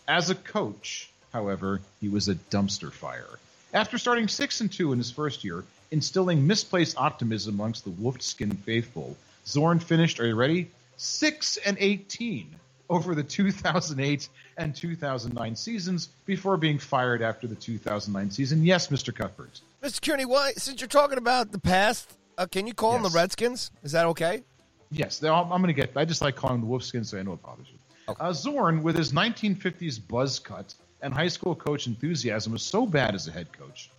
As 0.09 0.31
a 0.31 0.35
coach, 0.35 1.07
however, 1.31 1.81
he 2.01 2.09
was 2.09 2.29
a 2.29 2.33
dumpster 2.33 2.91
fire. 2.91 3.37
After 3.75 3.99
starting 3.99 4.27
6 4.27 4.61
and 4.61 4.71
2 4.71 4.91
in 4.91 4.97
his 4.97 5.11
first 5.11 5.43
year, 5.43 5.63
instilling 5.91 6.47
misplaced 6.47 6.97
optimism 6.97 7.53
amongst 7.53 7.83
the 7.83 7.91
wolfskin 7.91 8.57
faithful, 8.57 9.15
Zorn 9.45 9.77
finished, 9.77 10.19
are 10.19 10.25
you 10.25 10.33
ready? 10.33 10.71
6 10.97 11.57
and 11.57 11.77
18 11.79 12.55
over 12.89 13.13
the 13.13 13.21
2008 13.21 14.29
and 14.57 14.75
2009 14.75 15.55
seasons 15.55 16.09
before 16.25 16.57
being 16.57 16.79
fired 16.79 17.21
after 17.21 17.45
the 17.45 17.53
2009 17.53 18.31
season. 18.31 18.65
Yes, 18.65 18.87
Mr. 18.87 19.13
Cuthbert. 19.13 19.61
Mr. 19.83 20.01
Kearney, 20.01 20.25
why, 20.25 20.53
since 20.57 20.81
you're 20.81 20.87
talking 20.87 21.19
about 21.19 21.51
the 21.51 21.59
past, 21.59 22.17
uh, 22.35 22.47
can 22.47 22.65
you 22.65 22.73
call 22.73 22.93
them 22.93 23.03
the 23.03 23.09
Redskins? 23.09 23.69
Is 23.83 23.91
that 23.91 24.07
okay? 24.07 24.41
Yes, 24.89 25.21
I'm 25.23 25.49
going 25.49 25.67
to 25.67 25.73
get. 25.73 25.95
I 25.95 26.03
just 26.05 26.23
like 26.23 26.35
calling 26.35 26.61
them 26.61 26.67
the 26.67 26.75
Wolfskins, 26.75 27.05
so 27.05 27.19
I 27.19 27.21
know 27.21 27.33
it 27.33 27.43
bothers 27.43 27.67
you. 27.71 27.78
Uh, 28.19 28.33
Zorn, 28.33 28.83
with 28.83 28.97
his 28.97 29.11
1950s 29.11 29.99
buzz 30.07 30.39
cut 30.39 30.73
and 31.01 31.13
high 31.13 31.27
school 31.27 31.55
coach 31.55 31.87
enthusiasm, 31.87 32.53
was 32.53 32.63
so 32.63 32.85
bad 32.85 33.15
as 33.15 33.27
a 33.27 33.31
head 33.31 33.51
coach 33.51 33.89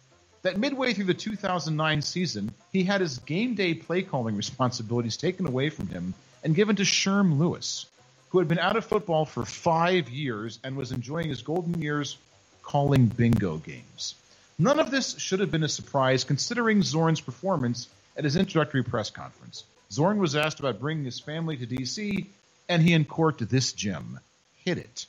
that 0.43 0.59
midway 0.59 0.95
through 0.95 1.05
the 1.05 1.15
2009 1.15 2.03
season, 2.03 2.53
he 2.73 2.82
had 2.82 3.01
his 3.01 3.19
game 3.19 3.55
day 3.55 3.74
play 3.74 4.03
calling 4.03 4.37
responsibilities 4.37 5.16
taken 5.16 5.47
away 5.47 5.69
from 5.70 5.89
him 5.89 6.15
and 6.43 6.55
given 6.55 6.77
to 6.77 6.82
Sherm 6.82 7.39
Lewis, 7.39 7.87
who 8.31 8.39
had 8.39 8.49
been 8.49 8.59
out 8.59 8.77
of 8.77 8.85
football 8.85 9.24
for 9.24 9.45
five 9.45 10.09
years 10.09 10.59
and 10.65 10.77
was 10.77 10.93
enjoying 10.93 11.28
his 11.28 11.43
golden 11.43 11.81
years 11.82 12.16
calling 12.62 13.07
bingo 13.07 13.59
games. 13.59 14.15
None 14.59 14.81
of 14.81 14.91
this 14.91 15.19
should 15.19 15.41
have 15.41 15.51
been 15.51 15.65
a 15.65 15.69
surprise 15.69 16.24
considering 16.24 16.82
Zorn's 16.82 17.20
performance 17.20 17.89
at 18.16 18.24
his 18.24 18.37
introductory 18.37 18.82
press 18.82 19.11
conference. 19.11 19.65
Zorn 19.91 20.19
was 20.19 20.37
asked 20.37 20.61
about 20.61 20.81
bringing 20.81 21.05
his 21.05 21.20
family 21.20 21.57
to 21.57 21.66
D.C., 21.66 22.28
and 22.71 22.83
he 22.83 22.95
uncorked 22.95 23.47
this 23.51 23.73
gem. 23.73 24.21
Hit 24.65 24.79
it. 24.79 25.07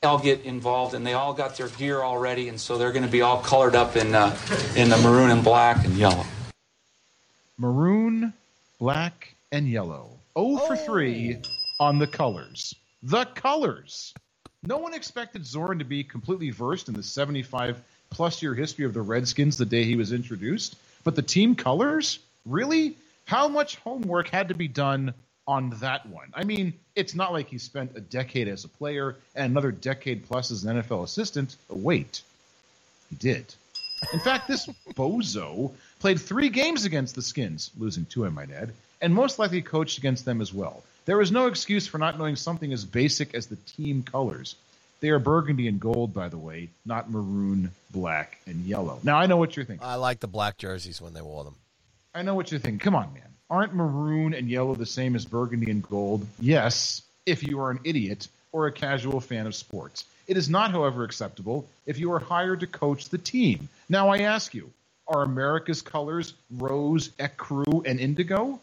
They 0.00 0.08
all 0.08 0.18
get 0.18 0.42
involved 0.42 0.94
and 0.94 1.06
they 1.06 1.14
all 1.14 1.32
got 1.32 1.56
their 1.56 1.68
gear 1.68 2.02
already, 2.02 2.48
and 2.48 2.60
so 2.60 2.76
they're 2.76 2.92
going 2.92 3.04
to 3.04 3.10
be 3.10 3.22
all 3.22 3.40
colored 3.40 3.74
up 3.74 3.96
in 3.96 4.14
uh, 4.14 4.36
in 4.76 4.90
the 4.90 4.98
maroon 4.98 5.30
and 5.30 5.42
black 5.42 5.84
and 5.84 5.94
yellow 5.94 6.24
Maroon, 7.58 8.32
black, 8.78 9.34
and 9.52 9.68
yellow. 9.68 10.10
0 10.36 10.56
for 10.66 10.76
3 10.76 11.36
on 11.78 11.98
the 11.98 12.06
colors. 12.06 12.74
The 13.02 13.24
colors. 13.24 14.14
No 14.64 14.78
one 14.78 14.94
expected 14.94 15.46
Zorn 15.46 15.78
to 15.78 15.84
be 15.84 16.02
completely 16.02 16.50
versed 16.50 16.88
in 16.88 16.94
the 16.94 17.02
75 17.02 17.80
plus 18.10 18.42
year 18.42 18.54
history 18.54 18.84
of 18.84 18.94
the 18.94 19.02
Redskins 19.02 19.56
the 19.56 19.66
day 19.66 19.84
he 19.84 19.96
was 19.96 20.12
introduced, 20.12 20.76
but 21.04 21.14
the 21.14 21.22
team 21.22 21.54
colors? 21.54 22.18
Really? 22.46 22.96
How 23.26 23.48
much 23.48 23.76
homework 23.76 24.28
had 24.28 24.48
to 24.48 24.54
be 24.54 24.68
done 24.68 25.14
on 25.46 25.70
that 25.80 26.06
one? 26.06 26.28
I 26.34 26.44
mean, 26.44 26.74
it's 26.94 27.14
not 27.14 27.32
like 27.32 27.48
he 27.48 27.58
spent 27.58 27.96
a 27.96 28.00
decade 28.00 28.48
as 28.48 28.64
a 28.64 28.68
player 28.68 29.16
and 29.34 29.50
another 29.50 29.72
decade 29.72 30.26
plus 30.26 30.50
as 30.50 30.64
an 30.64 30.76
NFL 30.76 31.04
assistant. 31.04 31.56
Oh, 31.70 31.76
wait, 31.76 32.22
he 33.10 33.16
did. 33.16 33.54
In 34.12 34.20
fact, 34.20 34.48
this 34.48 34.66
bozo 34.94 35.72
played 36.00 36.20
three 36.20 36.48
games 36.48 36.84
against 36.84 37.14
the 37.14 37.22
Skins, 37.22 37.70
losing 37.78 38.04
two, 38.04 38.26
I 38.26 38.28
might 38.28 38.50
add, 38.50 38.72
and 39.00 39.14
most 39.14 39.38
likely 39.38 39.62
coached 39.62 39.98
against 39.98 40.24
them 40.24 40.40
as 40.40 40.52
well. 40.52 40.82
There 41.04 41.20
is 41.20 41.32
no 41.32 41.46
excuse 41.46 41.86
for 41.86 41.98
not 41.98 42.18
knowing 42.18 42.36
something 42.36 42.72
as 42.72 42.84
basic 42.84 43.34
as 43.34 43.46
the 43.46 43.56
team 43.56 44.02
colors. 44.02 44.54
They 45.00 45.10
are 45.10 45.18
burgundy 45.18 45.66
and 45.66 45.80
gold, 45.80 46.14
by 46.14 46.28
the 46.28 46.38
way, 46.38 46.68
not 46.86 47.10
maroon, 47.10 47.72
black, 47.90 48.38
and 48.46 48.64
yellow. 48.64 49.00
Now, 49.02 49.16
I 49.16 49.26
know 49.26 49.36
what 49.36 49.56
you're 49.56 49.64
thinking. 49.64 49.84
I 49.84 49.96
like 49.96 50.20
the 50.20 50.28
black 50.28 50.58
jerseys 50.58 51.00
when 51.00 51.12
they 51.12 51.20
wore 51.20 51.42
them. 51.42 51.56
I 52.14 52.22
know 52.22 52.36
what 52.36 52.52
you're 52.52 52.60
thinking. 52.60 52.78
Come 52.78 52.94
on, 52.94 53.12
man. 53.12 53.31
Aren't 53.52 53.74
maroon 53.74 54.32
and 54.32 54.48
yellow 54.48 54.74
the 54.74 54.86
same 54.86 55.14
as 55.14 55.26
burgundy 55.26 55.70
and 55.70 55.82
gold? 55.82 56.26
Yes, 56.40 57.02
if 57.26 57.42
you 57.42 57.60
are 57.60 57.70
an 57.70 57.80
idiot 57.84 58.26
or 58.50 58.66
a 58.66 58.72
casual 58.72 59.20
fan 59.20 59.46
of 59.46 59.54
sports. 59.54 60.06
It 60.26 60.38
is 60.38 60.48
not, 60.48 60.70
however, 60.70 61.04
acceptable 61.04 61.68
if 61.84 61.98
you 61.98 62.12
are 62.12 62.18
hired 62.18 62.60
to 62.60 62.66
coach 62.66 63.10
the 63.10 63.18
team. 63.18 63.68
Now, 63.90 64.08
I 64.08 64.20
ask 64.20 64.54
you, 64.54 64.70
are 65.06 65.20
America's 65.20 65.82
colors 65.82 66.32
rose, 66.50 67.10
ecru, 67.18 67.84
and 67.84 68.00
indigo? 68.00 68.58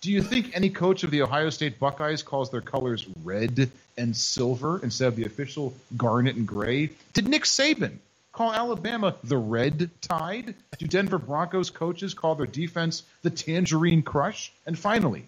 Do 0.00 0.10
you 0.10 0.20
think 0.24 0.50
any 0.52 0.70
coach 0.70 1.04
of 1.04 1.12
the 1.12 1.22
Ohio 1.22 1.50
State 1.50 1.78
Buckeyes 1.78 2.24
calls 2.24 2.50
their 2.50 2.60
colors 2.60 3.06
red 3.22 3.70
and 3.96 4.16
silver 4.16 4.80
instead 4.82 5.06
of 5.06 5.14
the 5.14 5.26
official 5.26 5.74
garnet 5.96 6.34
and 6.34 6.48
gray? 6.48 6.90
Did 7.12 7.28
Nick 7.28 7.44
Saban 7.44 7.98
call 8.38 8.54
Alabama 8.54 9.16
the 9.24 9.36
Red 9.36 9.90
Tide? 10.00 10.54
Do 10.78 10.86
Denver 10.86 11.18
Broncos 11.18 11.70
coaches 11.70 12.14
call 12.14 12.36
their 12.36 12.46
defense 12.46 13.02
the 13.22 13.30
Tangerine 13.30 14.02
Crush? 14.02 14.52
And 14.64 14.78
finally, 14.78 15.24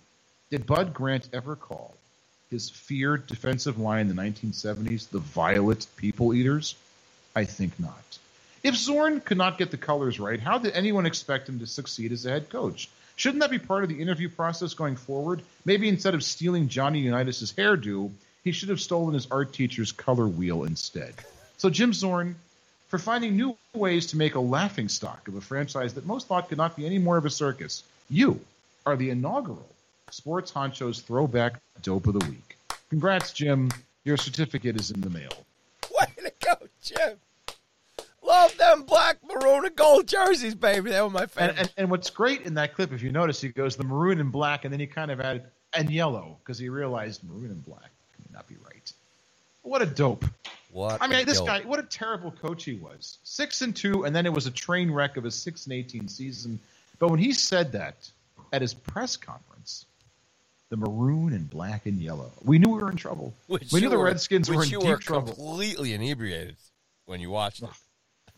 did 0.49 0.65
Bud 0.65 0.95
Grant 0.95 1.29
ever 1.33 1.57
call 1.57 1.97
his 2.51 2.71
feared 2.71 3.27
defensive 3.27 3.81
line 3.81 4.09
in 4.09 4.15
the 4.15 4.23
1970s 4.23 5.11
the 5.11 5.19
Violet 5.19 5.89
People 5.97 6.33
Eaters? 6.33 6.77
I 7.35 7.47
think 7.47 7.81
not. 7.81 8.19
If 8.63 8.77
Zorn 8.77 9.21
could 9.21 9.39
not 9.39 9.59
get 9.59 9.73
the 9.73 9.77
colors 9.77 10.21
right, 10.21 10.39
how 10.39 10.59
did 10.59 10.75
anyone 10.75 11.05
expect 11.05 11.49
him 11.49 11.59
to 11.59 11.67
succeed 11.67 12.13
as 12.13 12.25
a 12.25 12.31
head 12.31 12.49
coach? 12.49 12.89
Shouldn't 13.17 13.41
that 13.41 13.51
be 13.51 13.59
part 13.59 13.83
of 13.83 13.89
the 13.89 14.01
interview 14.01 14.29
process 14.29 14.75
going 14.75 14.95
forward? 14.95 15.43
Maybe 15.65 15.89
instead 15.89 16.15
of 16.15 16.23
stealing 16.23 16.69
Johnny 16.69 17.01
Unitas' 17.01 17.53
hairdo, 17.55 18.13
he 18.45 18.53
should 18.53 18.69
have 18.69 18.81
stolen 18.81 19.15
his 19.15 19.27
art 19.33 19.53
teacher's 19.53 19.91
color 19.91 20.29
wheel 20.29 20.63
instead. 20.63 21.15
So, 21.57 21.71
Jim 21.71 21.93
Zorn, 21.93 22.37
for 22.91 22.99
finding 22.99 23.37
new 23.37 23.57
ways 23.73 24.09
to 24.09 24.17
make 24.17 24.35
a 24.35 24.41
laughing 24.41 24.89
stock 24.89 25.29
of 25.29 25.37
a 25.37 25.41
franchise 25.41 25.95
that 25.95 26.05
most 26.05 26.27
thought 26.27 26.49
could 26.49 26.59
not 26.59 26.77
be 26.77 26.85
any 26.85 26.99
more 26.99 27.17
of 27.17 27.25
a 27.25 27.31
circus, 27.31 27.85
you 28.11 28.41
are 28.85 28.97
the 28.97 29.11
inaugural 29.11 29.65
Sports 30.11 30.51
Honcho's 30.51 31.01
Throwback 31.01 31.61
Dope 31.83 32.09
of 32.09 32.19
the 32.19 32.27
Week. 32.29 32.57
Congrats, 32.89 33.33
Jim. 33.33 33.71
Your 34.03 34.17
certificate 34.17 34.75
is 34.75 34.91
in 34.91 35.01
the 35.01 35.11
mail. 35.11 35.31
Way 35.89 36.07
to 36.17 36.33
go, 36.45 36.55
Jim. 36.83 37.17
Love 38.27 38.57
them 38.57 38.83
black, 38.83 39.19
maroon, 39.25 39.67
and 39.67 39.77
gold 39.77 40.09
jerseys, 40.09 40.57
baby. 40.57 40.91
They 40.91 41.01
were 41.01 41.11
my 41.11 41.27
favorite. 41.27 41.51
And, 41.51 41.59
and, 41.59 41.73
and 41.77 41.91
what's 41.91 42.11
great 42.11 42.43
in 42.43 42.55
that 42.55 42.75
clip, 42.75 42.93
if 42.93 43.03
you 43.03 43.13
notice, 43.13 43.41
he 43.41 43.51
goes 43.51 43.77
the 43.77 43.85
maroon 43.85 44.19
and 44.19 44.33
black, 44.33 44.65
and 44.65 44.73
then 44.73 44.81
he 44.81 44.89
kind 44.89 45.13
of 45.13 45.21
added 45.21 45.45
and 45.75 45.89
yellow 45.91 46.39
because 46.43 46.59
he 46.59 46.69
realized 46.69 47.23
maroon 47.23 47.53
and 47.53 47.65
black 47.65 47.91
may 48.19 48.37
not 48.37 48.49
be 48.49 48.57
right. 48.65 48.93
What 49.63 49.81
a 49.81 49.87
dope. 49.87 50.25
What? 50.73 51.03
I 51.03 51.09
mean, 51.09 51.27
this 51.27 51.39
dope. 51.39 51.47
guy, 51.47 51.61
what 51.63 51.81
a 51.81 51.83
terrible 51.83 52.31
coach 52.31 52.65
he 52.65 52.75
was. 52.75 53.19
Six 53.25 53.63
and 53.63 53.75
two, 53.75 54.05
and 54.05 54.15
then 54.15 54.25
it 54.27 54.33
was 54.33 54.47
a 54.47 54.51
train 54.51 54.91
wreck 54.91 55.17
of 55.17 55.25
a 55.25 55.31
six 55.31 55.67
and 55.67 55.73
eighteen 55.73 56.09
season. 56.09 56.61
But 56.99 57.11
when 57.11 57.19
he 57.19 57.33
said 57.33 57.73
that 57.73 58.09
at 58.53 58.63
his 58.63 58.75
press 58.75 59.17
conference, 59.17 59.87
the 60.69 60.77
maroon 60.77 61.33
and 61.33 61.51
black 61.51 61.87
and 61.87 61.99
yellow, 61.99 62.31
we 62.45 62.59
knew 62.59 62.69
we 62.69 62.83
were 62.83 62.91
in 62.91 62.97
trouble. 62.97 63.35
Which 63.49 63.73
we 63.73 63.81
knew 63.81 63.87
you 63.87 63.91
the 63.91 63.99
Redskins 63.99 64.49
were 64.49 64.63
in 64.63 64.69
deep 64.69 64.83
were 64.83 64.97
trouble. 64.97 65.33
completely 65.33 65.93
inebriated 65.93 66.57
when 67.07 67.21
you 67.21 67.31
watched 67.31 67.63
it. 67.63 67.71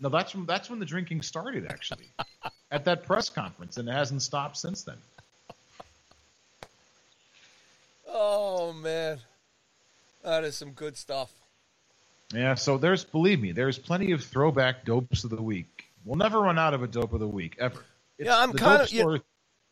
No, 0.00 0.08
that's 0.08 0.34
when 0.34 0.46
that's 0.46 0.68
when 0.68 0.80
the 0.80 0.84
drinking 0.84 1.22
started, 1.22 1.66
actually, 1.70 2.06
at 2.72 2.86
that 2.86 3.04
press 3.04 3.28
conference, 3.28 3.76
and 3.76 3.88
it 3.88 3.92
hasn't 3.92 4.22
stopped 4.22 4.56
since 4.56 4.82
then. 4.82 4.96
Oh 8.08 8.72
man, 8.72 9.18
that 10.24 10.42
is 10.42 10.56
some 10.56 10.72
good 10.72 10.96
stuff. 10.96 11.30
Yeah, 12.32 12.54
so 12.54 12.78
there's 12.78 13.04
believe 13.04 13.40
me, 13.40 13.52
there's 13.52 13.78
plenty 13.78 14.12
of 14.12 14.24
throwback 14.24 14.84
dopes 14.84 15.24
of 15.24 15.30
the 15.30 15.42
week. 15.42 15.84
We'll 16.04 16.16
never 16.16 16.40
run 16.40 16.58
out 16.58 16.74
of 16.74 16.82
a 16.82 16.86
dope 16.86 17.12
of 17.12 17.20
the 17.20 17.28
week 17.28 17.56
ever. 17.58 17.84
It's- 18.18 18.26
Yeah, 18.34 18.38
I'm 18.38 18.52
kinda- 18.52 18.78
dope 18.78 18.88
store. 18.88 19.20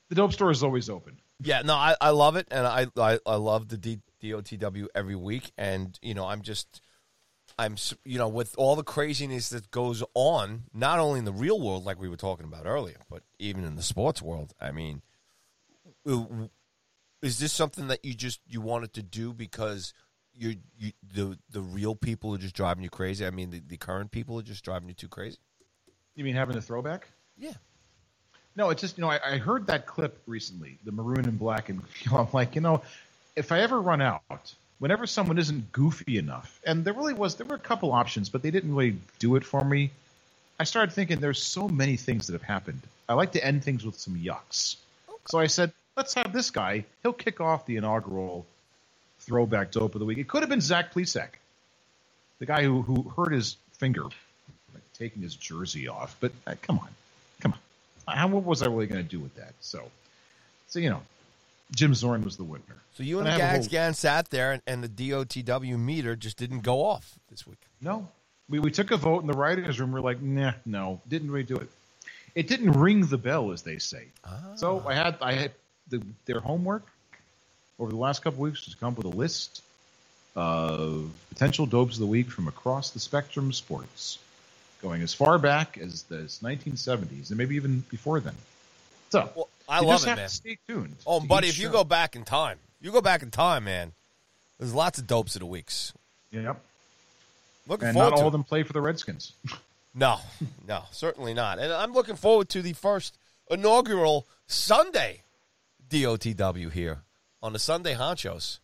The 0.08 0.14
dope 0.16 0.32
store 0.32 0.50
is 0.50 0.62
always 0.62 0.90
open. 0.90 1.18
Yeah, 1.42 1.62
no, 1.62 1.74
I, 1.74 1.94
I 2.00 2.10
love 2.10 2.36
it, 2.36 2.48
and 2.50 2.66
I 2.66 2.86
I, 2.96 3.18
I 3.24 3.36
love 3.36 3.68
the 3.68 3.78
D, 3.78 4.00
DOTW 4.22 4.88
every 4.94 5.14
week, 5.16 5.52
and 5.56 5.98
you 6.02 6.12
know 6.14 6.26
I'm 6.26 6.42
just 6.42 6.82
I'm 7.58 7.76
you 8.04 8.18
know 8.18 8.28
with 8.28 8.54
all 8.58 8.76
the 8.76 8.82
craziness 8.82 9.48
that 9.50 9.70
goes 9.70 10.02
on, 10.14 10.64
not 10.74 10.98
only 10.98 11.18
in 11.20 11.24
the 11.24 11.32
real 11.32 11.60
world 11.60 11.84
like 11.84 11.98
we 11.98 12.08
were 12.08 12.16
talking 12.16 12.44
about 12.44 12.66
earlier, 12.66 12.98
but 13.08 13.22
even 13.38 13.64
in 13.64 13.76
the 13.76 13.82
sports 13.82 14.20
world. 14.20 14.52
I 14.60 14.72
mean, 14.72 15.00
is 17.22 17.38
this 17.38 17.52
something 17.52 17.88
that 17.88 18.04
you 18.04 18.14
just 18.14 18.40
you 18.46 18.60
wanted 18.60 18.92
to 18.94 19.02
do 19.02 19.32
because 19.32 19.92
you 20.36 20.56
you 20.78 20.92
the 21.14 21.38
the 21.50 21.60
real 21.60 21.94
people 21.94 22.34
are 22.34 22.38
just 22.38 22.54
driving 22.54 22.82
you 22.82 22.90
crazy? 22.90 23.26
I 23.26 23.30
mean, 23.30 23.50
the, 23.50 23.62
the 23.66 23.76
current 23.76 24.10
people 24.10 24.38
are 24.38 24.42
just 24.42 24.64
driving 24.64 24.88
you 24.88 24.94
too 24.94 25.08
crazy. 25.08 25.38
You 26.14 26.24
mean 26.24 26.34
having 26.34 26.56
a 26.56 26.62
throwback? 26.62 27.08
Yeah. 27.38 27.52
No, 28.56 28.70
it's 28.70 28.80
just 28.80 28.98
you 28.98 29.02
know 29.02 29.10
I, 29.10 29.20
I 29.24 29.38
heard 29.38 29.66
that 29.68 29.86
clip 29.86 30.20
recently, 30.26 30.78
the 30.84 30.92
maroon 30.92 31.24
and 31.24 31.38
black, 31.38 31.68
and 31.68 31.80
you 32.02 32.10
know, 32.12 32.18
I'm 32.18 32.28
like, 32.32 32.54
you 32.54 32.60
know, 32.60 32.82
if 33.36 33.52
I 33.52 33.60
ever 33.60 33.80
run 33.80 34.00
out, 34.00 34.54
whenever 34.78 35.06
someone 35.06 35.38
isn't 35.38 35.72
goofy 35.72 36.18
enough, 36.18 36.60
and 36.66 36.84
there 36.84 36.92
really 36.92 37.14
was, 37.14 37.36
there 37.36 37.46
were 37.46 37.54
a 37.54 37.58
couple 37.58 37.92
options, 37.92 38.28
but 38.28 38.42
they 38.42 38.50
didn't 38.50 38.74
really 38.74 38.96
do 39.18 39.36
it 39.36 39.44
for 39.44 39.64
me. 39.64 39.90
I 40.58 40.64
started 40.64 40.92
thinking 40.92 41.20
there's 41.20 41.42
so 41.42 41.68
many 41.68 41.96
things 41.96 42.26
that 42.26 42.34
have 42.34 42.42
happened. 42.42 42.82
I 43.08 43.14
like 43.14 43.32
to 43.32 43.44
end 43.44 43.64
things 43.64 43.84
with 43.84 43.98
some 43.98 44.16
yucks. 44.16 44.76
So 45.28 45.38
I 45.38 45.46
said, 45.46 45.72
let's 45.96 46.14
have 46.14 46.32
this 46.32 46.50
guy. 46.50 46.84
He'll 47.02 47.12
kick 47.12 47.40
off 47.40 47.66
the 47.66 47.76
inaugural 47.76 48.46
throwback 49.20 49.70
dope 49.70 49.94
of 49.94 50.00
the 50.00 50.04
week. 50.04 50.18
It 50.18 50.28
could 50.28 50.42
have 50.42 50.50
been 50.50 50.60
Zach 50.60 50.92
Plesac, 50.92 51.28
the 52.38 52.46
guy 52.46 52.62
who 52.64 52.82
who 52.82 53.02
hurt 53.16 53.32
his 53.32 53.56
finger 53.72 54.04
like, 54.04 54.82
taking 54.94 55.22
his 55.22 55.34
jersey 55.34 55.88
off. 55.88 56.16
But 56.20 56.32
uh, 56.46 56.54
come 56.62 56.78
on, 56.78 56.88
come 57.40 57.54
on. 58.08 58.16
How 58.16 58.28
what 58.28 58.44
was 58.44 58.62
I 58.62 58.66
really 58.66 58.86
going 58.86 59.02
to 59.02 59.08
do 59.08 59.20
with 59.20 59.34
that? 59.36 59.54
So, 59.60 59.84
so 60.68 60.78
you 60.78 60.90
know, 60.90 61.02
Jim 61.74 61.94
Zorn 61.94 62.22
was 62.24 62.36
the 62.36 62.44
winner. 62.44 62.64
So 62.94 63.02
you 63.02 63.20
and 63.20 63.28
I 63.28 63.32
have 63.32 63.38
Gags 63.40 63.66
whole- 63.66 63.70
Gan 63.70 63.94
sat 63.94 64.30
there, 64.30 64.52
and, 64.52 64.62
and 64.66 64.82
the 64.82 64.88
DOTW 65.10 65.78
meter 65.78 66.16
just 66.16 66.36
didn't 66.36 66.60
go 66.60 66.84
off 66.84 67.14
this 67.30 67.46
week. 67.46 67.60
No, 67.80 68.08
we 68.48 68.58
we 68.58 68.70
took 68.70 68.90
a 68.90 68.96
vote 68.96 69.20
in 69.22 69.26
the 69.26 69.36
writers' 69.36 69.78
room. 69.80 69.92
We're 69.92 70.00
like, 70.00 70.20
nah, 70.20 70.52
no, 70.66 71.00
didn't 71.08 71.30
really 71.30 71.44
do 71.44 71.56
it. 71.56 71.70
It 72.34 72.46
didn't 72.46 72.72
ring 72.72 73.06
the 73.06 73.18
bell, 73.18 73.50
as 73.52 73.62
they 73.62 73.78
say. 73.78 74.06
So 74.56 74.84
I 74.86 74.94
had 74.94 75.16
I 75.20 75.32
had 75.32 75.52
the, 75.88 76.02
their 76.26 76.40
homework 76.40 76.86
over 77.80 77.90
the 77.90 77.96
last 77.96 78.22
couple 78.22 78.40
weeks 78.42 78.64
to 78.66 78.76
come 78.76 78.92
up 78.92 78.98
with 78.98 79.06
a 79.06 79.16
list 79.16 79.62
of 80.36 81.10
potential 81.30 81.66
dopes 81.66 81.94
of 81.94 82.00
the 82.00 82.06
week 82.06 82.30
from 82.30 82.46
across 82.46 82.90
the 82.90 83.00
spectrum 83.00 83.48
of 83.48 83.56
sports, 83.56 84.18
going 84.82 85.02
as 85.02 85.12
far 85.14 85.38
back 85.38 85.78
as 85.78 86.02
the 86.04 86.16
1970s 86.18 87.30
and 87.30 87.38
maybe 87.38 87.56
even 87.56 87.80
before 87.90 88.20
then. 88.20 88.34
So 89.10 89.28
Well, 89.34 89.48
I 89.68 89.80
love 89.80 90.02
it, 90.06 90.14
man. 90.16 90.28
stay 90.28 90.58
tuned. 90.68 90.94
Oh, 91.06 91.20
buddy, 91.20 91.48
if 91.48 91.58
you 91.58 91.70
go 91.70 91.82
back 91.82 92.14
in 92.14 92.24
time, 92.24 92.58
you 92.80 92.92
go 92.92 93.00
back 93.00 93.22
in 93.22 93.30
time, 93.30 93.64
man. 93.64 93.92
There's 94.58 94.74
lots 94.74 94.98
of 94.98 95.06
dopes 95.06 95.34
of 95.34 95.40
the 95.40 95.46
weeks. 95.46 95.92
yep, 96.30 96.60
Looking 97.66 97.88
and 97.88 97.94
forward 97.94 98.10
not 98.10 98.16
to 98.16 98.22
all 98.22 98.28
of 98.28 98.32
them 98.32 98.44
play 98.44 98.62
for 98.62 98.72
the 98.72 98.80
Redskins. 98.80 99.32
No, 99.92 100.20
no, 100.68 100.84
certainly 100.92 101.34
not. 101.34 101.58
And 101.58 101.72
I'm 101.72 101.92
looking 101.92 102.14
forward 102.14 102.48
to 102.50 102.62
the 102.62 102.74
first 102.74 103.18
inaugural 103.50 104.24
Sunday 104.46 105.22
DOTW 105.90 106.70
here 106.70 107.00
on 107.42 107.52
the 107.52 107.58
Sunday 107.58 107.94
Honchos, 107.94 108.58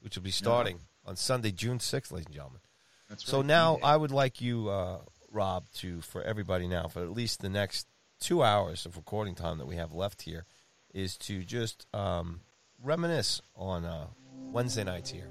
which 0.00 0.16
will 0.16 0.22
be 0.22 0.30
starting 0.30 0.80
on 1.04 1.16
Sunday, 1.16 1.50
June 1.52 1.78
6th, 1.78 2.12
ladies 2.12 2.26
and 2.26 2.34
gentlemen. 2.34 2.60
That's 3.08 3.24
So 3.26 3.38
right. 3.38 3.46
now 3.46 3.74
D-Day. 3.76 3.86
I 3.88 3.96
would 3.96 4.10
like 4.10 4.40
you, 4.40 4.68
uh, 4.68 4.98
Rob, 5.30 5.64
to 5.76 6.00
for 6.00 6.22
everybody 6.22 6.66
now 6.68 6.88
for 6.88 7.02
at 7.02 7.10
least 7.12 7.40
the 7.40 7.48
next 7.48 7.86
two 8.20 8.42
hours 8.42 8.86
of 8.86 8.96
recording 8.96 9.34
time 9.34 9.58
that 9.58 9.66
we 9.66 9.76
have 9.76 9.92
left 9.92 10.22
here, 10.22 10.44
is 10.94 11.16
to 11.18 11.42
just 11.42 11.86
um, 11.94 12.40
reminisce 12.82 13.40
on 13.56 13.84
uh, 13.84 14.06
Wednesday 14.52 14.84
nights 14.84 15.10
here. 15.10 15.28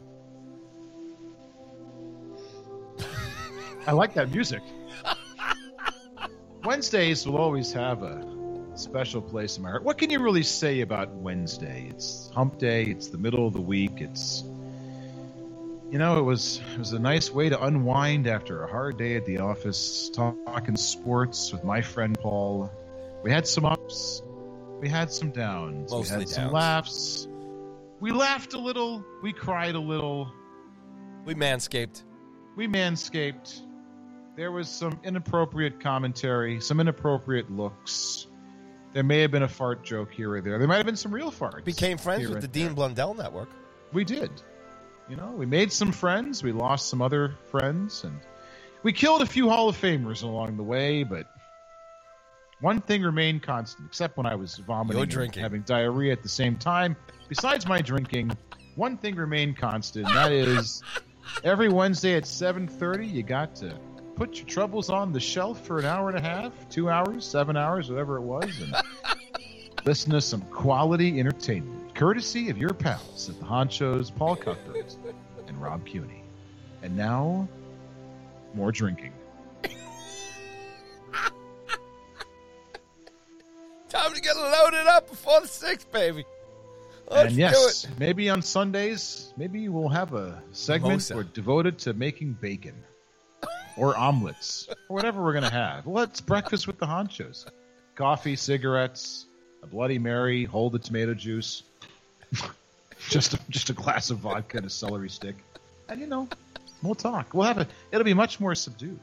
I 3.87 3.93
like 3.93 4.13
that 4.13 4.29
music. 4.31 4.61
Wednesdays 6.63 7.25
will 7.25 7.37
always 7.37 7.71
have 7.73 8.03
a 8.03 8.23
special 8.77 9.21
place 9.21 9.57
in 9.57 9.63
my 9.63 9.69
heart. 9.69 9.83
What 9.83 9.97
can 9.97 10.09
you 10.09 10.19
really 10.19 10.43
say 10.43 10.81
about 10.81 11.09
Wednesday? 11.09 11.87
It's 11.89 12.29
hump 12.33 12.57
day, 12.57 12.83
it's 12.85 13.07
the 13.07 13.17
middle 13.17 13.47
of 13.47 13.53
the 13.53 13.61
week, 13.61 14.01
it's 14.01 14.43
you 15.91 15.97
know, 15.97 16.17
it 16.17 16.21
was 16.23 16.61
it 16.73 16.79
was 16.79 16.93
a 16.93 16.99
nice 16.99 17.31
way 17.31 17.49
to 17.49 17.61
unwind 17.63 18.25
after 18.25 18.63
a 18.63 18.67
hard 18.71 18.97
day 18.97 19.17
at 19.17 19.25
the 19.25 19.39
office, 19.39 20.09
talking 20.09 20.77
sports 20.77 21.51
with 21.51 21.65
my 21.65 21.81
friend 21.81 22.17
Paul. 22.19 22.71
We 23.23 23.31
had 23.31 23.45
some 23.45 23.65
ups, 23.65 24.23
we 24.79 24.87
had 24.87 25.11
some 25.11 25.31
downs, 25.31 25.91
Mostly 25.91 26.15
we 26.15 26.21
had 26.21 26.29
some 26.29 26.51
laughs. 26.51 27.27
We 27.99 28.11
laughed 28.11 28.53
a 28.53 28.57
little, 28.57 29.03
we 29.21 29.33
cried 29.33 29.75
a 29.75 29.79
little, 29.79 30.31
We 31.25 31.35
manscaped. 31.35 32.03
we 32.55 32.67
manscaped. 32.67 33.61
There 34.37 34.51
was 34.51 34.69
some 34.69 34.97
inappropriate 35.03 35.81
commentary, 35.81 36.61
some 36.61 36.79
inappropriate 36.79 37.51
looks. 37.51 38.27
There 38.93 39.03
may 39.03 39.21
have 39.21 39.31
been 39.31 39.43
a 39.43 39.47
fart 39.47 39.83
joke 39.83 40.11
here 40.11 40.33
or 40.33 40.41
there. 40.41 40.59
There 40.59 40.67
might 40.67 40.77
have 40.77 40.85
been 40.85 40.97
some 40.97 41.13
real 41.13 41.31
farts. 41.31 41.63
Became 41.63 41.97
friends 41.97 42.27
with 42.27 42.41
the 42.41 42.47
Dean 42.47 42.67
there. 42.67 42.73
Blundell 42.73 43.13
Network. 43.13 43.49
We 43.93 44.03
did. 44.03 44.29
You 45.09 45.15
know, 45.15 45.31
we 45.31 45.45
made 45.45 45.71
some 45.71 45.91
friends. 45.91 46.43
We 46.43 46.51
lost 46.51 46.89
some 46.89 47.01
other 47.01 47.35
friends, 47.49 48.03
and 48.03 48.19
we 48.83 48.93
killed 48.93 49.21
a 49.21 49.25
few 49.25 49.49
Hall 49.49 49.69
of 49.69 49.79
Famers 49.79 50.23
along 50.23 50.57
the 50.57 50.63
way. 50.63 51.03
But 51.03 51.27
one 52.59 52.81
thing 52.81 53.01
remained 53.01 53.43
constant, 53.43 53.87
except 53.87 54.17
when 54.17 54.25
I 54.25 54.35
was 54.35 54.57
vomiting, 54.57 54.97
Your 54.97 55.03
and 55.03 55.11
drinking. 55.11 55.43
having 55.43 55.61
diarrhea 55.61 56.11
at 56.11 56.23
the 56.23 56.29
same 56.29 56.55
time. 56.57 56.95
Besides 57.27 57.67
my 57.67 57.81
drinking, 57.81 58.31
one 58.75 58.97
thing 58.97 59.15
remained 59.15 59.57
constant, 59.57 60.05
and 60.07 60.15
that 60.15 60.31
is 60.31 60.83
every 61.43 61.69
Wednesday 61.69 62.15
at 62.15 62.25
seven 62.25 62.67
thirty, 62.67 63.07
you 63.07 63.23
got 63.23 63.55
to 63.55 63.73
put 64.21 64.37
your 64.37 64.45
troubles 64.45 64.91
on 64.91 65.11
the 65.11 65.19
shelf 65.19 65.65
for 65.65 65.79
an 65.79 65.85
hour 65.85 66.07
and 66.07 66.15
a 66.15 66.21
half, 66.21 66.53
two 66.69 66.91
hours, 66.91 67.25
seven 67.25 67.57
hours, 67.57 67.89
whatever 67.89 68.17
it 68.17 68.21
was, 68.21 68.61
and 68.61 68.75
listen 69.85 70.11
to 70.11 70.21
some 70.21 70.41
quality 70.41 71.19
entertainment, 71.19 71.95
courtesy 71.95 72.51
of 72.51 72.57
your 72.59 72.71
pals 72.71 73.29
at 73.31 73.39
the 73.39 73.45
Honchos, 73.45 74.15
Paul 74.15 74.35
Cuthbert 74.35 74.95
and 75.47 75.59
Rob 75.59 75.83
Cuny. 75.87 76.21
And 76.83 76.95
now, 76.95 77.49
more 78.53 78.71
drinking. 78.71 79.11
Time 83.89 84.13
to 84.13 84.21
get 84.21 84.35
loaded 84.37 84.85
up 84.85 85.09
before 85.09 85.41
the 85.41 85.47
sixth, 85.47 85.91
baby. 85.91 86.25
Let's 87.09 87.29
and 87.29 87.37
yes, 87.37 87.87
maybe 87.97 88.29
on 88.29 88.43
Sundays, 88.43 89.33
maybe 89.35 89.67
we'll 89.67 89.89
have 89.89 90.13
a 90.13 90.43
segment 90.51 91.11
devoted 91.33 91.79
to 91.79 91.93
making 91.93 92.33
bacon 92.33 92.75
or 93.77 93.95
omelets 93.97 94.67
or 94.89 94.95
whatever 94.95 95.21
we're 95.23 95.33
going 95.33 95.43
to 95.43 95.49
have. 95.49 95.85
Well, 95.85 96.03
it's 96.03 96.21
breakfast 96.21 96.67
with 96.67 96.79
the 96.79 96.85
Honchos. 96.85 97.45
Coffee, 97.95 98.35
cigarettes, 98.35 99.25
a 99.63 99.67
Bloody 99.67 99.99
Mary, 99.99 100.45
hold 100.45 100.73
the 100.73 100.79
tomato 100.79 101.13
juice, 101.13 101.63
just 103.09 103.33
a, 103.33 103.39
just 103.49 103.69
a 103.69 103.73
glass 103.73 104.09
of 104.09 104.19
vodka 104.19 104.57
and 104.57 104.65
a 104.65 104.69
celery 104.69 105.09
stick. 105.09 105.35
And, 105.89 105.99
you 105.99 106.07
know, 106.07 106.27
we'll 106.81 106.95
talk. 106.95 107.33
We'll 107.33 107.47
have 107.47 107.57
a, 107.59 107.67
it'll 107.91 108.05
be 108.05 108.13
much 108.13 108.39
more 108.39 108.55
subdued. 108.55 108.99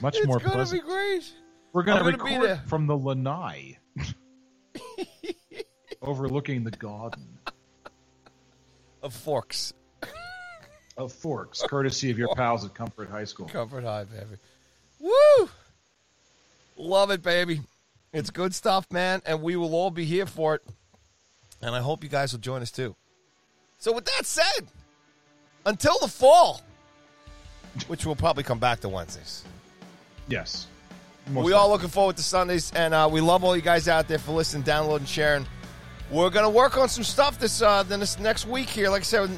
Much 0.00 0.16
It's 0.16 0.26
more 0.26 0.38
gonna 0.38 0.52
pleasant. 0.52 0.82
be 0.82 0.88
great. 0.88 1.32
We're 1.72 1.84
going 1.84 1.98
to 1.98 2.04
record 2.04 2.60
from 2.66 2.86
the 2.86 2.96
lanai, 2.96 3.78
overlooking 6.02 6.64
the 6.64 6.70
garden 6.70 7.38
Of 9.02 9.14
forks. 9.14 9.72
Of 10.96 11.12
Forks, 11.12 11.62
courtesy 11.62 12.10
of 12.10 12.18
your 12.18 12.34
pals 12.34 12.64
at 12.64 12.74
Comfort 12.74 13.08
High 13.08 13.24
School. 13.24 13.46
Comfort 13.46 13.84
High, 13.84 14.04
baby. 14.04 14.36
Woo! 15.00 15.48
Love 16.76 17.10
it, 17.10 17.22
baby. 17.22 17.60
It's 18.12 18.30
good 18.30 18.54
stuff, 18.54 18.90
man, 18.90 19.22
and 19.24 19.42
we 19.42 19.56
will 19.56 19.74
all 19.74 19.90
be 19.90 20.04
here 20.04 20.26
for 20.26 20.56
it. 20.56 20.62
And 21.62 21.74
I 21.74 21.80
hope 21.80 22.02
you 22.02 22.10
guys 22.10 22.32
will 22.32 22.40
join 22.40 22.60
us 22.62 22.70
too. 22.70 22.94
So, 23.78 23.92
with 23.92 24.04
that 24.04 24.26
said, 24.26 24.66
until 25.64 25.98
the 26.00 26.08
fall, 26.08 26.60
which 27.86 28.04
will 28.04 28.16
probably 28.16 28.42
come 28.42 28.58
back 28.58 28.80
to 28.80 28.88
Wednesdays. 28.88 29.44
Yes. 30.28 30.66
we 31.32 31.52
all 31.52 31.70
looking 31.70 31.88
forward 31.88 32.16
to 32.16 32.22
Sundays, 32.22 32.72
and 32.74 32.92
uh, 32.92 33.08
we 33.10 33.20
love 33.20 33.44
all 33.44 33.56
you 33.56 33.62
guys 33.62 33.88
out 33.88 34.08
there 34.08 34.18
for 34.18 34.32
listening, 34.32 34.62
downloading, 34.62 35.06
sharing. 35.06 35.46
We're 36.10 36.30
gonna 36.30 36.50
work 36.50 36.76
on 36.76 36.88
some 36.88 37.04
stuff 37.04 37.38
this 37.38 37.62
uh, 37.62 37.82
then 37.84 38.00
this 38.00 38.18
next 38.18 38.46
week 38.46 38.68
here. 38.68 38.90
Like 38.90 39.00
I 39.00 39.04
said, 39.04 39.30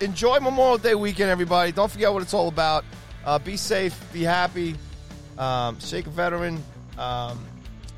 enjoy 0.00 0.40
Memorial 0.40 0.78
Day 0.78 0.94
weekend, 0.94 1.30
everybody. 1.30 1.72
Don't 1.72 1.90
forget 1.90 2.12
what 2.12 2.22
it's 2.22 2.34
all 2.34 2.48
about. 2.48 2.84
Uh, 3.24 3.38
be 3.38 3.56
safe, 3.56 3.98
be 4.12 4.22
happy. 4.22 4.76
Um, 5.38 5.78
shake 5.80 6.06
a 6.06 6.10
veteran. 6.10 6.62
Um, 6.98 7.44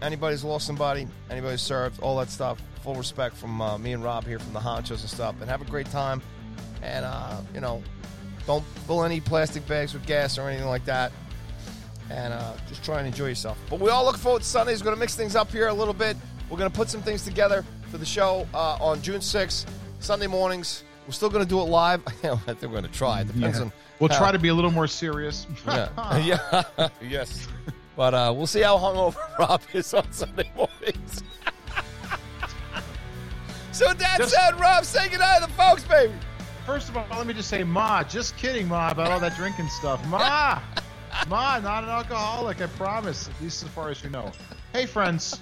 anybody's 0.03 0.45
lost 0.45 0.67
somebody, 0.67 1.07
anybody 1.31 1.57
served, 1.57 2.01
all 2.01 2.19
that 2.19 2.31
stuff. 2.31 2.61
Full 2.83 2.95
respect 2.95 3.37
from 3.37 3.61
uh, 3.61 3.79
me 3.79 3.93
and 3.93 4.03
Rob 4.05 4.25
here 4.25 4.39
from 4.39 4.53
the 4.53 4.61
Honchos 4.61 5.01
and 5.01 5.11
stuff. 5.11 5.35
And 5.41 5.51
have 5.51 5.61
a 5.61 5.65
great 5.65 5.91
time. 5.91 6.23
And, 6.83 7.05
uh, 7.05 7.41
you 7.53 7.61
know, 7.61 7.83
don't 8.47 8.65
fill 8.87 9.03
any 9.03 9.21
plastic 9.21 9.67
bags 9.67 9.93
with 9.93 10.07
gas 10.07 10.39
or 10.39 10.49
anything 10.49 10.69
like 10.69 10.85
that. 10.85 11.13
And 12.11 12.33
uh, 12.33 12.53
just 12.69 12.85
try 12.85 12.99
and 12.99 13.07
enjoy 13.09 13.27
yourself. 13.27 13.59
But 13.69 13.81
we 13.81 13.91
all 13.91 14.05
look 14.05 14.17
forward 14.17 14.43
to 14.43 14.49
Sundays. 14.49 14.81
We're 14.81 14.85
going 14.85 14.97
to 14.97 15.01
mix 15.01 15.17
things 15.17 15.35
up 15.35 15.51
here 15.51 15.67
a 15.67 15.75
little 15.75 15.95
bit. 15.95 16.17
We're 16.49 16.59
going 16.59 16.71
to 16.71 16.77
put 16.77 16.89
some 16.89 17.03
things 17.03 17.25
together 17.25 17.65
for 17.91 17.99
the 17.99 18.07
show 18.07 18.47
uh, 18.55 18.79
on 18.81 19.03
June 19.03 19.21
6th, 19.21 19.67
Sunday 19.99 20.29
mornings. 20.29 20.85
We're 21.07 21.13
still 21.13 21.31
going 21.31 21.45
to 21.45 21.49
do 21.49 21.61
it 21.61 21.65
live. 21.65 22.03
I 22.07 22.11
think 22.37 22.63
we're 22.63 22.69
going 22.69 22.83
to 22.85 22.89
try. 22.89 23.21
It 23.21 23.29
depends 23.29 23.59
Yeah. 23.59 23.65
on. 23.67 23.73
We'll 24.01 24.11
how- 24.11 24.19
try 24.19 24.33
to 24.33 24.39
be 24.39 24.49
a 24.49 24.55
little 24.55 24.71
more 24.73 24.87
serious. 24.89 25.47
yeah. 25.67 25.89
yeah. 26.79 26.89
yes. 27.01 27.47
But 27.97 28.13
uh, 28.15 28.33
we'll 28.37 28.47
see 28.47 28.61
how 28.61 28.77
hungover 28.77 29.17
Rob 29.39 29.63
is 29.73 29.95
on 29.95 30.11
Sunday 30.13 30.51
mornings. 30.57 31.23
so 33.73 33.93
that 33.93 34.19
Just- 34.19 34.35
said, 34.35 34.59
Rob, 34.61 34.85
say 34.85 35.09
goodnight 35.09 35.41
to 35.43 35.47
the 35.47 35.53
folks, 35.55 35.85
baby. 35.85 36.13
First 36.67 36.89
of 36.89 36.97
all, 36.97 37.07
let 37.17 37.27
me 37.27 37.33
just 37.35 37.49
say, 37.49 37.63
Ma, 37.63 38.03
just 38.03 38.37
kidding, 38.37 38.67
Ma, 38.67 38.91
about 38.91 39.11
all 39.13 39.21
that 39.21 39.37
drinking 39.37 39.69
stuff. 39.69 40.05
Ma, 40.09 40.61
Ma, 41.29 41.59
not 41.61 41.85
an 41.85 41.91
alcoholic, 41.91 42.61
I 42.61 42.67
promise, 42.67 43.29
at 43.29 43.41
least 43.41 43.63
as 43.63 43.69
far 43.71 43.89
as 43.91 44.03
you 44.03 44.11
know. 44.11 44.33
Hey, 44.73 44.85
friends, 44.85 45.41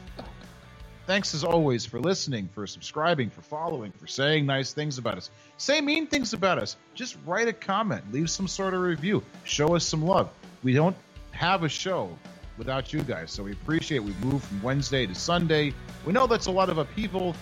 thanks 1.06 1.34
as 1.34 1.44
always 1.44 1.84
for 1.84 2.00
listening, 2.00 2.48
for 2.52 2.66
subscribing, 2.66 3.30
for 3.30 3.42
following, 3.42 3.92
for 3.92 4.06
saying 4.06 4.46
nice 4.46 4.72
things 4.72 4.98
about 4.98 5.16
us. 5.16 5.30
Say 5.56 5.80
mean 5.80 6.06
things 6.06 6.32
about 6.32 6.58
us. 6.58 6.76
Just 6.94 7.16
write 7.26 7.48
a 7.48 7.52
comment, 7.52 8.04
leave 8.12 8.30
some 8.30 8.48
sort 8.48 8.74
of 8.74 8.80
review, 8.80 9.22
show 9.44 9.74
us 9.74 9.84
some 9.84 10.04
love. 10.04 10.30
We 10.62 10.72
don't 10.72 10.96
have 11.32 11.62
a 11.62 11.68
show 11.68 12.16
without 12.56 12.92
you 12.92 13.02
guys, 13.02 13.30
so 13.30 13.42
we 13.42 13.52
appreciate 13.52 13.98
we 13.98 14.14
moved 14.22 14.44
from 14.44 14.62
Wednesday 14.62 15.06
to 15.06 15.14
Sunday. 15.14 15.74
We 16.06 16.12
know 16.12 16.26
that's 16.26 16.46
a 16.46 16.52
lot 16.52 16.70
of 16.70 16.78
upheaval 16.78 17.34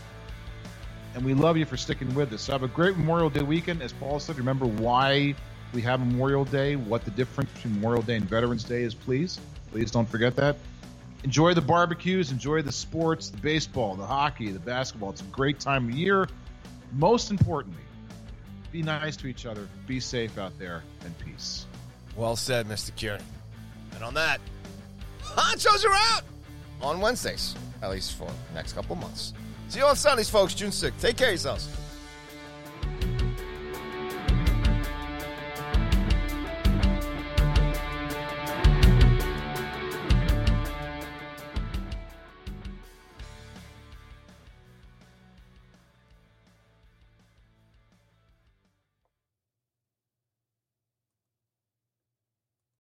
and 1.15 1.25
we 1.25 1.35
love 1.35 1.57
you 1.57 1.67
for 1.67 1.77
sticking 1.77 2.13
with 2.15 2.33
us. 2.33 2.43
So 2.43 2.53
have 2.53 2.63
a 2.63 2.69
great 2.69 2.97
Memorial 2.97 3.31
Day 3.31 3.43
weekend. 3.43 3.83
As 3.83 3.93
Paul 3.93 4.19
said, 4.19 4.39
remember 4.39 4.67
why 4.67 5.35
we 5.75 5.83
have 5.83 6.01
Memorial 6.01 6.45
Day, 6.45 6.77
what 6.77 7.05
the 7.05 7.11
difference 7.11 7.51
between 7.53 7.75
Memorial 7.75 8.03
Day 8.03 8.17
and 8.17 8.25
Veterans 8.25 8.65
Day 8.65 8.83
is, 8.83 8.95
please. 8.95 9.39
Please 9.71 9.91
don't 9.91 10.09
forget 10.09 10.37
that. 10.37 10.57
Enjoy 11.25 11.55
the 11.55 11.61
barbecues, 11.61 12.33
enjoy 12.33 12.63
the 12.63 12.73
sports, 12.73 13.31
the 13.31 13.39
baseball, 13.39 13.95
the 13.95 14.07
hockey, 14.07 14.51
the 14.51 14.59
basketball. 14.59 15.11
It's 15.11 15.21
a 15.21 15.25
great 15.25 15.61
time 15.61 15.89
of 15.89 15.95
year. 15.95 16.29
Most 16.93 17.31
importantly, 17.31 17.83
be 18.73 18.83
nice 18.83 19.17
to 19.19 19.27
each 19.27 19.47
other, 19.47 19.69
be 19.87 20.01
safe 20.01 20.37
out 20.39 20.59
there, 20.59 20.83
and 21.05 21.17
peace. 21.19 21.67
Well 22.17 22.37
said, 22.37 22.67
Mr. 22.67 22.95
Cuny. 22.97 23.23
And 23.95 24.03
on 24.03 24.15
that, 24.15 24.41
Honchos 25.23 25.85
are 25.85 25.93
out 25.93 26.23
on 26.81 27.01
Wednesdays, 27.01 27.55
at 27.83 27.91
least 27.91 28.15
for 28.17 28.27
the 28.27 28.55
next 28.55 28.73
couple 28.73 28.97
months. 28.97 29.33
See 29.69 29.79
you 29.79 29.87
on 29.87 29.97
Sundays, 29.97 30.29
folks, 30.29 30.55
June 30.55 30.71
6th. 30.71 31.01
Take 31.01 31.17
care 31.17 31.29
of 31.29 31.33
yourselves. 31.33 31.69